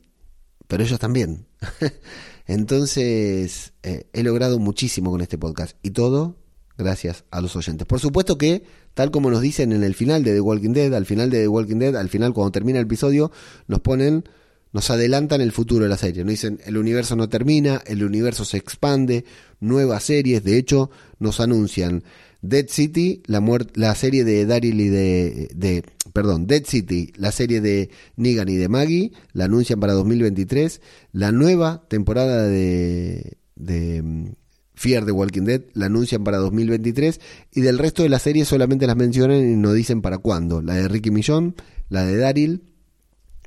pero 0.70 0.84
ellos 0.84 1.00
también. 1.00 1.48
Entonces, 2.48 3.74
eh, 3.84 4.08
he 4.14 4.24
logrado 4.24 4.58
muchísimo 4.58 5.12
con 5.12 5.20
este 5.20 5.38
podcast, 5.38 5.76
y 5.84 5.90
todo 5.90 6.41
gracias 6.78 7.24
a 7.32 7.42
los 7.42 7.56
oyentes. 7.56 7.86
Por 7.88 8.00
supuesto 8.00 8.38
que, 8.38 8.64
tal 8.94 9.12
como 9.12 9.30
nos 9.30 9.42
dicen 9.42 9.72
en 9.72 9.84
el 9.84 9.96
final 9.96 10.24
de 10.24 10.34
The 10.34 10.42
Walking 10.42 10.74
Dead, 10.74 10.94
al 10.94 11.06
final 11.06 11.30
de 11.30 11.42
The 11.42 11.48
Walking 11.48 11.78
Dead, 11.78 11.96
al 11.96 12.10
final 12.10 12.34
cuando 12.34 12.52
termina 12.52 12.80
el 12.80 12.86
episodio, 12.86 13.32
nos 13.68 13.80
ponen, 13.82 14.26
nos 14.74 14.90
adelantan 14.90 15.42
el 15.42 15.52
futuro 15.52 15.84
de 15.84 15.90
la 15.90 15.98
serie. 15.98 16.24
Nos 16.24 16.32
dicen, 16.32 16.60
el 16.66 16.78
universo 16.78 17.16
no 17.16 17.30
termina, 17.30 17.82
el 17.86 18.04
universo 18.04 18.46
se 18.46 18.58
expande, 18.58 19.26
nuevas 19.60 20.04
series, 20.04 20.44
de 20.44 20.58
hecho, 20.58 20.90
nos 21.20 21.40
anuncian 21.40 22.04
Dead 22.42 22.66
City, 22.68 23.22
la, 23.28 23.44
la 23.76 23.94
serie 23.96 24.24
de 24.24 24.46
Daryl 24.46 24.82
y 24.82 24.90
de, 24.90 25.50
de, 25.54 25.84
perdón, 26.12 26.48
Dead 26.48 26.64
City, 26.66 27.14
la 27.16 27.32
serie 27.32 27.62
de 27.62 27.92
Negan 28.16 28.50
y 28.50 28.56
de 28.56 28.68
Maggie, 28.68 29.12
la 29.34 29.46
anuncian 29.46 29.80
para 29.80 29.94
2023, 29.94 30.82
la 31.12 31.32
nueva 31.32 31.86
temporada 31.88 32.48
de, 32.48 33.38
de 33.56 34.34
Fear 34.82 35.06
the 35.06 35.12
Walking 35.12 35.44
Dead 35.44 35.62
la 35.74 35.86
anuncian 35.86 36.24
para 36.24 36.38
2023 36.40 37.22
y 37.54 37.62
del 37.62 37.78
resto 37.78 38.02
de 38.02 38.10
las 38.10 38.24
series 38.24 38.48
solamente 38.48 38.88
las 38.88 38.96
mencionan 38.96 39.38
y 39.38 39.56
no 39.56 39.74
dicen 39.74 40.02
para 40.02 40.18
cuándo. 40.18 40.64
La 40.64 40.74
de 40.74 40.88
Ricky 40.88 41.12
Millón, 41.12 41.56
la 41.90 42.04
de 42.04 42.18
Daryl 42.18 42.64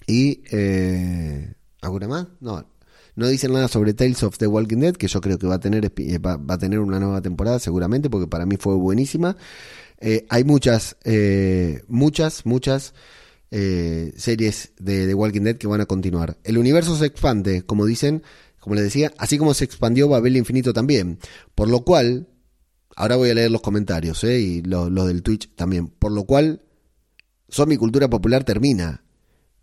y... 0.07 0.43
Eh, 0.53 1.55
¿Alguna 1.81 2.07
más? 2.07 2.29
No. 2.41 2.65
No 3.17 3.27
dicen 3.27 3.53
nada 3.53 3.67
sobre 3.67 3.95
Tales 3.95 4.23
of 4.23 4.39
the 4.39 4.47
Walking 4.47 4.79
Dead, 4.79 4.95
que 4.95 5.09
yo 5.09 5.21
creo 5.21 5.37
que 5.37 5.49
va 5.49 5.57
a 5.57 5.61
tener, 5.61 5.93
eh, 5.97 6.19
va, 6.19 6.41
a 6.49 6.59
tener 6.59 6.79
una 6.79 7.01
nueva 7.01 7.21
temporada 7.21 7.59
seguramente, 7.59 8.09
porque 8.09 8.29
para 8.29 8.47
mí 8.47 8.57
fue 8.57 8.77
buenísima. 8.77 9.37
Eh, 9.99 10.27
hay 10.29 10.45
muchas, 10.45 10.97
muchas, 11.89 12.47
muchas 12.47 12.95
series 13.51 14.73
de 14.79 15.07
The 15.09 15.15
Walking 15.15 15.43
Dead 15.43 15.57
que 15.57 15.67
van 15.67 15.81
a 15.81 15.87
continuar. 15.87 16.39
El 16.45 16.59
universo 16.59 16.97
se 16.97 17.07
expande, 17.07 17.63
como 17.63 17.87
dicen, 17.87 18.23
como 18.65 18.77
les 18.77 18.85
decía, 18.85 19.13
así 19.19 19.37
como 19.37 19.53
se 19.53 19.67
expandió 19.67 20.09
Babel 20.09 20.39
Infinito 20.39 20.73
también. 20.73 21.19
Por 21.55 21.69
lo 21.69 21.85
cual, 21.85 22.31
ahora 22.97 23.17
voy 23.17 23.29
a 23.29 23.35
leer 23.35 23.51
los 23.51 23.61
comentarios 23.61 24.25
¿eh? 24.25 24.41
y 24.41 24.63
los 24.63 25.07
del 25.07 25.23
Twitch 25.23 25.55
también. 25.55 25.89
Por 25.89 26.13
lo 26.13 26.25
cual, 26.25 26.63
mi 27.67 27.77
cultura 27.77 28.09
popular 28.09 28.43
termina. 28.43 29.05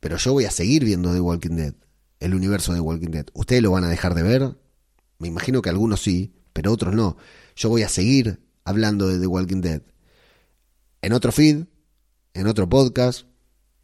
Pero 0.02 0.18
yo 0.18 0.34
voy 0.34 0.46
a 0.46 0.52
seguir 0.52 0.86
viendo 0.86 1.12
The 1.12 1.20
Walking 1.20 1.56
Dead, 1.56 1.74
el 2.20 2.36
universo 2.36 2.74
de 2.74 2.80
Walking 2.80 3.10
Dead. 3.10 3.26
¿Ustedes 3.34 3.64
lo 3.64 3.72
van 3.72 3.86
a 3.86 3.90
dejar 3.90 4.14
de 4.14 4.22
ver? 4.22 4.56
Me 5.18 5.28
imagino 5.28 5.64
que 5.64 5.70
algunos 5.70 6.00
sí, 6.00 6.36
pero 6.54 6.72
otros 6.72 6.94
no. 6.94 7.18
Yo 7.56 7.70
voy 7.70 7.82
a 7.82 7.90
seguir 7.90 8.46
hablando 8.66 9.08
de 9.08 9.18
The 9.18 9.26
Walking 9.26 9.62
Dead. 9.62 9.82
En 11.02 11.14
otro 11.14 11.32
feed, 11.32 11.64
en 12.36 12.46
otro 12.46 12.70
podcast, 12.70 13.26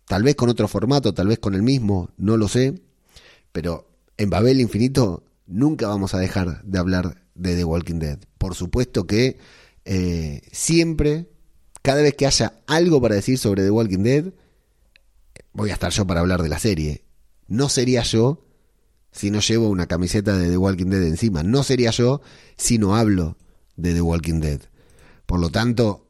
tal 0.06 0.22
vez 0.22 0.36
con 0.36 0.50
otro 0.50 0.68
formato, 0.68 1.16
tal 1.16 1.26
vez 1.26 1.40
con 1.40 1.56
el 1.56 1.64
mismo, 1.64 2.12
no 2.18 2.38
lo 2.38 2.48
sé. 2.48 2.84
Pero 3.52 3.97
en 4.18 4.30
Babel 4.30 4.62
Infinito 4.62 5.24
nunca 5.46 5.88
vamos 5.88 6.14
a 6.14 6.20
dejar 6.20 6.64
de 6.64 6.80
hablar 6.80 7.24
de 7.36 7.56
The 7.56 7.64
Walking 7.64 8.00
Dead. 8.00 8.20
Por 8.38 8.56
supuesto 8.56 9.08
que 9.08 9.38
eh, 9.86 10.42
siempre, 10.52 11.30
cada 11.82 12.02
vez 12.02 12.16
que 12.16 12.26
haya 12.26 12.60
algo 12.68 13.02
para 13.02 13.16
decir 13.16 13.38
sobre 13.38 13.64
The 13.64 13.72
Walking 13.72 14.04
Dead, 14.04 14.26
voy 15.54 15.70
a 15.70 15.74
estar 15.74 15.92
yo 15.92 16.06
para 16.06 16.20
hablar 16.20 16.42
de 16.42 16.50
la 16.50 16.60
serie. 16.60 17.04
No 17.48 17.70
sería 17.70 18.04
yo 18.04 18.44
si 19.12 19.32
no 19.32 19.40
llevo 19.40 19.70
una 19.70 19.88
camiseta 19.88 20.38
de 20.38 20.50
The 20.50 20.58
Walking 20.58 20.88
Dead 20.88 21.04
encima. 21.04 21.44
No 21.44 21.64
sería 21.64 21.92
yo 21.92 22.22
si 22.58 22.78
no 22.78 22.96
hablo 22.96 23.38
de 23.76 23.94
The 23.94 24.02
Walking 24.02 24.42
Dead. 24.42 24.62
Por 25.26 25.40
lo 25.40 25.50
tanto, 25.50 26.08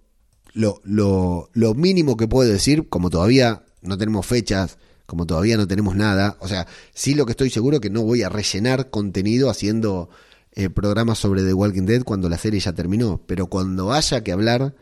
lo, 0.54 1.50
mínimo 1.76 2.18
que 2.18 2.28
puedo 2.28 2.52
decir, 2.52 2.90
como 2.90 3.10
todavía 3.10 3.64
no 3.82 3.98
tenemos 3.98 4.26
fechas 4.26 4.78
como 5.08 5.26
todavía 5.26 5.58
no 5.58 5.68
tenemos 5.68 5.96
nada, 5.96 6.38
o 6.42 6.48
sea, 6.48 6.68
sí 6.94 7.16
lo 7.16 7.26
que 7.26 7.32
estoy 7.32 7.50
seguro 7.50 7.80
que 7.80 7.90
no 7.90 8.04
voy 8.04 8.22
a 8.22 8.30
rellenar 8.30 8.92
contenido 8.92 9.50
haciendo 9.50 10.10
eh, 10.52 10.70
programas 10.70 11.18
sobre 11.18 11.44
The 11.44 11.54
Walking 11.54 11.86
Dead 11.86 12.04
cuando 12.04 12.30
la 12.30 12.38
serie 12.38 12.60
ya 12.60 12.74
terminó, 12.74 13.24
pero 13.26 13.48
cuando 13.48 13.94
haya 13.94 14.22
que 14.24 14.34
hablar 14.34 14.76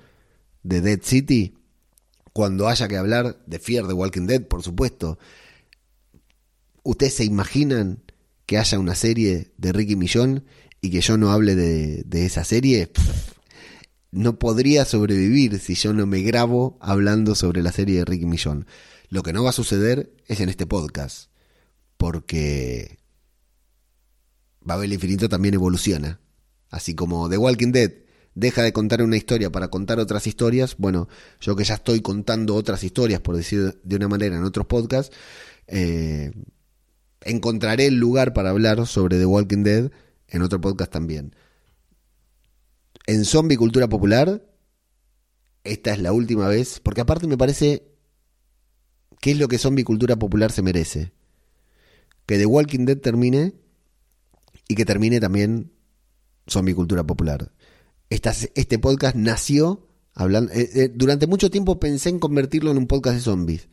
de 0.64 0.82
Dead 0.82 1.00
City, 1.04 1.58
cuando 2.34 2.68
haya 2.68 2.88
que 2.88 2.98
hablar 2.98 3.38
de 3.46 3.60
Fear 3.60 3.88
the 3.88 3.94
Walking 3.94 4.26
Dead, 4.26 4.42
por 4.42 4.64
supuesto, 4.64 5.20
¿ustedes 6.84 7.14
se 7.14 7.24
imaginan 7.24 8.04
que 8.48 8.58
haya 8.58 8.80
una 8.80 8.96
serie 8.96 9.52
de 9.58 9.74
Ricky 9.74 9.96
Millón 9.96 10.44
y 10.82 10.90
que 10.90 11.02
yo 11.02 11.18
no 11.18 11.32
hable 11.32 11.56
de, 11.56 12.26
esa 12.26 12.44
serie? 12.44 12.90
no 14.12 14.40
podría 14.40 14.86
sobrevivir 14.86 15.60
si 15.60 15.76
yo 15.76 15.94
no 15.94 16.08
me 16.08 16.22
grabo 16.22 16.78
hablando 16.82 17.36
sobre 17.36 17.62
la 17.62 17.72
serie 17.72 18.00
de 18.00 18.06
Ricky 18.06 18.26
Millón. 18.26 18.66
Lo 19.10 19.24
que 19.24 19.34
no 19.34 19.44
va 19.44 19.52
a 19.52 19.54
suceder 19.54 20.12
es 20.28 20.40
en 20.40 20.50
este 20.50 20.66
podcast, 20.66 21.30
porque 21.98 23.00
Babel 24.62 24.94
Infinito 24.94 25.30
también 25.30 25.54
evoluciona. 25.54 26.20
Así 26.70 26.96
como 26.96 27.30
The 27.30 27.38
Walking 27.38 27.72
Dead 27.72 27.92
deja 28.34 28.64
de 28.64 28.74
contar 28.74 29.02
una 29.02 29.16
historia 29.16 29.52
para 29.52 29.70
contar 29.70 30.00
otras 30.00 30.28
historias, 30.28 30.76
bueno, 30.78 31.08
yo 31.40 31.56
que 31.56 31.64
ya 31.64 31.76
estoy 31.76 32.02
contando 32.02 32.56
otras 32.56 32.84
historias, 32.84 33.22
por 33.22 33.38
decir 33.38 33.80
de 33.82 33.96
una 33.96 34.10
manera, 34.10 34.36
en 34.36 34.44
otros 34.44 34.66
podcasts, 34.66 35.16
eh, 35.68 36.32
encontraré 37.22 37.88
el 37.88 37.96
lugar 37.96 38.34
para 38.34 38.50
hablar 38.50 38.86
sobre 38.88 39.18
The 39.18 39.26
Walking 39.26 39.64
Dead 39.64 39.92
en 40.28 40.42
otro 40.42 40.60
podcast 40.60 40.92
también. 40.92 41.36
En 43.08 43.24
Zombie 43.24 43.58
Cultura 43.58 43.88
Popular, 43.88 44.46
esta 45.64 45.94
es 45.94 46.00
la 46.00 46.12
última 46.12 46.48
vez, 46.48 46.80
porque 46.82 47.02
aparte 47.02 47.28
me 47.28 47.38
parece 47.38 47.95
que 49.20 49.32
es 49.32 49.40
lo 49.40 49.48
que 49.48 49.58
Zombie 49.58 49.84
Cultura 49.84 50.16
Popular 50.16 50.52
se 50.52 50.62
merece. 50.62 51.12
Que 52.26 52.38
The 52.38 52.46
Walking 52.46 52.86
Dead 52.86 52.98
termine 52.98 53.54
y 54.68 54.76
que 54.76 54.86
termine 54.86 55.20
también 55.20 55.72
Zombie 56.48 56.74
Cultura 56.74 57.04
Popular. 57.04 57.52
este 58.10 58.80
podcast 58.80 59.16
nació 59.16 59.88
hablando. 60.14 60.52
Eh, 60.54 60.70
eh, 60.74 60.92
durante 60.94 61.28
mucho 61.28 61.50
tiempo 61.50 61.80
pensé 61.80 62.10
en 62.10 62.20
convertirlo 62.20 62.72
en 62.72 62.78
un 62.78 62.88
podcast 62.88 63.18
de 63.18 63.22
zombies. 63.22 63.68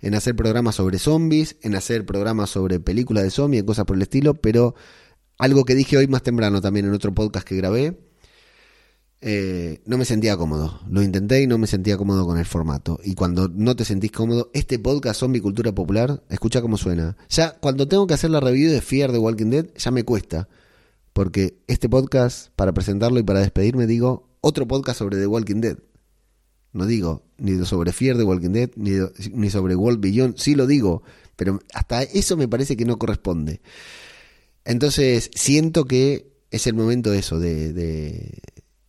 En 0.00 0.14
hacer 0.14 0.36
programas 0.36 0.76
sobre 0.76 0.98
zombies, 0.98 1.56
en 1.62 1.74
hacer 1.74 2.06
programas 2.06 2.50
sobre 2.50 2.78
películas 2.78 3.24
de 3.24 3.30
zombies, 3.30 3.64
cosas 3.64 3.84
por 3.84 3.96
el 3.96 4.02
estilo, 4.02 4.34
pero 4.34 4.76
algo 5.38 5.64
que 5.64 5.74
dije 5.74 5.96
hoy 5.96 6.06
más 6.06 6.22
temprano 6.22 6.60
también 6.60 6.86
en 6.86 6.92
otro 6.92 7.12
podcast 7.14 7.46
que 7.46 7.56
grabé, 7.56 7.98
eh, 9.20 9.80
no 9.84 9.98
me 9.98 10.04
sentía 10.04 10.36
cómodo. 10.36 10.80
Lo 10.88 11.02
intenté 11.02 11.42
y 11.42 11.46
no 11.46 11.58
me 11.58 11.66
sentía 11.66 11.96
cómodo 11.96 12.26
con 12.26 12.38
el 12.38 12.44
formato. 12.44 13.00
Y 13.02 13.14
cuando 13.14 13.48
no 13.48 13.74
te 13.74 13.84
sentís 13.84 14.12
cómodo, 14.12 14.50
este 14.52 14.78
podcast 14.78 15.20
Zombie 15.20 15.40
Cultura 15.40 15.72
Popular, 15.72 16.22
escucha 16.28 16.62
cómo 16.62 16.76
suena. 16.76 17.16
Ya 17.28 17.58
cuando 17.58 17.88
tengo 17.88 18.06
que 18.06 18.14
hacer 18.14 18.30
la 18.30 18.40
review 18.40 18.70
de 18.70 18.80
Fear 18.80 19.12
de 19.12 19.18
Walking 19.18 19.50
Dead, 19.50 19.66
ya 19.76 19.90
me 19.90 20.04
cuesta. 20.04 20.48
Porque 21.12 21.58
este 21.66 21.88
podcast, 21.88 22.50
para 22.54 22.72
presentarlo 22.72 23.18
y 23.18 23.24
para 23.24 23.40
despedirme, 23.40 23.86
digo 23.86 24.28
otro 24.40 24.68
podcast 24.68 25.00
sobre 25.00 25.18
The 25.18 25.26
Walking 25.26 25.60
Dead. 25.60 25.78
No 26.72 26.86
digo 26.86 27.24
ni 27.38 27.64
sobre 27.64 27.92
Fear 27.92 28.16
de 28.16 28.24
Walking 28.24 28.50
Dead, 28.50 28.70
ni, 28.76 28.92
ni 29.32 29.50
sobre 29.50 29.74
World 29.74 30.00
Beyond. 30.00 30.36
Sí 30.36 30.54
lo 30.54 30.66
digo, 30.66 31.02
pero 31.34 31.60
hasta 31.72 32.02
eso 32.02 32.36
me 32.36 32.46
parece 32.46 32.76
que 32.76 32.84
no 32.84 32.98
corresponde. 32.98 33.60
Entonces, 34.64 35.30
siento 35.34 35.86
que 35.86 36.30
es 36.50 36.66
el 36.66 36.74
momento 36.74 37.10
de 37.10 37.18
eso, 37.18 37.38
de, 37.38 37.72
de, 37.72 38.38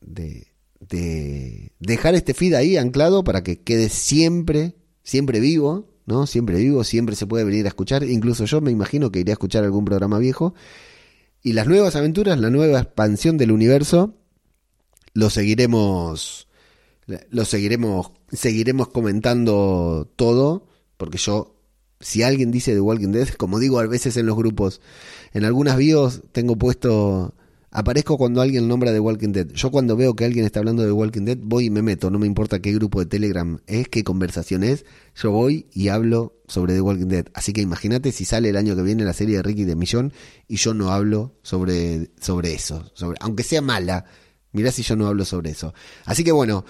de, 0.10 1.72
dejar 1.80 2.16
este 2.16 2.34
feed 2.34 2.54
ahí 2.54 2.78
anclado 2.78 3.24
para 3.24 3.44
que 3.44 3.62
quede 3.62 3.90
siempre, 3.90 4.76
siempre 5.04 5.40
vivo, 5.40 5.90
¿no? 6.06 6.26
Siempre 6.26 6.58
vivo, 6.58 6.84
siempre 6.84 7.16
se 7.16 7.28
puede 7.28 7.44
venir 7.44 7.66
a 7.66 7.70
escuchar. 7.70 8.04
Incluso 8.04 8.46
yo 8.46 8.62
me 8.62 8.72
imagino 8.72 9.12
que 9.12 9.20
iré 9.20 9.32
a 9.32 9.34
escuchar 9.34 9.64
algún 9.64 9.86
programa 9.86 10.18
viejo 10.18 10.54
y 11.42 11.54
las 11.54 11.68
nuevas 11.68 11.96
aventuras, 11.96 12.40
la 12.40 12.50
nueva 12.50 12.80
expansión 12.80 13.38
del 13.38 13.52
universo, 13.52 14.16
lo 15.14 15.30
seguiremos, 15.30 16.48
lo 17.30 17.46
seguiremos, 17.46 18.12
seguiremos 18.32 18.90
comentando 18.90 20.12
todo, 20.16 20.68
porque 20.98 21.18
yo, 21.18 21.56
si 22.00 22.24
alguien 22.24 22.52
dice 22.52 22.74
The 22.74 22.82
Walking 22.82 23.12
Dead, 23.12 23.30
como 23.30 23.60
digo 23.60 23.80
a 23.80 23.88
veces 23.88 24.18
en 24.18 24.26
los 24.26 24.36
grupos, 24.36 24.82
en 25.34 25.46
algunas 25.46 25.78
bios 25.78 26.24
tengo 26.32 26.58
puesto 26.58 27.36
Aparezco 27.72 28.18
cuando 28.18 28.42
alguien 28.42 28.68
nombra 28.68 28.92
The 28.92 29.00
Walking 29.00 29.32
Dead. 29.32 29.48
Yo 29.54 29.70
cuando 29.70 29.96
veo 29.96 30.16
que 30.16 30.26
alguien 30.26 30.44
está 30.44 30.60
hablando 30.60 30.82
de 30.82 30.90
The 30.90 30.94
Walking 30.94 31.26
Dead, 31.26 31.38
voy 31.40 31.66
y 31.66 31.70
me 31.70 31.84
meto. 31.84 32.10
No 32.10 32.18
me 32.18 32.26
importa 32.26 32.60
qué 32.60 32.74
grupo 32.74 33.00
de 33.00 33.06
Telegram 33.06 33.60
es, 33.68 33.88
qué 33.90 34.04
conversación 34.04 34.64
es. 34.64 34.86
Yo 35.16 35.32
voy 35.32 35.68
y 35.72 35.90
hablo 35.90 36.42
sobre 36.48 36.74
The 36.74 36.82
Walking 36.82 37.08
Dead. 37.08 37.26
Así 37.36 37.54
que 37.54 37.62
imagínate 37.62 38.12
si 38.12 38.26
sale 38.26 38.50
el 38.50 38.58
año 38.58 38.76
que 38.76 38.82
viene 38.82 39.04
la 39.04 39.14
serie 39.14 39.38
de 39.38 39.44
Ricky 39.44 39.66
de 39.66 39.76
Millón 39.76 40.14
y 40.48 40.56
yo 40.56 40.74
no 40.74 40.92
hablo 40.92 41.36
sobre, 41.44 42.10
sobre 42.20 42.54
eso. 42.56 42.90
Sobre, 42.96 43.18
aunque 43.22 43.44
sea 43.44 43.62
mala, 43.62 44.06
mirá 44.52 44.72
si 44.72 44.82
yo 44.82 44.96
no 44.96 45.06
hablo 45.06 45.24
sobre 45.24 45.52
eso. 45.52 45.76
Así 46.06 46.24
que 46.24 46.32
bueno, 46.32 46.66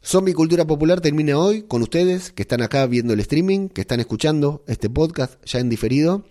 Zombie 0.00 0.34
Cultura 0.34 0.64
Popular 0.64 1.00
termina 1.00 1.36
hoy 1.36 1.62
con 1.62 1.82
ustedes 1.82 2.30
que 2.30 2.42
están 2.42 2.62
acá 2.62 2.86
viendo 2.86 3.12
el 3.12 3.18
streaming, 3.18 3.68
que 3.68 3.80
están 3.80 3.98
escuchando 3.98 4.62
este 4.68 4.88
podcast 4.88 5.44
ya 5.44 5.58
en 5.58 5.68
diferido. 5.68 6.24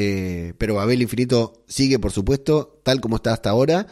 Eh, 0.00 0.54
pero 0.58 0.76
Babel 0.76 1.02
Infinito 1.02 1.64
sigue, 1.66 1.98
por 1.98 2.12
supuesto, 2.12 2.80
tal 2.84 3.00
como 3.00 3.16
está 3.16 3.32
hasta 3.32 3.50
ahora 3.50 3.88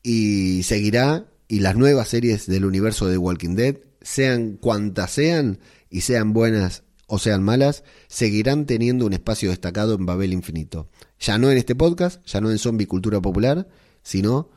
y 0.00 0.62
seguirá. 0.62 1.26
Y 1.48 1.58
las 1.58 1.76
nuevas 1.76 2.08
series 2.08 2.46
del 2.46 2.64
universo 2.64 3.08
de 3.08 3.18
Walking 3.18 3.56
Dead, 3.56 3.78
sean 4.00 4.56
cuantas 4.56 5.10
sean 5.10 5.58
y 5.90 6.02
sean 6.02 6.32
buenas 6.32 6.84
o 7.08 7.18
sean 7.18 7.42
malas, 7.42 7.82
seguirán 8.06 8.66
teniendo 8.66 9.04
un 9.04 9.14
espacio 9.14 9.50
destacado 9.50 9.96
en 9.96 10.06
Babel 10.06 10.32
Infinito. 10.32 10.88
Ya 11.18 11.38
no 11.38 11.50
en 11.50 11.58
este 11.58 11.74
podcast, 11.74 12.24
ya 12.24 12.40
no 12.40 12.52
en 12.52 12.58
Zombie 12.58 12.86
Cultura 12.86 13.20
Popular, 13.20 13.68
sino 14.04 14.48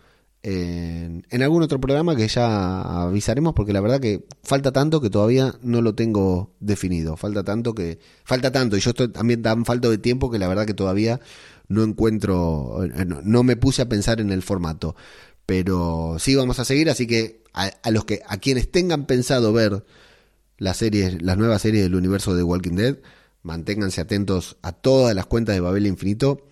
en, 0.48 1.42
algún 1.42 1.64
otro 1.64 1.82
programa 1.82 2.16
que 2.16 2.28
ya 2.28 3.02
avisaremos 3.02 3.56
porque 3.56 3.74
la 3.74 3.82
verdad 3.82 4.00
que 4.00 4.28
falta 4.44 4.72
tanto 4.72 5.02
que 5.02 5.10
todavía 5.10 5.56
no 5.64 5.82
lo 5.82 5.96
tengo 5.96 6.54
definido. 6.60 7.18
Falta 7.18 7.44
tanto 7.44 7.74
que 7.74 7.98
falta 8.24 8.52
tanto 8.52 8.78
y 8.78 8.80
yo 8.80 8.92
estoy 8.92 9.08
también 9.08 9.42
tan 9.42 9.66
falto 9.66 9.90
de 9.90 9.98
tiempo 9.98 10.30
que 10.30 10.38
la 10.38 10.48
verdad 10.48 10.68
que 10.68 10.76
todavía 10.76 11.20
no 11.68 11.84
encuentro 11.84 12.84
eh, 12.84 13.06
no, 13.06 13.44
me 13.44 13.56
puse 13.56 13.82
a 13.82 13.90
pensar 13.90 14.22
en 14.22 14.30
el 14.30 14.44
formato. 14.44 14.96
Pero 15.48 16.18
sí 16.20 16.36
vamos 16.36 16.60
a 16.60 16.66
seguir, 16.66 16.92
así 16.92 17.08
que 17.08 17.42
a, 17.54 17.72
a 17.82 17.90
los 17.90 18.06
que 18.06 18.22
a 18.28 18.38
quienes 18.38 18.70
tengan 18.72 19.08
pensado 19.08 19.52
ver 19.52 19.84
las 20.60 20.78
series, 20.78 21.24
las 21.24 21.38
nuevas 21.38 21.64
series 21.64 21.84
del 21.84 21.96
universo 21.96 22.36
de 22.36 22.44
Walking 22.44 22.76
Dead, 22.76 22.98
manténganse 23.42 24.00
atentos 24.00 24.58
a 24.62 24.74
todas 24.74 25.16
las 25.16 25.26
cuentas 25.26 25.56
de 25.56 25.62
Babel 25.62 25.88
Infinito 25.88 26.46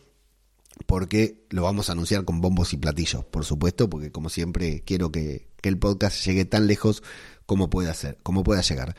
porque 0.86 1.44
lo 1.50 1.64
vamos 1.64 1.90
a 1.90 1.94
anunciar 1.94 2.26
con 2.26 2.42
bombos 2.42 2.74
y 2.74 2.78
platillos, 2.78 3.26
por 3.26 3.46
supuesto, 3.46 3.90
porque 3.90 4.12
como 4.12 4.30
siempre 4.30 4.82
quiero 4.86 5.12
que, 5.12 5.48
el 5.64 5.78
podcast 5.78 6.26
llegue 6.26 6.44
tan 6.44 6.68
lejos 6.68 7.04
como 7.46 7.70
pueda 7.70 7.94
ser, 7.94 8.18
como 8.22 8.44
pueda 8.44 8.62
llegar. 8.62 8.98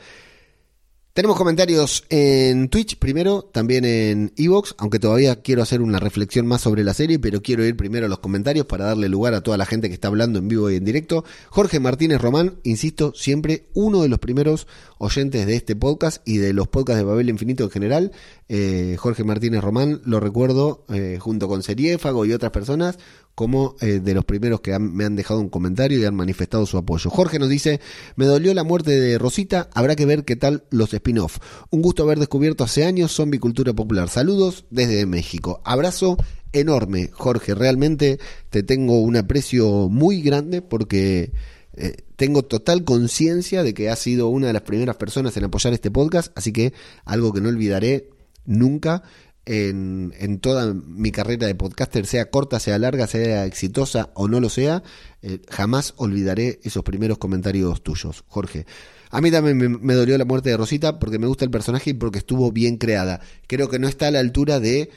Tenemos 1.15 1.37
comentarios 1.37 2.03
en 2.09 2.67
Twitch 2.67 2.97
primero, 2.97 3.41
también 3.41 3.85
en 3.85 4.33
Evox, 4.35 4.75
aunque 4.77 4.99
todavía 4.99 5.41
quiero 5.41 5.61
hacer 5.61 5.81
una 5.81 5.97
reflexión 5.97 6.45
más 6.45 6.59
sobre 6.59 6.83
la 6.83 6.93
serie, 6.93 7.19
pero 7.19 7.41
quiero 7.41 7.63
ir 7.63 7.77
primero 7.77 8.07
a 8.07 8.09
los 8.09 8.19
comentarios 8.19 8.65
para 8.65 8.83
darle 8.83 9.07
lugar 9.07 9.33
a 9.33 9.39
toda 9.39 9.55
la 9.55 9.65
gente 9.65 9.87
que 9.87 9.93
está 9.93 10.09
hablando 10.09 10.39
en 10.39 10.49
vivo 10.49 10.69
y 10.69 10.75
en 10.75 10.83
directo. 10.83 11.23
Jorge 11.47 11.79
Martínez 11.79 12.19
Román, 12.19 12.55
insisto, 12.63 13.13
siempre 13.15 13.67
uno 13.73 14.01
de 14.01 14.09
los 14.09 14.19
primeros 14.19 14.67
oyentes 14.97 15.45
de 15.45 15.55
este 15.55 15.77
podcast 15.77 16.21
y 16.27 16.39
de 16.39 16.51
los 16.51 16.67
podcasts 16.67 16.97
de 16.97 17.05
Babel 17.05 17.29
Infinito 17.29 17.63
en 17.63 17.69
general. 17.69 18.11
Eh, 18.49 18.97
Jorge 18.99 19.23
Martínez 19.23 19.63
Román, 19.63 20.01
lo 20.03 20.19
recuerdo, 20.19 20.83
eh, 20.89 21.17
junto 21.21 21.47
con 21.47 21.63
Seriéfago 21.63 22.25
y 22.25 22.33
otras 22.33 22.51
personas, 22.51 22.99
como 23.35 23.75
eh, 23.81 23.99
de 23.99 24.13
los 24.13 24.23
primeros 24.23 24.61
que 24.61 24.77
me 24.79 25.03
han 25.03 25.17
dejado 25.17 25.41
un 25.41 25.49
comentario 25.49 25.99
y 25.99 26.05
han 26.05 26.15
manifestado 26.15 26.65
su 26.65 26.77
apoyo. 26.77 27.09
Jorge 27.09 27.37
nos 27.37 27.49
dice, 27.49 27.81
me 28.15 28.25
dolió 28.25 28.53
la 28.53 28.63
muerte 28.63 28.99
de 28.99 29.17
Rosita, 29.17 29.69
habrá 29.73 29.95
que 29.95 30.05
ver 30.05 30.23
qué 30.23 30.37
tal 30.37 30.63
los 30.71 30.93
spin-off. 30.93 31.37
Un 31.69 31.81
gusto 31.81 32.03
haber 32.03 32.17
descubierto 32.17 32.63
hace 32.63 32.85
años 32.85 33.11
Zombie 33.11 33.39
Cultura 33.39 33.73
Popular. 33.73 34.07
Saludos 34.07 34.65
desde 34.69 35.05
México. 35.05 35.61
Abrazo 35.65 36.17
enorme, 36.53 37.09
Jorge. 37.11 37.53
Realmente 37.53 38.19
te 38.49 38.63
tengo 38.63 39.01
un 39.01 39.17
aprecio 39.17 39.89
muy 39.89 40.21
grande 40.21 40.61
porque 40.61 41.33
eh, 41.73 41.97
tengo 42.15 42.43
total 42.43 42.85
conciencia 42.85 43.63
de 43.63 43.73
que 43.73 43.89
has 43.89 43.99
sido 43.99 44.29
una 44.29 44.47
de 44.47 44.53
las 44.53 44.61
primeras 44.61 44.95
personas 44.95 45.35
en 45.35 45.43
apoyar 45.43 45.73
este 45.73 45.91
podcast, 45.91 46.31
así 46.37 46.53
que 46.53 46.71
algo 47.03 47.33
que 47.33 47.41
no 47.41 47.49
olvidaré 47.49 48.09
nunca 48.45 49.03
en, 49.45 50.13
en, 50.17 50.39
toda 50.39 50.73
mi 50.73 51.11
carrera 51.11 51.47
de 51.47 51.55
podcaster, 51.55 52.05
sea 52.05 52.29
corta, 52.29 52.59
sea 52.59 52.79
larga, 52.79 53.07
sea 53.07 53.45
exitosa 53.45 54.09
o 54.15 54.27
no 54.27 54.39
lo 54.39 54.49
sea, 54.49 54.83
eh, 55.21 55.39
jamás 55.49 55.93
olvidaré 55.97 56.59
esos 56.63 56.83
primeros 56.83 57.17
comentarios 57.17 57.83
tuyos, 57.83 58.23
Jorge. 58.27 58.65
A 59.11 59.21
mí 59.21 59.31
también 59.31 59.79
me, 59.81 59.93
dolió 59.93 60.17
la 60.17 60.25
muerte 60.25 60.49
de 60.49 60.57
Rosita 60.57 60.99
porque 60.99 61.19
me 61.19 61.27
gusta 61.27 61.45
el 61.45 61.51
personaje 61.51 61.91
y 61.91 61.93
porque 61.93 62.17
estuvo 62.17 62.51
bien 62.51 62.77
creada. 62.77 63.21
Creo 63.47 63.69
que 63.69 63.79
no 63.79 63.87
está 63.87 64.07
a 64.07 64.11
la 64.11 64.19
altura 64.19 64.59
de 64.59 64.89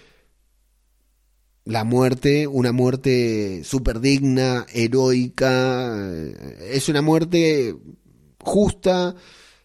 la 1.65 1.85
muerte, 1.85 2.47
una 2.47 2.73
muerte 2.73 3.63
súper 3.65 4.01
digna, 4.01 4.67
heroica. 4.73 6.11
Es 6.71 6.89
una 6.89 7.03
muerte 7.03 7.77
justa, 8.41 9.15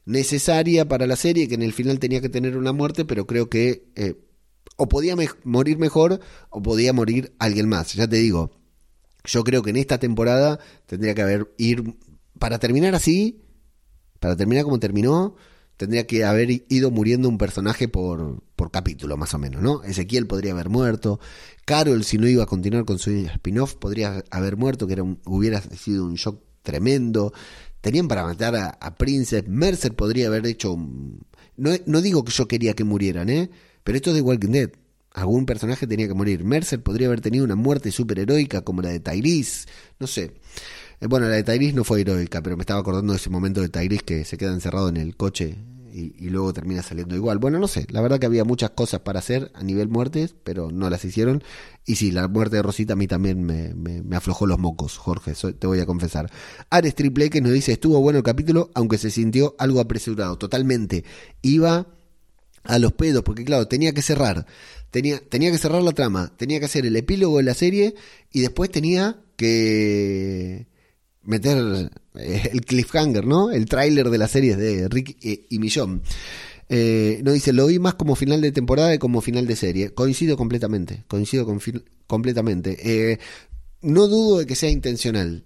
necesaria 0.06 0.88
para 0.88 1.08
la 1.08 1.16
serie, 1.16 1.48
que 1.48 1.56
en 1.56 1.62
el 1.62 1.74
final 1.74 2.00
tenía 2.00 2.22
que 2.22 2.30
tener 2.30 2.58
una 2.58 2.74
muerte, 2.74 3.06
pero 3.06 3.26
creo 3.26 3.50
que 3.50 3.86
eh, 3.96 4.16
o 4.76 4.88
podía 4.90 5.16
morir 5.44 5.78
mejor 5.78 6.20
o 6.50 6.62
podía 6.62 6.94
morir 6.94 7.34
alguien 7.40 7.70
más. 7.70 7.94
Ya 7.94 8.08
te 8.08 8.18
digo, 8.18 8.52
yo 9.26 9.44
creo 9.44 9.62
que 9.64 9.70
en 9.70 9.78
esta 9.78 9.98
temporada 10.00 10.60
tendría 10.86 11.14
que 11.16 11.22
haber 11.22 11.54
ir 11.58 11.96
para 12.40 12.60
terminar 12.60 12.96
así, 12.96 13.42
para 14.20 14.36
terminar 14.36 14.64
como 14.64 14.80
terminó, 14.80 15.36
tendría 15.78 16.06
que 16.08 16.24
haber 16.24 16.50
ido 16.70 16.92
muriendo 16.92 17.28
un 17.30 17.38
personaje 17.38 17.88
por, 17.88 18.44
por 18.56 18.72
capítulo, 18.72 19.18
más 19.18 19.34
o 19.34 19.40
menos, 19.40 19.62
¿no? 19.62 19.84
Ezequiel 19.84 20.28
podría 20.28 20.52
haber 20.54 20.70
muerto, 20.70 21.20
Carol, 21.66 22.04
si 22.04 22.18
no 22.18 22.28
iba 22.28 22.44
a 22.44 22.48
continuar 22.48 22.86
con 22.86 23.00
su 23.00 23.12
spin-off, 23.12 23.76
podría 23.76 24.24
haber 24.32 24.58
muerto, 24.58 24.88
que 24.88 24.94
era 24.94 25.04
hubiera 25.26 25.62
sido 25.62 26.06
un 26.06 26.16
shock 26.16 26.42
tremendo. 26.62 27.34
Tenían 27.82 28.08
para 28.08 28.24
matar 28.24 28.56
a, 28.56 28.68
a 28.70 28.96
Princess. 28.96 29.46
Mercer 29.48 29.94
podría 29.96 30.28
haber 30.28 30.46
hecho. 30.46 30.72
un- 30.74 31.20
No, 31.58 31.72
no 31.86 32.02
digo 32.02 32.24
que 32.24 32.32
yo 32.32 32.48
quería 32.48 32.74
que 32.74 32.84
murieran, 32.86 33.30
¿eh? 33.30 33.50
Pero 33.84 33.96
esto 33.96 34.10
es 34.12 34.16
de 34.16 34.22
Walking 34.22 34.50
Dead. 34.52 34.70
Algún 35.14 35.46
personaje 35.46 35.86
tenía 35.86 36.08
que 36.08 36.14
morir. 36.16 36.44
Mercer 36.44 36.82
podría 36.82 37.08
haber 37.08 37.22
tenido 37.22 37.46
una 37.46 37.56
muerte 37.56 37.92
superheroica 37.92 38.62
como 38.62 38.82
la 38.82 38.90
de 38.90 39.00
Tyrese. 39.00 39.68
No 40.00 40.08
sé. 40.08 40.34
Eh, 41.02 41.08
Bueno, 41.08 41.28
la 41.28 41.36
de 41.36 41.44
Tyrese 41.44 41.74
no 41.74 41.84
fue 41.84 42.02
heroica, 42.02 42.42
pero 42.42 42.58
me 42.58 42.62
estaba 42.64 42.80
acordando 42.80 43.14
de 43.14 43.18
ese 43.18 43.30
momento 43.30 43.62
de 43.62 43.70
Tyrese 43.70 44.04
que 44.04 44.26
se 44.26 44.38
queda 44.38 44.54
encerrado 44.54 44.90
en 44.90 44.98
el 44.98 45.16
coche 45.16 45.56
y, 45.96 46.30
luego 46.30 46.52
termina 46.54 46.82
saliendo 46.82 47.16
igual. 47.16 47.38
Bueno, 47.38 47.60
no 47.60 47.68
sé. 47.68 47.86
La 47.92 48.02
verdad 48.02 48.18
que 48.20 48.26
había 48.26 48.44
muchas 48.44 48.72
cosas 48.72 49.02
para 49.02 49.20
hacer 49.20 49.52
a 49.54 49.62
nivel 49.64 49.90
muertes, 49.90 50.34
pero 50.44 50.72
no 50.72 50.90
las 50.90 51.06
hicieron. 51.06 51.44
Y 51.86 51.96
sí, 51.96 52.12
la 52.12 52.28
muerte 52.28 52.56
de 52.56 52.64
Rosita 52.64 52.94
a 52.94 52.96
mí 52.96 53.06
también 53.06 53.44
me, 53.44 53.76
me- 53.76 54.16
aflojó 54.16 54.48
los 54.48 54.58
mocos, 54.58 54.98
Jorge, 54.98 55.34
te 55.54 55.68
voy 55.68 55.80
a 55.80 55.86
confesar. 55.86 56.32
Ares 56.72 56.96
Triple 56.96 57.30
que 57.30 57.42
nos 57.42 57.52
dice, 57.52 57.74
estuvo 57.74 58.00
bueno 58.02 58.18
el 58.18 58.24
capítulo, 58.24 58.72
aunque 58.74 58.98
se 58.98 59.12
sintió 59.12 59.56
algo 59.60 59.80
apresurado. 59.80 60.36
Totalmente. 60.38 61.04
Iba 61.44 61.86
a 62.64 62.80
los 62.80 62.94
pedos, 62.94 63.24
porque 63.24 63.44
claro, 63.44 63.68
tenía 63.68 63.94
que 63.94 64.02
cerrar. 64.02 64.46
Tenía, 64.92 65.20
tenía 65.20 65.52
que 65.52 65.58
cerrar 65.58 65.82
la 65.82 65.92
trama, 65.92 66.32
tenía 66.38 66.60
que 66.60 66.66
hacer 66.66 66.86
el 66.86 66.96
epílogo 66.96 67.38
de 67.38 67.44
la 67.44 67.56
serie 67.56 67.96
y 68.32 68.42
después 68.42 68.70
tenía 68.70 69.20
que 69.36 70.68
meter 71.24 71.90
eh, 72.16 72.50
el 72.52 72.62
cliffhanger, 72.62 73.26
¿no? 73.26 73.52
El 73.52 73.66
tráiler 73.66 74.10
de 74.10 74.18
la 74.18 74.28
serie 74.28 74.56
de 74.56 74.88
Rick 74.90 75.18
y, 75.22 75.60
Millón. 75.60 76.04
Eh, 76.70 77.22
no 77.24 77.32
dice, 77.32 77.54
lo 77.54 77.68
vi 77.68 77.80
más 77.80 77.96
como 77.96 78.16
final 78.16 78.42
de 78.42 78.52
temporada 78.52 78.92
que 78.92 79.00
como 79.00 79.22
final 79.22 79.48
de 79.48 79.56
serie. 79.56 79.90
Coincido 79.90 80.38
completamente, 80.38 81.04
coincido 81.08 81.48
completamente. 82.08 82.78
Eh, 82.84 83.20
no 83.82 84.08
dudo 84.08 84.40
de 84.40 84.46
que 84.46 84.56
sea 84.56 84.70
intencional, 84.70 85.46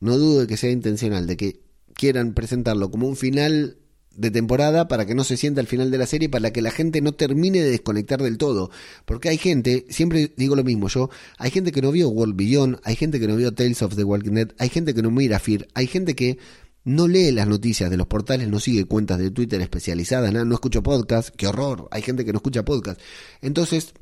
no 0.00 0.16
dudo 0.18 0.42
de 0.42 0.46
que 0.46 0.56
sea 0.56 0.70
intencional, 0.70 1.26
de 1.26 1.36
que 1.36 1.60
quieran 1.94 2.34
presentarlo 2.34 2.90
como 2.90 3.08
un 3.08 3.16
final 3.16 3.78
de 4.16 4.30
temporada 4.30 4.88
para 4.88 5.06
que 5.06 5.14
no 5.14 5.24
se 5.24 5.36
sienta 5.36 5.60
el 5.60 5.66
final 5.66 5.90
de 5.90 5.98
la 5.98 6.06
serie, 6.06 6.28
para 6.28 6.52
que 6.52 6.62
la 6.62 6.70
gente 6.70 7.00
no 7.00 7.12
termine 7.12 7.62
de 7.62 7.70
desconectar 7.70 8.22
del 8.22 8.38
todo. 8.38 8.70
Porque 9.04 9.28
hay 9.28 9.38
gente, 9.38 9.86
siempre 9.88 10.32
digo 10.36 10.56
lo 10.56 10.64
mismo 10.64 10.88
yo, 10.88 11.10
hay 11.38 11.50
gente 11.50 11.72
que 11.72 11.82
no 11.82 11.92
vio 11.92 12.08
World 12.08 12.36
Beyond, 12.36 12.80
hay 12.84 12.96
gente 12.96 13.20
que 13.20 13.26
no 13.26 13.36
vio 13.36 13.52
Tales 13.52 13.82
of 13.82 13.96
the 13.96 14.04
Walking 14.04 14.32
Dead, 14.32 14.48
hay 14.58 14.68
gente 14.68 14.94
que 14.94 15.02
no 15.02 15.10
mira 15.10 15.38
Fear, 15.38 15.66
hay 15.74 15.86
gente 15.86 16.14
que 16.14 16.38
no 16.84 17.08
lee 17.08 17.32
las 17.32 17.48
noticias 17.48 17.90
de 17.90 17.96
los 17.96 18.06
portales, 18.06 18.48
no 18.48 18.60
sigue 18.60 18.84
cuentas 18.84 19.18
de 19.18 19.30
Twitter 19.30 19.60
especializadas, 19.60 20.32
no, 20.32 20.44
no 20.44 20.54
escucha 20.54 20.82
podcast, 20.82 21.30
qué 21.30 21.46
horror, 21.46 21.88
hay 21.90 22.02
gente 22.02 22.24
que 22.24 22.32
no 22.32 22.38
escucha 22.38 22.64
podcast. 22.64 23.00
Entonces, 23.40 23.94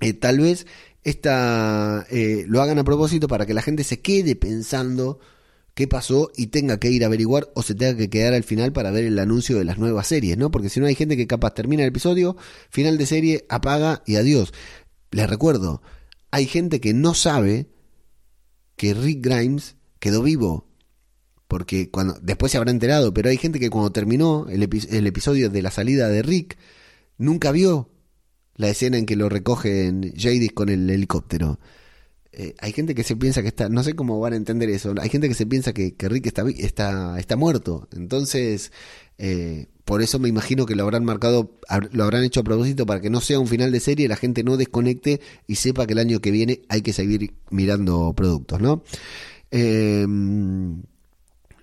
eh, 0.00 0.12
tal 0.12 0.38
vez 0.38 0.66
esta 1.02 2.06
eh, 2.10 2.44
lo 2.48 2.62
hagan 2.62 2.78
a 2.78 2.84
propósito 2.84 3.28
para 3.28 3.46
que 3.46 3.54
la 3.54 3.62
gente 3.62 3.84
se 3.84 4.00
quede 4.00 4.36
pensando 4.36 5.18
qué 5.74 5.88
pasó 5.88 6.30
y 6.36 6.48
tenga 6.48 6.78
que 6.78 6.90
ir 6.90 7.02
a 7.02 7.06
averiguar 7.06 7.50
o 7.54 7.62
se 7.62 7.74
tenga 7.74 7.96
que 7.96 8.08
quedar 8.08 8.32
al 8.32 8.44
final 8.44 8.72
para 8.72 8.90
ver 8.90 9.04
el 9.04 9.18
anuncio 9.18 9.58
de 9.58 9.64
las 9.64 9.78
nuevas 9.78 10.06
series, 10.06 10.38
¿no? 10.38 10.50
Porque 10.50 10.68
si 10.68 10.80
no 10.80 10.86
hay 10.86 10.94
gente 10.94 11.16
que 11.16 11.26
capaz 11.26 11.54
termina 11.54 11.82
el 11.82 11.88
episodio, 11.88 12.36
final 12.70 12.96
de 12.96 13.06
serie, 13.06 13.44
apaga 13.48 14.02
y 14.06 14.16
adiós. 14.16 14.52
Les 15.10 15.28
recuerdo, 15.28 15.82
hay 16.30 16.46
gente 16.46 16.80
que 16.80 16.94
no 16.94 17.14
sabe 17.14 17.68
que 18.76 18.94
Rick 18.94 19.24
Grimes 19.24 19.76
quedó 19.98 20.22
vivo. 20.22 20.68
Porque 21.48 21.90
cuando 21.90 22.18
después 22.20 22.50
se 22.52 22.58
habrá 22.58 22.70
enterado, 22.70 23.12
pero 23.12 23.28
hay 23.28 23.36
gente 23.36 23.60
que 23.60 23.70
cuando 23.70 23.92
terminó 23.92 24.46
el, 24.48 24.62
el 24.62 25.06
episodio 25.06 25.50
de 25.50 25.62
la 25.62 25.70
salida 25.70 26.08
de 26.08 26.22
Rick, 26.22 26.56
nunca 27.18 27.52
vio 27.52 27.90
la 28.56 28.68
escena 28.68 28.98
en 28.98 29.06
que 29.06 29.16
lo 29.16 29.28
recogen 29.28 30.12
Jadis 30.16 30.52
con 30.52 30.68
el 30.68 30.88
helicóptero. 30.88 31.58
Eh, 32.36 32.54
hay 32.58 32.72
gente 32.72 32.94
que 32.94 33.04
se 33.04 33.16
piensa 33.16 33.42
que 33.42 33.48
está, 33.48 33.68
no 33.68 33.82
sé 33.82 33.94
cómo 33.94 34.18
van 34.18 34.32
a 34.32 34.36
entender 34.36 34.68
eso, 34.70 34.94
hay 35.00 35.08
gente 35.08 35.28
que 35.28 35.34
se 35.34 35.46
piensa 35.46 35.72
que, 35.72 35.94
Rick 35.98 36.26
está, 36.26 36.44
está, 36.58 37.18
está 37.18 37.36
muerto. 37.36 37.88
Entonces, 37.92 38.72
eh, 39.18 39.66
por 39.84 40.02
eso 40.02 40.18
me 40.18 40.28
imagino 40.28 40.66
que 40.66 40.74
lo 40.74 40.82
habrán 40.82 41.04
marcado, 41.04 41.58
lo 41.92 42.04
habrán 42.04 42.24
hecho 42.24 42.40
a 42.40 42.44
propósito 42.44 42.86
para 42.86 43.00
que 43.00 43.10
no 43.10 43.20
sea 43.20 43.38
un 43.38 43.46
final 43.46 43.70
de 43.70 43.80
serie, 43.80 44.08
la 44.08 44.16
gente 44.16 44.42
no 44.42 44.56
desconecte 44.56 45.20
y 45.46 45.56
sepa 45.56 45.86
que 45.86 45.92
el 45.92 45.98
año 45.98 46.20
que 46.20 46.30
viene 46.30 46.62
hay 46.68 46.82
que 46.82 46.92
seguir 46.92 47.34
mirando 47.50 48.12
productos, 48.14 48.60
¿no? 48.60 48.82
Eh, 49.50 50.06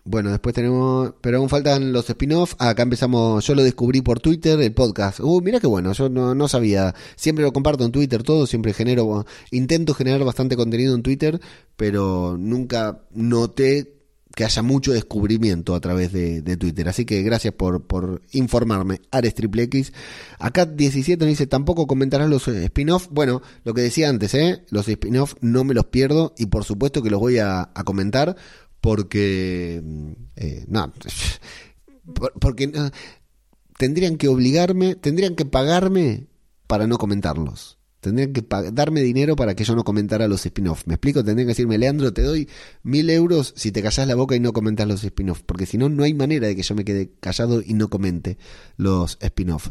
bueno, 0.04 0.32
después 0.32 0.56
tenemos. 0.56 1.14
Pero 1.22 1.38
aún 1.38 1.50
faltan 1.50 1.94
los 1.94 2.10
spin-off. 2.10 2.56
Ah, 2.58 2.70
acá 2.70 2.84
empezamos. 2.84 3.46
Yo 3.46 3.56
lo 3.56 3.64
descubrí 3.64 4.02
por 4.02 4.20
Twitter, 4.20 4.60
el 4.60 4.74
podcast. 4.74 5.20
Uh, 5.20 5.42
mira 5.42 5.60
qué 5.60 5.68
bueno. 5.68 5.94
Yo 5.94 6.10
no, 6.10 6.34
no 6.34 6.48
sabía. 6.48 6.96
Siempre 7.16 7.44
lo 7.46 7.54
comparto 7.54 7.86
en 7.86 7.92
Twitter 7.92 8.24
todo. 8.24 8.48
Siempre 8.48 8.74
genero. 8.74 9.26
Intento 9.52 9.94
generar 9.94 10.24
bastante 10.24 10.56
contenido 10.56 10.96
en 10.96 11.04
Twitter. 11.04 11.40
Pero 11.76 12.36
nunca 12.38 13.02
noté 13.12 14.02
que 14.36 14.46
haya 14.46 14.62
mucho 14.62 14.94
descubrimiento 14.94 15.76
a 15.76 15.82
través 15.82 16.12
de, 16.14 16.42
Twitter. 16.58 16.88
Así 16.90 17.06
que 17.06 17.22
gracias 17.22 17.54
por, 17.54 17.86
por 17.86 18.22
informarme. 18.32 19.02
Ares 19.12 19.36
Triple 19.36 19.64
X. 19.64 19.94
Acá 20.40 20.66
17 20.66 21.24
nos 21.24 21.30
dice: 21.30 21.46
tampoco 21.48 21.86
comentarás 21.86 22.30
los 22.30 22.48
eh, 22.48 22.66
spin-off. 22.66 23.08
Bueno, 23.12 23.42
lo 23.64 23.74
que 23.76 23.82
decía 23.82 24.10
antes, 24.10 24.34
¿eh? 24.34 24.64
Los 24.70 24.88
spin-off 24.88 25.36
no 25.42 25.64
me 25.64 25.76
los 25.76 25.86
pierdo. 25.86 26.34
Y 26.38 26.48
por 26.48 26.64
supuesto 26.64 27.04
que 27.04 27.12
los 27.12 27.20
voy 27.20 27.38
a 27.38 27.70
comentar 27.86 28.36
porque 28.82 29.82
eh, 30.36 30.66
no 30.68 30.92
por- 32.14 32.34
porque 32.40 32.68
no, 32.68 32.90
tendrían 33.78 34.18
que 34.18 34.28
obligarme 34.28 34.96
tendrían 34.96 35.36
que 35.36 35.46
pagarme 35.46 36.28
para 36.68 36.88
no 36.88 36.98
comentarlos. 36.98 37.78
Tendrían 38.00 38.34
que 38.34 38.44
darme 38.74 39.02
dinero 39.02 39.36
para 39.36 39.54
que 39.54 39.64
yo 39.64 39.76
no 39.76 39.84
comentara 39.84 40.28
los 40.28 40.44
spin-off. 40.44 40.88
Me 40.88 40.96
explico 40.96 41.24
tendrían 41.24 41.46
que 41.46 41.52
decirme 41.52 41.78
Leandro 41.78 42.12
te 42.12 42.24
doy 42.24 42.50
mil 42.82 43.08
euros 43.12 43.54
si 43.56 43.72
te 43.72 43.84
callas 43.84 44.08
la 44.08 44.16
boca 44.16 44.36
y 44.36 44.40
no 44.40 44.54
comentas 44.54 44.88
los 44.88 45.04
spin-off 45.04 45.44
porque 45.46 45.68
si 45.68 45.78
no 45.78 45.88
no 45.88 46.04
hay 46.04 46.16
manera 46.16 46.48
de 46.48 46.56
que 46.56 46.64
yo 46.64 46.74
me 46.74 46.84
quede 46.84 47.12
callado 47.20 47.62
y 47.62 47.76
no 47.76 47.90
comente 47.90 48.40
los 48.78 49.20
spin-off 49.22 49.70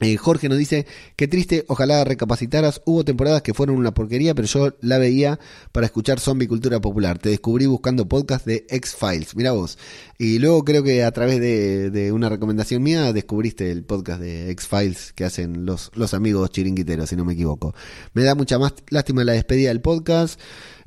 eh, 0.00 0.16
Jorge 0.16 0.48
nos 0.48 0.58
dice, 0.58 0.86
qué 1.14 1.28
triste, 1.28 1.64
ojalá 1.68 2.02
recapacitaras, 2.04 2.82
hubo 2.84 3.04
temporadas 3.04 3.42
que 3.42 3.54
fueron 3.54 3.76
una 3.76 3.94
porquería, 3.94 4.34
pero 4.34 4.48
yo 4.48 4.74
la 4.80 4.98
veía 4.98 5.38
para 5.70 5.86
escuchar 5.86 6.18
zombie 6.18 6.48
cultura 6.48 6.80
popular. 6.80 7.18
Te 7.18 7.28
descubrí 7.28 7.66
buscando 7.66 8.08
podcast 8.08 8.44
de 8.44 8.66
X-Files, 8.68 9.36
mira 9.36 9.52
vos. 9.52 9.78
Y 10.18 10.38
luego 10.40 10.64
creo 10.64 10.82
que 10.82 11.04
a 11.04 11.10
través 11.12 11.40
de, 11.40 12.10
una 12.12 12.28
recomendación 12.28 12.82
mía 12.82 13.12
descubriste 13.12 13.70
el 13.70 13.84
podcast 13.84 14.20
de 14.20 14.50
X-Files 14.50 15.12
que 15.12 15.24
hacen 15.24 15.66
los, 15.66 15.90
los 15.94 16.14
amigos 16.14 16.50
chiringuiteros, 16.50 17.08
si 17.08 17.16
no 17.16 17.24
me 17.24 17.34
equivoco. 17.34 17.74
Me 18.12 18.24
da 18.24 18.34
mucha 18.34 18.58
más 18.58 18.74
lástima 18.88 19.22
la 19.22 19.32
despedida 19.32 19.68
del 19.68 19.80
podcast. 19.80 20.40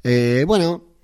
Eh, 0.04 0.44
bueno, 0.46 0.96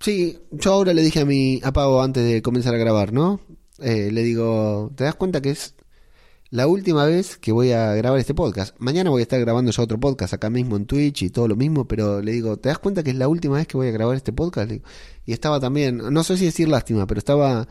Sí, 0.00 0.38
yo 0.50 0.72
ahora 0.74 0.92
le 0.92 1.00
dije 1.00 1.20
a 1.20 1.24
mi 1.24 1.60
a 1.64 1.72
Pavo 1.72 2.02
antes 2.02 2.24
de 2.26 2.42
comenzar 2.42 2.74
a 2.74 2.78
grabar, 2.78 3.14
¿no? 3.14 3.40
Eh, 3.78 4.10
le 4.12 4.22
digo, 4.22 4.92
¿te 4.94 5.04
das 5.04 5.14
cuenta 5.14 5.40
que 5.40 5.50
es 5.50 5.74
la 6.54 6.68
última 6.68 7.04
vez 7.04 7.36
que 7.36 7.50
voy 7.50 7.72
a 7.72 7.94
grabar 7.94 8.20
este 8.20 8.32
podcast? 8.32 8.76
Mañana 8.78 9.10
voy 9.10 9.22
a 9.22 9.24
estar 9.24 9.40
grabando 9.40 9.72
ya 9.72 9.82
otro 9.82 9.98
podcast 9.98 10.34
acá 10.34 10.50
mismo 10.50 10.76
en 10.76 10.86
Twitch 10.86 11.24
y 11.24 11.30
todo 11.30 11.48
lo 11.48 11.56
mismo, 11.56 11.88
pero 11.88 12.22
le 12.22 12.30
digo, 12.30 12.56
¿te 12.58 12.68
das 12.68 12.78
cuenta 12.78 13.02
que 13.02 13.10
es 13.10 13.16
la 13.16 13.26
última 13.26 13.56
vez 13.56 13.66
que 13.66 13.76
voy 13.76 13.88
a 13.88 13.90
grabar 13.90 14.14
este 14.16 14.32
podcast? 14.32 14.70
Y 15.26 15.32
estaba 15.32 15.58
también, 15.58 15.96
no 15.96 16.22
sé 16.22 16.36
si 16.36 16.44
decir 16.44 16.68
lástima, 16.68 17.08
pero 17.08 17.18
estaba, 17.18 17.66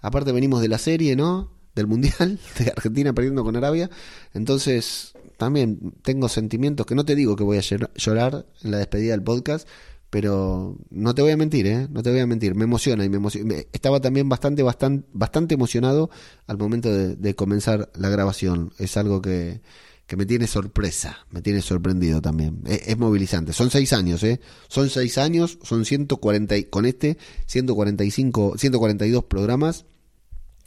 aparte 0.00 0.30
venimos 0.30 0.60
de 0.60 0.68
la 0.68 0.78
serie, 0.78 1.16
¿no? 1.16 1.50
Del 1.74 1.88
Mundial, 1.88 2.38
de 2.60 2.70
Argentina 2.70 3.12
perdiendo 3.12 3.42
con 3.42 3.56
Arabia, 3.56 3.90
entonces 4.34 5.14
también 5.36 5.94
tengo 6.02 6.28
sentimientos 6.28 6.86
que 6.86 6.94
no 6.94 7.04
te 7.04 7.16
digo 7.16 7.34
que 7.34 7.42
voy 7.42 7.56
a 7.56 7.60
llor- 7.60 7.90
llorar 7.96 8.46
en 8.62 8.70
la 8.70 8.78
despedida 8.78 9.14
del 9.14 9.22
podcast, 9.24 9.66
pero 10.10 10.78
no 10.90 11.14
te 11.14 11.22
voy 11.22 11.32
a 11.32 11.36
mentir, 11.36 11.66
¿eh? 11.66 11.86
No 11.90 12.02
te 12.02 12.10
voy 12.10 12.20
a 12.20 12.26
mentir, 12.26 12.54
me 12.54 12.64
emociona 12.64 13.04
y 13.04 13.08
me 13.08 13.16
emociona. 13.16 13.56
Estaba 13.72 14.00
también 14.00 14.28
bastante, 14.28 14.62
bastante, 14.62 15.06
bastante 15.12 15.54
emocionado 15.54 16.10
al 16.46 16.56
momento 16.56 16.90
de, 16.90 17.34
comenzar 17.34 17.90
la 17.94 18.08
grabación. 18.08 18.72
Es 18.78 18.96
algo 18.96 19.20
que, 19.20 19.60
que 20.06 20.16
me 20.16 20.24
tiene 20.24 20.46
sorpresa, 20.46 21.26
me 21.30 21.42
tiene 21.42 21.60
sorprendido 21.60 22.22
también. 22.22 22.62
Es, 22.66 22.88
es 22.88 22.98
movilizante. 22.98 23.52
Son 23.52 23.70
seis 23.70 23.92
años, 23.92 24.22
¿eh? 24.22 24.40
Son 24.68 24.88
seis 24.88 25.18
años, 25.18 25.58
son 25.62 25.84
140, 25.84 26.56
y- 26.56 26.64
con 26.64 26.86
este 26.86 27.18
145, 27.46 28.54
142 28.56 29.24
programas. 29.24 29.84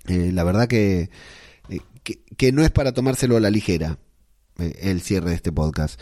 Eh, 0.07 0.31
la 0.31 0.43
verdad 0.43 0.67
que, 0.67 1.09
eh, 1.69 1.79
que, 2.03 2.21
que 2.37 2.51
no 2.51 2.63
es 2.63 2.69
para 2.69 2.91
tomárselo 2.93 3.37
a 3.37 3.39
la 3.39 3.49
ligera 3.49 3.97
eh, 4.59 4.77
el 4.81 5.01
cierre 5.01 5.29
de 5.31 5.35
este 5.35 5.51
podcast. 5.51 5.99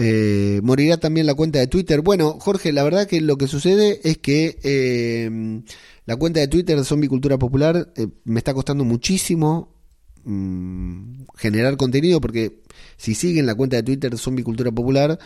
Eh, 0.00 0.60
morirá 0.62 0.98
también 0.98 1.26
la 1.26 1.34
cuenta 1.34 1.58
de 1.58 1.66
Twitter. 1.66 2.02
Bueno, 2.02 2.38
Jorge, 2.38 2.72
la 2.72 2.84
verdad 2.84 3.08
que 3.08 3.20
lo 3.20 3.36
que 3.36 3.48
sucede 3.48 4.00
es 4.04 4.16
que 4.18 4.56
eh, 4.62 5.60
la 6.06 6.14
cuenta 6.14 6.38
de 6.38 6.46
Twitter 6.46 6.78
de 6.78 6.84
Zombie 6.84 7.08
Cultura 7.08 7.36
Popular 7.36 7.92
eh, 7.96 8.06
me 8.22 8.38
está 8.38 8.54
costando 8.54 8.84
muchísimo 8.84 9.74
mm, 10.22 11.22
generar 11.34 11.76
contenido 11.76 12.20
porque 12.20 12.62
si 12.96 13.16
siguen 13.16 13.46
la 13.46 13.56
cuenta 13.56 13.74
de 13.74 13.82
Twitter 13.82 14.12
de 14.12 14.18
Zombie 14.18 14.44
Cultura 14.44 14.70
Popular, 14.70 15.18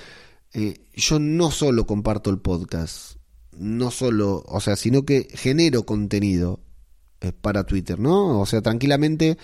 eh, 0.54 0.86
yo 0.94 1.18
no 1.18 1.50
solo 1.50 1.86
comparto 1.86 2.30
el 2.30 2.38
podcast, 2.38 3.16
no 3.58 3.90
solo, 3.90 4.42
o 4.46 4.60
sea, 4.60 4.76
sino 4.76 5.04
que 5.04 5.28
genero 5.34 5.84
contenido 5.84 6.60
eh, 7.20 7.32
para 7.32 7.64
Twitter, 7.64 8.00
¿no? 8.00 8.40
O 8.40 8.46
sea, 8.46 8.62
tranquilamente 8.62 9.36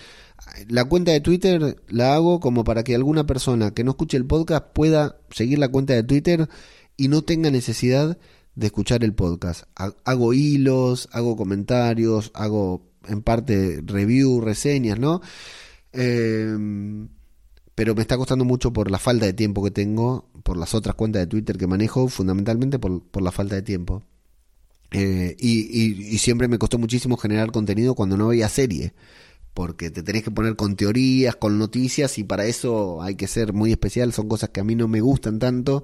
la 0.67 0.85
cuenta 0.85 1.11
de 1.11 1.21
Twitter 1.21 1.81
la 1.87 2.15
hago 2.15 2.39
como 2.39 2.63
para 2.63 2.83
que 2.83 2.95
alguna 2.95 3.25
persona 3.25 3.71
que 3.73 3.83
no 3.83 3.91
escuche 3.91 4.17
el 4.17 4.25
podcast 4.25 4.65
pueda 4.73 5.19
seguir 5.31 5.59
la 5.59 5.69
cuenta 5.69 5.93
de 5.93 6.03
Twitter 6.03 6.49
y 6.97 7.07
no 7.07 7.21
tenga 7.23 7.51
necesidad 7.51 8.17
de 8.55 8.67
escuchar 8.67 9.03
el 9.03 9.13
podcast. 9.13 9.63
Hago 9.75 10.33
hilos, 10.33 11.07
hago 11.11 11.35
comentarios, 11.37 12.31
hago 12.33 12.89
en 13.07 13.21
parte 13.21 13.81
review, 13.85 14.41
reseñas, 14.41 14.99
¿no? 14.99 15.21
Em, 15.93 17.09
pero 17.75 17.95
me 17.95 18.01
está 18.01 18.17
costando 18.17 18.43
mucho 18.43 18.73
por 18.73 18.91
la 18.91 18.99
falta 18.99 19.25
de 19.25 19.33
tiempo 19.33 19.63
que 19.63 19.71
tengo, 19.71 20.29
por 20.43 20.57
las 20.57 20.73
otras 20.73 20.95
cuentas 20.95 21.21
de 21.21 21.27
Twitter 21.27 21.57
que 21.57 21.67
manejo, 21.67 22.09
fundamentalmente 22.09 22.79
por, 22.79 23.01
por 23.03 23.23
la 23.23 23.31
falta 23.31 23.55
de 23.55 23.61
tiempo. 23.61 24.03
Eh, 24.91 25.35
y, 25.39 26.13
y, 26.13 26.17
siempre 26.17 26.47
me 26.47 26.57
costó 26.57 26.79
muchísimo 26.79 27.15
generar 27.15 27.51
contenido 27.51 27.93
cuando 27.93 28.17
no 28.17 28.27
veía 28.29 28.49
serie, 28.49 28.93
porque 29.53 29.89
te 29.89 30.03
tenés 30.03 30.23
que 30.23 30.31
poner 30.31 30.55
con 30.55 30.75
teorías, 30.75 31.35
con 31.35 31.59
noticias, 31.59 32.17
y 32.17 32.23
para 32.23 32.45
eso 32.45 33.01
hay 33.01 33.15
que 33.15 33.27
ser 33.27 33.53
muy 33.53 33.71
especial, 33.71 34.13
son 34.13 34.27
cosas 34.27 34.49
que 34.49 34.61
a 34.61 34.63
mí 34.63 34.75
no 34.75 34.87
me 34.87 35.01
gustan 35.01 35.39
tanto. 35.39 35.83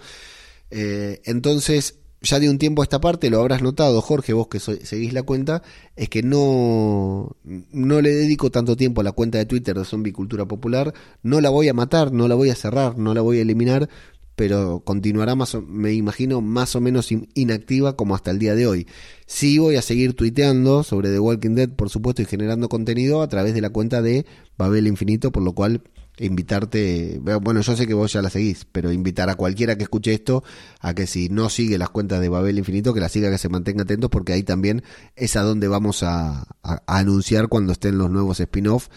Eh, 0.72 1.22
entonces, 1.26 2.00
ya 2.22 2.40
de 2.40 2.50
un 2.50 2.58
tiempo 2.58 2.82
a 2.82 2.86
esta 2.86 3.00
parte, 3.00 3.30
lo 3.30 3.40
habrás 3.40 3.62
notado, 3.62 4.02
Jorge, 4.02 4.34
vos 4.34 4.48
que 4.48 4.60
seguís 4.60 5.14
la 5.14 5.24
cuenta, 5.24 5.62
es 5.96 6.10
que 6.10 6.24
no, 6.24 7.36
no 7.44 8.02
le 8.02 8.10
dedico 8.10 8.50
tanto 8.50 8.76
tiempo 8.76 9.02
a 9.02 9.04
la 9.04 9.12
cuenta 9.12 9.38
de 9.38 9.46
Twitter 9.46 9.78
de 9.78 9.86
Zombie 9.86 10.12
Cultura 10.12 10.46
Popular, 10.46 10.94
no 11.22 11.40
la 11.42 11.50
voy 11.50 11.70
a 11.70 11.74
matar, 11.74 12.12
no 12.12 12.28
la 12.28 12.36
voy 12.36 12.50
a 12.50 12.56
cerrar, 12.56 12.98
no 12.98 13.14
la 13.14 13.22
voy 13.22 13.40
a 13.40 13.42
eliminar, 13.42 13.90
pero 14.36 14.82
continuará 14.86 15.36
más 15.36 15.56
me 15.68 15.94
imagino 15.94 16.42
más 16.42 16.76
o 16.76 16.82
menos 16.82 17.10
inactiva 17.34 17.96
como 17.96 18.16
hasta 18.16 18.32
el 18.32 18.40
día 18.40 18.56
de 18.56 18.68
hoy. 18.68 18.88
Sí 19.26 19.58
voy 19.58 19.76
a 19.76 19.82
seguir 19.82 20.14
tuiteando 20.14 20.84
sobre 20.84 21.10
The 21.10 21.20
Walking 21.20 21.56
Dead, 21.56 21.70
por 21.70 21.90
supuesto, 21.90 22.22
y 22.22 22.26
generando 22.26 22.70
contenido 22.70 23.22
a 23.22 23.30
través 23.30 23.54
de 23.54 23.62
la 23.62 23.70
cuenta 23.70 24.02
de 24.02 24.26
Babel 24.58 24.88
Infinito, 24.88 25.32
por 25.32 25.44
lo 25.44 25.54
cual 25.54 25.82
invitarte, 26.18 27.20
bueno, 27.42 27.62
yo 27.62 27.76
sé 27.76 27.88
que 27.88 27.94
vos 27.94 28.14
ya 28.14 28.22
la 28.22 28.30
seguís, 28.30 28.66
pero 28.72 28.92
invitar 28.92 29.30
a 29.30 29.36
cualquiera 29.36 29.78
que 29.78 29.84
escuche 29.84 30.14
esto 30.14 30.44
a 30.80 30.94
que 30.94 31.08
si 31.08 31.30
no 31.30 31.50
sigue 31.50 31.78
las 31.78 31.90
cuentas 31.90 32.22
de 32.22 32.30
Babel 32.30 32.58
Infinito, 32.58 32.94
que 32.94 33.00
la 33.00 33.10
siga, 33.10 33.30
que 33.30 33.38
se 33.38 33.50
mantenga 33.50 33.84
atentos, 33.84 34.10
porque 34.10 34.34
ahí 34.34 34.44
también 34.44 34.84
es 35.16 35.36
a 35.36 35.42
donde 35.42 35.68
vamos 35.68 36.04
a, 36.04 36.48
anunciar 36.88 37.48
cuando 37.48 37.74
estén 37.74 37.98
los 37.98 38.10
nuevos 38.10 38.40
spin-off, 38.40 38.88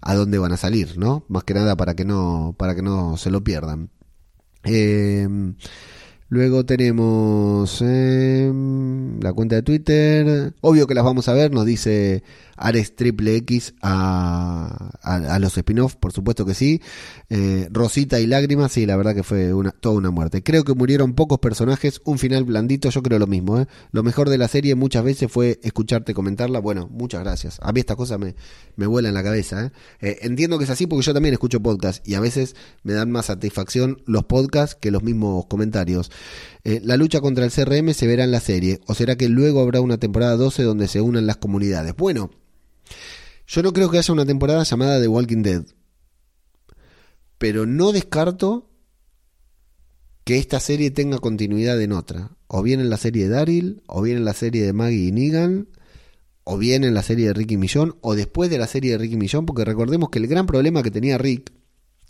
a 0.00 0.14
dónde 0.14 0.38
van 0.38 0.52
a 0.52 0.56
salir, 0.56 0.96
¿no? 0.96 1.24
Más 1.28 1.44
que 1.44 1.54
nada 1.54 1.76
para 1.76 1.94
que 1.94 2.04
no, 2.04 2.54
para 2.56 2.76
que 2.76 2.82
no 2.82 3.16
se 3.16 3.30
lo 3.30 3.42
pierdan. 3.42 3.90
Eh, 4.64 5.26
Luego 6.30 6.66
tenemos 6.66 7.80
em, 7.80 9.18
la 9.20 9.32
cuenta 9.32 9.56
de 9.56 9.62
Twitter. 9.62 10.52
Obvio 10.60 10.86
que 10.86 10.94
las 10.94 11.04
vamos 11.04 11.26
a 11.28 11.32
ver, 11.32 11.50
nos 11.52 11.64
dice 11.64 12.22
Ares 12.58 12.96
Triple 12.96 13.36
X 13.36 13.74
a, 13.82 14.90
a, 15.02 15.38
los 15.38 15.56
spin-off, 15.56 15.96
por 15.96 16.12
supuesto 16.12 16.44
que 16.44 16.54
sí. 16.54 16.80
Eh, 17.30 17.68
Rosita 17.70 18.20
y 18.20 18.26
Lágrimas, 18.26 18.72
sí, 18.72 18.86
la 18.86 18.96
verdad 18.96 19.14
que 19.14 19.22
fue 19.22 19.52
toda 19.80 19.96
una 19.96 20.10
muerte. 20.10 20.42
Creo 20.42 20.64
que 20.64 20.74
murieron 20.74 21.14
pocos 21.14 21.38
personajes, 21.38 22.00
un 22.04 22.18
final 22.18 22.44
blandito, 22.44 22.90
yo 22.90 23.02
creo 23.02 23.18
lo 23.18 23.26
mismo. 23.26 23.60
¿eh? 23.60 23.66
Lo 23.92 24.02
mejor 24.02 24.28
de 24.28 24.38
la 24.38 24.48
serie 24.48 24.74
muchas 24.74 25.04
veces 25.04 25.30
fue 25.30 25.60
escucharte 25.62 26.14
comentarla. 26.14 26.60
Bueno, 26.60 26.88
muchas 26.90 27.22
gracias. 27.22 27.58
A 27.62 27.72
mí 27.72 27.80
esta 27.80 27.96
cosa 27.96 28.18
me, 28.18 28.34
me 28.76 28.86
vuela 28.86 29.08
en 29.08 29.14
la 29.14 29.22
cabeza. 29.22 29.66
¿eh? 29.66 29.70
eh 30.00 30.18
entiendo 30.22 30.58
que 30.58 30.64
es 30.64 30.70
así 30.70 30.86
porque 30.86 31.04
yo 31.04 31.14
también 31.14 31.34
escucho 31.34 31.60
podcasts 31.60 32.02
y 32.08 32.14
a 32.14 32.20
veces 32.20 32.56
me 32.82 32.92
dan 32.92 33.10
más 33.10 33.26
satisfacción 33.26 34.02
los 34.06 34.24
podcasts 34.24 34.76
que 34.80 34.90
los 34.90 35.02
mismos 35.02 35.46
comentarios. 35.46 36.10
Eh, 36.64 36.80
la 36.84 36.96
lucha 36.96 37.20
contra 37.20 37.44
el 37.44 37.52
CRM 37.52 37.94
se 37.94 38.06
verá 38.06 38.24
en 38.24 38.30
la 38.30 38.40
serie, 38.40 38.80
o 38.86 38.94
será 38.94 39.16
que 39.16 39.28
luego 39.28 39.60
habrá 39.60 39.80
una 39.80 39.98
temporada 39.98 40.36
12 40.36 40.62
donde 40.62 40.88
se 40.88 41.00
unan 41.00 41.26
las 41.26 41.36
comunidades. 41.36 41.94
Bueno, 41.96 42.30
yo 43.46 43.62
no 43.62 43.72
creo 43.72 43.90
que 43.90 43.98
haya 43.98 44.12
una 44.12 44.26
temporada 44.26 44.62
llamada 44.62 45.00
The 45.00 45.08
Walking 45.08 45.42
Dead. 45.42 45.64
Pero 47.38 47.66
no 47.66 47.92
descarto 47.92 48.68
que 50.24 50.36
esta 50.36 50.60
serie 50.60 50.90
tenga 50.90 51.18
continuidad 51.18 51.80
en 51.80 51.92
otra. 51.92 52.36
O 52.48 52.62
bien 52.62 52.80
en 52.80 52.90
la 52.90 52.98
serie 52.98 53.24
de 53.24 53.30
Daryl, 53.30 53.82
o 53.86 54.02
bien 54.02 54.18
en 54.18 54.24
la 54.24 54.34
serie 54.34 54.64
de 54.64 54.72
Maggie 54.72 55.08
y 55.08 55.12
Negan, 55.12 55.68
o 56.44 56.58
bien 56.58 56.84
en 56.84 56.94
la 56.94 57.02
serie 57.02 57.28
de 57.28 57.32
Ricky 57.32 57.56
Millón, 57.56 57.96
o 58.00 58.14
después 58.14 58.50
de 58.50 58.58
la 58.58 58.66
serie 58.66 58.92
de 58.92 58.98
Ricky 58.98 59.16
Millón, 59.16 59.46
porque 59.46 59.64
recordemos 59.64 60.10
que 60.10 60.18
el 60.18 60.26
gran 60.26 60.46
problema 60.46 60.82
que 60.82 60.90
tenía 60.90 61.16
Rick, 61.16 61.52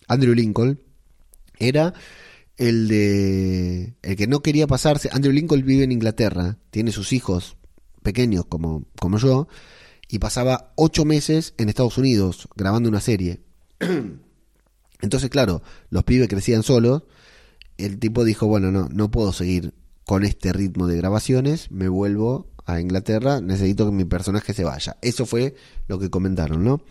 Andrew 0.08 0.34
Lincoln, 0.34 0.80
era 1.58 1.94
el 2.56 2.88
de 2.88 3.94
el 4.02 4.16
que 4.16 4.26
no 4.26 4.40
quería 4.40 4.66
pasarse. 4.66 5.08
Andrew 5.12 5.32
Lincoln 5.32 5.64
vive 5.64 5.84
en 5.84 5.92
Inglaterra, 5.92 6.58
tiene 6.70 6.92
sus 6.92 7.12
hijos 7.12 7.56
pequeños 8.02 8.46
como, 8.46 8.84
como 8.98 9.18
yo, 9.18 9.48
y 10.08 10.18
pasaba 10.18 10.72
ocho 10.76 11.04
meses 11.04 11.54
en 11.58 11.68
Estados 11.68 11.98
Unidos 11.98 12.48
grabando 12.56 12.88
una 12.88 13.00
serie. 13.00 13.40
Entonces, 15.00 15.30
claro, 15.30 15.62
los 15.90 16.04
pibes 16.04 16.28
crecían 16.28 16.62
solos. 16.62 17.04
El 17.76 17.98
tipo 17.98 18.24
dijo, 18.24 18.46
bueno, 18.46 18.72
no, 18.72 18.88
no 18.88 19.10
puedo 19.10 19.32
seguir 19.32 19.74
con 20.04 20.24
este 20.24 20.52
ritmo 20.52 20.86
de 20.86 20.96
grabaciones, 20.96 21.70
me 21.70 21.88
vuelvo 21.88 22.50
a 22.64 22.80
Inglaterra, 22.80 23.40
necesito 23.40 23.86
que 23.86 23.92
mi 23.92 24.04
personaje 24.04 24.54
se 24.54 24.64
vaya. 24.64 24.96
Eso 25.02 25.26
fue 25.26 25.54
lo 25.86 25.98
que 25.98 26.10
comentaron, 26.10 26.64
¿no? 26.64 26.82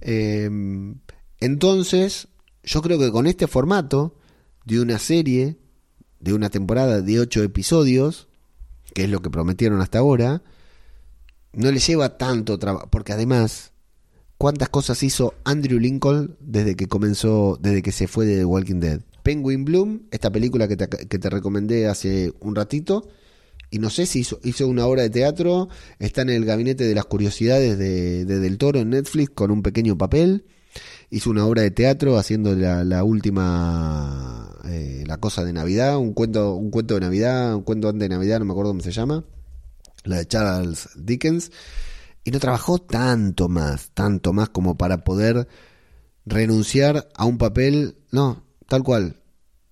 Em, 0.00 0.96
entonces, 1.40 2.28
yo 2.64 2.82
creo 2.82 2.98
que 2.98 3.10
con 3.12 3.26
este 3.26 3.46
formato 3.46 4.16
de 4.64 4.80
una 4.80 4.98
serie, 4.98 5.58
de 6.20 6.32
una 6.32 6.50
temporada 6.50 7.02
de 7.02 7.20
ocho 7.20 7.42
episodios, 7.42 8.28
que 8.94 9.04
es 9.04 9.10
lo 9.10 9.20
que 9.20 9.30
prometieron 9.30 9.80
hasta 9.80 9.98
ahora, 9.98 10.42
no 11.58 11.72
le 11.72 11.80
lleva 11.80 12.16
tanto 12.16 12.56
trabajo, 12.58 12.88
porque 12.88 13.12
además, 13.12 13.72
¿cuántas 14.38 14.68
cosas 14.68 15.02
hizo 15.02 15.34
Andrew 15.44 15.80
Lincoln 15.80 16.36
desde 16.40 16.76
que 16.76 16.86
comenzó, 16.86 17.58
desde 17.60 17.82
que 17.82 17.90
se 17.90 18.06
fue 18.06 18.26
de 18.26 18.38
The 18.38 18.44
Walking 18.44 18.80
Dead? 18.80 19.00
Penguin 19.24 19.64
Bloom, 19.64 20.02
esta 20.12 20.30
película 20.30 20.68
que 20.68 20.76
te, 20.76 20.88
que 20.88 21.18
te 21.18 21.28
recomendé 21.28 21.88
hace 21.88 22.32
un 22.40 22.54
ratito, 22.54 23.08
y 23.70 23.80
no 23.80 23.90
sé 23.90 24.06
si 24.06 24.20
hizo, 24.20 24.38
hizo, 24.44 24.68
una 24.68 24.86
obra 24.86 25.02
de 25.02 25.10
teatro, 25.10 25.68
está 25.98 26.22
en 26.22 26.30
el 26.30 26.44
gabinete 26.44 26.84
de 26.84 26.94
las 26.94 27.04
curiosidades 27.04 27.76
de, 27.76 28.24
Del 28.24 28.56
Toro 28.56 28.78
en 28.78 28.90
Netflix 28.90 29.30
con 29.30 29.50
un 29.50 29.62
pequeño 29.62 29.98
papel, 29.98 30.44
hizo 31.10 31.28
una 31.28 31.44
obra 31.44 31.62
de 31.62 31.72
teatro 31.72 32.18
haciendo 32.18 32.54
la, 32.54 33.02
última, 33.02 34.56
eh, 34.64 35.02
la 35.08 35.18
cosa 35.18 35.44
de 35.44 35.52
Navidad, 35.52 35.98
un 35.98 36.14
cuento, 36.14 36.54
un 36.54 36.70
cuento 36.70 36.94
de 36.94 37.00
Navidad, 37.00 37.56
un 37.56 37.62
cuento 37.62 37.88
antes 37.88 38.08
de 38.08 38.14
Navidad, 38.14 38.38
no 38.38 38.44
me 38.44 38.52
acuerdo 38.52 38.70
cómo 38.70 38.82
se 38.82 38.92
llama, 38.92 39.24
la 40.04 40.18
de 40.18 40.26
Charles 40.26 40.88
Dickens, 40.96 41.50
y 42.24 42.30
no 42.30 42.40
trabajó 42.40 42.78
tanto 42.78 43.48
más, 43.48 43.90
tanto 43.94 44.32
más 44.32 44.48
como 44.50 44.76
para 44.76 45.04
poder 45.04 45.48
renunciar 46.26 47.08
a 47.14 47.24
un 47.24 47.38
papel, 47.38 47.96
no, 48.10 48.44
tal 48.66 48.82
cual, 48.82 49.16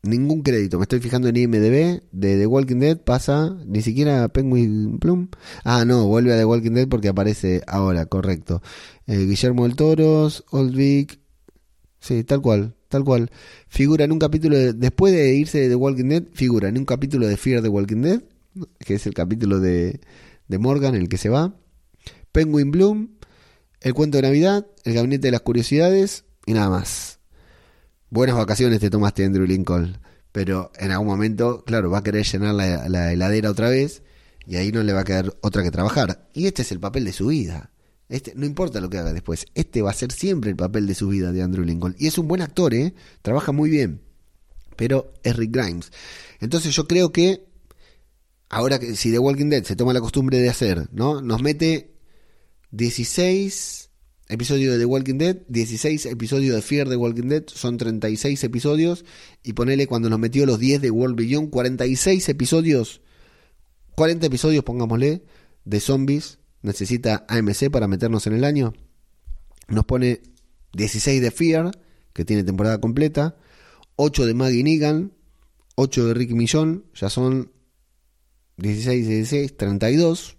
ningún 0.06 0.42
crédito. 0.42 0.78
Me 0.78 0.84
estoy 0.84 1.00
fijando 1.00 1.28
en 1.28 1.36
IMDB 1.36 2.02
de 2.12 2.36
The 2.36 2.46
Walking 2.46 2.78
Dead, 2.78 2.98
pasa 2.98 3.56
ni 3.66 3.82
siquiera 3.82 4.28
Penguin 4.28 4.98
Plum. 4.98 5.28
Ah, 5.64 5.84
no, 5.84 6.06
vuelve 6.06 6.32
a 6.32 6.38
The 6.38 6.44
Walking 6.44 6.72
Dead 6.72 6.88
porque 6.88 7.08
aparece 7.08 7.62
ahora, 7.66 8.06
correcto. 8.06 8.62
Eh, 9.06 9.26
Guillermo 9.26 9.64
del 9.64 9.76
Toros, 9.76 10.44
Old 10.50 10.74
Vic. 10.74 11.20
Sí, 12.00 12.24
tal 12.24 12.40
cual, 12.40 12.74
tal 12.88 13.04
cual. 13.04 13.30
Figura 13.68 14.04
en 14.04 14.12
un 14.12 14.18
capítulo, 14.18 14.56
después 14.72 15.12
de 15.12 15.34
irse 15.34 15.58
de 15.58 15.68
The 15.68 15.74
Walking 15.74 16.08
Dead, 16.08 16.24
figura 16.32 16.68
en 16.68 16.78
un 16.78 16.84
capítulo 16.84 17.26
de 17.26 17.36
Fear 17.36 17.62
the 17.62 17.68
Walking 17.68 18.02
Dead, 18.02 18.22
que 18.78 18.94
es 18.94 19.06
el 19.06 19.14
capítulo 19.14 19.60
de, 19.60 20.00
de 20.48 20.58
Morgan, 20.58 20.94
el 20.94 21.08
que 21.08 21.18
se 21.18 21.28
va. 21.28 21.54
Penguin 22.32 22.70
Bloom, 22.70 23.16
El 23.80 23.94
cuento 23.94 24.18
de 24.18 24.22
Navidad, 24.22 24.66
El 24.84 24.94
gabinete 24.94 25.28
de 25.28 25.32
las 25.32 25.40
curiosidades 25.40 26.24
y 26.46 26.52
nada 26.52 26.70
más. 26.70 27.18
Buenas 28.10 28.36
vacaciones 28.36 28.80
te 28.80 28.90
tomaste, 28.90 29.24
Andrew 29.24 29.46
Lincoln. 29.46 29.98
Pero 30.32 30.70
en 30.78 30.92
algún 30.92 31.08
momento, 31.08 31.64
claro, 31.64 31.90
va 31.90 31.98
a 31.98 32.02
querer 32.02 32.24
llenar 32.24 32.54
la, 32.54 32.88
la 32.88 33.12
heladera 33.12 33.50
otra 33.50 33.70
vez 33.70 34.02
y 34.46 34.56
ahí 34.56 34.70
no 34.70 34.82
le 34.82 34.92
va 34.92 35.00
a 35.00 35.04
quedar 35.04 35.34
otra 35.40 35.62
que 35.62 35.70
trabajar. 35.70 36.28
Y 36.32 36.46
este 36.46 36.62
es 36.62 36.72
el 36.72 36.80
papel 36.80 37.04
de 37.04 37.12
su 37.12 37.28
vida. 37.28 37.72
Este, 38.08 38.34
no 38.36 38.46
importa 38.46 38.80
lo 38.80 38.88
que 38.88 38.98
haga 38.98 39.12
después, 39.12 39.46
este 39.54 39.82
va 39.82 39.90
a 39.90 39.94
ser 39.94 40.12
siempre 40.12 40.50
el 40.50 40.56
papel 40.56 40.86
de 40.86 40.94
su 40.94 41.08
vida 41.08 41.32
de 41.32 41.42
Andrew 41.42 41.64
Lincoln. 41.64 41.96
Y 41.98 42.06
es 42.06 42.18
un 42.18 42.28
buen 42.28 42.40
actor, 42.40 42.72
¿eh? 42.74 42.94
Trabaja 43.22 43.52
muy 43.52 43.68
bien. 43.68 44.02
Pero 44.76 45.12
es 45.24 45.34
Rick 45.36 45.52
Grimes. 45.52 45.90
Entonces 46.40 46.74
yo 46.74 46.86
creo 46.86 47.10
que 47.10 47.45
ahora 48.48 48.78
que 48.78 48.94
si 48.96 49.10
The 49.10 49.18
Walking 49.18 49.50
Dead 49.50 49.64
se 49.64 49.76
toma 49.76 49.92
la 49.92 50.00
costumbre 50.00 50.38
de 50.38 50.48
hacer, 50.48 50.88
¿no? 50.92 51.20
Nos 51.20 51.42
mete 51.42 51.94
16 52.70 53.90
episodios 54.28 54.74
de 54.74 54.78
The 54.80 54.84
Walking 54.84 55.18
Dead, 55.18 55.36
16 55.48 56.06
episodios 56.06 56.54
de 56.54 56.62
Fear 56.62 56.88
the 56.88 56.96
Walking 56.96 57.28
Dead, 57.28 57.44
son 57.46 57.76
36 57.76 58.42
episodios, 58.44 59.04
y 59.42 59.52
ponele 59.52 59.86
cuando 59.86 60.10
nos 60.10 60.18
metió 60.18 60.46
los 60.46 60.58
10 60.58 60.80
de 60.82 60.90
World 60.90 61.16
Beyond, 61.16 61.50
46 61.50 62.28
episodios, 62.28 63.00
40 63.94 64.26
episodios, 64.26 64.64
pongámosle, 64.64 65.22
de 65.64 65.80
zombies, 65.80 66.38
necesita 66.62 67.24
AMC 67.28 67.70
para 67.70 67.88
meternos 67.88 68.26
en 68.26 68.34
el 68.34 68.44
año. 68.44 68.74
Nos 69.68 69.84
pone 69.84 70.22
16 70.72 71.22
de 71.22 71.30
Fear, 71.30 71.70
que 72.12 72.24
tiene 72.24 72.44
temporada 72.44 72.80
completa, 72.80 73.36
8 73.96 74.26
de 74.26 74.34
Maggie 74.34 74.62
Negan, 74.62 75.12
8 75.76 76.06
de 76.06 76.14
Ricky 76.14 76.34
Millón, 76.34 76.84
ya 76.94 77.10
son 77.10 77.52
16, 78.58 79.06
16, 79.06 79.56
32, 79.56 80.36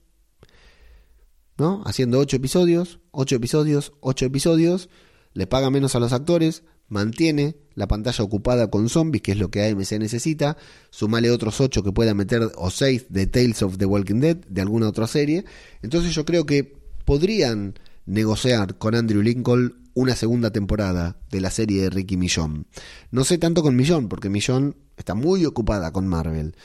¿no? 1.57 1.83
Haciendo 1.85 2.19
8 2.19 2.37
episodios, 2.37 2.99
8 3.11 3.35
episodios, 3.35 3.93
8 3.99 4.25
episodios, 4.25 4.89
le 5.33 5.47
paga 5.47 5.69
menos 5.69 5.95
a 5.95 5.99
los 5.99 6.13
actores, 6.13 6.63
mantiene 6.87 7.57
la 7.75 7.87
pantalla 7.87 8.23
ocupada 8.23 8.69
con 8.69 8.89
zombies, 8.89 9.21
que 9.21 9.33
es 9.33 9.37
lo 9.37 9.51
que 9.51 9.63
AMC 9.63 9.93
necesita, 9.99 10.57
sumale 10.89 11.29
otros 11.29 11.61
8 11.61 11.83
que 11.83 11.91
pueda 11.91 12.13
meter, 12.13 12.51
o 12.55 12.69
6 12.69 13.07
de 13.09 13.27
Tales 13.27 13.61
of 13.61 13.77
the 13.77 13.85
Walking 13.85 14.19
Dead, 14.19 14.37
de 14.37 14.61
alguna 14.61 14.89
otra 14.89 15.07
serie. 15.07 15.45
Entonces 15.81 16.13
yo 16.15 16.25
creo 16.25 16.45
que 16.45 16.75
podrían 17.05 17.75
negociar 18.05 18.77
con 18.77 18.95
Andrew 18.95 19.21
Lincoln 19.21 19.87
una 19.93 20.15
segunda 20.15 20.51
temporada 20.51 21.19
de 21.31 21.41
la 21.41 21.51
serie 21.51 21.81
de 21.81 21.89
Ricky 21.89 22.17
Millón. 22.17 22.67
No 23.11 23.23
sé 23.23 23.37
tanto 23.37 23.63
con 23.63 23.75
Millón, 23.75 24.09
porque 24.09 24.29
Millón 24.29 24.75
está 24.95 25.15
muy 25.15 25.45
ocupada 25.45 25.91
con 25.91 26.07
Marvel, 26.07 26.55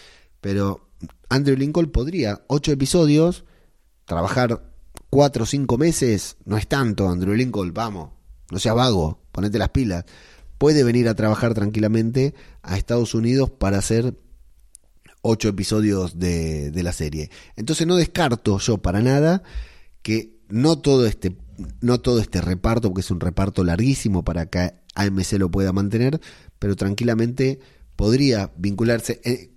pero 0.40 0.91
Andrew 1.28 1.56
Lincoln 1.56 1.90
podría, 1.90 2.42
8 2.48 2.72
episodios, 2.72 3.44
trabajar 4.04 4.70
4 5.10 5.42
o 5.42 5.46
5 5.46 5.78
meses, 5.78 6.36
no 6.44 6.56
es 6.56 6.68
tanto, 6.68 7.08
Andrew 7.08 7.34
Lincoln, 7.34 7.72
vamos, 7.72 8.10
no 8.50 8.58
seas 8.58 8.74
vago, 8.74 9.20
ponete 9.32 9.58
las 9.58 9.70
pilas 9.70 10.04
puede 10.62 10.84
venir 10.84 11.08
a 11.08 11.16
trabajar 11.16 11.54
tranquilamente 11.54 12.34
a 12.62 12.78
Estados 12.78 13.16
Unidos 13.16 13.50
para 13.50 13.78
hacer 13.78 14.16
ocho 15.20 15.48
episodios 15.48 16.20
de, 16.20 16.70
la 16.84 16.92
serie. 16.92 17.32
Entonces 17.56 17.84
no 17.84 17.96
descarto 17.96 18.60
yo 18.60 18.78
para 18.78 19.02
nada 19.02 19.42
que 20.02 20.38
no 20.48 20.78
todo 20.78 21.04
este 21.04 21.36
no 21.80 22.00
todo 22.00 22.20
este 22.20 22.40
reparto, 22.40 22.90
porque 22.90 23.00
es 23.00 23.10
un 23.10 23.18
reparto 23.18 23.64
larguísimo 23.64 24.24
para 24.24 24.46
que 24.46 24.74
AMC 24.94 25.32
lo 25.32 25.50
pueda 25.50 25.72
mantener, 25.72 26.20
pero 26.60 26.76
tranquilamente 26.76 27.58
podría 27.96 28.52
vincularse. 28.56 29.20
Eh, 29.24 29.50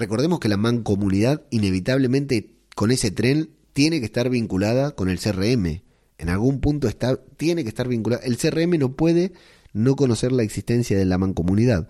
recordemos 0.00 0.40
que 0.40 0.48
la 0.48 0.56
mancomunidad 0.56 1.42
inevitablemente 1.50 2.50
con 2.74 2.90
ese 2.90 3.10
tren 3.10 3.50
tiene 3.72 4.00
que 4.00 4.06
estar 4.06 4.28
vinculada 4.30 4.92
con 4.96 5.08
el 5.08 5.20
CRM. 5.20 5.82
En 6.18 6.28
algún 6.28 6.60
punto 6.60 6.88
está, 6.88 7.20
tiene 7.36 7.62
que 7.62 7.68
estar 7.68 7.86
vinculada. 7.86 8.22
El 8.24 8.36
CRM 8.36 8.78
no 8.78 8.94
puede 8.94 9.32
no 9.72 9.94
conocer 9.96 10.32
la 10.32 10.42
existencia 10.42 10.98
de 10.98 11.04
la 11.04 11.18
mancomunidad. 11.18 11.88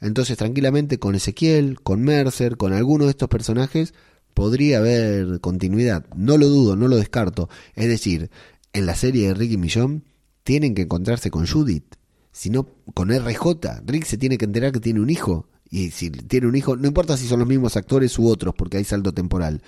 Entonces, 0.00 0.36
tranquilamente 0.36 0.98
con 0.98 1.14
Ezequiel, 1.14 1.80
con 1.80 2.02
Mercer, 2.02 2.56
con 2.56 2.72
alguno 2.72 3.04
de 3.04 3.10
estos 3.10 3.28
personajes, 3.28 3.94
podría 4.34 4.78
haber 4.78 5.40
continuidad. 5.40 6.06
No 6.14 6.36
lo 6.36 6.48
dudo, 6.48 6.76
no 6.76 6.88
lo 6.88 6.96
descarto. 6.96 7.48
Es 7.74 7.88
decir, 7.88 8.30
en 8.72 8.86
la 8.86 8.94
serie 8.94 9.28
de 9.28 9.34
Rick 9.34 9.52
y 9.52 9.56
Millón, 9.56 10.04
tienen 10.44 10.74
que 10.74 10.82
encontrarse 10.82 11.30
con 11.30 11.46
Judith. 11.46 11.96
Si 12.30 12.50
no, 12.50 12.68
con 12.92 13.08
RJ. 13.10 13.82
Rick 13.86 14.04
se 14.04 14.18
tiene 14.18 14.36
que 14.36 14.44
enterar 14.44 14.72
que 14.72 14.80
tiene 14.80 15.00
un 15.00 15.10
hijo. 15.10 15.48
Y 15.70 15.90
si 15.90 16.10
tiene 16.10 16.46
un 16.46 16.56
hijo, 16.56 16.76
no 16.76 16.86
importa 16.86 17.16
si 17.16 17.26
son 17.26 17.40
los 17.40 17.48
mismos 17.48 17.76
actores 17.76 18.18
u 18.18 18.28
otros, 18.28 18.54
porque 18.56 18.76
hay 18.76 18.84
saldo 18.84 19.12
temporal. 19.12 19.62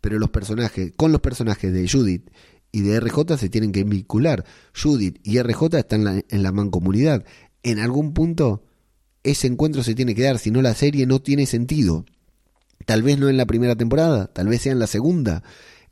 Pero 0.00 0.18
los 0.18 0.30
personajes, 0.30 0.92
con 0.96 1.12
los 1.12 1.20
personajes 1.20 1.72
de 1.72 1.88
Judith 1.88 2.30
y 2.72 2.82
de 2.82 2.98
RJ 3.00 3.36
se 3.38 3.48
tienen 3.48 3.72
que 3.72 3.84
vincular. 3.84 4.44
Judith 4.74 5.18
y 5.22 5.40
RJ 5.40 5.78
están 5.78 6.24
en 6.28 6.42
la, 6.42 6.52
mancomunidad. 6.52 7.24
En 7.62 7.78
algún 7.78 8.12
punto 8.12 8.64
ese 9.22 9.46
encuentro 9.46 9.82
se 9.82 9.94
tiene 9.94 10.14
que 10.14 10.24
dar, 10.24 10.38
si 10.38 10.50
no 10.50 10.60
la 10.60 10.74
serie 10.74 11.06
no 11.06 11.22
tiene 11.22 11.46
sentido. 11.46 12.04
Tal 12.84 13.02
vez 13.02 13.18
no 13.18 13.28
en 13.28 13.36
la 13.36 13.46
primera 13.46 13.76
temporada, 13.76 14.26
tal 14.26 14.48
vez 14.48 14.62
sea 14.62 14.72
en 14.72 14.78
la 14.78 14.86
segunda. 14.86 15.42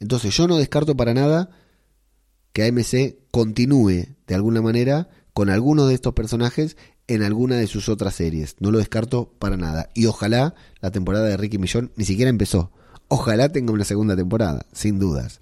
Entonces 0.01 0.37
yo 0.37 0.49
no 0.49 0.59
descarto 0.59 0.97
para 0.97 1.15
nada 1.15 1.51
que 2.53 2.65
AMC 2.65 3.31
continúe 3.31 4.09
de 4.27 4.35
alguna 4.35 4.61
manera 4.61 5.09
con 5.33 5.49
alguno 5.49 5.87
de 5.87 5.95
estos 5.95 6.13
personajes 6.13 6.77
en 7.09 7.23
alguna 7.23 7.57
de 7.57 7.67
sus 7.67 7.89
otras 7.89 8.15
series. 8.15 8.57
No 8.61 8.71
lo 8.71 8.79
descarto 8.79 9.33
para 9.39 9.57
nada. 9.57 9.91
Y 9.95 10.07
ojalá 10.07 10.55
la 10.81 10.91
temporada 10.91 11.27
de 11.27 11.37
Ricky 11.37 11.59
Millón 11.59 11.93
ni 11.97 12.05
siquiera 12.05 12.31
empezó. 12.31 12.71
Ojalá 13.09 13.51
tenga 13.51 13.73
una 13.73 13.85
segunda 13.85 14.17
temporada, 14.17 14.65
sin 14.73 14.99
dudas. 14.99 15.41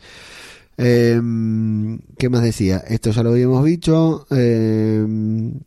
Eh, 0.77 1.20
¿Qué 2.19 2.28
más 2.31 2.43
decía? 2.43 2.78
Esto 2.78 3.11
ya 3.11 3.23
lo 3.23 3.31
habíamos 3.31 3.65
dicho. 3.65 4.27
Eh, 4.31 5.07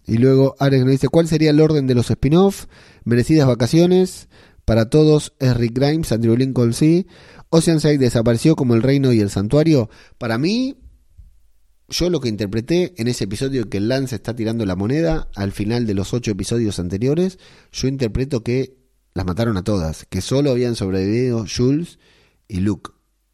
y 0.07 0.17
luego 0.17 0.55
Alex 0.59 0.83
nos 0.83 0.91
dice, 0.91 1.07
¿cuál 1.07 1.27
sería 1.27 1.51
el 1.51 1.61
orden 1.61 1.87
de 1.87 1.95
los 1.95 2.09
spin-off? 2.09 2.65
Merecidas 3.03 3.47
vacaciones. 3.47 4.27
Para 4.65 4.89
todos 4.89 5.33
es 5.39 5.55
Rick 5.55 5.77
Grimes, 5.77 6.11
Andrew 6.11 6.35
Lincoln 6.35 6.73
sí. 6.73 7.05
Oceanside 7.49 7.99
desapareció 7.99 8.55
como 8.55 8.73
el 8.73 8.81
reino 8.81 9.13
y 9.13 9.19
el 9.19 9.29
santuario. 9.29 9.89
Para 10.17 10.37
mí, 10.37 10.77
yo 11.93 12.09
lo 12.09 12.19
que 12.19 12.29
interpreté 12.29 12.93
en 12.97 13.07
ese 13.07 13.25
episodio 13.25 13.69
que 13.69 13.79
Lance 13.79 14.15
está 14.15 14.35
tirando 14.35 14.65
la 14.65 14.75
moneda, 14.75 15.29
al 15.35 15.51
final 15.51 15.85
de 15.85 15.93
los 15.93 16.13
ocho 16.13 16.31
episodios 16.31 16.79
anteriores, 16.79 17.37
yo 17.71 17.87
interpreto 17.87 18.43
que 18.43 18.75
las 19.13 19.25
mataron 19.25 19.57
a 19.57 19.63
todas, 19.63 20.05
que 20.09 20.21
solo 20.21 20.51
habían 20.51 20.75
sobrevivido 20.75 21.45
Jules 21.47 21.99
y 22.47 22.61
Luke. 22.61 22.91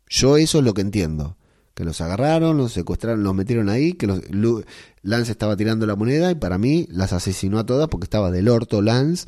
Yo 0.07 0.37
eso 0.37 0.59
es 0.59 0.65
lo 0.65 0.73
que 0.73 0.81
entiendo 0.81 1.37
que 1.73 1.85
los 1.85 2.01
agarraron, 2.01 2.57
los 2.57 2.73
secuestraron, 2.73 3.23
los 3.23 3.33
metieron 3.33 3.69
ahí, 3.69 3.93
que 3.93 4.05
los, 4.05 4.65
Lance 5.01 5.31
estaba 5.31 5.55
tirando 5.55 5.85
la 5.85 5.95
moneda 5.95 6.29
y 6.29 6.35
para 6.35 6.57
mí 6.57 6.85
las 6.91 7.13
asesinó 7.13 7.57
a 7.59 7.65
todas 7.65 7.87
porque 7.87 8.03
estaba 8.03 8.31
del 8.31 8.49
orto 8.49 8.81
Lance 8.81 9.27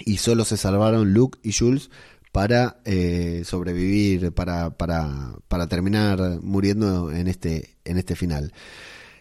y 0.00 0.16
solo 0.16 0.44
se 0.44 0.56
salvaron 0.56 1.14
Luke 1.14 1.38
y 1.44 1.52
Jules 1.52 1.90
para 2.32 2.80
eh, 2.84 3.42
sobrevivir, 3.44 4.32
para, 4.32 4.70
para, 4.70 5.34
para 5.48 5.66
terminar 5.66 6.40
muriendo 6.42 7.10
en 7.10 7.28
este, 7.28 7.76
en 7.84 7.98
este 7.98 8.16
final. 8.16 8.52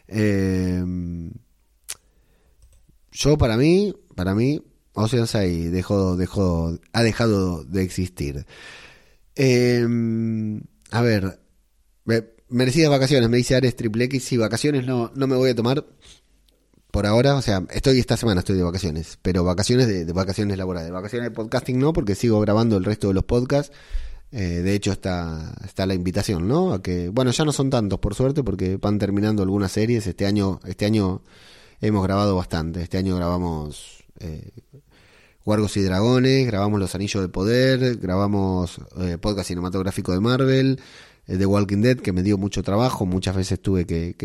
Em, 0.08 1.32
yo 3.12 3.38
para 3.38 3.58
mí, 3.58 3.94
para 4.16 4.36
mí, 4.36 4.62
Oceanside 4.94 5.70
dejó, 5.70 6.16
dejó, 6.18 6.78
ha 6.94 7.04
dejado 7.04 7.64
de 7.64 7.84
existir. 7.84 8.46
Em, 9.36 10.62
a 10.92 11.02
ver, 11.02 11.40
merecidas 12.50 12.90
vacaciones, 12.90 13.30
me 13.30 13.38
dice 13.38 13.56
Ares 13.56 13.76
Triple 13.76 14.06
X. 14.06 14.32
y 14.34 14.38
vacaciones 14.38 14.86
no, 14.86 15.12
no 15.16 15.28
me 15.28 15.36
voy 15.36 15.52
a 15.52 15.56
tomar 15.56 15.86
por 16.98 17.06
ahora. 17.06 17.36
O 17.36 17.44
sea, 17.44 17.64
estoy 17.70 18.00
esta 18.00 18.18
semana, 18.18 18.40
estoy 18.40 18.58
de 18.58 18.64
vacaciones. 18.64 19.20
Pero 19.22 19.44
vacaciones 19.44 19.88
de, 19.88 20.12
vacaciones 20.14 20.58
laborales. 20.58 20.92
Vacaciones 20.92 21.30
de 21.30 21.36
podcasting 21.36 21.78
no, 21.78 21.94
porque 21.94 22.16
sigo 22.16 22.40
grabando 22.40 22.76
el 22.76 22.86
resto 22.86 23.10
de 23.10 23.14
los 23.14 23.24
podcasts. 23.24 23.72
Eh, 24.32 24.62
de 24.64 24.74
hecho, 24.74 24.94
está, 24.94 25.54
está 25.64 25.86
la 25.86 25.94
invitación, 25.94 26.48
¿no? 26.48 26.74
A 26.74 26.82
que, 26.82 27.10
bueno, 27.10 27.30
ya 27.30 27.46
no 27.46 27.52
son 27.52 27.70
tantos, 27.70 28.00
por 28.00 28.16
suerte, 28.16 28.44
porque 28.44 28.78
van 28.78 28.98
terminando 28.98 29.44
algunas 29.44 29.74
series. 29.74 30.08
Este 30.08 30.26
año, 30.26 30.60
este 30.66 30.86
año 30.86 31.22
hemos 31.82 32.02
grabado 32.02 32.36
bastante. 32.36 32.82
Este 32.82 32.98
año 32.98 33.16
grabamos 33.16 34.04
eh, 34.20 34.50
Guargos 35.46 35.78
y 35.78 35.84
Dragones, 35.84 36.48
grabamos 36.48 36.80
Los 36.80 36.96
Anillos 36.96 37.22
de 37.22 37.30
Poder, 37.30 37.98
grabamos 37.98 38.82
eh, 39.02 39.20
podcast 39.22 39.50
cinematográfico 39.50 40.14
de 40.14 40.20
Marvel, 40.20 40.80
The 41.28 41.46
Walking 41.46 41.82
Dead, 41.84 41.98
que 41.98 42.12
me 42.12 42.24
dio 42.24 42.40
mucho 42.40 42.64
trabajo, 42.64 43.06
muchas 43.06 43.36
veces 43.36 43.62
tuve 43.62 43.86
que... 43.86 44.16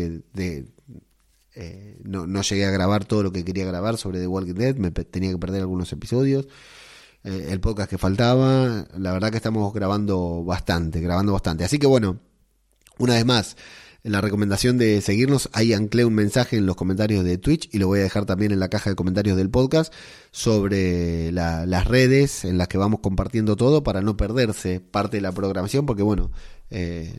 Eh, 1.55 1.99
no, 2.03 2.25
no, 2.25 2.41
llegué 2.41 2.65
a 2.65 2.71
grabar 2.71 3.05
todo 3.05 3.23
lo 3.23 3.31
que 3.31 3.45
quería 3.45 3.65
grabar 3.65 3.97
sobre 3.97 4.19
The 4.19 4.27
Walking 4.27 4.55
Dead, 4.55 4.75
me 4.75 4.91
tenía 4.91 5.31
que 5.31 5.37
perder 5.37 5.61
algunos 5.61 5.91
episodios. 5.91 6.47
Eh, 7.23 7.47
el 7.51 7.59
podcast 7.59 7.89
que 7.89 7.97
faltaba, 7.97 8.87
la 8.97 9.13
verdad 9.13 9.31
que 9.31 9.37
estamos 9.37 9.73
grabando 9.73 10.43
bastante, 10.43 10.99
grabando 10.99 11.33
bastante. 11.33 11.63
Así 11.63 11.79
que 11.79 11.87
bueno, 11.87 12.19
una 12.97 13.13
vez 13.13 13.25
más, 13.25 13.55
la 14.03 14.19
recomendación 14.19 14.77
de 14.77 14.99
seguirnos, 14.99 15.49
ahí 15.53 15.71
anclé 15.71 16.03
un 16.03 16.13
mensaje 16.13 16.57
en 16.57 16.65
los 16.65 16.75
comentarios 16.75 17.23
de 17.23 17.37
Twitch 17.37 17.69
y 17.71 17.79
lo 17.79 17.87
voy 17.87 17.99
a 17.99 18.03
dejar 18.03 18.25
también 18.25 18.51
en 18.51 18.59
la 18.59 18.67
caja 18.67 18.89
de 18.89 18.97
comentarios 18.97 19.37
del 19.37 19.49
podcast 19.49 19.93
sobre 20.31 21.31
las 21.31 21.87
redes 21.87 22.43
en 22.43 22.57
las 22.57 22.67
que 22.67 22.77
vamos 22.77 22.99
compartiendo 22.99 23.55
todo 23.55 23.83
para 23.83 24.01
no 24.01 24.17
perderse 24.17 24.81
parte 24.81 25.17
de 25.17 25.21
la 25.21 25.31
programación, 25.31 25.85
porque 25.85 26.03
bueno, 26.03 26.31
eh, 26.69 27.13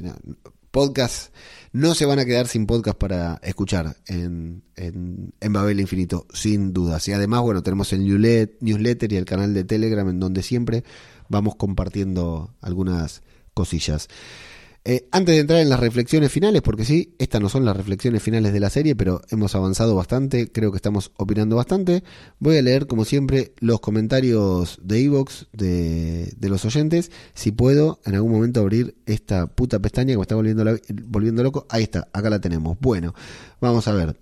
podcast 0.75 1.33
no 1.71 1.95
se 1.95 2.05
van 2.05 2.19
a 2.19 2.25
quedar 2.25 2.49
sin 2.49 2.67
podcast 2.67 2.99
para 2.99 3.39
escuchar 3.45 3.97
en, 4.09 4.65
en, 4.75 5.33
en, 5.41 5.53
Babel 5.53 5.79
Infinito, 5.79 6.27
sin 6.35 6.73
dudas. 6.73 7.07
Y 7.07 7.13
además, 7.13 7.43
bueno, 7.43 7.63
tenemos 7.63 7.93
el 7.93 8.05
newsletter 8.05 9.13
y 9.13 9.17
el 9.17 9.25
canal 9.25 9.55
de 9.55 9.63
Telegram 9.63 10.09
en 10.09 10.19
donde 10.19 10.43
siempre 10.43 10.83
vamos 11.29 11.55
compartiendo 11.55 12.53
algunas 12.61 13.23
cosillas. 13.55 14.09
Eh, 14.87 15.09
antes 15.13 15.35
de 15.35 15.41
entrar 15.41 15.61
en 15.61 15.71
las 15.71 15.81
reflexiones 15.81 16.31
finales, 16.31 16.61
porque 16.61 16.85
sí, 16.85 17.15
estas 17.19 17.41
no 17.41 17.49
son 17.49 17.65
las 17.65 17.75
reflexiones 17.75 18.23
finales 18.23 18.53
de 18.53 18.61
la 18.61 18.69
serie, 18.69 18.95
pero 18.95 19.23
hemos 19.31 19.55
avanzado 19.55 19.95
bastante, 19.95 20.53
creo 20.53 20.73
que 20.73 20.77
estamos 20.77 21.11
opinando 21.17 21.57
bastante, 21.57 22.05
voy 22.39 22.59
a 22.59 22.63
leer 22.63 22.87
como 22.87 23.07
siempre 23.07 23.55
los 23.61 23.81
comentarios 23.81 24.79
de 24.83 25.03
Evox 25.03 25.47
de, 25.55 26.37
los 26.39 26.67
oyentes, 26.67 27.11
si 27.33 27.51
puedo 27.51 27.99
en 28.05 28.17
algún 28.17 28.33
momento 28.33 28.61
abrir 28.61 28.95
esta 29.07 29.47
puta 29.47 29.79
pestaña 29.79 30.13
que 30.13 30.19
me 30.19 30.23
está 30.23 30.35
volviendo, 30.35 30.63
volviendo 31.07 31.43
loco, 31.43 31.67
ahí 31.71 31.85
está, 31.85 32.09
acá 32.13 32.29
la 32.29 32.43
tenemos. 32.43 32.77
Bueno, 32.79 33.15
vamos 33.63 33.89
a 33.89 33.93
ver. 33.93 34.19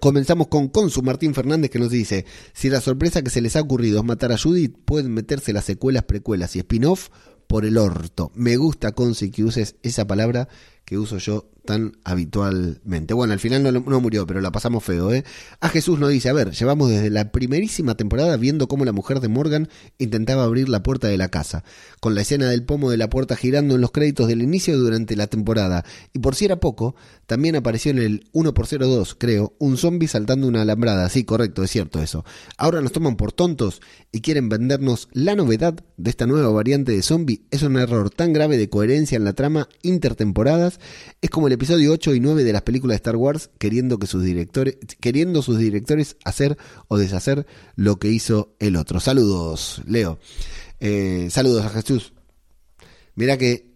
Comenzamos 0.00 0.48
con 0.48 0.68
Consu 0.68 1.02
Martín 1.02 1.34
Fernández 1.34 1.70
que 1.70 1.78
nos 1.78 1.90
dice, 1.90 2.24
si 2.52 2.68
la 2.68 2.80
sorpresa 2.80 3.22
que 3.22 3.30
se 3.30 3.40
les 3.40 3.54
ha 3.54 3.60
ocurrido 3.60 4.00
es 4.00 4.04
matar 4.04 4.32
a 4.32 4.38
Judith, 4.38 4.76
pueden 4.84 5.14
meterse 5.14 5.52
las 5.52 5.64
secuelas, 5.64 6.02
precuelas 6.02 6.56
y 6.56 6.58
spin-off 6.58 7.10
por 7.48 7.64
el 7.64 7.78
orto. 7.78 8.30
Me 8.34 8.56
gusta, 8.56 8.92
Consi, 8.92 9.32
que 9.32 9.42
uses 9.42 9.74
esa 9.82 10.06
palabra 10.06 10.48
que 10.88 10.96
uso 10.96 11.18
yo 11.18 11.50
tan 11.66 11.98
habitualmente. 12.02 13.12
Bueno, 13.12 13.34
al 13.34 13.40
final 13.40 13.62
no, 13.62 14.00
murió, 14.00 14.26
pero 14.26 14.40
la 14.40 14.50
pasamos 14.50 14.82
feo, 14.82 15.12
¿eh? 15.12 15.22
A 15.60 15.68
Jesús 15.68 15.98
nos 15.98 16.08
dice, 16.08 16.30
a 16.30 16.32
ver, 16.32 16.52
llevamos 16.52 16.88
desde 16.88 17.10
la 17.10 17.30
primerísima 17.30 17.94
temporada 17.94 18.38
viendo 18.38 18.68
cómo 18.68 18.86
la 18.86 18.92
mujer 18.92 19.20
de 19.20 19.28
Morgan 19.28 19.68
intentaba 19.98 20.44
abrir 20.44 20.70
la 20.70 20.82
puerta 20.82 21.06
de 21.06 21.18
la 21.18 21.28
casa, 21.28 21.62
con 22.00 22.14
la 22.14 22.22
escena 22.22 22.48
del 22.48 22.64
pomo 22.64 22.90
de 22.90 22.96
la 22.96 23.10
puerta 23.10 23.36
girando 23.36 23.74
en 23.74 23.82
los 23.82 23.90
créditos 23.90 24.28
del 24.28 24.40
inicio 24.40 24.78
durante 24.78 25.14
la 25.14 25.26
temporada. 25.26 25.84
Y 26.14 26.20
por 26.20 26.34
si 26.34 26.46
era 26.46 26.58
poco, 26.58 26.96
también 27.26 27.54
apareció 27.54 27.90
en 27.90 27.98
el 27.98 28.30
1x02, 28.32 29.16
creo, 29.18 29.54
un 29.58 29.76
zombie 29.76 30.08
saltando 30.08 30.48
una 30.48 30.62
alambrada. 30.62 31.10
Sí, 31.10 31.24
correcto, 31.24 31.62
es 31.64 31.70
cierto 31.70 32.00
eso. 32.00 32.24
Ahora 32.56 32.80
nos 32.80 32.92
toman 32.92 33.18
por 33.18 33.32
tontos 33.32 33.82
y 34.10 34.22
quieren 34.22 34.48
vendernos 34.48 35.10
la 35.12 35.34
novedad 35.34 35.84
de 35.98 36.08
esta 36.08 36.26
nueva 36.26 36.48
variante 36.48 36.92
de 36.92 37.02
zombie. 37.02 37.42
Es 37.50 37.62
un 37.62 37.76
error 37.76 38.08
tan 38.08 38.32
grave 38.32 38.56
de 38.56 38.70
coherencia 38.70 39.16
en 39.16 39.24
la 39.26 39.34
trama 39.34 39.68
intertemporadas. 39.82 40.77
Es 41.20 41.30
como 41.30 41.46
el 41.46 41.52
episodio 41.52 41.92
8 41.92 42.14
y 42.14 42.20
9 42.20 42.44
de 42.44 42.52
las 42.52 42.62
películas 42.62 42.94
de 42.94 42.96
Star 42.96 43.16
Wars 43.16 43.50
queriendo 43.58 43.98
que 43.98 44.06
sus 44.06 44.22
directores 44.22 44.76
queriendo 45.00 45.42
sus 45.42 45.58
directores 45.58 46.16
hacer 46.24 46.56
o 46.88 46.98
deshacer 46.98 47.46
lo 47.76 47.96
que 47.96 48.08
hizo 48.08 48.54
el 48.58 48.76
otro. 48.76 49.00
Saludos, 49.00 49.82
Leo. 49.86 50.18
Eh, 50.80 51.28
saludos 51.30 51.64
a 51.64 51.70
Jesús. 51.70 52.12
Mira 53.14 53.36
que 53.36 53.67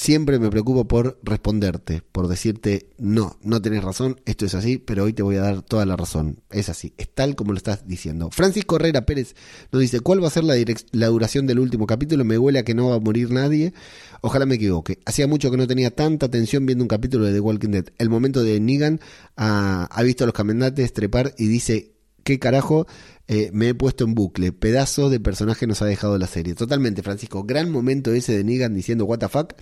Siempre 0.00 0.38
me 0.38 0.48
preocupo 0.48 0.88
por 0.88 1.20
responderte, 1.22 2.02
por 2.10 2.26
decirte, 2.26 2.88
no, 2.96 3.36
no 3.42 3.60
tenés 3.60 3.84
razón, 3.84 4.18
esto 4.24 4.46
es 4.46 4.54
así, 4.54 4.78
pero 4.78 5.04
hoy 5.04 5.12
te 5.12 5.22
voy 5.22 5.36
a 5.36 5.42
dar 5.42 5.60
toda 5.60 5.84
la 5.84 5.94
razón. 5.94 6.40
Es 6.48 6.70
así, 6.70 6.94
es 6.96 7.10
tal 7.10 7.36
como 7.36 7.52
lo 7.52 7.58
estás 7.58 7.86
diciendo. 7.86 8.30
Francisco 8.30 8.76
Herrera 8.76 9.04
Pérez 9.04 9.34
nos 9.70 9.82
dice, 9.82 10.00
¿cuál 10.00 10.24
va 10.24 10.28
a 10.28 10.30
ser 10.30 10.44
la, 10.44 10.54
la 10.92 11.06
duración 11.08 11.46
del 11.46 11.58
último 11.58 11.86
capítulo? 11.86 12.24
Me 12.24 12.38
huele 12.38 12.60
a 12.60 12.62
que 12.62 12.72
no 12.72 12.88
va 12.88 12.94
a 12.94 12.98
morir 12.98 13.30
nadie. 13.30 13.74
Ojalá 14.22 14.46
me 14.46 14.54
equivoque. 14.54 15.00
Hacía 15.04 15.26
mucho 15.26 15.50
que 15.50 15.58
no 15.58 15.66
tenía 15.66 15.94
tanta 15.94 16.24
atención 16.24 16.64
viendo 16.64 16.82
un 16.82 16.88
capítulo 16.88 17.26
de 17.26 17.34
The 17.34 17.40
Walking 17.40 17.68
Dead. 17.68 17.84
El 17.98 18.08
momento 18.08 18.42
de 18.42 18.58
Negan 18.58 19.00
ha, 19.36 19.84
ha 19.84 20.02
visto 20.02 20.24
a 20.24 20.28
los 20.28 20.34
caminantes 20.34 20.94
trepar 20.94 21.34
y 21.36 21.46
dice, 21.46 21.92
¿qué 22.24 22.38
carajo? 22.38 22.86
Eh, 23.28 23.50
me 23.52 23.68
he 23.68 23.74
puesto 23.74 24.04
en 24.04 24.14
bucle. 24.14 24.52
Pedazo 24.52 25.10
de 25.10 25.20
personaje 25.20 25.66
nos 25.66 25.82
ha 25.82 25.84
dejado 25.84 26.16
la 26.16 26.26
serie. 26.26 26.54
Totalmente, 26.54 27.02
Francisco. 27.02 27.44
Gran 27.44 27.70
momento 27.70 28.14
ese 28.14 28.34
de 28.34 28.44
Negan 28.44 28.74
diciendo, 28.74 29.04
what 29.04 29.18
the 29.18 29.28
fuck 29.28 29.52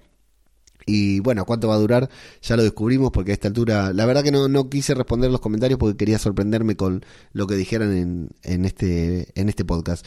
y 0.89 1.21
bueno, 1.21 1.45
¿cuánto 1.45 1.69
va 1.69 1.75
a 1.75 1.79
durar? 1.79 2.09
Ya 2.43 2.57
lo 2.57 2.63
descubrimos 2.63 3.11
porque 3.13 3.33
a 3.33 3.35
esta 3.35 3.49
altura, 3.49 3.93
la 3.93 4.07
verdad 4.07 4.25
que 4.25 4.33
no, 4.33 4.49
no 4.49 4.71
quise 4.71 4.95
responder 4.95 5.31
los 5.31 5.41
comentarios 5.41 5.79
porque 5.79 5.97
quería 5.99 6.19
sorprenderme 6.19 6.77
con 6.77 7.05
lo 7.33 7.47
que 7.47 7.57
dijeran 7.57 7.95
en, 7.95 8.31
en, 8.43 8.65
este, 8.65 9.29
en 9.35 9.49
este 9.51 9.65
podcast. 9.67 10.05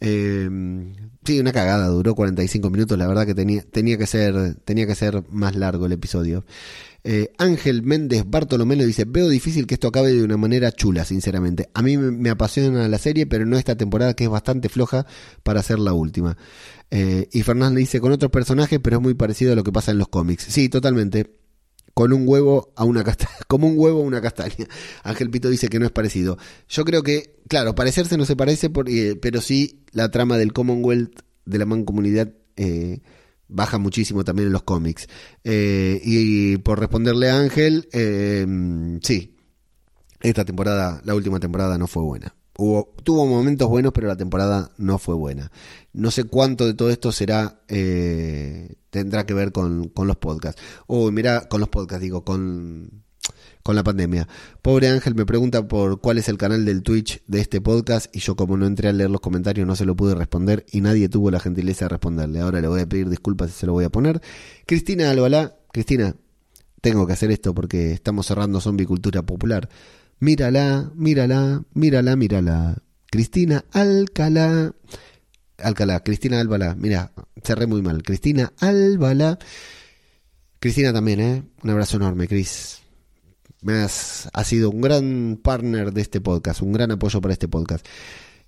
Eh, 0.00 0.48
sí, 1.24 1.38
una 1.38 1.52
cagada, 1.52 1.86
duró 1.88 2.14
45 2.14 2.70
minutos, 2.70 2.98
la 2.98 3.06
verdad 3.06 3.26
que 3.26 3.34
tenía, 3.34 3.62
tenía, 3.62 3.98
que, 3.98 4.06
ser, 4.06 4.54
tenía 4.64 4.86
que 4.86 4.94
ser 4.94 5.22
más 5.30 5.54
largo 5.54 5.84
el 5.84 5.92
episodio. 5.92 6.44
Eh, 7.04 7.32
Ángel 7.36 7.82
Méndez 7.82 8.22
Bartolomé 8.26 8.76
dice, 8.76 9.04
veo 9.06 9.28
difícil 9.28 9.66
que 9.66 9.74
esto 9.74 9.88
acabe 9.88 10.12
de 10.12 10.22
una 10.22 10.36
manera 10.36 10.70
chula, 10.70 11.04
sinceramente. 11.04 11.68
A 11.74 11.82
mí 11.82 11.96
me, 11.96 12.30
apasiona 12.30 12.88
la 12.88 12.98
serie, 12.98 13.26
pero 13.26 13.44
no 13.44 13.58
esta 13.58 13.76
temporada 13.76 14.14
que 14.14 14.24
es 14.24 14.30
bastante 14.30 14.68
floja 14.68 15.06
para 15.42 15.62
ser 15.62 15.80
la 15.80 15.94
última. 15.94 16.36
Eh, 16.90 17.28
y 17.32 17.42
Fernández 17.42 17.80
dice, 17.80 18.00
con 18.00 18.12
otros 18.12 18.30
personajes, 18.30 18.78
pero 18.80 18.98
es 18.98 19.02
muy 19.02 19.14
parecido 19.14 19.52
a 19.52 19.56
lo 19.56 19.64
que 19.64 19.72
pasa 19.72 19.90
en 19.90 19.98
los 19.98 20.08
cómics. 20.08 20.44
Sí, 20.44 20.68
totalmente. 20.68 21.34
Con 21.92 22.12
un 22.12 22.26
huevo 22.26 22.72
a 22.76 22.84
una 22.84 23.02
castaña, 23.02 23.36
como 23.48 23.66
un 23.66 23.74
huevo 23.76 24.00
a 24.00 24.04
una 24.04 24.20
castaña. 24.20 24.68
Ángel 25.02 25.30
Pito 25.30 25.50
dice 25.50 25.68
que 25.68 25.80
no 25.80 25.86
es 25.86 25.92
parecido. 25.92 26.38
Yo 26.68 26.84
creo 26.84 27.02
que, 27.02 27.40
claro, 27.48 27.74
parecerse 27.74 28.16
no 28.16 28.26
se 28.26 28.36
parece, 28.36 28.70
eh, 28.86 29.16
pero 29.20 29.40
sí 29.40 29.82
la 29.90 30.10
trama 30.10 30.38
del 30.38 30.52
Commonwealth, 30.52 31.20
de 31.44 31.58
la 31.58 31.66
mancomunidad, 31.66 32.32
eh, 32.56 33.00
baja 33.48 33.78
muchísimo 33.78 34.24
también 34.24 34.48
en 34.48 34.52
los 34.52 34.62
cómics. 34.62 35.08
Eh, 35.44 36.00
y 36.02 36.56
por 36.58 36.80
responderle 36.80 37.30
a 37.30 37.38
Ángel, 37.38 37.88
eh, 37.92 38.46
sí, 39.02 39.36
esta 40.20 40.44
temporada, 40.44 41.00
la 41.04 41.14
última 41.14 41.40
temporada 41.40 41.78
no 41.78 41.86
fue 41.86 42.02
buena. 42.02 42.34
Hubo, 42.58 42.94
tuvo 43.02 43.26
momentos 43.26 43.68
buenos, 43.68 43.92
pero 43.92 44.08
la 44.08 44.16
temporada 44.16 44.70
no 44.76 44.98
fue 44.98 45.14
buena. 45.14 45.50
No 45.92 46.10
sé 46.10 46.24
cuánto 46.24 46.66
de 46.66 46.74
todo 46.74 46.90
esto 46.90 47.10
será, 47.10 47.62
eh, 47.68 48.74
tendrá 48.90 49.24
que 49.26 49.34
ver 49.34 49.52
con, 49.52 49.88
con 49.88 50.06
los 50.06 50.16
podcasts. 50.16 50.60
Uy, 50.86 51.12
mira, 51.12 51.48
con 51.48 51.60
los 51.60 51.68
podcasts, 51.68 52.02
digo, 52.02 52.24
con 52.24 53.01
con 53.62 53.76
la 53.76 53.84
pandemia. 53.84 54.28
Pobre 54.60 54.88
Ángel 54.88 55.14
me 55.14 55.26
pregunta 55.26 55.66
por 55.66 56.00
cuál 56.00 56.18
es 56.18 56.28
el 56.28 56.36
canal 56.36 56.64
del 56.64 56.82
Twitch 56.82 57.22
de 57.26 57.40
este 57.40 57.60
podcast 57.60 58.14
y 58.14 58.20
yo 58.20 58.36
como 58.36 58.56
no 58.56 58.66
entré 58.66 58.88
a 58.88 58.92
leer 58.92 59.10
los 59.10 59.20
comentarios 59.20 59.66
no 59.66 59.76
se 59.76 59.84
lo 59.84 59.96
pude 59.96 60.14
responder 60.14 60.66
y 60.70 60.80
nadie 60.80 61.08
tuvo 61.08 61.30
la 61.30 61.40
gentileza 61.40 61.86
de 61.86 61.90
responderle. 61.90 62.40
Ahora 62.40 62.60
le 62.60 62.68
voy 62.68 62.80
a 62.80 62.88
pedir 62.88 63.08
disculpas 63.08 63.50
y 63.50 63.52
se 63.52 63.66
lo 63.66 63.72
voy 63.72 63.84
a 63.84 63.90
poner. 63.90 64.20
Cristina 64.66 65.10
Albalá, 65.10 65.56
Cristina, 65.72 66.16
tengo 66.80 67.06
que 67.06 67.12
hacer 67.12 67.30
esto 67.30 67.54
porque 67.54 67.92
estamos 67.92 68.26
cerrando 68.26 68.60
Zombie 68.60 68.86
Cultura 68.86 69.22
Popular. 69.22 69.68
Mírala, 70.18 70.90
mírala, 70.94 71.62
mírala, 71.74 72.16
mírala. 72.16 72.76
Cristina 73.10 73.64
Alcalá. 73.72 74.74
Alcalá, 75.58 76.00
Cristina 76.02 76.40
Albalá. 76.40 76.74
Mira, 76.76 77.12
cerré 77.42 77.66
muy 77.66 77.82
mal. 77.82 78.02
Cristina 78.02 78.52
Albalá. 78.58 79.38
Cristina 80.58 80.92
también, 80.92 81.20
¿eh? 81.20 81.42
Un 81.62 81.70
abrazo 81.70 81.96
enorme, 81.96 82.28
Cris 82.28 82.81
me 83.62 83.74
has, 83.74 84.28
sido 84.44 84.70
un 84.70 84.80
gran 84.80 85.40
partner 85.42 85.92
de 85.92 86.02
este 86.02 86.20
podcast, 86.20 86.62
un 86.62 86.72
gran 86.72 86.90
apoyo 86.90 87.20
para 87.20 87.32
este 87.32 87.48
podcast. 87.48 87.86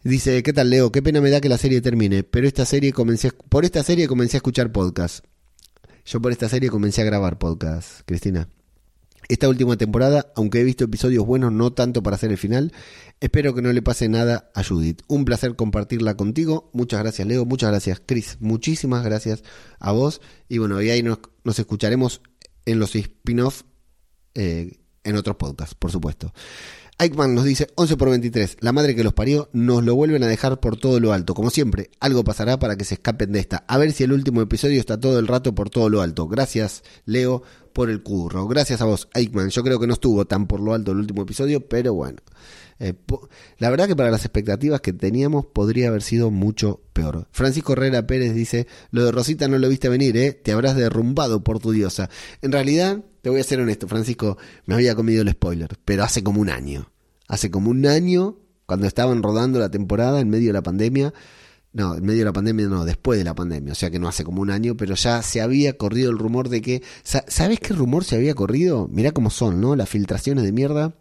Dice, 0.02 0.42
¿qué 0.42 0.52
tal 0.52 0.68
Leo? 0.68 0.92
Qué 0.92 1.02
pena 1.02 1.20
me 1.20 1.30
da 1.30 1.40
que 1.40 1.48
la 1.48 1.56
serie 1.56 1.80
termine, 1.80 2.24
pero 2.24 2.46
esta 2.46 2.66
serie 2.66 2.92
comencé, 2.92 3.30
por 3.30 3.64
esta 3.64 3.82
serie 3.82 4.06
comencé 4.06 4.36
a 4.36 4.38
escuchar 4.38 4.72
podcast. 4.72 5.24
Yo 6.04 6.20
por 6.20 6.32
esta 6.32 6.48
serie 6.48 6.68
comencé 6.68 7.00
a 7.00 7.04
grabar 7.04 7.38
podcast, 7.38 8.00
Cristina. 8.04 8.48
Esta 9.28 9.48
última 9.48 9.78
temporada, 9.78 10.30
aunque 10.36 10.60
he 10.60 10.64
visto 10.64 10.84
episodios 10.84 11.24
buenos, 11.24 11.50
no 11.50 11.72
tanto 11.72 12.02
para 12.02 12.16
hacer 12.16 12.30
el 12.30 12.36
final, 12.36 12.72
espero 13.20 13.54
que 13.54 13.62
no 13.62 13.72
le 13.72 13.80
pase 13.80 14.10
nada 14.10 14.50
a 14.54 14.62
Judith. 14.62 15.00
Un 15.08 15.24
placer 15.24 15.56
compartirla 15.56 16.14
contigo. 16.14 16.70
Muchas 16.74 17.00
gracias, 17.00 17.26
Leo. 17.26 17.46
Muchas 17.46 17.70
gracias, 17.70 18.02
Chris. 18.04 18.36
Muchísimas 18.40 19.02
gracias 19.02 19.42
a 19.78 19.92
vos. 19.92 20.20
Y 20.48 20.58
bueno, 20.58 20.82
y 20.82 20.90
ahí 20.90 21.02
nos, 21.02 21.20
nos 21.42 21.58
escucharemos 21.58 22.20
en 22.66 22.78
los 22.78 22.94
spin-off 22.94 23.62
eh, 24.34 24.83
en 25.04 25.16
otros 25.16 25.36
podcasts, 25.36 25.74
por 25.74 25.90
supuesto. 25.90 26.32
Eichmann 26.98 27.34
nos 27.34 27.44
dice 27.44 27.66
11 27.74 27.96
por 27.96 28.10
23, 28.10 28.58
la 28.60 28.72
madre 28.72 28.94
que 28.94 29.02
los 29.02 29.14
parió 29.14 29.48
nos 29.52 29.82
lo 29.82 29.96
vuelven 29.96 30.22
a 30.22 30.28
dejar 30.28 30.60
por 30.60 30.76
todo 30.76 31.00
lo 31.00 31.12
alto. 31.12 31.34
Como 31.34 31.50
siempre, 31.50 31.90
algo 31.98 32.22
pasará 32.22 32.58
para 32.58 32.76
que 32.76 32.84
se 32.84 32.94
escapen 32.94 33.32
de 33.32 33.40
esta. 33.40 33.64
A 33.66 33.78
ver 33.78 33.90
si 33.92 34.04
el 34.04 34.12
último 34.12 34.40
episodio 34.40 34.78
está 34.78 34.98
todo 34.98 35.18
el 35.18 35.26
rato 35.26 35.54
por 35.56 35.70
todo 35.70 35.88
lo 35.88 36.02
alto. 36.02 36.28
Gracias, 36.28 36.84
Leo, 37.04 37.42
por 37.72 37.90
el 37.90 38.02
curro. 38.02 38.46
Gracias 38.46 38.80
a 38.80 38.84
vos, 38.84 39.08
Eichmann. 39.12 39.50
Yo 39.50 39.64
creo 39.64 39.80
que 39.80 39.88
no 39.88 39.94
estuvo 39.94 40.24
tan 40.24 40.46
por 40.46 40.60
lo 40.60 40.72
alto 40.72 40.92
el 40.92 40.98
último 40.98 41.22
episodio, 41.22 41.66
pero 41.66 41.94
bueno. 41.94 42.18
Eh, 42.80 42.94
la 43.58 43.70
verdad 43.70 43.86
que 43.86 43.96
para 43.96 44.10
las 44.10 44.24
expectativas 44.24 44.80
que 44.80 44.92
teníamos 44.92 45.46
podría 45.46 45.88
haber 45.88 46.02
sido 46.02 46.30
mucho 46.30 46.80
peor. 46.92 47.28
Francisco 47.30 47.72
Herrera 47.72 48.06
Pérez 48.06 48.34
dice, 48.34 48.66
lo 48.90 49.04
de 49.04 49.12
Rosita 49.12 49.48
no 49.48 49.58
lo 49.58 49.68
viste 49.68 49.88
venir, 49.88 50.16
¿eh? 50.16 50.32
Te 50.32 50.52
habrás 50.52 50.76
derrumbado 50.76 51.44
por 51.44 51.60
tu 51.60 51.72
diosa. 51.72 52.10
En 52.42 52.52
realidad, 52.52 53.04
te 53.22 53.30
voy 53.30 53.40
a 53.40 53.44
ser 53.44 53.60
honesto, 53.60 53.88
Francisco, 53.88 54.38
me 54.66 54.74
había 54.74 54.94
comido 54.94 55.22
el 55.22 55.30
spoiler, 55.30 55.78
pero 55.84 56.04
hace 56.04 56.22
como 56.22 56.40
un 56.40 56.50
año. 56.50 56.90
Hace 57.28 57.50
como 57.50 57.70
un 57.70 57.86
año, 57.86 58.38
cuando 58.66 58.86
estaban 58.86 59.22
rodando 59.22 59.58
la 59.58 59.70
temporada 59.70 60.20
en 60.20 60.28
medio 60.28 60.48
de 60.48 60.52
la 60.54 60.62
pandemia, 60.62 61.14
no, 61.72 61.96
en 61.96 62.04
medio 62.04 62.20
de 62.20 62.26
la 62.26 62.32
pandemia 62.32 62.68
no, 62.68 62.84
después 62.84 63.18
de 63.18 63.24
la 63.24 63.34
pandemia, 63.34 63.72
o 63.72 63.74
sea 63.74 63.90
que 63.90 63.98
no 63.98 64.08
hace 64.08 64.22
como 64.24 64.42
un 64.42 64.50
año, 64.50 64.76
pero 64.76 64.94
ya 64.94 65.22
se 65.22 65.40
había 65.40 65.76
corrido 65.76 66.10
el 66.10 66.18
rumor 66.18 66.48
de 66.48 66.62
que... 66.62 66.82
¿Sabes 67.02 67.58
qué 67.58 67.74
rumor 67.74 68.04
se 68.04 68.14
había 68.14 68.34
corrido? 68.34 68.88
Mirá 68.88 69.10
cómo 69.12 69.30
son, 69.30 69.60
¿no? 69.60 69.74
Las 69.74 69.88
filtraciones 69.88 70.44
de 70.44 70.52
mierda. 70.52 70.94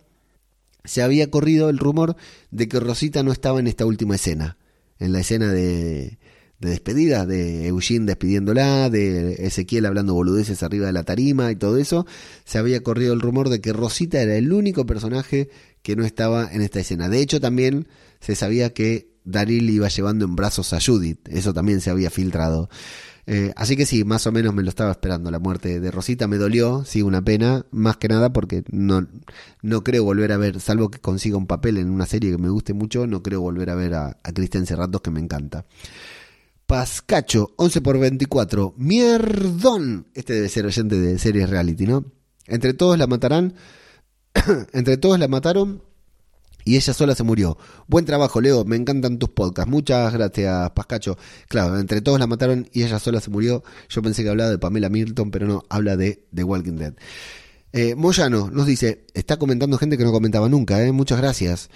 Se 0.84 1.02
había 1.02 1.30
corrido 1.30 1.70
el 1.70 1.78
rumor 1.78 2.16
de 2.52 2.68
que 2.68 2.80
Rosita 2.80 3.24
no 3.24 3.32
estaba 3.32 3.60
en 3.60 3.68
esta 3.68 3.86
última 3.86 4.16
escena, 4.16 4.58
en 5.00 5.14
la 5.14 5.22
escena 5.22 5.52
de, 5.52 6.18
de 6.64 6.70
despedida, 6.70 7.26
de 7.26 7.68
Eugene 7.68 8.06
despidiéndola, 8.06 8.90
de 8.90 9.46
Ezequiel 9.46 9.86
hablando 9.86 10.14
boludeces 10.14 10.64
arriba 10.64 10.88
de 10.88 10.94
la 10.94 11.04
tarima 11.04 11.52
y 11.52 11.56
todo 11.56 11.78
eso, 11.78 12.08
se 12.46 12.58
había 12.58 12.82
corrido 12.82 13.14
el 13.14 13.22
rumor 13.22 13.50
de 13.50 13.62
que 13.62 13.74
Rosita 13.74 14.22
era 14.22 14.36
el 14.36 14.52
único 14.52 14.86
personaje 14.86 15.50
que 15.82 15.96
no 15.96 16.06
estaba 16.06 16.50
en 16.52 16.62
esta 16.62 16.80
escena. 16.80 17.10
De 17.10 17.20
hecho, 17.20 17.40
también 17.40 17.88
se 18.20 18.36
sabía 18.36 18.74
que 18.74 19.14
Daryl 19.26 19.70
iba 19.70 19.88
llevando 19.90 20.26
en 20.26 20.36
brazos 20.36 20.74
a 20.74 20.80
Judith, 20.82 21.28
eso 21.30 21.54
también 21.54 21.82
se 21.82 21.90
había 21.90 22.10
filtrado. 22.10 22.70
Eh, 23.26 23.54
así 23.56 23.78
que 23.78 23.86
sí, 23.86 24.04
más 24.04 24.28
o 24.28 24.32
menos 24.34 24.54
me 24.54 24.64
lo 24.64 24.70
estaba 24.70 24.92
esperando 24.92 25.32
la 25.32 25.40
muerte 25.40 25.80
de 25.80 25.92
Rosita, 25.92 26.28
me 26.28 26.38
dolió, 26.38 26.84
sí, 26.86 27.02
una 27.02 27.22
pena, 27.22 27.66
más 27.72 27.96
que 27.98 28.10
nada 28.10 28.34
porque 28.34 28.64
no, 28.70 29.08
no 29.62 29.84
creo 29.84 30.04
volver 30.04 30.34
a 30.34 30.38
ver, 30.38 30.60
salvo 30.60 30.92
que 30.92 31.00
consiga 31.00 31.38
un 31.38 31.48
papel 31.48 31.78
en 31.78 31.90
una 31.90 32.06
serie 32.06 32.32
que 32.32 32.38
me 32.38 32.50
guste 32.50 32.74
mucho, 32.74 33.08
no 33.08 33.24
creo 33.24 33.40
volver 33.40 33.70
a 33.70 33.76
ver 33.76 33.94
a, 33.94 34.18
Cristian 34.34 34.66
Serratos 34.66 35.02
que 35.02 35.12
me 35.12 35.22
encanta. 35.22 35.66
Pascacho, 36.66 37.54
11 37.58 37.82
por 37.82 38.00
24. 38.00 38.74
Mierdón. 38.78 40.08
Este 40.14 40.34
debe 40.34 40.50
ser 40.50 40.66
oyente 40.66 40.98
de 40.98 41.20
series 41.20 41.50
reality, 41.50 41.86
¿no? 41.86 42.06
Entre 42.48 42.74
todos 42.74 42.98
la 42.98 43.06
matarán. 43.06 43.54
Entre 44.74 44.98
todos 44.98 45.20
la 45.20 45.28
mataron. 45.28 45.84
Y 46.66 46.76
ella 46.76 46.94
sola 46.94 47.16
se 47.16 47.24
murió. 47.24 47.58
Buen 47.88 48.06
trabajo, 48.06 48.42
Leo. 48.42 48.66
Me 48.66 48.76
encantan 48.76 49.20
tus 49.20 49.30
podcasts. 49.30 49.70
Muchas 49.70 50.14
gracias, 50.14 50.72
Pascacho. 50.72 51.18
Claro, 51.48 51.80
entre 51.80 52.02
todos 52.02 52.20
la 52.20 52.28
mataron 52.28 52.70
y 52.72 52.84
ella 52.84 53.00
sola 53.00 53.20
se 53.20 53.30
murió. 53.30 53.64
Yo 53.90 54.02
pensé 54.02 54.24
que 54.24 54.30
hablaba 54.30 54.50
de 54.50 54.60
Pamela 54.60 54.90
Milton, 54.90 55.32
pero 55.32 55.48
no, 55.48 55.64
habla 55.70 55.98
de 55.98 56.26
The 56.34 56.44
Walking 56.44 56.78
Dead. 56.78 56.94
Eh, 57.76 57.96
Moyano 57.96 58.52
nos 58.52 58.68
dice, 58.68 59.04
está 59.16 59.38
comentando 59.38 59.80
gente 59.80 59.98
que 59.98 60.04
no 60.04 60.12
comentaba 60.12 60.48
nunca, 60.48 60.84
¿eh? 60.84 60.92
muchas 60.92 61.18
gracias. 61.18 61.72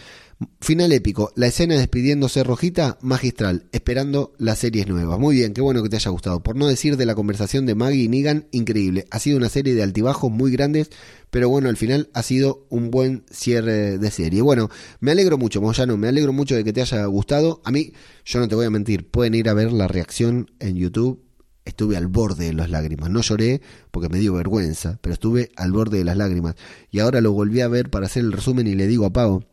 Final 0.61 0.91
épico, 0.91 1.31
la 1.35 1.47
escena 1.47 1.73
despidiéndose 1.75 2.43
Rojita, 2.43 2.99
magistral, 3.01 3.65
esperando 3.71 4.33
las 4.37 4.59
series 4.59 4.87
nuevas. 4.87 5.17
Muy 5.19 5.37
bien, 5.37 5.51
qué 5.53 5.61
bueno 5.61 5.81
que 5.81 5.89
te 5.89 5.95
haya 5.95 6.11
gustado. 6.11 6.43
Por 6.43 6.55
no 6.55 6.67
decir 6.67 6.95
de 6.95 7.07
la 7.07 7.15
conversación 7.15 7.65
de 7.65 7.73
Maggie 7.73 8.03
y 8.03 8.07
Negan, 8.07 8.47
increíble. 8.51 9.07
Ha 9.09 9.17
sido 9.17 9.37
una 9.37 9.49
serie 9.49 9.73
de 9.73 9.81
altibajos 9.81 10.29
muy 10.29 10.51
grandes, 10.51 10.91
pero 11.31 11.49
bueno, 11.49 11.69
al 11.69 11.77
final 11.77 12.11
ha 12.13 12.21
sido 12.21 12.67
un 12.69 12.91
buen 12.91 13.25
cierre 13.31 13.97
de 13.97 14.11
serie. 14.11 14.43
Bueno, 14.43 14.69
me 14.99 15.09
alegro 15.09 15.39
mucho, 15.39 15.59
Moyano, 15.59 15.97
me 15.97 16.07
alegro 16.07 16.33
mucho 16.33 16.55
de 16.55 16.63
que 16.63 16.71
te 16.71 16.81
haya 16.81 17.03
gustado. 17.05 17.61
A 17.65 17.71
mí, 17.71 17.93
yo 18.23 18.39
no 18.39 18.47
te 18.47 18.53
voy 18.53 18.67
a 18.67 18.69
mentir, 18.69 19.09
pueden 19.09 19.33
ir 19.33 19.49
a 19.49 19.55
ver 19.55 19.71
la 19.71 19.87
reacción 19.87 20.51
en 20.59 20.75
YouTube 20.75 21.23
estuve 21.65 21.97
al 21.97 22.07
borde 22.07 22.45
de 22.45 22.53
las 22.53 22.69
lágrimas. 22.69 23.09
No 23.09 23.21
lloré 23.21 23.61
porque 23.91 24.07
me 24.07 24.19
dio 24.19 24.33
vergüenza, 24.33 24.99
pero 25.01 25.13
estuve 25.13 25.49
al 25.57 25.73
borde 25.73 25.97
de 25.97 26.05
las 26.05 26.15
lágrimas. 26.15 26.55
Y 26.91 26.99
ahora 26.99 27.21
lo 27.21 27.33
volví 27.33 27.59
a 27.59 27.67
ver 27.67 27.89
para 27.89 28.05
hacer 28.05 28.23
el 28.23 28.31
resumen 28.31 28.67
y 28.67 28.75
le 28.75 28.87
digo 28.87 29.05
a 29.05 29.11
Pau, 29.11 29.43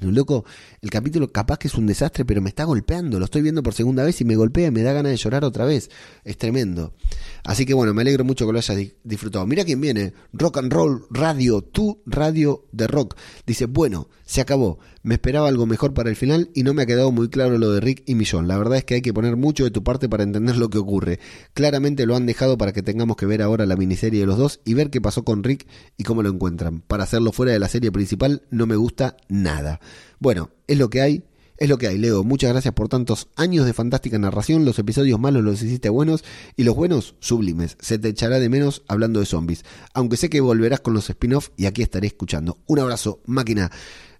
Loco, 0.00 0.44
el 0.86 0.90
capítulo 0.92 1.32
capaz 1.32 1.58
que 1.58 1.66
es 1.66 1.74
un 1.74 1.86
desastre, 1.86 2.24
pero 2.24 2.40
me 2.40 2.48
está 2.48 2.62
golpeando. 2.62 3.18
Lo 3.18 3.24
estoy 3.24 3.42
viendo 3.42 3.62
por 3.62 3.74
segunda 3.74 4.04
vez 4.04 4.20
y 4.20 4.24
me 4.24 4.36
golpea 4.36 4.70
me 4.70 4.82
da 4.82 4.92
ganas 4.92 5.10
de 5.10 5.16
llorar 5.16 5.44
otra 5.44 5.64
vez. 5.64 5.90
Es 6.24 6.38
tremendo. 6.38 6.94
Así 7.42 7.66
que 7.66 7.74
bueno, 7.74 7.92
me 7.92 8.02
alegro 8.02 8.24
mucho 8.24 8.46
que 8.46 8.52
lo 8.52 8.58
hayas 8.58 8.78
disfrutado. 9.02 9.46
Mira 9.46 9.64
quién 9.64 9.80
viene. 9.80 10.14
Rock 10.32 10.58
and 10.58 10.72
Roll 10.72 11.04
Radio, 11.10 11.60
tu 11.60 12.02
radio 12.06 12.66
de 12.70 12.86
rock. 12.86 13.16
Dice, 13.46 13.66
bueno, 13.66 14.08
se 14.24 14.40
acabó. 14.40 14.78
Me 15.02 15.14
esperaba 15.14 15.48
algo 15.48 15.66
mejor 15.66 15.94
para 15.94 16.10
el 16.10 16.16
final 16.16 16.50
y 16.54 16.62
no 16.64 16.74
me 16.74 16.82
ha 16.82 16.86
quedado 16.86 17.12
muy 17.12 17.28
claro 17.28 17.58
lo 17.58 17.70
de 17.72 17.80
Rick 17.80 18.02
y 18.06 18.14
Millón. 18.14 18.48
La 18.48 18.58
verdad 18.58 18.78
es 18.78 18.84
que 18.84 18.94
hay 18.94 19.02
que 19.02 19.14
poner 19.14 19.36
mucho 19.36 19.64
de 19.64 19.70
tu 19.70 19.84
parte 19.84 20.08
para 20.08 20.24
entender 20.24 20.56
lo 20.56 20.68
que 20.68 20.78
ocurre. 20.78 21.20
Claramente 21.54 22.06
lo 22.06 22.16
han 22.16 22.26
dejado 22.26 22.58
para 22.58 22.72
que 22.72 22.82
tengamos 22.82 23.16
que 23.16 23.26
ver 23.26 23.42
ahora 23.42 23.66
la 23.66 23.76
miniserie 23.76 24.20
de 24.20 24.26
los 24.26 24.38
dos 24.38 24.60
y 24.64 24.74
ver 24.74 24.90
qué 24.90 25.00
pasó 25.00 25.24
con 25.24 25.44
Rick 25.44 25.66
y 25.96 26.04
cómo 26.04 26.22
lo 26.22 26.28
encuentran. 26.28 26.80
Para 26.80 27.04
hacerlo 27.04 27.32
fuera 27.32 27.52
de 27.52 27.60
la 27.60 27.68
serie 27.68 27.92
principal 27.92 28.42
no 28.50 28.66
me 28.66 28.76
gusta 28.76 29.16
nada. 29.28 29.80
Bueno, 30.18 30.50
es 30.66 30.78
lo 30.78 30.90
que 30.90 31.00
hay. 31.00 31.24
Es 31.58 31.70
lo 31.70 31.78
que 31.78 31.86
hay, 31.86 31.96
Leo. 31.96 32.22
Muchas 32.22 32.52
gracias 32.52 32.74
por 32.74 32.88
tantos 32.88 33.28
años 33.34 33.64
de 33.64 33.72
fantástica 33.72 34.18
narración. 34.18 34.66
Los 34.66 34.78
episodios 34.78 35.18
malos 35.18 35.42
los 35.42 35.62
hiciste 35.62 35.88
buenos 35.88 36.22
y 36.54 36.64
los 36.64 36.76
buenos 36.76 37.14
sublimes. 37.18 37.78
Se 37.80 37.98
te 37.98 38.08
echará 38.08 38.38
de 38.38 38.50
menos 38.50 38.82
hablando 38.88 39.20
de 39.20 39.26
zombies. 39.26 39.64
Aunque 39.94 40.18
sé 40.18 40.28
que 40.28 40.42
volverás 40.42 40.80
con 40.80 40.92
los 40.92 41.08
spin-off 41.08 41.48
y 41.56 41.64
aquí 41.64 41.80
estaré 41.80 42.08
escuchando. 42.08 42.58
Un 42.66 42.80
abrazo, 42.80 43.20
máquina. 43.24 43.70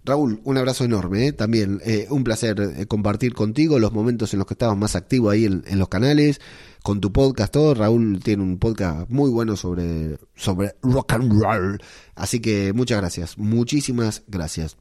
Raúl, 0.03 0.41
un 0.45 0.57
abrazo 0.57 0.83
enorme. 0.85 1.27
¿eh? 1.27 1.33
También 1.33 1.79
eh, 1.85 2.07
un 2.09 2.23
placer 2.23 2.59
eh, 2.59 2.85
compartir 2.87 3.33
contigo 3.33 3.77
los 3.77 3.91
momentos 3.91 4.33
en 4.33 4.39
los 4.39 4.47
que 4.47 4.53
estabas 4.53 4.77
más 4.77 4.95
activo 4.95 5.29
ahí 5.29 5.45
en, 5.45 5.63
en, 5.67 5.77
los 5.77 5.89
canales, 5.89 6.39
con 6.81 7.01
tu 7.01 7.11
podcast, 7.11 7.53
todo. 7.53 7.75
Raúl 7.75 8.19
tiene 8.23 8.41
un 8.41 8.57
podcast 8.57 9.09
muy 9.09 9.29
bueno 9.29 9.57
sobre, 9.57 10.17
sobre 10.33 10.75
rock 10.81 11.13
and 11.13 11.39
roll. 11.39 11.79
Así 12.15 12.39
que 12.39 12.73
muchas 12.73 12.99
gracias. 12.99 13.37
Muchísimas 13.37 14.23
gracias. 14.27 14.77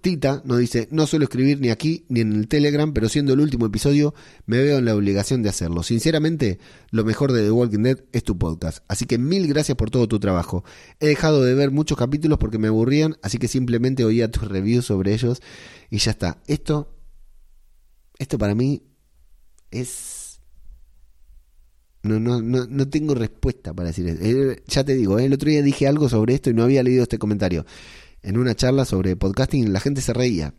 Tita 0.00 0.40
nos 0.44 0.58
dice, 0.58 0.88
no 0.90 1.06
suelo 1.06 1.24
escribir 1.24 1.60
ni 1.60 1.70
aquí 1.70 2.04
ni 2.08 2.20
en 2.20 2.32
el 2.32 2.48
Telegram, 2.48 2.92
pero 2.92 3.08
siendo 3.08 3.32
el 3.32 3.40
último 3.40 3.66
episodio 3.66 4.14
me 4.46 4.62
veo 4.62 4.78
en 4.78 4.84
la 4.84 4.94
obligación 4.94 5.42
de 5.42 5.48
hacerlo. 5.48 5.82
Sinceramente, 5.82 6.58
lo 6.90 7.04
mejor 7.04 7.32
de 7.32 7.42
The 7.42 7.50
Walking 7.50 7.82
Dead 7.82 7.98
es 8.12 8.22
tu 8.22 8.38
podcast, 8.38 8.84
así 8.88 9.06
que 9.06 9.18
mil 9.18 9.48
gracias 9.48 9.76
por 9.76 9.90
todo 9.90 10.06
tu 10.06 10.20
trabajo. 10.20 10.64
He 11.00 11.08
dejado 11.08 11.42
de 11.42 11.54
ver 11.54 11.70
muchos 11.70 11.98
capítulos 11.98 12.38
porque 12.38 12.58
me 12.58 12.68
aburrían, 12.68 13.16
así 13.20 13.38
que 13.38 13.48
simplemente 13.48 14.04
oía 14.04 14.30
tus 14.30 14.46
reviews 14.46 14.86
sobre 14.86 15.12
ellos 15.12 15.42
y 15.90 15.98
ya 15.98 16.12
está. 16.12 16.40
Esto, 16.46 16.94
esto 18.18 18.38
para 18.38 18.54
mí 18.54 18.82
es... 19.70 20.40
No, 22.04 22.20
no, 22.20 22.40
no, 22.40 22.64
no 22.66 22.88
tengo 22.88 23.14
respuesta 23.14 23.74
para 23.74 23.88
decir 23.88 24.06
eso. 24.06 24.22
Eh, 24.22 24.62
ya 24.68 24.84
te 24.84 24.94
digo, 24.94 25.18
eh, 25.18 25.24
el 25.24 25.32
otro 25.32 25.50
día 25.50 25.62
dije 25.62 25.88
algo 25.88 26.08
sobre 26.08 26.34
esto 26.34 26.48
y 26.48 26.54
no 26.54 26.62
había 26.62 26.84
leído 26.84 27.02
este 27.02 27.18
comentario 27.18 27.66
en 28.28 28.36
una 28.36 28.54
charla 28.54 28.84
sobre 28.84 29.16
podcasting 29.16 29.72
la 29.72 29.80
gente 29.80 30.02
se 30.02 30.12
reía, 30.12 30.52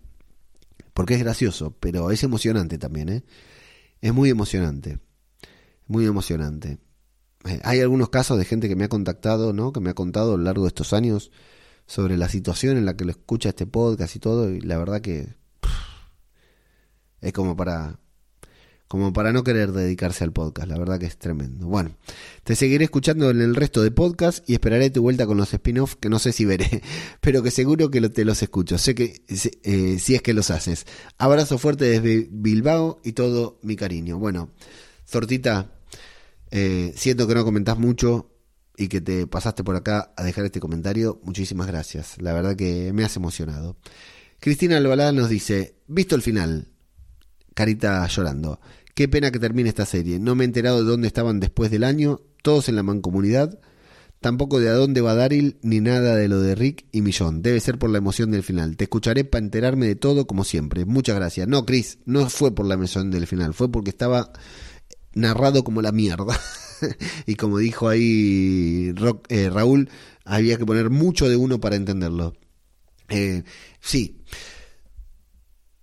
porque 0.96 1.14
es 1.14 1.20
gracioso, 1.20 1.78
pero 1.80 2.10
es 2.10 2.24
emocionante 2.24 2.80
también, 2.80 3.10
¿eh? 3.10 3.24
Es 4.02 4.12
muy 4.12 4.32
emocionante, 4.32 4.98
muy 5.86 6.08
emocionante. 6.08 6.80
Eh, 7.46 7.60
hay 7.64 7.82
algunos 7.82 8.10
casos 8.10 8.40
de 8.40 8.46
gente 8.46 8.70
que 8.70 8.76
me 8.76 8.86
ha 8.86 8.90
contactado, 8.90 9.54
¿no? 9.54 9.72
Que 9.72 9.82
me 9.82 9.91
ha 9.91 9.94
contado 9.94 10.34
a 10.34 10.38
lo 10.38 10.44
largo 10.46 10.64
de 10.64 10.70
estos 10.70 10.94
años 10.94 11.32
sobre 11.86 12.18
la 12.18 12.28
situación 12.28 12.76
en 12.76 12.86
la 12.88 12.98
que 12.98 13.06
lo 13.06 13.12
escucha 13.12 13.50
este 13.50 13.68
podcast 13.68 14.16
y 14.16 14.20
todo, 14.20 14.50
y 14.50 14.62
la 14.62 14.80
verdad 14.80 15.02
que 15.02 15.36
es 17.22 17.34
como 17.34 17.56
para 17.56 18.00
como 18.90 19.14
para 19.14 19.32
no 19.32 19.44
querer 19.44 19.72
dedicarse 19.72 20.24
al 20.24 20.34
podcast. 20.34 20.68
La 20.68 20.78
verdad 20.78 20.99
que 20.99 21.06
es 21.06 21.16
tremendo. 21.16 21.68
Bueno, 21.68 21.95
te 22.44 22.56
seguiré 22.56 22.86
escuchando 22.86 23.30
en 23.30 23.40
el 23.40 23.56
resto 23.56 23.84
de 23.84 23.91
podcast 23.91 24.49
y 24.49 24.53
esperaré 24.53 24.90
tu 24.90 25.03
vuelta 25.03 25.28
con 25.28 25.38
los 25.38 25.53
spin-off 25.53 25.95
que 25.95 26.10
no 26.10 26.18
sé 26.18 26.32
si 26.32 26.44
veré, 26.44 26.82
pero 27.22 27.44
que 27.44 27.52
seguro 27.52 27.91
que 27.91 28.02
te 28.10 28.26
los 28.26 28.41
escucho. 28.41 28.80
Sé 28.80 28.95
que 28.95 29.22
eh, 29.28 29.99
si 29.99 30.16
es 30.16 30.24
que 30.24 30.34
los 30.34 30.49
haces. 30.49 30.88
Abrazo 31.20 31.60
fuerte 31.60 31.86
desde 31.86 32.28
Bilbao 32.32 32.99
y 33.03 33.11
todo 33.11 33.60
mi 33.61 33.76
cariño. 33.76 34.18
Bueno, 34.18 34.49
Zortita, 35.07 35.72
eh, 36.49 36.91
siento 36.95 37.28
que 37.28 37.36
no 37.36 37.45
comentás 37.45 37.78
mucho 37.78 38.32
y 38.76 38.88
que 38.88 39.02
te 39.02 39.28
pasaste 39.28 39.64
por 39.64 39.76
acá 39.76 40.14
a 40.18 40.24
dejar 40.24 40.45
este 40.45 40.60
comentario. 40.60 41.22
Muchísimas 41.24 41.68
gracias. 41.68 42.20
La 42.20 42.34
verdad 42.34 42.56
que 42.56 42.91
me 42.91 43.03
has 43.03 43.16
emocionado. 43.16 43.78
Cristina 44.40 44.78
Albalá 44.78 45.11
nos 45.11 45.30
dice, 45.30 45.76
visto 45.86 46.16
el 46.16 46.24
final, 46.24 46.70
carita 47.53 48.07
llorando. 48.07 48.60
Qué 49.00 49.08
pena 49.08 49.32
que 49.32 49.40
termine 49.40 49.70
esta 49.70 49.86
serie. 49.86 50.20
No 50.20 50.36
me 50.36 50.44
he 50.44 50.46
enterado 50.46 50.84
de 50.84 50.84
dónde 50.84 51.08
estaban 51.08 51.40
después 51.40 51.72
del 51.72 51.86
año, 51.86 52.20
todos 52.44 52.68
en 52.68 52.76
la 52.76 52.84
mancomunidad. 52.84 53.58
Tampoco 54.20 54.60
de 54.60 54.68
a 54.68 54.74
dónde 54.74 55.00
va 55.00 55.16
Daryl, 55.16 55.58
ni 55.62 55.80
nada 55.80 56.18
de 56.18 56.28
lo 56.28 56.42
de 56.42 56.54
Rick 56.54 56.86
y 56.92 57.02
Millón. 57.02 57.42
Debe 57.42 57.62
ser 57.62 57.80
por 57.80 57.90
la 57.90 58.00
emoción 58.00 58.30
del 58.30 58.44
final. 58.44 58.76
Te 58.76 58.84
escucharé 58.84 59.24
para 59.24 59.46
enterarme 59.46 59.88
de 59.88 59.96
todo 59.96 60.28
como 60.28 60.44
siempre. 60.44 60.84
Muchas 60.84 61.16
gracias. 61.16 61.48
No, 61.48 61.66
Chris, 61.66 62.00
no 62.04 62.30
fue 62.30 62.54
por 62.54 62.66
la 62.66 62.74
emoción 62.74 63.10
del 63.10 63.26
final. 63.26 63.54
Fue 63.54 63.72
porque 63.72 63.90
estaba 63.90 64.34
narrado 65.14 65.64
como 65.64 65.82
la 65.82 65.94
mierda. 65.94 66.38
y 67.26 67.36
como 67.36 67.60
dijo 67.60 67.88
ahí 67.88 68.94
eh, 69.30 69.50
Raúl, 69.50 69.90
había 70.26 70.58
que 70.58 70.66
poner 70.66 70.90
mucho 70.90 71.30
de 71.30 71.38
uno 71.38 71.62
para 71.62 71.78
entenderlo. 71.78 72.34
Eh, 73.08 73.44
sí, 73.80 74.20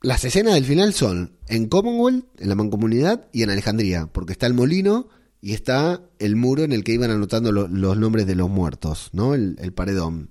las 0.07 0.25
escenas 0.25 0.55
del 0.55 0.65
final 0.65 0.95
son 0.95 1.33
en 1.49 1.67
Commonwealth, 1.67 2.27
en 2.39 2.49
la 2.49 2.55
mancomunidad 2.55 3.27
y 3.33 3.43
en 3.43 3.51
Alejandría, 3.51 4.07
porque 4.07 4.35
está 4.35 4.47
el 4.47 4.55
molino 4.55 5.09
y 5.41 5.53
está 5.53 6.01
el 6.21 6.37
muro 6.37 6.63
en 6.63 6.71
el 6.71 6.85
que 6.85 6.93
iban 6.93 7.11
anotando 7.11 7.51
los 7.51 7.99
nombres 7.99 8.25
de 8.29 8.37
los 8.37 8.49
muertos, 8.49 9.11
¿no? 9.13 9.35
El, 9.35 9.73
paredón. 9.75 10.31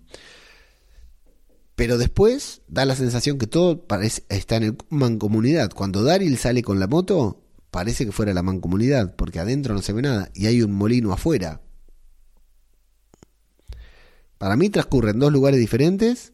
Pero 1.76 1.97
después 1.97 2.61
da 2.69 2.85
la 2.85 2.95
sensación 2.95 3.38
que 3.38 3.47
todo 3.47 3.85
parece, 3.85 4.23
está 4.30 4.56
en 4.56 4.64
el 4.64 4.77
mancomunidad. 4.88 5.72
Cuando 5.73 6.03
Daryl 6.03 6.38
sale 6.38 6.64
con 6.64 6.80
la 6.80 6.88
moto, 6.88 7.43
parece 7.69 8.06
que 8.06 8.14
fuera 8.14 8.34
la 8.34 8.43
mancomunidad, 8.43 9.18
porque 9.18 9.39
adentro 9.39 9.73
no 9.73 9.81
se 9.81 9.91
ve 9.91 10.03
nada 10.03 10.31
y 10.34 10.45
hay 10.45 10.61
un 10.61 10.72
molino 10.72 11.11
afuera. 11.11 11.60
Para 14.38 14.56
mí 14.56 14.69
transcurren 14.69 15.19
dos 15.19 15.34
lugares 15.34 15.60
diferentes. 15.60 16.31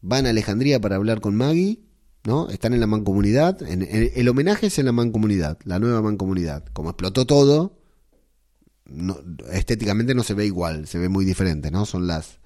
Van 0.00 0.24
a 0.24 0.30
Alejandría 0.30 0.80
para 0.80 0.96
hablar 0.96 1.20
con 1.20 1.36
Maggie 1.36 1.87
¿no? 2.28 2.50
Están 2.50 2.74
en 2.74 2.80
la 2.80 2.86
mancomunidad. 2.86 3.60
El 3.62 4.28
homenaje 4.28 4.66
es 4.66 4.78
en 4.78 4.84
la 4.84 4.92
mancomunidad, 4.92 5.58
la 5.64 5.78
nueva 5.78 6.02
mancomunidad. 6.02 6.62
Como 6.74 6.90
explotó 6.90 7.26
todo, 7.26 7.78
estéticamente 9.50 10.14
no 10.14 10.22
se 10.22 10.34
ve 10.34 10.44
igual, 10.44 10.86
se 10.86 10.98
ve 10.98 11.08
muy 11.08 11.24
diferente, 11.24 11.70
¿no? 11.70 11.86
Son 11.86 12.06
las. 12.06 12.38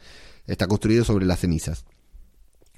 Está 0.47 0.69
construido 0.69 1.05
sobre 1.05 1.27
las 1.27 1.41
cenizas. 1.41 1.85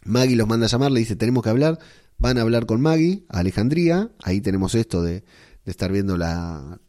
Maggie 0.04 0.34
los 0.34 0.48
manda 0.48 0.64
a 0.66 0.70
llamar, 0.70 0.92
le 0.92 1.00
dice: 1.00 1.14
Tenemos 1.14 1.44
que 1.44 1.50
hablar. 1.50 1.78
Van 2.16 2.38
a 2.38 2.40
hablar 2.40 2.64
con 2.64 2.80
Maggie 2.80 3.26
a 3.28 3.40
Alejandría. 3.40 4.10
Ahí 4.22 4.40
tenemos 4.40 4.74
esto 4.74 5.02
de, 5.02 5.24
estar 5.66 5.92
viendo 5.92 6.16
la, 6.16 6.80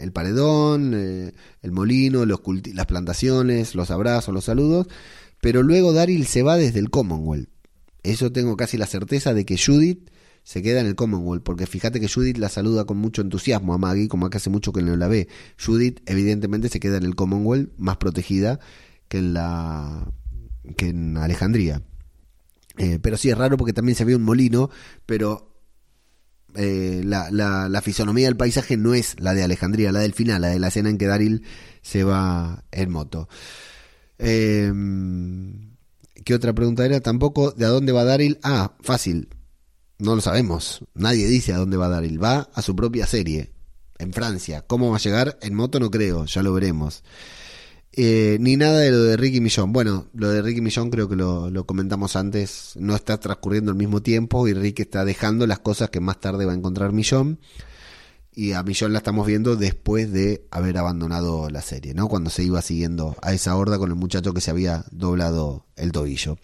el 0.00 0.12
paredón, 0.12 0.92
eh, 0.94 1.32
el 1.62 1.72
molino, 1.72 2.24
las 2.26 2.86
plantaciones, 2.86 3.74
los 3.74 3.90
abrazos, 3.90 4.32
los 4.32 4.44
saludos. 4.44 4.86
Pero 5.40 5.64
luego 5.64 5.92
Daryl 5.92 6.26
se 6.26 6.42
va 6.42 6.56
desde 6.56 6.78
el 6.78 6.90
Commonwealth 6.90 7.57
eso 8.02 8.32
tengo 8.32 8.56
casi 8.56 8.76
la 8.76 8.86
certeza 8.86 9.34
de 9.34 9.44
que 9.44 9.58
Judith 9.58 10.10
se 10.48 10.62
queda 10.62 10.80
en 10.80 10.86
el 10.86 10.94
Commonwealth, 10.94 11.42
porque 11.42 11.66
fíjate 11.66 12.00
que 12.00 12.08
Judith 12.08 12.38
la 12.38 12.48
saluda 12.48 12.86
con 12.86 12.96
mucho 12.96 13.20
entusiasmo 13.20 13.74
a 13.74 13.78
Maggie, 13.78 14.08
como 14.08 14.30
hace 14.32 14.48
mucho 14.48 14.72
que 14.72 14.80
no 14.80 14.96
la 14.96 15.06
ve. 15.06 15.28
Judith 15.62 16.00
evidentemente 16.06 16.70
se 16.70 16.80
queda 16.80 16.96
en 16.96 17.04
el 17.04 17.14
Commonwealth 17.14 17.70
más 17.76 17.98
protegida 17.98 18.58
que 19.08 19.18
en 19.18 19.34
la 19.34 20.10
que 20.76 20.88
en 20.88 21.18
Alejandría. 21.18 21.82
Eh, 22.78 22.98
pero 23.02 23.18
sí 23.18 23.28
es 23.28 23.36
raro 23.36 23.58
porque 23.58 23.72
también 23.72 23.96
se 23.96 24.06
ve 24.06 24.16
un 24.16 24.22
molino, 24.22 24.70
pero 25.04 25.60
eh, 26.54 27.02
la, 27.04 27.82
fisonomía 27.82 28.26
del 28.26 28.36
paisaje 28.36 28.78
no 28.78 28.94
es 28.94 29.20
la 29.20 29.34
de 29.34 29.42
Alejandría, 29.42 29.92
la 29.92 30.00
del 30.00 30.14
final, 30.14 30.40
la 30.40 30.48
de 30.48 30.58
la 30.58 30.68
escena 30.68 30.88
en 30.88 30.96
que 30.96 31.06
Daryl 31.06 31.42
se 31.82 32.04
va 32.04 32.64
en 32.72 32.90
moto. 32.90 33.28
Eh, 34.18 34.72
¿Qué 36.28 36.34
otra 36.34 36.52
pregunta 36.52 36.84
era? 36.84 37.00
Tampoco 37.00 37.52
de 37.52 37.64
a 37.64 37.68
dónde 37.68 37.90
va 37.90 38.04
Daryl. 38.04 38.38
Ah, 38.42 38.76
fácil. 38.82 39.30
No 39.96 40.14
lo 40.14 40.20
sabemos. 40.20 40.84
Nadie 40.92 41.26
dice 41.26 41.54
a 41.54 41.56
dónde 41.56 41.78
va 41.78 41.88
Daryl. 41.88 42.22
Va 42.22 42.50
a 42.52 42.60
su 42.60 42.76
propia 42.76 43.06
serie. 43.06 43.54
En 43.98 44.12
Francia. 44.12 44.60
¿Cómo 44.66 44.90
va 44.90 44.96
a 44.96 45.00
llegar? 45.00 45.38
En 45.40 45.54
moto 45.54 45.80
no 45.80 45.90
creo. 45.90 46.26
Ya 46.26 46.42
lo 46.42 46.52
veremos. 46.52 47.02
Eh, 47.92 48.36
ni 48.40 48.58
nada 48.58 48.80
de 48.80 48.90
lo 48.90 49.04
de 49.04 49.16
Ricky 49.16 49.40
Millón. 49.40 49.72
Bueno, 49.72 50.08
lo 50.12 50.28
de 50.28 50.42
Ricky 50.42 50.60
Millón 50.60 50.90
creo 50.90 51.08
que 51.08 51.16
lo, 51.16 51.64
comentamos 51.64 52.14
antes. 52.14 52.74
No 52.76 52.94
está 52.94 53.18
transcurriendo 53.18 53.70
al 53.70 53.78
mismo 53.78 54.02
tiempo 54.02 54.46
y 54.48 54.52
Ricky 54.52 54.82
está 54.82 55.06
dejando 55.06 55.46
las 55.46 55.60
cosas 55.60 55.88
que 55.88 56.00
más 56.00 56.20
tarde 56.20 56.44
va 56.44 56.52
a 56.52 56.56
encontrar 56.56 56.92
Millón. 56.92 57.40
Y 58.38 58.52
a 58.52 58.62
Millón 58.62 58.92
la 58.92 58.98
estamos 58.98 59.26
viendo 59.26 59.56
después 59.56 60.12
de 60.12 60.46
haber 60.52 60.78
abandonado 60.78 61.50
la 61.50 61.60
serie, 61.60 61.92
¿no? 61.92 62.06
Cuando 62.06 62.30
se 62.30 62.44
iba 62.44 62.62
siguiendo 62.62 63.16
a 63.20 63.32
esa 63.32 63.56
horda 63.56 63.78
con 63.78 63.90
el 63.90 63.96
muchacho 63.96 64.32
que 64.32 64.40
se 64.40 64.52
había 64.52 64.84
doblado 64.92 65.66
el 65.74 65.90
tobillo. 65.90 66.38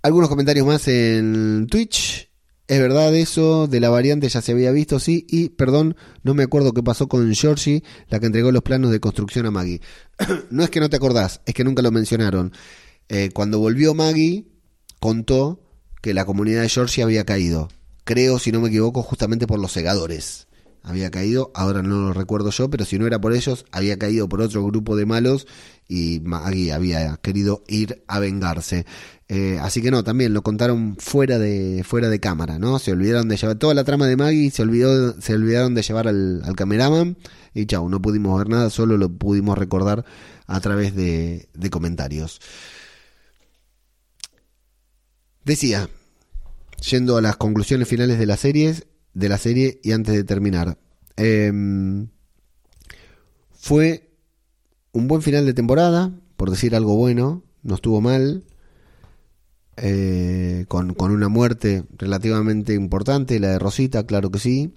Algunos 0.00 0.30
comentarios 0.30 0.66
más 0.66 0.88
en 0.88 1.66
Twitch. 1.70 2.30
Es 2.68 2.80
verdad 2.80 3.14
eso, 3.14 3.66
de 3.66 3.80
la 3.80 3.90
variante 3.90 4.30
ya 4.30 4.40
se 4.40 4.52
había 4.52 4.70
visto, 4.70 4.98
sí. 4.98 5.26
Y, 5.28 5.50
perdón, 5.50 5.94
no 6.22 6.32
me 6.32 6.44
acuerdo 6.44 6.72
qué 6.72 6.82
pasó 6.82 7.06
con 7.06 7.30
Georgie, 7.34 7.84
la 8.08 8.18
que 8.18 8.24
entregó 8.24 8.50
los 8.50 8.62
planos 8.62 8.92
de 8.92 8.98
construcción 8.98 9.44
a 9.44 9.50
Maggie. 9.50 9.82
no 10.50 10.64
es 10.64 10.70
que 10.70 10.80
no 10.80 10.88
te 10.88 10.96
acordás, 10.96 11.42
es 11.44 11.52
que 11.52 11.64
nunca 11.64 11.82
lo 11.82 11.90
mencionaron. 11.90 12.54
Eh, 13.10 13.28
cuando 13.34 13.58
volvió 13.58 13.92
Maggie, 13.92 14.46
contó 15.00 15.60
que 16.00 16.14
la 16.14 16.24
comunidad 16.24 16.62
de 16.62 16.70
Georgie 16.70 17.02
había 17.02 17.26
caído. 17.26 17.68
Creo, 18.04 18.38
si 18.38 18.52
no 18.52 18.60
me 18.60 18.68
equivoco, 18.68 19.02
justamente 19.02 19.46
por 19.46 19.58
los 19.58 19.72
segadores. 19.72 20.48
Había 20.84 21.12
caído, 21.12 21.52
ahora 21.54 21.80
no 21.82 22.08
lo 22.08 22.12
recuerdo 22.12 22.50
yo, 22.50 22.68
pero 22.68 22.84
si 22.84 22.98
no 22.98 23.06
era 23.06 23.20
por 23.20 23.32
ellos, 23.32 23.64
había 23.70 23.98
caído 23.98 24.28
por 24.28 24.40
otro 24.40 24.64
grupo 24.64 24.96
de 24.96 25.06
malos 25.06 25.46
y 25.88 26.20
Maggie 26.24 26.72
había 26.72 27.18
querido 27.18 27.62
ir 27.68 28.02
a 28.08 28.18
vengarse. 28.18 28.84
Eh, 29.28 29.58
así 29.62 29.80
que 29.80 29.92
no, 29.92 30.02
también 30.02 30.34
lo 30.34 30.42
contaron 30.42 30.96
fuera 30.98 31.38
de, 31.38 31.84
fuera 31.84 32.08
de 32.08 32.18
cámara, 32.18 32.58
¿no? 32.58 32.80
Se 32.80 32.90
olvidaron 32.90 33.28
de 33.28 33.36
llevar 33.36 33.58
toda 33.58 33.74
la 33.74 33.84
trama 33.84 34.08
de 34.08 34.16
Maggie, 34.16 34.50
se, 34.50 34.62
olvidó, 34.62 35.20
se 35.20 35.34
olvidaron 35.34 35.74
de 35.74 35.82
llevar 35.82 36.08
al, 36.08 36.42
cameraman 36.56 37.16
y 37.54 37.66
chau, 37.66 37.88
no 37.88 38.02
pudimos 38.02 38.36
ver 38.38 38.48
nada, 38.48 38.68
solo 38.68 38.96
lo 38.96 39.08
pudimos 39.08 39.56
recordar 39.56 40.04
a 40.46 40.60
través 40.60 40.96
de, 40.96 41.48
de 41.54 41.70
comentarios. 41.70 42.40
Decía, 45.44 45.88
yendo 46.82 47.16
a 47.16 47.22
las 47.22 47.36
conclusiones 47.36 47.88
finales 47.88 48.18
de 48.18 48.26
la 48.26 48.36
serie, 48.36 48.74
de 49.14 49.28
la 49.28 49.38
serie 49.38 49.80
y 49.82 49.92
antes 49.92 50.14
de 50.14 50.24
terminar. 50.24 50.78
Eh, 51.16 51.50
fue 53.50 54.10
un 54.92 55.08
buen 55.08 55.22
final 55.22 55.46
de 55.46 55.54
temporada, 55.54 56.12
por 56.36 56.50
decir 56.50 56.74
algo 56.74 56.96
bueno, 56.96 57.44
no 57.62 57.76
estuvo 57.76 58.00
mal. 58.00 58.44
Eh, 59.76 60.66
con, 60.68 60.92
con, 60.92 61.12
una 61.12 61.28
muerte 61.28 61.84
relativamente 61.96 62.74
importante, 62.74 63.40
la 63.40 63.52
de 63.52 63.58
Rosita, 63.58 64.04
claro 64.04 64.30
que 64.30 64.38
sí. 64.38 64.74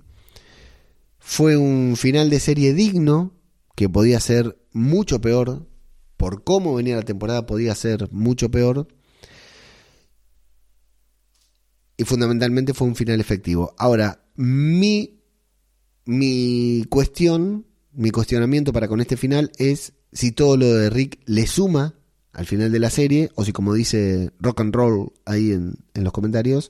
Fue 1.20 1.58
un 1.58 1.96
final 1.98 2.30
de 2.30 2.40
serie 2.40 2.74
digno, 2.74 3.34
que 3.76 3.90
podía 3.90 4.20
ser 4.20 4.58
mucho 4.72 5.20
peor, 5.20 5.68
por 6.18 6.44
cómo 6.44 6.76
venía 6.76 6.96
la 6.96 7.02
temporada 7.02 7.46
podía 7.46 7.76
ser 7.76 8.10
mucho 8.12 8.50
peor. 8.50 8.88
Y 11.98 12.04
fundamentalmente 12.04 12.74
fue 12.74 12.88
un 12.88 12.96
final 12.96 13.20
efectivo. 13.20 13.74
Ahora, 13.78 14.26
mi, 14.36 15.22
mi 16.06 16.86
cuestión, 16.90 17.66
mi 17.94 18.12
cuestionamiento 18.12 18.74
para 18.74 18.88
con 18.88 19.02
este 19.02 19.18
final 19.18 19.52
es 19.58 19.94
si 20.12 20.32
todo 20.32 20.58
lo 20.58 20.74
de 20.74 20.90
Rick 20.90 21.20
le 21.26 21.48
suma 21.48 21.96
al 22.34 22.46
final 22.46 22.72
de 22.72 22.80
la 22.80 22.90
serie, 22.90 23.32
o 23.36 23.46
si 23.46 23.54
como 23.54 23.74
dice 23.74 24.32
Rock 24.40 24.60
and 24.60 24.76
Roll 24.76 25.14
ahí 25.26 25.52
en, 25.52 25.76
en 25.94 26.04
los 26.04 26.12
comentarios, 26.12 26.70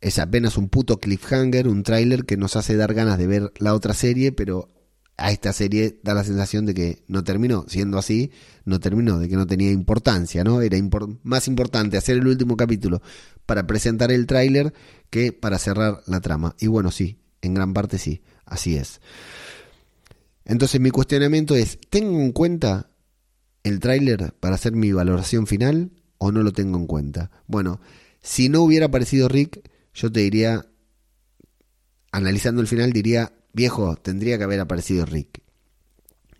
es 0.00 0.18
apenas 0.18 0.56
un 0.56 0.68
puto 0.68 0.98
cliffhanger, 0.98 1.68
un 1.68 1.84
tráiler 1.84 2.24
que 2.24 2.36
nos 2.36 2.56
hace 2.56 2.76
dar 2.76 2.92
ganas 2.92 3.16
de 3.16 3.26
ver 3.26 3.52
la 3.58 3.74
otra 3.74 3.94
serie, 3.94 4.32
pero 4.32 4.68
a 5.18 5.30
esta 5.30 5.52
serie 5.52 5.98
da 6.02 6.14
la 6.14 6.24
sensación 6.24 6.66
de 6.66 6.74
que 6.74 7.02
no 7.08 7.24
terminó. 7.24 7.64
Siendo 7.68 7.98
así, 7.98 8.30
no 8.64 8.80
terminó, 8.80 9.18
de 9.18 9.28
que 9.28 9.36
no 9.36 9.46
tenía 9.46 9.70
importancia, 9.70 10.44
¿no? 10.44 10.60
Era 10.60 10.76
más 11.22 11.48
importante 11.48 11.96
hacer 11.96 12.18
el 12.18 12.26
último 12.26 12.56
capítulo 12.56 13.00
para 13.46 13.66
presentar 13.66 14.12
el 14.12 14.26
tráiler 14.26 14.74
que 15.08 15.32
para 15.32 15.58
cerrar 15.58 16.02
la 16.06 16.20
trama. 16.20 16.54
Y 16.60 16.66
bueno, 16.66 16.90
sí, 16.90 17.18
en 17.40 17.54
gran 17.54 17.72
parte 17.72 17.98
sí, 17.98 18.22
así 18.44 18.76
es. 18.76 19.00
Entonces 20.44 20.80
mi 20.80 20.90
cuestionamiento 20.90 21.56
es, 21.56 21.78
¿tengo 21.88 22.20
en 22.20 22.32
cuenta 22.32 22.90
el 23.64 23.80
tráiler 23.80 24.34
para 24.38 24.54
hacer 24.54 24.72
mi 24.72 24.92
valoración 24.92 25.46
final 25.46 25.90
o 26.18 26.30
no 26.30 26.42
lo 26.42 26.52
tengo 26.52 26.78
en 26.78 26.86
cuenta? 26.86 27.30
Bueno, 27.46 27.80
si 28.20 28.48
no 28.48 28.62
hubiera 28.62 28.86
aparecido 28.86 29.28
Rick, 29.28 29.70
yo 29.94 30.12
te 30.12 30.20
diría, 30.20 30.66
analizando 32.12 32.60
el 32.60 32.68
final, 32.68 32.92
diría, 32.92 33.32
viejo, 33.52 33.96
tendría 33.96 34.38
que 34.38 34.44
haber 34.44 34.60
aparecido 34.60 35.06
Rick. 35.06 35.42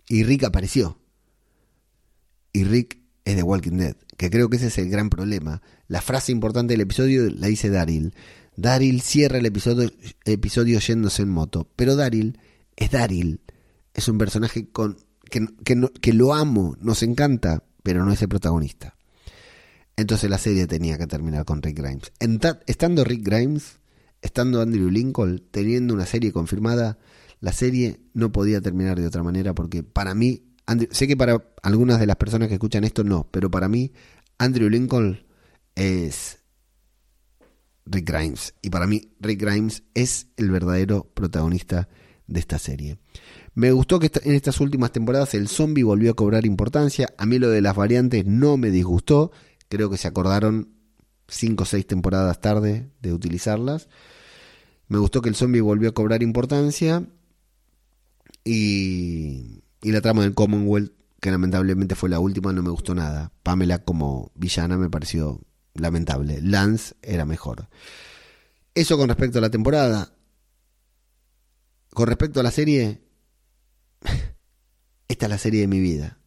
Y 0.07 0.23
Rick 0.23 0.43
apareció. 0.43 0.99
Y 2.53 2.63
Rick 2.63 2.99
es 3.25 3.35
de 3.35 3.43
Walking 3.43 3.77
Dead, 3.77 3.95
que 4.17 4.29
creo 4.29 4.49
que 4.49 4.57
ese 4.57 4.67
es 4.67 4.77
el 4.77 4.89
gran 4.89 5.09
problema. 5.09 5.61
La 5.87 6.01
frase 6.01 6.31
importante 6.31 6.73
del 6.73 6.81
episodio 6.81 7.29
la 7.29 7.47
dice 7.47 7.69
Daryl. 7.69 8.13
Daryl 8.55 9.01
cierra 9.01 9.37
el 9.37 9.45
episodio, 9.45 9.91
episodio 10.25 10.79
yéndose 10.79 11.21
en 11.21 11.29
moto, 11.29 11.69
pero 11.75 11.95
Daryl 11.95 12.39
es 12.75 12.91
Daryl 12.91 13.41
es 13.97 14.07
un 14.07 14.19
personaje 14.19 14.69
con, 14.69 14.95
que, 15.29 15.45
que, 15.99 16.13
lo 16.13 16.33
amo, 16.33 16.77
nos 16.79 17.01
encanta, 17.01 17.63
pero 17.81 18.05
no 18.05 18.13
es 18.13 18.21
el 18.21 18.29
protagonista. 18.29 18.95
Entonces 19.97 20.29
la 20.29 20.37
serie 20.37 20.67
tenía 20.67 20.99
que 20.99 21.07
terminar 21.07 21.43
con 21.45 21.63
Rick 21.63 21.79
Grimes. 21.79 22.13
estando 22.67 23.03
Rick 23.03 23.25
Grimes, 23.25 23.79
estando 24.27 24.61
Andrew 24.61 24.89
Lincoln, 24.89 25.43
teniendo 25.51 25.93
una 25.93 26.05
serie 26.05 26.31
confirmada, 26.31 26.97
la 27.39 27.51
serie 27.51 27.99
no 28.13 28.31
podía 28.31 28.61
terminar 28.61 28.99
de 28.99 29.07
otra 29.07 29.23
manera 29.23 29.53
porque 29.53 29.83
para 29.83 30.13
mí, 30.13 30.43
sé 30.91 31.07
que 31.07 31.17
para 31.17 31.43
algunas 31.63 31.99
de 31.99 32.07
las 32.07 32.15
personas 32.17 32.47
que 32.47 32.55
escuchan 32.55 32.83
esto 32.83 33.03
no, 33.03 33.27
pero 33.31 33.49
para 33.49 33.67
mí 33.67 33.93
Andrew 34.37 34.69
Lincoln 34.69 35.19
es 35.75 36.39
Rick 37.85 38.09
Grimes. 38.09 38.53
Y 38.61 38.69
para 38.69 38.87
mí 38.87 39.13
Rick 39.19 39.41
Grimes 39.41 39.83
es 39.93 40.27
el 40.37 40.51
verdadero 40.51 41.09
protagonista 41.13 41.87
de 42.27 42.39
esta 42.39 42.59
serie. 42.59 42.97
Me 43.53 43.71
gustó 43.71 43.99
que 43.99 44.11
en 44.23 44.33
estas 44.33 44.59
últimas 44.59 44.91
temporadas 44.91 45.33
el 45.33 45.47
zombie 45.47 45.83
volvió 45.83 46.11
a 46.11 46.15
cobrar 46.15 46.45
importancia. 46.45 47.13
A 47.17 47.25
mí 47.25 47.39
lo 47.39 47.49
de 47.49 47.61
las 47.61 47.75
variantes 47.75 48.25
no 48.25 48.57
me 48.57 48.69
disgustó. 48.69 49.31
Creo 49.69 49.89
que 49.89 49.97
se 49.97 50.07
acordaron 50.07 50.73
5 51.27 51.63
o 51.63 51.65
6 51.65 51.87
temporadas 51.87 52.39
tarde 52.39 52.91
de 53.01 53.13
utilizarlas. 53.13 53.89
Me 54.87 54.97
gustó 54.97 55.21
que 55.21 55.29
el 55.29 55.35
zombie 55.35 55.61
volvió 55.61 55.89
a 55.89 55.93
cobrar 55.93 56.23
importancia. 56.23 57.05
Y, 58.43 59.63
y 59.81 59.91
la 59.91 60.01
trama 60.01 60.21
del 60.21 60.33
Commonwealth, 60.33 60.93
que 61.19 61.31
lamentablemente 61.31 61.95
fue 61.95 62.09
la 62.09 62.19
última, 62.19 62.53
no 62.53 62.63
me 62.63 62.69
gustó 62.69 62.95
nada. 62.95 63.31
Pamela 63.43 63.83
como 63.83 64.31
villana 64.35 64.77
me 64.77 64.89
pareció 64.89 65.41
lamentable. 65.73 66.41
Lance 66.41 66.95
era 67.01 67.25
mejor. 67.25 67.67
Eso 68.73 68.97
con 68.97 69.09
respecto 69.09 69.39
a 69.39 69.41
la 69.41 69.49
temporada. 69.49 70.13
Con 71.93 72.07
respecto 72.07 72.39
a 72.39 72.43
la 72.43 72.51
serie, 72.51 73.01
esta 75.07 75.25
es 75.25 75.29
la 75.29 75.37
serie 75.37 75.61
de 75.61 75.67
mi 75.67 75.79
vida. 75.79 76.19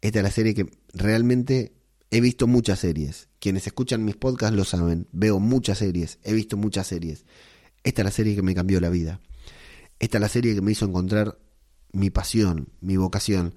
Esta 0.00 0.18
es 0.18 0.22
la 0.24 0.30
serie 0.30 0.54
que 0.54 0.70
realmente 0.92 1.75
he 2.16 2.20
visto 2.20 2.46
muchas 2.46 2.80
series. 2.80 3.28
Quienes 3.40 3.66
escuchan 3.66 4.04
mis 4.04 4.16
podcasts 4.16 4.56
lo 4.56 4.64
saben. 4.64 5.06
Veo 5.12 5.38
muchas 5.38 5.78
series, 5.78 6.18
he 6.22 6.32
visto 6.32 6.56
muchas 6.56 6.86
series. 6.86 7.26
Esta 7.84 8.02
es 8.02 8.04
la 8.06 8.10
serie 8.10 8.34
que 8.34 8.42
me 8.42 8.54
cambió 8.54 8.80
la 8.80 8.88
vida. 8.88 9.20
Esta 9.98 10.18
es 10.18 10.22
la 10.22 10.28
serie 10.28 10.54
que 10.54 10.62
me 10.62 10.72
hizo 10.72 10.86
encontrar 10.86 11.38
mi 11.92 12.10
pasión, 12.10 12.70
mi 12.80 12.96
vocación. 12.96 13.54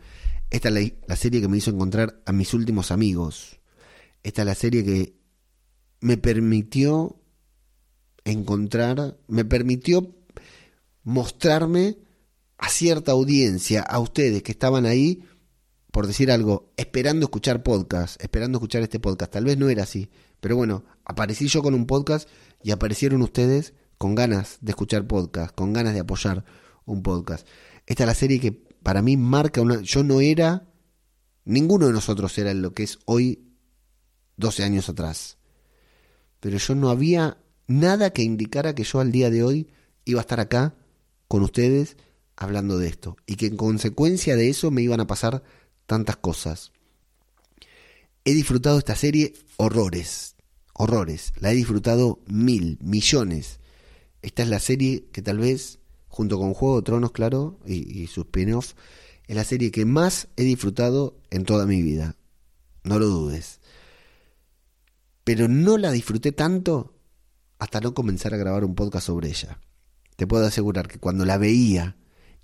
Esta 0.50 0.70
es 0.70 0.94
la, 1.08 1.16
serie 1.16 1.42
que 1.42 1.48
me 1.48 1.58
hizo 1.58 1.72
encontrar 1.72 2.22
a 2.26 2.34
mis 2.34 2.54
últimos 2.54 2.92
amigos. 2.92 3.60
Esta 4.24 4.42
es 4.42 4.46
la 4.46 4.56
serie 4.56 4.84
que 4.84 5.16
me 6.02 6.18
permitió 6.18 7.18
encontrar, 8.26 9.18
me 9.28 9.46
permitió 9.46 10.16
mostrarme 11.04 11.98
a 12.58 12.70
cierta 12.70 13.14
audiencia, 13.14 13.82
a 13.82 14.00
ustedes 14.00 14.44
que 14.44 14.52
estaban 14.52 14.86
ahí, 14.86 15.24
por 15.92 16.08
decir 16.08 16.32
algo, 16.32 16.72
esperando 16.78 17.26
escuchar 17.26 17.64
podcast, 17.64 18.22
esperando 18.24 18.58
escuchar 18.58 18.82
este 18.84 19.00
podcast. 19.00 19.32
Tal 19.32 19.46
vez 19.46 19.58
no 19.58 19.70
era 19.70 19.84
así, 19.84 20.10
pero 20.40 20.56
bueno, 20.56 20.84
aparecí 21.04 21.48
yo 21.48 21.62
con 21.64 21.74
un 21.74 21.86
podcast 21.86 22.30
y 22.62 22.72
aparecieron 22.72 23.22
ustedes 23.22 23.74
con 23.98 24.16
ganas 24.16 24.60
de 24.62 24.72
escuchar 24.72 25.08
podcast, 25.08 25.54
con 25.56 25.74
ganas 25.74 25.94
de 25.94 26.02
apoyar 26.02 26.46
un 26.86 27.04
podcast. 27.04 27.48
Esta 27.86 28.04
es 28.04 28.08
la 28.08 28.14
serie 28.14 28.40
que 28.40 28.52
para 28.52 29.02
mí 29.02 29.18
marca 29.18 29.62
una... 29.62 29.82
Yo 29.82 30.04
no 30.04 30.22
era, 30.22 30.68
ninguno 31.44 31.88
de 31.88 31.94
nosotros 31.94 32.38
era 32.38 32.54
lo 32.54 32.74
que 32.74 32.84
es 32.84 33.00
hoy 33.06 33.50
12 34.38 34.64
años 34.64 34.90
atrás. 34.90 35.38
Pero 36.40 36.58
yo 36.58 36.76
no 36.76 36.90
había 36.90 37.38
nada 37.68 38.12
que 38.12 38.24
indicara 38.24 38.74
que 38.74 38.84
yo 38.84 39.00
al 39.00 39.12
día 39.12 39.30
de 39.30 39.44
hoy 39.44 39.70
iba 40.06 40.20
a 40.20 40.22
estar 40.22 40.40
acá 40.40 40.76
con 41.28 41.44
ustedes 41.44 41.98
hablando 42.36 42.78
de 42.78 42.88
esto 42.88 43.18
y 43.28 43.36
que 43.36 43.48
en 43.48 43.58
consecuencia 43.58 44.38
de 44.38 44.50
eso 44.50 44.72
me 44.72 44.82
iban 44.82 45.02
a 45.02 45.08
pasar 45.08 45.44
tantas 45.90 46.18
cosas. 46.18 46.72
He 48.24 48.36
disfrutado 48.36 48.78
esta 48.78 48.96
serie 48.96 49.34
horrores, 49.58 50.36
horrores. 50.74 51.34
La 51.40 51.52
he 51.52 51.56
disfrutado 51.56 52.20
mil, 52.28 52.78
millones. 52.80 53.60
Esta 54.22 54.44
es 54.44 54.50
la 54.50 54.60
serie 54.60 55.06
que 55.12 55.24
tal 55.24 55.40
vez, 55.40 55.80
junto 56.08 56.38
con 56.38 56.54
Juego 56.54 56.78
de 56.78 56.84
Tronos, 56.84 57.12
claro, 57.12 57.60
y, 57.66 58.02
y 58.02 58.06
su 58.06 58.22
spin-off, 58.22 58.76
es 59.26 59.36
la 59.36 59.44
serie 59.44 59.72
que 59.72 59.86
más 59.86 60.28
he 60.36 60.44
disfrutado 60.44 61.18
en 61.32 61.44
toda 61.44 61.66
mi 61.66 61.82
vida. 61.82 62.16
No 62.84 63.00
lo 63.00 63.08
dudes. 63.08 63.60
Pero 65.24 65.48
no 65.48 65.80
la 65.80 65.92
disfruté 65.92 66.32
tanto 66.32 66.94
hasta 67.58 67.82
no 67.82 67.96
comenzar 67.96 68.36
a 68.36 68.38
grabar 68.38 68.64
un 68.64 68.76
podcast 68.76 69.08
sobre 69.08 69.30
ella. 69.30 69.60
Te 70.18 70.28
puedo 70.28 70.46
asegurar 70.46 70.88
que 70.88 71.00
cuando 71.00 71.26
la 71.26 71.40
veía 71.40 71.96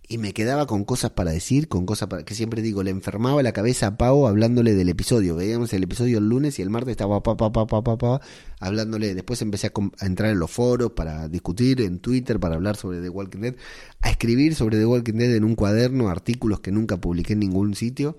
y 0.07 0.17
me 0.17 0.33
quedaba 0.33 0.67
con 0.67 0.85
cosas 0.85 1.11
para 1.11 1.31
decir, 1.31 1.67
con 1.67 1.85
cosas 1.85 2.07
para, 2.07 2.23
que 2.23 2.35
siempre 2.35 2.61
digo, 2.61 2.83
le 2.83 2.91
enfermaba 2.91 3.41
la 3.41 3.53
cabeza 3.53 3.87
a 3.87 3.97
Pau 3.97 4.27
hablándole 4.27 4.75
del 4.75 4.89
episodio. 4.89 5.35
Veíamos 5.35 5.73
el 5.73 5.83
episodio 5.83 6.19
el 6.19 6.29
lunes 6.29 6.59
y 6.59 6.61
el 6.61 6.69
martes 6.69 6.91
estaba 6.91 7.21
pa, 7.23 7.35
pa, 7.35 7.51
pa, 7.51 7.65
pa, 7.65 7.83
pa, 7.83 7.97
pa 7.97 8.21
hablándole. 8.59 9.15
Después 9.15 9.41
empecé 9.41 9.67
a, 9.67 9.71
a, 9.99 10.05
entrar 10.05 10.31
en 10.31 10.39
los 10.39 10.51
foros 10.51 10.91
para 10.91 11.27
discutir, 11.27 11.81
en 11.81 11.99
Twitter 11.99 12.39
para 12.39 12.55
hablar 12.55 12.75
sobre 12.75 13.01
The 13.01 13.09
Walking 13.09 13.39
Dead, 13.39 13.55
a 14.01 14.09
escribir 14.09 14.55
sobre 14.55 14.77
The 14.77 14.85
Walking 14.85 15.13
Dead 15.13 15.35
en 15.35 15.43
un 15.43 15.55
cuaderno, 15.55 16.09
artículos 16.09 16.59
que 16.59 16.71
nunca 16.71 16.97
publiqué 16.97 17.33
en 17.33 17.39
ningún 17.39 17.75
sitio, 17.75 18.15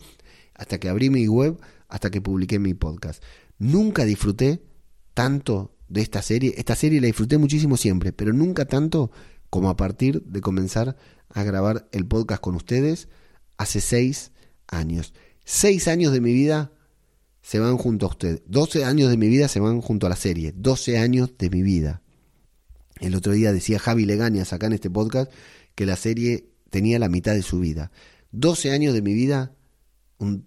hasta 0.55 0.79
que 0.79 0.89
abrí 0.89 1.11
mi 1.11 1.29
web, 1.29 1.59
hasta 1.89 2.11
que 2.11 2.21
publiqué 2.21 2.59
mi 2.59 2.75
podcast. 2.75 3.23
Nunca 3.59 4.05
disfruté 4.05 4.63
tanto 5.15 5.77
de 5.89 6.03
esta 6.03 6.21
serie. 6.21 6.55
Esta 6.57 6.75
serie 6.75 7.01
la 7.01 7.07
disfruté 7.07 7.39
muchísimo 7.39 7.77
siempre, 7.77 8.13
pero 8.13 8.33
nunca 8.33 8.65
tanto 8.65 9.11
como 9.51 9.71
a 9.71 9.77
partir 9.77 10.23
de 10.25 10.41
comenzar 10.41 10.97
a 11.31 11.43
grabar 11.43 11.89
el 11.93 12.07
podcast 12.07 12.41
con 12.41 12.55
ustedes 12.55 13.09
hace 13.57 13.81
seis 13.81 14.33
años. 14.69 15.15
Seis 15.45 15.89
años 15.89 16.13
de 16.13 16.21
mi 16.21 16.33
vida 16.33 16.73
se 17.43 17.59
van 17.59 17.77
junto 17.77 18.07
a 18.07 18.09
ustedes. 18.11 18.43
Doce 18.47 18.85
años 18.85 19.11
de 19.11 19.17
mi 19.17 19.29
vida 19.29 19.49
se 19.49 19.61
van 19.61 19.81
junto 19.81 20.07
a 20.07 20.11
la 20.11 20.17
serie. 20.17 20.53
Doce 20.57 20.99
años 20.99 21.33
de 21.39 21.51
mi 21.51 21.63
vida. 21.63 22.03
El 23.01 23.15
otro 23.15 23.33
día 23.33 23.53
decía 23.53 23.79
Javi 23.79 24.05
Legañas 24.05 24.53
acá 24.53 24.67
en 24.67 24.73
este 24.73 24.91
podcast 24.91 25.31
que 25.75 25.87
la 25.87 25.97
serie 25.97 26.49
tenía 26.71 26.99
la 26.99 27.09
mitad 27.09 27.35
de 27.35 27.43
su 27.43 27.61
vida. 27.61 27.93
Doce 28.33 28.73
años 28.73 28.95
de 28.95 29.03
mi 29.03 29.15
vida, 29.15 29.55
un, 30.19 30.47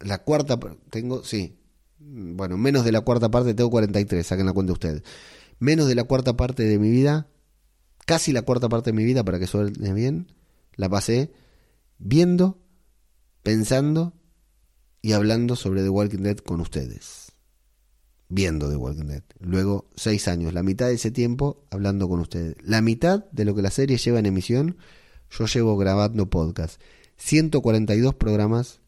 la 0.00 0.22
cuarta, 0.22 0.58
tengo, 0.90 1.22
sí, 1.22 1.58
bueno, 1.98 2.56
menos 2.56 2.84
de 2.84 2.92
la 2.92 3.02
cuarta 3.02 3.30
parte, 3.30 3.54
tengo 3.54 3.70
43, 3.70 4.26
saquen 4.26 4.46
la 4.46 4.52
cuenta 4.52 4.72
ustedes. 4.72 5.02
Menos 5.58 5.88
de 5.88 5.94
la 5.94 6.04
cuarta 6.04 6.36
parte 6.36 6.62
de 6.62 6.78
mi 6.78 6.90
vida, 6.90 7.28
casi 8.06 8.32
la 8.32 8.42
cuarta 8.42 8.70
parte 8.70 8.90
de 8.90 8.96
mi 8.96 9.04
vida, 9.04 9.24
para 9.24 9.38
que 9.38 9.46
suene 9.46 9.92
bien, 9.92 10.32
la 10.76 10.88
pasé 10.88 11.32
viendo, 11.98 12.58
pensando 13.42 14.14
y 15.02 15.12
hablando 15.12 15.56
sobre 15.56 15.82
The 15.82 15.90
Walking 15.90 16.22
Dead 16.22 16.38
con 16.38 16.60
ustedes. 16.60 17.32
Viendo 18.28 18.70
The 18.70 18.76
Walking 18.76 19.06
Dead. 19.06 19.22
Luego, 19.40 19.90
seis 19.94 20.26
años, 20.28 20.52
la 20.52 20.62
mitad 20.62 20.86
de 20.86 20.94
ese 20.94 21.10
tiempo 21.10 21.64
hablando 21.70 22.08
con 22.08 22.20
ustedes. 22.20 22.56
La 22.62 22.80
mitad 22.80 23.24
de 23.30 23.44
lo 23.44 23.54
que 23.54 23.62
la 23.62 23.70
serie 23.70 23.98
lleva 23.98 24.18
en 24.18 24.26
emisión, 24.26 24.78
yo 25.30 25.46
llevo 25.46 25.76
grabando 25.76 26.30
podcast. 26.30 26.80
142 27.16 28.14
programas 28.14 28.80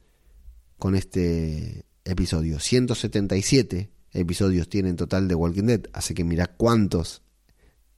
con 0.79 0.95
este 0.95 1.85
episodio. 2.05 2.59
177 2.61 3.91
episodios 4.13 4.69
tiene 4.69 4.91
en 4.91 4.97
total 4.97 5.29
de 5.29 5.35
Walking 5.35 5.65
Dead. 5.65 5.83
Así 5.93 6.15
que 6.15 6.25
mira 6.25 6.47
cuántos 6.47 7.23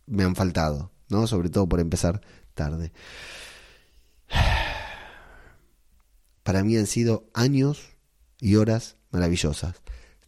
me 0.07 0.25
han 0.25 0.35
faltado, 0.35 0.93
¿no? 1.11 1.27
Sobre 1.27 1.51
todo 1.51 1.69
por 1.69 1.81
empezar 1.81 2.21
tarde. 2.55 2.93
Para 6.43 6.65
mí 6.65 6.77
han 6.77 6.87
sido 6.87 7.29
años 7.35 7.97
y 8.41 8.57
horas 8.57 8.97
maravillosas. 9.11 9.77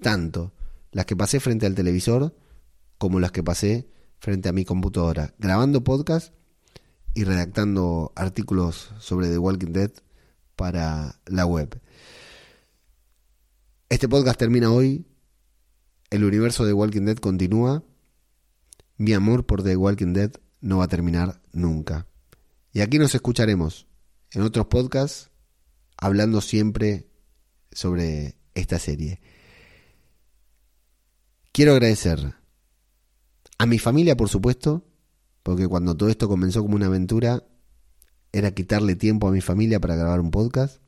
Tanto 0.01 0.53
las 0.91 1.07
que 1.07 1.17
pasé 1.17 1.41
frente 1.41 1.67
al 1.67 1.75
televisor 1.75 2.35
como 2.99 3.19
las 3.19 3.33
que 3.33 3.43
pasé 3.43 3.89
frente 4.19 4.49
a 4.49 4.53
mi 4.53 4.65
computadora, 4.65 5.35
grabando 5.39 5.83
podcast 5.83 6.33
y 7.15 7.25
redactando 7.25 8.13
artículos 8.15 8.93
sobre 8.99 9.29
The 9.29 9.39
Walking 9.39 9.73
Dead 9.73 9.91
para 10.55 11.21
la 11.27 11.47
web. 11.47 11.81
Este 13.89 14.09
podcast 14.09 14.39
termina 14.39 14.71
hoy. 14.71 15.05
El 16.11 16.25
universo 16.25 16.65
de 16.65 16.73
Walking 16.73 17.03
Dead 17.03 17.17
continúa. 17.17 17.83
Mi 18.97 19.13
amor 19.13 19.45
por 19.45 19.63
The 19.63 19.77
Walking 19.77 20.13
Dead 20.13 20.33
no 20.63 20.79
va 20.79 20.85
a 20.85 20.89
terminar 20.89 21.43
nunca. 21.53 22.07
Y 22.73 22.81
aquí 22.81 22.99
nos 22.99 23.15
escucharemos 23.15 23.87
en 24.31 24.41
otros 24.41 24.67
podcasts 24.67 25.31
hablando 25.99 26.41
siempre 26.41 27.07
sobre 27.71 28.37
esta 28.55 28.79
serie. 28.79 29.21
Quiero 31.53 31.73
agradecer 31.73 32.35
a 33.59 33.67
mi 33.67 33.79
familia, 33.79 34.17
por 34.17 34.31
supuesto, 34.31 34.87
porque 35.43 35.69
cuando 35.69 35.95
todo 35.95 36.09
esto 36.09 36.29
comenzó 36.29 36.63
como 36.63 36.77
una 36.77 36.87
aventura, 36.87 37.45
era 38.33 38.53
quitarle 38.53 38.97
tiempo 38.97 39.29
a 39.29 39.33
mi 39.33 39.43
familia 39.43 39.79
para 39.79 39.97
grabar 39.97 40.21
un 40.21 40.31
podcast 40.31 40.81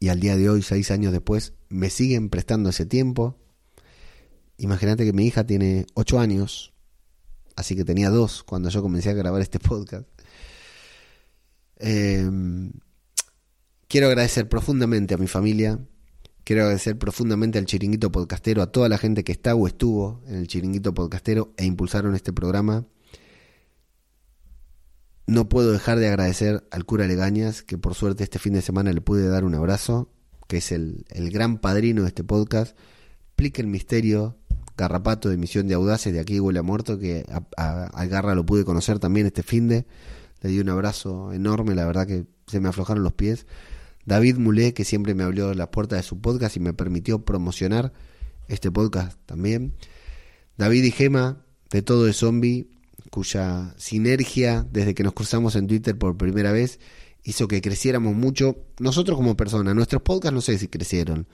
y 0.00 0.08
al 0.08 0.20
día 0.20 0.36
de 0.36 0.48
hoy, 0.48 0.62
seis 0.62 0.90
años 0.90 1.12
después, 1.12 1.54
me 1.68 1.90
siguen 1.90 2.28
prestando 2.30 2.70
ese 2.70 2.86
tiempo. 2.86 3.36
Imagínate 4.58 5.04
que 5.04 5.12
mi 5.12 5.26
hija 5.26 5.46
tiene 5.46 5.86
ocho 5.94 6.18
años, 6.18 6.72
así 7.58 7.74
que 7.74 7.84
tenía 7.84 8.08
dos 8.08 8.44
cuando 8.44 8.68
yo 8.68 8.82
comencé 8.82 9.10
a 9.10 9.14
grabar 9.14 9.42
este 9.42 9.58
podcast. 9.58 10.06
Eh, 11.80 12.30
quiero 13.88 14.06
agradecer 14.06 14.48
profundamente 14.48 15.14
a 15.14 15.18
mi 15.18 15.26
familia, 15.26 15.80
quiero 16.44 16.62
agradecer 16.62 16.96
profundamente 16.96 17.58
al 17.58 17.66
chiringuito 17.66 18.12
podcastero, 18.12 18.62
a 18.62 18.70
toda 18.70 18.88
la 18.88 18.96
gente 18.96 19.24
que 19.24 19.32
está 19.32 19.56
o 19.56 19.66
estuvo 19.66 20.22
en 20.28 20.36
el 20.36 20.46
chiringuito 20.46 20.94
podcastero 20.94 21.52
e 21.56 21.64
impulsaron 21.64 22.14
este 22.14 22.32
programa. 22.32 22.86
No 25.26 25.48
puedo 25.48 25.72
dejar 25.72 25.98
de 25.98 26.06
agradecer 26.06 26.64
al 26.70 26.84
cura 26.84 27.08
Legañas, 27.08 27.64
que 27.64 27.76
por 27.76 27.96
suerte 27.96 28.22
este 28.22 28.38
fin 28.38 28.52
de 28.52 28.62
semana 28.62 28.92
le 28.92 29.00
pude 29.00 29.28
dar 29.28 29.44
un 29.44 29.56
abrazo, 29.56 30.12
que 30.46 30.58
es 30.58 30.70
el, 30.70 31.04
el 31.10 31.30
gran 31.30 31.58
padrino 31.58 32.02
de 32.02 32.08
este 32.08 32.22
podcast. 32.22 32.78
Explica 33.26 33.62
el 33.62 33.66
misterio, 33.66 34.38
Garrapato 34.78 35.28
de 35.28 35.36
Misión 35.36 35.66
de 35.66 35.74
Audaces, 35.74 36.12
de 36.12 36.20
aquí 36.20 36.38
huele 36.38 36.60
a 36.60 36.62
muerto, 36.62 37.00
que 37.00 37.26
a, 37.56 38.06
Garra 38.06 38.36
lo 38.36 38.46
pude 38.46 38.64
conocer 38.64 39.00
también 39.00 39.26
este 39.26 39.42
fin 39.42 39.66
de. 39.66 39.86
Le 40.40 40.50
di 40.50 40.60
un 40.60 40.68
abrazo 40.68 41.32
enorme, 41.32 41.74
la 41.74 41.84
verdad 41.84 42.06
que 42.06 42.26
se 42.46 42.60
me 42.60 42.68
aflojaron 42.68 43.02
los 43.02 43.12
pies. 43.12 43.46
David 44.06 44.36
Mulé, 44.36 44.74
que 44.74 44.84
siempre 44.84 45.14
me 45.16 45.24
abrió 45.24 45.52
las 45.52 45.68
puertas 45.68 45.98
de 45.98 46.02
su 46.04 46.20
podcast 46.20 46.56
y 46.56 46.60
me 46.60 46.72
permitió 46.72 47.24
promocionar 47.24 47.92
este 48.46 48.70
podcast 48.70 49.18
también. 49.26 49.74
David 50.56 50.84
y 50.84 50.92
Gema, 50.92 51.44
de 51.70 51.82
Todo 51.82 52.04
de 52.04 52.12
Zombie, 52.12 52.68
cuya 53.10 53.74
sinergia 53.78 54.64
desde 54.70 54.94
que 54.94 55.02
nos 55.02 55.12
cruzamos 55.12 55.56
en 55.56 55.66
Twitter 55.66 55.98
por 55.98 56.16
primera 56.16 56.52
vez 56.52 56.78
hizo 57.24 57.48
que 57.48 57.60
creciéramos 57.60 58.14
mucho, 58.14 58.64
nosotros 58.78 59.18
como 59.18 59.36
personas, 59.36 59.74
nuestros 59.74 60.02
podcasts 60.02 60.34
no 60.34 60.40
sé 60.40 60.56
si 60.56 60.68
crecieron, 60.68 61.26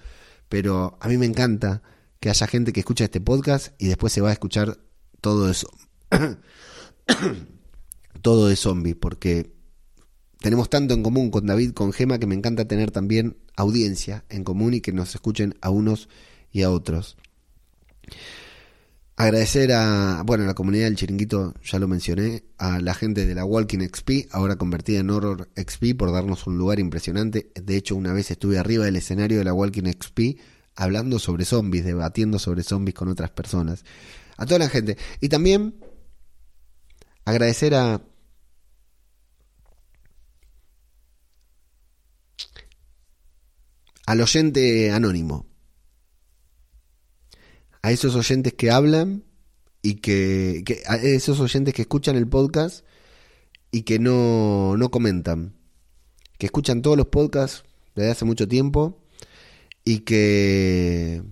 pero 0.48 0.96
a 1.00 1.08
mí 1.08 1.18
me 1.18 1.26
encanta 1.26 1.82
que 2.24 2.30
haya 2.30 2.46
gente 2.46 2.72
que 2.72 2.80
escucha 2.80 3.04
este 3.04 3.20
podcast 3.20 3.74
y 3.78 3.88
después 3.88 4.10
se 4.10 4.22
va 4.22 4.30
a 4.30 4.32
escuchar 4.32 4.78
todo 5.20 5.50
eso. 5.50 5.68
todo 8.22 8.48
de 8.48 8.56
zombie, 8.56 8.94
porque 8.94 9.52
tenemos 10.40 10.70
tanto 10.70 10.94
en 10.94 11.02
común 11.02 11.30
con 11.30 11.44
David, 11.44 11.72
con 11.72 11.92
Gema, 11.92 12.18
que 12.18 12.26
me 12.26 12.34
encanta 12.34 12.66
tener 12.66 12.90
también 12.90 13.36
audiencia 13.56 14.24
en 14.30 14.42
común 14.42 14.72
y 14.72 14.80
que 14.80 14.94
nos 14.94 15.14
escuchen 15.14 15.54
a 15.60 15.68
unos 15.68 16.08
y 16.50 16.62
a 16.62 16.70
otros. 16.70 17.18
Agradecer 19.16 19.72
a, 19.72 20.22
bueno, 20.24 20.44
a 20.44 20.46
la 20.46 20.54
comunidad 20.54 20.86
del 20.86 20.96
chiringuito, 20.96 21.52
ya 21.62 21.78
lo 21.78 21.88
mencioné, 21.88 22.44
a 22.56 22.80
la 22.80 22.94
gente 22.94 23.26
de 23.26 23.34
la 23.34 23.44
Walking 23.44 23.86
XP, 23.86 24.30
ahora 24.30 24.56
convertida 24.56 25.00
en 25.00 25.10
Horror 25.10 25.50
XP, 25.56 25.94
por 25.94 26.10
darnos 26.10 26.46
un 26.46 26.56
lugar 26.56 26.80
impresionante. 26.80 27.50
De 27.54 27.76
hecho, 27.76 27.96
una 27.96 28.14
vez 28.14 28.30
estuve 28.30 28.58
arriba 28.58 28.86
del 28.86 28.96
escenario 28.96 29.36
de 29.36 29.44
la 29.44 29.52
Walking 29.52 29.92
XP 29.92 30.38
hablando 30.74 31.18
sobre 31.18 31.44
zombies, 31.44 31.84
debatiendo 31.84 32.38
sobre 32.38 32.62
zombies 32.62 32.94
con 32.94 33.08
otras 33.08 33.30
personas. 33.30 33.84
A 34.36 34.46
toda 34.46 34.58
la 34.58 34.68
gente. 34.68 34.96
Y 35.20 35.28
también 35.28 35.76
agradecer 37.24 37.74
a 37.74 38.02
al 44.06 44.20
oyente 44.20 44.90
anónimo 44.90 45.46
a 47.84 47.92
esos 47.92 48.14
oyentes 48.14 48.54
que 48.54 48.70
hablan 48.70 49.24
y 49.82 49.96
que, 49.96 50.64
a 50.86 50.96
esos 50.96 51.38
oyentes 51.38 51.74
que 51.74 51.82
escuchan 51.82 52.16
el 52.16 52.26
podcast 52.26 52.82
y 53.70 53.82
que 53.82 53.98
no, 53.98 54.78
no 54.78 54.90
comentan, 54.90 55.54
que 56.38 56.46
escuchan 56.46 56.80
todos 56.80 56.96
los 56.96 57.08
podcasts 57.08 57.64
desde 57.94 58.10
hace 58.10 58.24
mucho 58.24 58.48
tiempo 58.48 59.03
y 59.84 60.00
que 60.00 61.22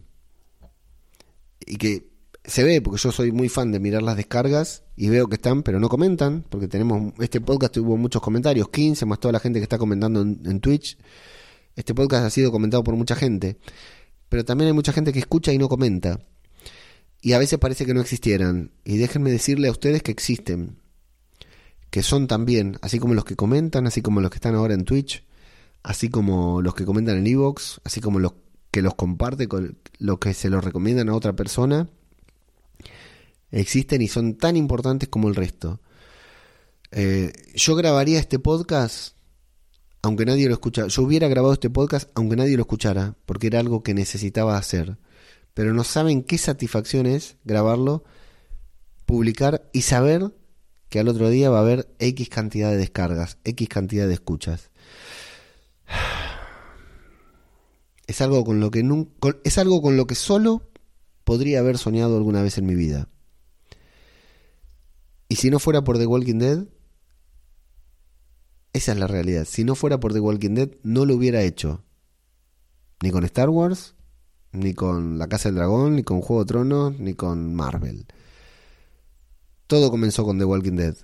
y 1.67 1.77
que 1.77 2.11
se 2.45 2.65
ve 2.65 2.83
porque 2.83 3.01
yo 3.01 3.13
soy 3.13 3.33
muy 3.33 3.49
fan 3.49 3.73
de 3.73 3.81
mirar 3.81 4.03
las 4.03 4.17
descargas 4.17 4.83
y 4.97 5.09
veo 5.09 5.29
que 5.29 5.37
están 5.37 5.63
pero 5.63 5.81
no 5.81 5.89
comentan 5.89 6.45
porque 6.49 6.69
tenemos 6.69 7.13
este 7.21 7.41
podcast 7.41 7.75
tuvo 7.75 7.97
muchos 7.97 8.21
comentarios 8.21 8.69
15 8.69 9.07
más 9.07 9.21
toda 9.21 9.33
la 9.33 9.41
gente 9.41 9.61
que 9.61 9.65
está 9.65 9.79
comentando 9.79 10.21
en 10.23 10.61
Twitch 10.61 10.99
este 11.77 11.95
podcast 11.95 12.27
ha 12.27 12.31
sido 12.31 12.51
comentado 12.51 12.83
por 12.83 12.97
mucha 12.97 13.15
gente 13.15 13.59
pero 14.33 14.47
también 14.47 14.69
hay 14.69 14.73
mucha 14.73 14.95
gente 14.95 15.13
que 15.13 15.19
escucha 15.19 15.53
y 15.53 15.59
no 15.59 15.69
comenta. 15.69 16.19
Y 17.21 17.35
a 17.35 17.39
veces 17.39 17.59
parece 17.59 17.85
que 17.85 17.93
no 17.93 18.01
existieran. 18.01 18.71
Y 18.83 18.97
déjenme 18.97 19.31
decirle 19.31 19.69
a 19.69 19.71
ustedes 19.71 20.03
que 20.03 20.11
existen. 20.11 20.79
Que 21.91 22.03
son 22.03 22.27
también, 22.29 22.79
así 22.81 22.99
como 22.99 23.13
los 23.13 23.27
que 23.27 23.37
comentan, 23.37 23.87
así 23.87 24.01
como 24.01 24.23
los 24.23 24.31
que 24.31 24.37
están 24.37 24.55
ahora 24.55 24.73
en 24.73 24.87
Twitch, 24.87 25.27
así 25.83 26.09
como 26.09 26.63
los 26.63 26.75
que 26.75 26.87
comentan 26.87 27.19
en 27.19 27.27
Evox, 27.27 27.83
así 27.85 28.01
como 28.01 28.21
los 28.21 28.33
que 28.73 28.83
los 28.83 28.95
comparte 28.95 29.47
con 29.47 29.79
lo 29.99 30.19
que 30.19 30.35
se 30.35 30.51
los 30.51 30.65
recomiendan 30.65 31.11
a 31.11 31.15
otra 31.15 31.35
persona. 31.35 31.89
Existen 33.53 34.01
y 34.01 34.09
son 34.09 34.39
tan 34.39 34.57
importantes 34.57 35.09
como 35.09 35.29
el 35.29 35.37
resto. 35.37 35.81
Eh, 36.91 37.33
yo 37.55 37.77
grabaría 37.77 38.19
este 38.19 38.39
podcast 38.39 39.15
aunque 40.03 40.27
nadie 40.27 40.49
lo 40.49 40.55
escuchara. 40.55 40.89
Yo 40.89 41.03
hubiera 41.03 41.29
grabado 41.29 41.53
este 41.53 41.71
podcast 41.71 42.11
aunque 42.15 42.35
nadie 42.35 42.57
lo 42.57 42.63
escuchara, 42.63 43.15
porque 43.25 43.47
era 43.47 43.61
algo 43.61 43.83
que 43.83 43.95
necesitaba 43.95 44.57
hacer. 44.57 44.99
Pero 45.55 45.75
no 45.75 45.85
saben 45.85 46.25
qué 46.25 46.39
satisfacción 46.39 47.07
es 47.07 47.37
grabarlo, 47.45 48.05
publicar 49.05 49.69
y 49.73 49.83
saber 49.83 50.33
que 50.89 50.99
al 50.99 51.09
otro 51.09 51.29
día 51.29 51.51
va 51.51 51.59
a 51.59 51.63
haber 51.63 51.95
X 51.99 52.31
cantidad 52.31 52.71
de 52.71 52.79
descargas, 52.79 53.39
X 53.45 53.69
cantidad 53.69 54.09
de 54.09 54.15
escuchas. 54.15 54.71
Es 58.07 58.21
algo 58.21 58.45
con 58.45 58.61
lo 58.61 58.71
que 58.71 58.85
es 59.45 59.59
algo 59.59 59.81
con 59.81 59.97
lo 59.97 60.07
que 60.07 60.15
solo 60.15 60.71
podría 61.25 61.61
haber 61.61 61.79
soñado 61.79 62.17
alguna 62.17 62.43
vez 62.43 62.59
en 62.59 62.67
mi 62.67 62.75
vida. 62.75 63.09
Y 65.29 65.37
si 65.37 65.51
no 65.51 65.59
fuera 65.59 65.83
por 65.83 65.99
The 65.99 66.07
Walking 66.07 66.39
Dead, 66.39 66.67
esa 68.73 68.93
es 68.93 68.99
la 68.99 69.07
realidad. 69.07 69.47
Si 69.49 69.65
no 69.65 69.75
fuera 69.75 70.01
por 70.01 70.13
The 70.13 70.21
Walking 70.21 70.55
Dead, 70.55 70.71
no 70.83 71.05
lo 71.05 71.15
hubiera 71.15 71.43
hecho. 71.43 71.85
Ni 73.03 73.11
con 73.11 73.25
Star 73.25 73.49
Wars, 73.49 73.95
ni 74.53 74.75
con 74.75 75.19
La 75.19 75.29
Casa 75.29 75.49
del 75.49 75.57
Dragón, 75.57 75.97
ni 75.97 76.03
con 76.03 76.21
Juego 76.21 76.45
de 76.45 76.49
Tronos, 76.49 76.99
ni 76.99 77.15
con 77.15 77.55
Marvel. 77.55 78.07
Todo 79.67 79.91
comenzó 79.91 80.25
con 80.25 80.39
The 80.39 80.45
Walking 80.45 80.77
Dead. 80.77 80.97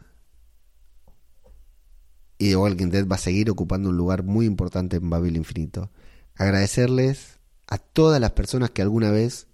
Y 2.39 2.51
The 2.51 2.57
Walking 2.57 2.89
Dead 2.91 3.07
va 3.07 3.17
a 3.17 3.19
seguir 3.19 3.51
ocupando 3.51 3.89
un 3.89 3.97
lugar 3.97 4.23
muy 4.23 4.47
importante 4.47 4.97
en 4.97 5.11
Babel 5.11 5.37
Infinito. 5.37 5.91
Agradecerles 6.39 7.41
a 7.67 7.79
todas 7.79 8.21
las 8.21 8.31
personas 8.31 8.71
que 8.71 8.81
alguna 8.81 9.11
vez 9.11 9.49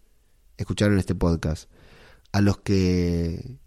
escucharon 0.58 0.98
este 0.98 1.14
podcast. 1.14 1.70
A 2.30 2.42
los 2.42 2.58
que 2.58 3.58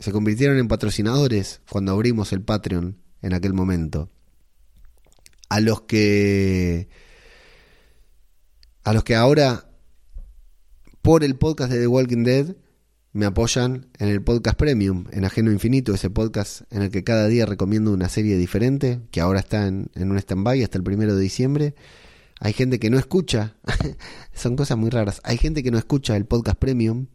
se 0.00 0.12
convirtieron 0.12 0.58
en 0.58 0.66
patrocinadores 0.66 1.60
cuando 1.70 1.92
abrimos 1.92 2.32
el 2.32 2.42
Patreon 2.42 2.98
en 3.22 3.34
aquel 3.34 3.54
momento. 3.54 4.10
A 5.48 5.60
los 5.60 5.82
que 5.82 6.88
a 8.82 8.92
los 8.92 9.04
que 9.04 9.14
ahora 9.14 9.70
por 11.02 11.22
el 11.22 11.36
podcast 11.36 11.70
de 11.70 11.78
The 11.78 11.86
Walking 11.86 12.24
Dead 12.24 12.56
me 13.12 13.26
apoyan 13.26 13.86
en 13.98 14.08
el 14.08 14.22
podcast 14.22 14.58
Premium, 14.58 15.06
en 15.12 15.24
Ajeno 15.24 15.52
Infinito, 15.52 15.94
ese 15.94 16.10
podcast 16.10 16.62
en 16.72 16.82
el 16.82 16.90
que 16.90 17.04
cada 17.04 17.28
día 17.28 17.46
recomiendo 17.46 17.92
una 17.92 18.08
serie 18.08 18.36
diferente, 18.36 19.00
que 19.12 19.20
ahora 19.20 19.38
está 19.38 19.68
en, 19.68 19.88
en 19.94 20.10
un 20.10 20.18
stand-by 20.18 20.64
hasta 20.64 20.78
el 20.78 20.84
primero 20.84 21.14
de 21.14 21.22
diciembre. 21.22 21.74
Hay 22.40 22.52
gente 22.52 22.78
que 22.78 22.90
no 22.90 22.98
escucha, 22.98 23.56
son 24.34 24.56
cosas 24.56 24.76
muy 24.76 24.90
raras. 24.90 25.20
Hay 25.24 25.38
gente 25.38 25.62
que 25.62 25.70
no 25.70 25.78
escucha 25.78 26.16
el 26.16 26.26
podcast 26.26 26.58
Premium, 26.58 27.06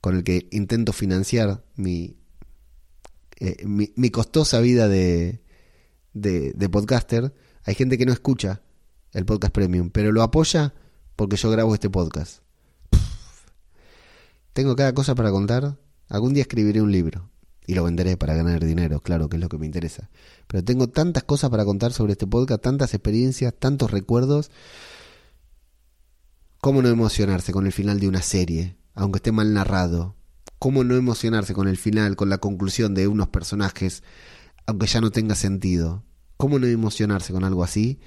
con 0.00 0.16
el 0.16 0.24
que 0.24 0.48
intento 0.50 0.92
financiar 0.92 1.64
mi, 1.76 2.18
eh, 3.38 3.64
mi, 3.64 4.10
costosa 4.10 4.60
vida 4.60 4.88
de, 4.88 5.42
de, 6.12 6.68
podcaster, 6.68 7.34
hay 7.64 7.74
gente 7.74 7.96
que 7.96 8.06
no 8.06 8.12
escucha 8.12 8.62
el 9.12 9.24
podcast 9.24 9.52
premium, 9.52 9.90
pero 9.90 10.12
lo 10.12 10.22
apoya 10.22 10.74
porque 11.16 11.36
yo 11.36 11.50
grabo 11.50 11.74
este 11.74 11.90
podcast. 11.90 12.42
Tengo 14.52 14.76
cada 14.76 14.94
cosa 14.94 15.14
para 15.14 15.30
contar. 15.30 15.78
Algún 16.08 16.34
día 16.34 16.42
escribiré 16.42 16.82
un 16.82 16.92
libro 16.92 17.29
y 17.70 17.74
lo 17.74 17.84
venderé 17.84 18.16
para 18.16 18.34
ganar 18.34 18.64
dinero, 18.64 19.00
claro 19.00 19.28
que 19.28 19.36
es 19.36 19.40
lo 19.40 19.48
que 19.48 19.56
me 19.56 19.64
interesa. 19.64 20.10
Pero 20.48 20.64
tengo 20.64 20.88
tantas 20.88 21.22
cosas 21.22 21.50
para 21.50 21.64
contar 21.64 21.92
sobre 21.92 22.14
este 22.14 22.26
podcast, 22.26 22.60
tantas 22.60 22.94
experiencias, 22.94 23.54
tantos 23.56 23.92
recuerdos. 23.92 24.50
¿Cómo 26.60 26.82
no 26.82 26.88
emocionarse 26.88 27.52
con 27.52 27.66
el 27.66 27.72
final 27.72 28.00
de 28.00 28.08
una 28.08 28.22
serie, 28.22 28.76
aunque 28.92 29.18
esté 29.18 29.30
mal 29.30 29.54
narrado? 29.54 30.16
¿Cómo 30.58 30.82
no 30.82 30.96
emocionarse 30.96 31.54
con 31.54 31.68
el 31.68 31.76
final, 31.76 32.16
con 32.16 32.28
la 32.28 32.38
conclusión 32.38 32.92
de 32.92 33.06
unos 33.06 33.28
personajes, 33.28 34.02
aunque 34.66 34.88
ya 34.88 35.00
no 35.00 35.12
tenga 35.12 35.36
sentido? 35.36 36.02
¿Cómo 36.38 36.58
no 36.58 36.66
emocionarse 36.66 37.32
con 37.32 37.44
algo 37.44 37.62
así? 37.62 38.00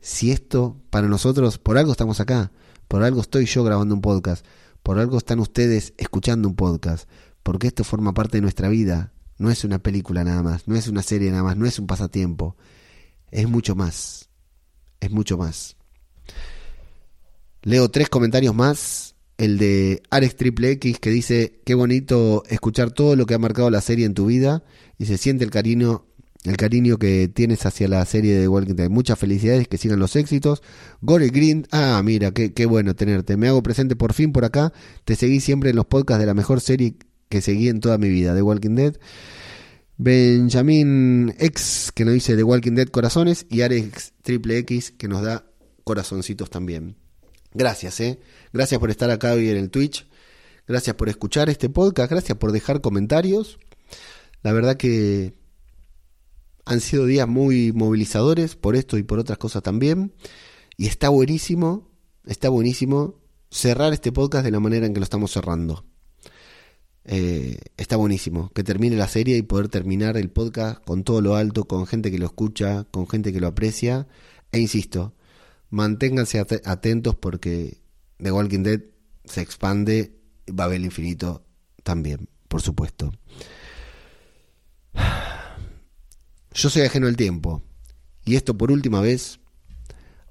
Si 0.00 0.32
esto, 0.32 0.82
para 0.90 1.06
nosotros, 1.06 1.58
por 1.58 1.78
algo 1.78 1.92
estamos 1.92 2.18
acá, 2.18 2.50
por 2.88 3.04
algo 3.04 3.20
estoy 3.20 3.46
yo 3.46 3.62
grabando 3.62 3.94
un 3.94 4.00
podcast, 4.00 4.44
por 4.82 4.98
algo 4.98 5.16
están 5.16 5.38
ustedes 5.38 5.94
escuchando 5.96 6.48
un 6.48 6.56
podcast, 6.56 7.08
porque 7.42 7.68
esto 7.68 7.84
forma 7.84 8.14
parte 8.14 8.38
de 8.38 8.42
nuestra 8.42 8.68
vida, 8.68 9.12
no 9.38 9.50
es 9.50 9.64
una 9.64 9.78
película 9.78 10.24
nada 10.24 10.42
más, 10.42 10.68
no 10.68 10.76
es 10.76 10.88
una 10.88 11.02
serie 11.02 11.30
nada 11.30 11.42
más, 11.42 11.56
no 11.56 11.66
es 11.66 11.78
un 11.78 11.86
pasatiempo, 11.86 12.56
es 13.30 13.48
mucho 13.48 13.74
más, 13.74 14.28
es 15.00 15.10
mucho 15.10 15.38
más. 15.38 15.76
Leo 17.62 17.90
tres 17.90 18.08
comentarios 18.08 18.54
más 18.54 19.14
el 19.40 19.56
de 19.56 20.02
Alex 20.10 20.36
Triple 20.36 20.70
X 20.72 20.98
que 21.00 21.08
dice, 21.08 21.60
qué 21.64 21.74
bonito 21.74 22.42
escuchar 22.50 22.90
todo 22.90 23.16
lo 23.16 23.24
que 23.24 23.32
ha 23.32 23.38
marcado 23.38 23.70
la 23.70 23.80
serie 23.80 24.04
en 24.04 24.12
tu 24.12 24.26
vida 24.26 24.62
y 24.98 25.06
se 25.06 25.16
siente 25.16 25.44
el 25.44 25.50
cariño, 25.50 26.04
el 26.44 26.58
cariño 26.58 26.98
que 26.98 27.26
tienes 27.28 27.64
hacia 27.64 27.88
la 27.88 28.04
serie 28.04 28.34
de 28.34 28.48
Walking 28.48 28.74
Dead. 28.74 28.90
Muchas 28.90 29.18
felicidades, 29.18 29.66
que 29.66 29.78
sigan 29.78 29.98
los 29.98 30.14
éxitos. 30.14 30.62
Gore 31.00 31.28
Green, 31.28 31.66
ah, 31.70 32.02
mira, 32.04 32.32
qué, 32.32 32.52
qué 32.52 32.66
bueno 32.66 32.94
tenerte. 32.94 33.38
Me 33.38 33.48
hago 33.48 33.62
presente 33.62 33.96
por 33.96 34.12
fin 34.12 34.32
por 34.32 34.44
acá. 34.44 34.74
Te 35.06 35.16
seguí 35.16 35.40
siempre 35.40 35.70
en 35.70 35.76
los 35.76 35.86
podcasts 35.86 36.20
de 36.20 36.26
la 36.26 36.34
mejor 36.34 36.60
serie 36.60 36.96
que 37.30 37.40
seguí 37.40 37.68
en 37.68 37.80
toda 37.80 37.96
mi 37.96 38.10
vida, 38.10 38.34
de 38.34 38.42
Walking 38.42 38.74
Dead. 38.74 38.96
Benjamin 39.96 41.34
X, 41.38 41.92
que 41.94 42.04
nos 42.04 42.12
dice 42.12 42.36
The 42.36 42.42
Walking 42.42 42.72
Dead 42.72 42.88
Corazones, 42.88 43.46
y 43.48 43.62
Alex 43.62 44.12
Triple 44.22 44.58
X, 44.58 44.90
que 44.90 45.08
nos 45.08 45.22
da 45.22 45.46
corazoncitos 45.84 46.50
también. 46.50 46.96
Gracias, 47.54 48.00
¿eh? 48.00 48.18
Gracias 48.52 48.80
por 48.80 48.90
estar 48.90 49.10
acá 49.10 49.32
hoy 49.32 49.48
en 49.48 49.56
el 49.56 49.70
Twitch. 49.70 50.06
Gracias 50.66 50.96
por 50.96 51.08
escuchar 51.08 51.48
este 51.48 51.68
podcast. 51.68 52.10
Gracias 52.10 52.36
por 52.36 52.52
dejar 52.52 52.80
comentarios. 52.80 53.58
La 54.42 54.52
verdad 54.52 54.76
que 54.76 55.34
han 56.64 56.80
sido 56.80 57.06
días 57.06 57.28
muy 57.28 57.72
movilizadores 57.72 58.56
por 58.56 58.74
esto 58.74 58.98
y 58.98 59.04
por 59.04 59.20
otras 59.20 59.38
cosas 59.38 59.62
también. 59.62 60.14
Y 60.76 60.86
está 60.86 61.08
buenísimo, 61.10 61.90
está 62.24 62.48
buenísimo 62.48 63.20
cerrar 63.50 63.92
este 63.92 64.10
podcast 64.12 64.44
de 64.44 64.50
la 64.50 64.60
manera 64.60 64.86
en 64.86 64.94
que 64.94 65.00
lo 65.00 65.04
estamos 65.04 65.30
cerrando. 65.30 65.89
Eh, 67.04 67.58
está 67.76 67.96
buenísimo 67.96 68.50
que 68.54 68.62
termine 68.62 68.96
la 68.96 69.08
serie 69.08 69.36
y 69.36 69.42
poder 69.42 69.68
terminar 69.68 70.16
el 70.16 70.30
podcast 70.30 70.84
con 70.84 71.02
todo 71.02 71.20
lo 71.20 71.34
alto, 71.34 71.64
con 71.64 71.86
gente 71.86 72.10
que 72.10 72.18
lo 72.18 72.26
escucha, 72.26 72.84
con 72.90 73.08
gente 73.08 73.32
que 73.32 73.40
lo 73.40 73.48
aprecia. 73.48 74.06
E 74.52 74.60
insisto, 74.60 75.14
manténganse 75.70 76.38
atentos 76.64 77.14
porque 77.14 77.78
The 78.18 78.32
Walking 78.32 78.62
Dead 78.62 78.82
se 79.24 79.40
expande, 79.40 80.12
va 80.48 80.64
a 80.64 80.66
haber 80.66 80.78
el 80.78 80.86
infinito 80.86 81.44
también, 81.82 82.28
por 82.48 82.60
supuesto. 82.62 83.12
Yo 86.52 86.68
soy 86.68 86.82
ajeno 86.82 87.06
al 87.06 87.16
tiempo 87.16 87.62
y 88.24 88.36
esto 88.36 88.58
por 88.58 88.72
última 88.72 89.00
vez 89.00 89.40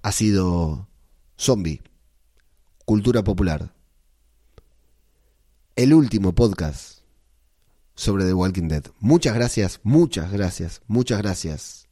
ha 0.02 0.12
sido 0.12 0.88
Zombie, 1.38 1.82
Cultura 2.86 3.24
Popular. 3.24 3.74
El 5.80 5.94
último 5.94 6.34
podcast 6.34 7.04
sobre 7.96 8.26
The 8.26 8.34
Walking 8.34 8.68
Dead. 8.68 8.84
Muchas 9.00 9.34
gracias, 9.34 9.80
muchas 9.84 10.30
gracias, 10.30 10.82
muchas 10.88 11.20
gracias 11.20 11.88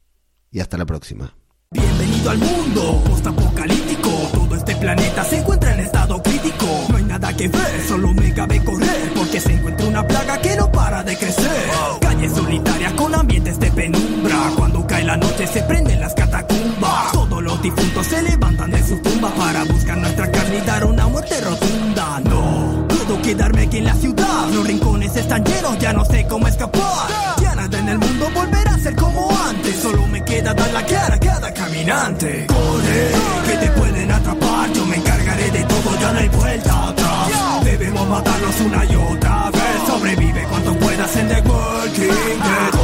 y 0.50 0.60
hasta 0.60 0.76
la 0.76 0.84
próxima. 0.84 1.34
Bienvenido 1.70 2.28
al 2.28 2.36
mundo 2.36 3.02
post-apocalíptico. 3.06 4.10
Todo 4.34 4.56
este 4.56 4.76
planeta 4.76 5.24
se 5.24 5.38
encuentra 5.38 5.72
en 5.72 5.80
estado 5.80 6.22
crítico. 6.22 6.66
No 6.90 6.96
hay 6.98 7.04
nada 7.04 7.34
que 7.34 7.48
ver, 7.48 7.88
solo 7.88 8.12
me 8.12 8.34
cabe 8.34 8.62
correr. 8.62 9.10
Porque 9.16 9.40
se 9.40 9.54
encuentra 9.54 9.86
una 9.86 10.06
plaga 10.06 10.38
que 10.38 10.54
no 10.54 10.70
para 10.70 11.02
de 11.02 11.16
crecer. 11.16 11.70
Calles 12.02 12.32
solitarias 12.32 12.92
con 12.92 13.14
ambientes 13.14 13.58
de 13.58 13.70
penumbra. 13.70 14.52
Cuando 14.58 14.86
cae 14.86 15.04
la 15.04 15.16
noche 15.16 15.46
se 15.46 15.62
prenden 15.62 15.98
las 15.98 16.12
catacumbas. 16.12 17.12
Todos 17.12 17.42
los 17.42 17.62
difuntos 17.62 18.06
se 18.06 18.22
levantan 18.22 18.70
de 18.70 18.86
su 18.86 18.98
tumba 18.98 19.30
para 19.34 19.64
buscar 19.64 19.96
nuestra 19.96 20.30
carne 20.30 20.58
y 20.58 20.66
dar 20.66 20.84
una 20.84 21.08
muerte 21.08 21.40
rotunda. 21.40 22.20
No 22.20 22.77
puedo 23.08 23.22
quedarme 23.22 23.62
aquí 23.62 23.78
en 23.78 23.84
la 23.84 23.94
ciudad. 23.94 24.48
Los 24.52 24.66
rincones 24.66 25.16
están 25.16 25.42
llenos, 25.44 25.78
ya 25.78 25.92
no 25.92 26.04
sé 26.04 26.26
cómo 26.28 26.46
escapar. 26.46 27.08
Ya 27.40 27.54
nada 27.54 27.78
en 27.78 27.88
el 27.88 27.98
mundo 27.98 28.28
volverá 28.34 28.74
a 28.74 28.78
ser 28.78 28.94
como 28.96 29.30
antes. 29.48 29.76
Solo 29.76 30.06
me 30.06 30.22
queda 30.24 30.52
dar 30.52 30.70
la 30.72 30.84
cara 30.84 31.14
a 31.14 31.18
cada 31.18 31.52
caminante. 31.54 32.46
Corre, 32.46 33.10
que 33.46 33.66
te 33.66 33.70
pueden 33.72 34.10
atrapar. 34.10 34.72
Yo 34.72 34.84
me 34.86 34.96
encargaré 34.96 35.50
de 35.50 35.64
todo, 35.64 36.00
ya 36.00 36.12
no 36.12 36.18
hay 36.18 36.28
vuelta 36.28 36.88
atrás. 36.88 37.64
Debemos 37.64 38.08
matarnos 38.08 38.60
una 38.60 38.84
y 38.84 38.96
otra 38.96 39.50
vez. 39.50 39.82
Sobrevive 39.86 40.42
cuanto 40.44 40.74
puedas 40.74 41.16
en 41.16 41.28
The 41.28 41.40
Walking 41.48 42.08
Dead. 42.08 42.77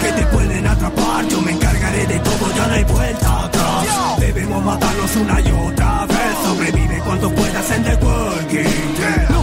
Que 0.00 0.12
te 0.12 0.26
pueden 0.26 0.66
atrapar. 0.66 1.26
Yo 1.28 1.40
me 1.40 1.52
encargaré 1.52 2.06
de 2.06 2.18
todo, 2.20 2.54
ya 2.56 2.66
no 2.66 2.74
hay 2.74 2.84
vuelta 2.84 3.44
atrás. 3.44 3.86
Debemos 4.18 4.64
matarnos 4.64 5.16
una 5.16 5.40
y 5.40 5.50
otra 5.50 6.06
vez. 6.06 6.36
Sobrevive 6.44 7.00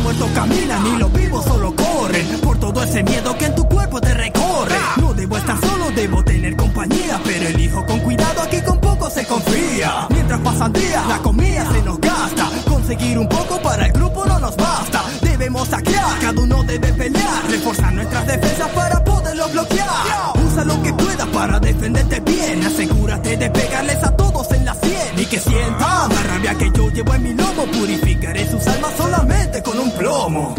muertos 0.08 0.30
caminan 0.34 0.88
y 0.88 1.00
los 1.00 1.12
vivos 1.12 1.44
solo 1.44 1.76
corren 1.76 2.40
por 2.40 2.58
todo 2.58 2.82
ese 2.82 3.04
miedo 3.04 3.38
que 3.38 3.46
en 3.46 3.56
tu 3.56 3.68
cuerpo 3.68 4.00
te 4.00 4.14
recorre. 4.14 4.76
No 5.02 5.14
debo 5.14 5.36
estar 5.38 5.60
solo, 5.60 5.92
debo 5.94 6.24
tener 6.24 6.56
compañía, 6.56 7.20
pero 7.26 7.48
elijo 7.50 7.86
con 7.86 8.00
cuidado 8.00 8.42
aquí 8.42 8.62
con 8.62 8.80
poco 8.80 9.10
se 9.10 9.26
confía. 9.26 10.08
Mientras 10.10 10.40
pasan 10.40 10.72
días, 10.72 11.06
la 11.08 11.18
comida 11.20 11.70
se 11.74 11.82
nos 11.82 12.00
gasta. 12.00 12.50
Conseguir 12.70 13.20
un 13.20 13.28
poco 13.28 13.62
para 13.62 13.88
el 13.88 13.92
grupo 13.92 14.26
no 14.26 14.40
nos 14.40 14.56
basta. 14.56 15.04
Cada 15.48 16.42
uno 16.42 16.62
debe 16.64 16.92
pelear, 16.92 17.50
reforzar 17.50 17.94
nuestras 17.94 18.28
defensas 18.28 18.70
para 18.72 19.02
poderlo 19.02 19.48
bloquear. 19.48 19.88
Usa 20.46 20.66
lo 20.66 20.84
que 20.84 20.92
puedas 20.94 21.28
para 21.28 21.58
defenderte 21.60 22.20
bien, 22.20 22.66
asegúrate 22.66 23.38
de 23.38 23.50
pegarles 23.50 24.04
a 24.04 24.12
todos 24.12 24.52
en 24.52 24.66
la 24.66 24.74
sien 24.76 25.18
y 25.18 25.26
que 25.26 25.40
sientan 25.40 26.10
la 26.10 26.24
rabia 26.24 26.54
que 26.56 26.70
yo 26.76 26.90
llevo 26.90 27.14
en 27.14 27.24
mi 27.24 27.34
lomo. 27.34 27.66
Purificaré 27.72 28.52
sus 28.52 28.68
almas 28.68 28.92
solamente 28.98 29.64
con 29.64 29.80
un 29.80 29.92
plomo. 29.92 30.54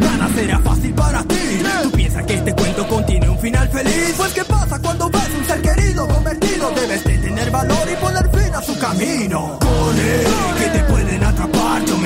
Nada 0.00 0.28
será 0.34 0.58
fácil 0.58 0.92
para 0.94 1.22
ti. 1.22 1.62
¿Tú 1.84 1.90
piensas 1.92 2.24
que 2.24 2.34
este 2.34 2.52
cuento 2.52 2.88
contiene 2.88 3.28
un 3.28 3.38
final 3.38 3.68
feliz? 3.68 4.14
Pues 4.16 4.32
¿qué 4.32 4.44
pasa 4.44 4.78
cuando 4.80 5.08
ves 5.08 5.30
un 5.38 5.44
ser 5.46 5.62
querido 5.62 6.08
convertido? 6.08 6.70
Debes 6.72 7.04
de 7.04 7.18
tener 7.18 7.50
valor 7.52 7.88
y 7.92 7.96
poner 7.96 8.28
fin 8.30 8.54
a 8.54 8.60
su 8.60 8.76
camino. 8.76 9.58
Con 9.60 9.98
él, 9.98 10.26
que 10.58 10.78
te 10.78 10.84
pueden 10.84 11.22
atrapar. 11.22 11.84
Yo 11.84 11.96
me 11.98 12.05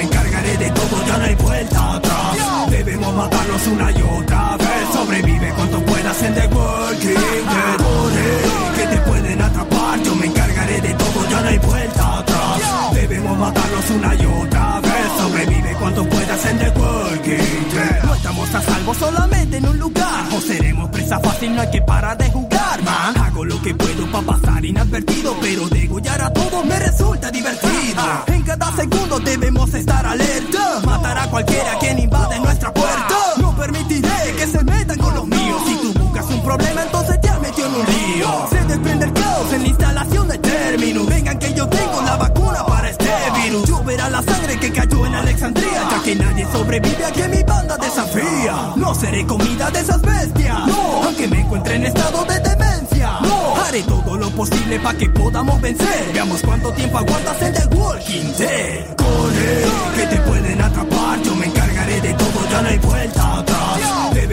de 0.60 0.70
todo, 0.70 1.06
ya 1.06 1.18
no 1.18 1.24
hay 1.24 1.34
vuelta 1.36 1.94
atrás. 1.94 2.70
Debemos 2.70 3.14
matarlos 3.14 3.66
una 3.66 3.90
y 3.90 4.02
otra 4.02 4.56
vez. 4.58 4.84
Sobrevive 4.92 5.52
cuanto 5.56 5.80
puedas 5.84 6.22
en 6.22 6.34
The 6.34 6.46
Walking 6.48 7.20
Dead. 7.54 7.80
Él, 8.28 8.76
que 8.76 8.86
te 8.86 8.98
pueden 9.08 9.40
atrapar. 9.40 10.02
Yo 10.02 10.14
me 10.14 10.26
encargaré 10.26 10.80
de 10.80 10.92
todo, 10.94 11.09
no 11.42 11.48
hay 11.48 11.58
vuelta 11.58 12.18
atrás. 12.18 12.60
Debemos 12.94 13.38
matarlos 13.38 13.90
una 13.90 14.14
y 14.14 14.26
otra 14.26 14.80
vez. 14.80 14.90
Sobrevive 15.18 15.74
cuanto 15.78 16.04
puedas 16.08 16.46
en 16.46 16.58
The 16.58 16.70
Walking 16.70 17.70
Dead. 17.72 18.04
No 18.04 18.14
estamos 18.14 18.54
a 18.54 18.62
salvo 18.62 18.94
solamente 18.94 19.56
en 19.56 19.68
un 19.68 19.78
lugar. 19.78 20.24
O 20.36 20.40
seremos 20.40 20.90
presa 20.90 21.18
fácil, 21.20 21.54
no 21.54 21.62
hay 21.62 21.70
que 21.70 21.82
parar 21.82 22.16
de 22.18 22.30
jugar, 22.30 22.82
man. 22.82 23.16
Hago 23.16 23.44
lo 23.44 23.60
que 23.62 23.74
puedo 23.74 24.06
para 24.10 24.26
pasar 24.26 24.64
inadvertido, 24.64 25.36
pero 25.40 25.68
degollar 25.68 26.22
a 26.22 26.32
todos 26.32 26.64
me 26.64 26.78
resulta 26.78 27.30
divertido. 27.30 28.02
En 28.26 28.42
cada 28.42 28.72
segundo 28.76 29.18
debemos 29.20 29.72
estar 29.74 30.06
alerta. 30.06 30.80
Matar 30.84 31.18
a 31.18 31.30
cualquiera 31.30 31.78
quien 31.78 31.98
invade 31.98 32.38
nuestra 32.40 32.72
puerta. 32.72 33.16
No 33.38 33.56
permitiré 33.56 34.34
que 34.36 34.46
se 34.46 34.62
metan 34.64 34.98
con 34.98 35.14
los 35.14 35.26
míos. 35.26 35.62
Si 35.66 35.76
tú 35.76 35.98
buscas 35.98 36.26
un 36.26 36.42
problema, 36.42 36.82
entonces 36.82 37.18
ya 37.22 37.38
metió 37.38 37.66
en 37.66 37.74
un 37.74 37.86
lío. 37.86 38.59
Se 38.70 38.76
desprende 38.76 39.06
el 39.06 39.12
caos 39.12 39.52
en 39.52 39.62
la 39.62 39.68
instalación 39.68 40.28
de 40.28 40.38
términos. 40.38 41.04
Vengan 41.08 41.38
que 41.40 41.52
yo 41.54 41.68
tengo 41.68 42.02
la 42.02 42.16
vacuna 42.16 42.64
para 42.64 42.88
este 42.88 43.10
virus. 43.42 43.68
Lloverá 43.68 44.08
la 44.08 44.22
sangre 44.22 44.60
que 44.60 44.70
cayó 44.70 45.06
en 45.06 45.14
Alexandria, 45.16 45.88
ya 45.90 46.02
que 46.04 46.14
nadie 46.14 46.46
sobrevive 46.52 47.04
a 47.04 47.10
que 47.10 47.26
mi 47.26 47.42
banda 47.42 47.76
desafía. 47.76 48.72
No 48.76 48.94
seré 48.94 49.26
comida 49.26 49.72
de 49.72 49.80
esas 49.80 50.00
bestias. 50.00 50.66
No, 50.68 51.02
aunque 51.02 51.26
me 51.26 51.40
encuentre 51.40 51.74
en 51.74 51.86
estado 51.86 52.24
de 52.26 52.38
demencia. 52.38 53.18
No, 53.22 53.56
haré 53.56 53.82
todo 53.82 54.16
lo 54.16 54.30
posible 54.30 54.78
para 54.78 54.96
que 54.96 55.10
podamos 55.10 55.60
vencer. 55.60 56.10
Veamos 56.14 56.40
cuánto 56.40 56.70
tiempo 56.72 56.98
aguantas 56.98 57.42
en 57.42 57.52
The 57.52 57.66
Walking 57.74 58.32
Dead. 58.38 58.86
Él, 58.86 59.70
que 59.96 60.06
te 60.06 60.16
pueden 60.22 60.60
atrapar. 60.60 61.20
Yo 61.24 61.34
me 61.34 61.46
encargaré 61.46 62.00
de 62.02 62.14
todo, 62.14 62.48
ya 62.48 62.62
no 62.62 62.68
hay 62.68 62.78
vuelta 62.78 63.38
atrás. 63.38 63.79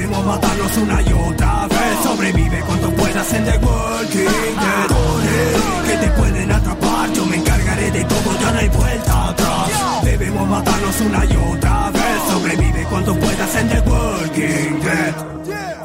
Debemos 0.07 0.25
matarlos 0.25 0.77
una 0.77 1.01
y 1.01 1.11
otra 1.11 1.67
vez. 1.67 1.99
Sobrevive 2.01 2.61
cuanto 2.61 2.89
puedas 2.91 3.33
en 3.33 3.43
The 3.43 3.57
Walking 3.57 4.55
Dead. 4.63 5.85
Que 5.85 5.97
te 5.97 6.11
pueden 6.11 6.49
atrapar. 6.49 7.11
Yo 7.11 7.25
me 7.25 7.35
encargaré 7.35 7.91
de 7.91 8.05
todo, 8.05 8.39
ya 8.39 8.51
no 8.53 8.59
hay 8.59 8.69
vuelta 8.69 9.29
atrás. 9.29 10.03
Debemos 10.05 10.47
matarlos 10.47 11.01
una 11.01 11.25
y 11.25 11.53
otra 11.53 11.91
vez. 11.91 12.21
Sobrevive 12.29 12.83
cuanto 12.89 13.15
puedas 13.19 13.55
en 13.57 13.67
The 13.67 13.79
Walking 13.81 14.79
Dead. 14.79 15.76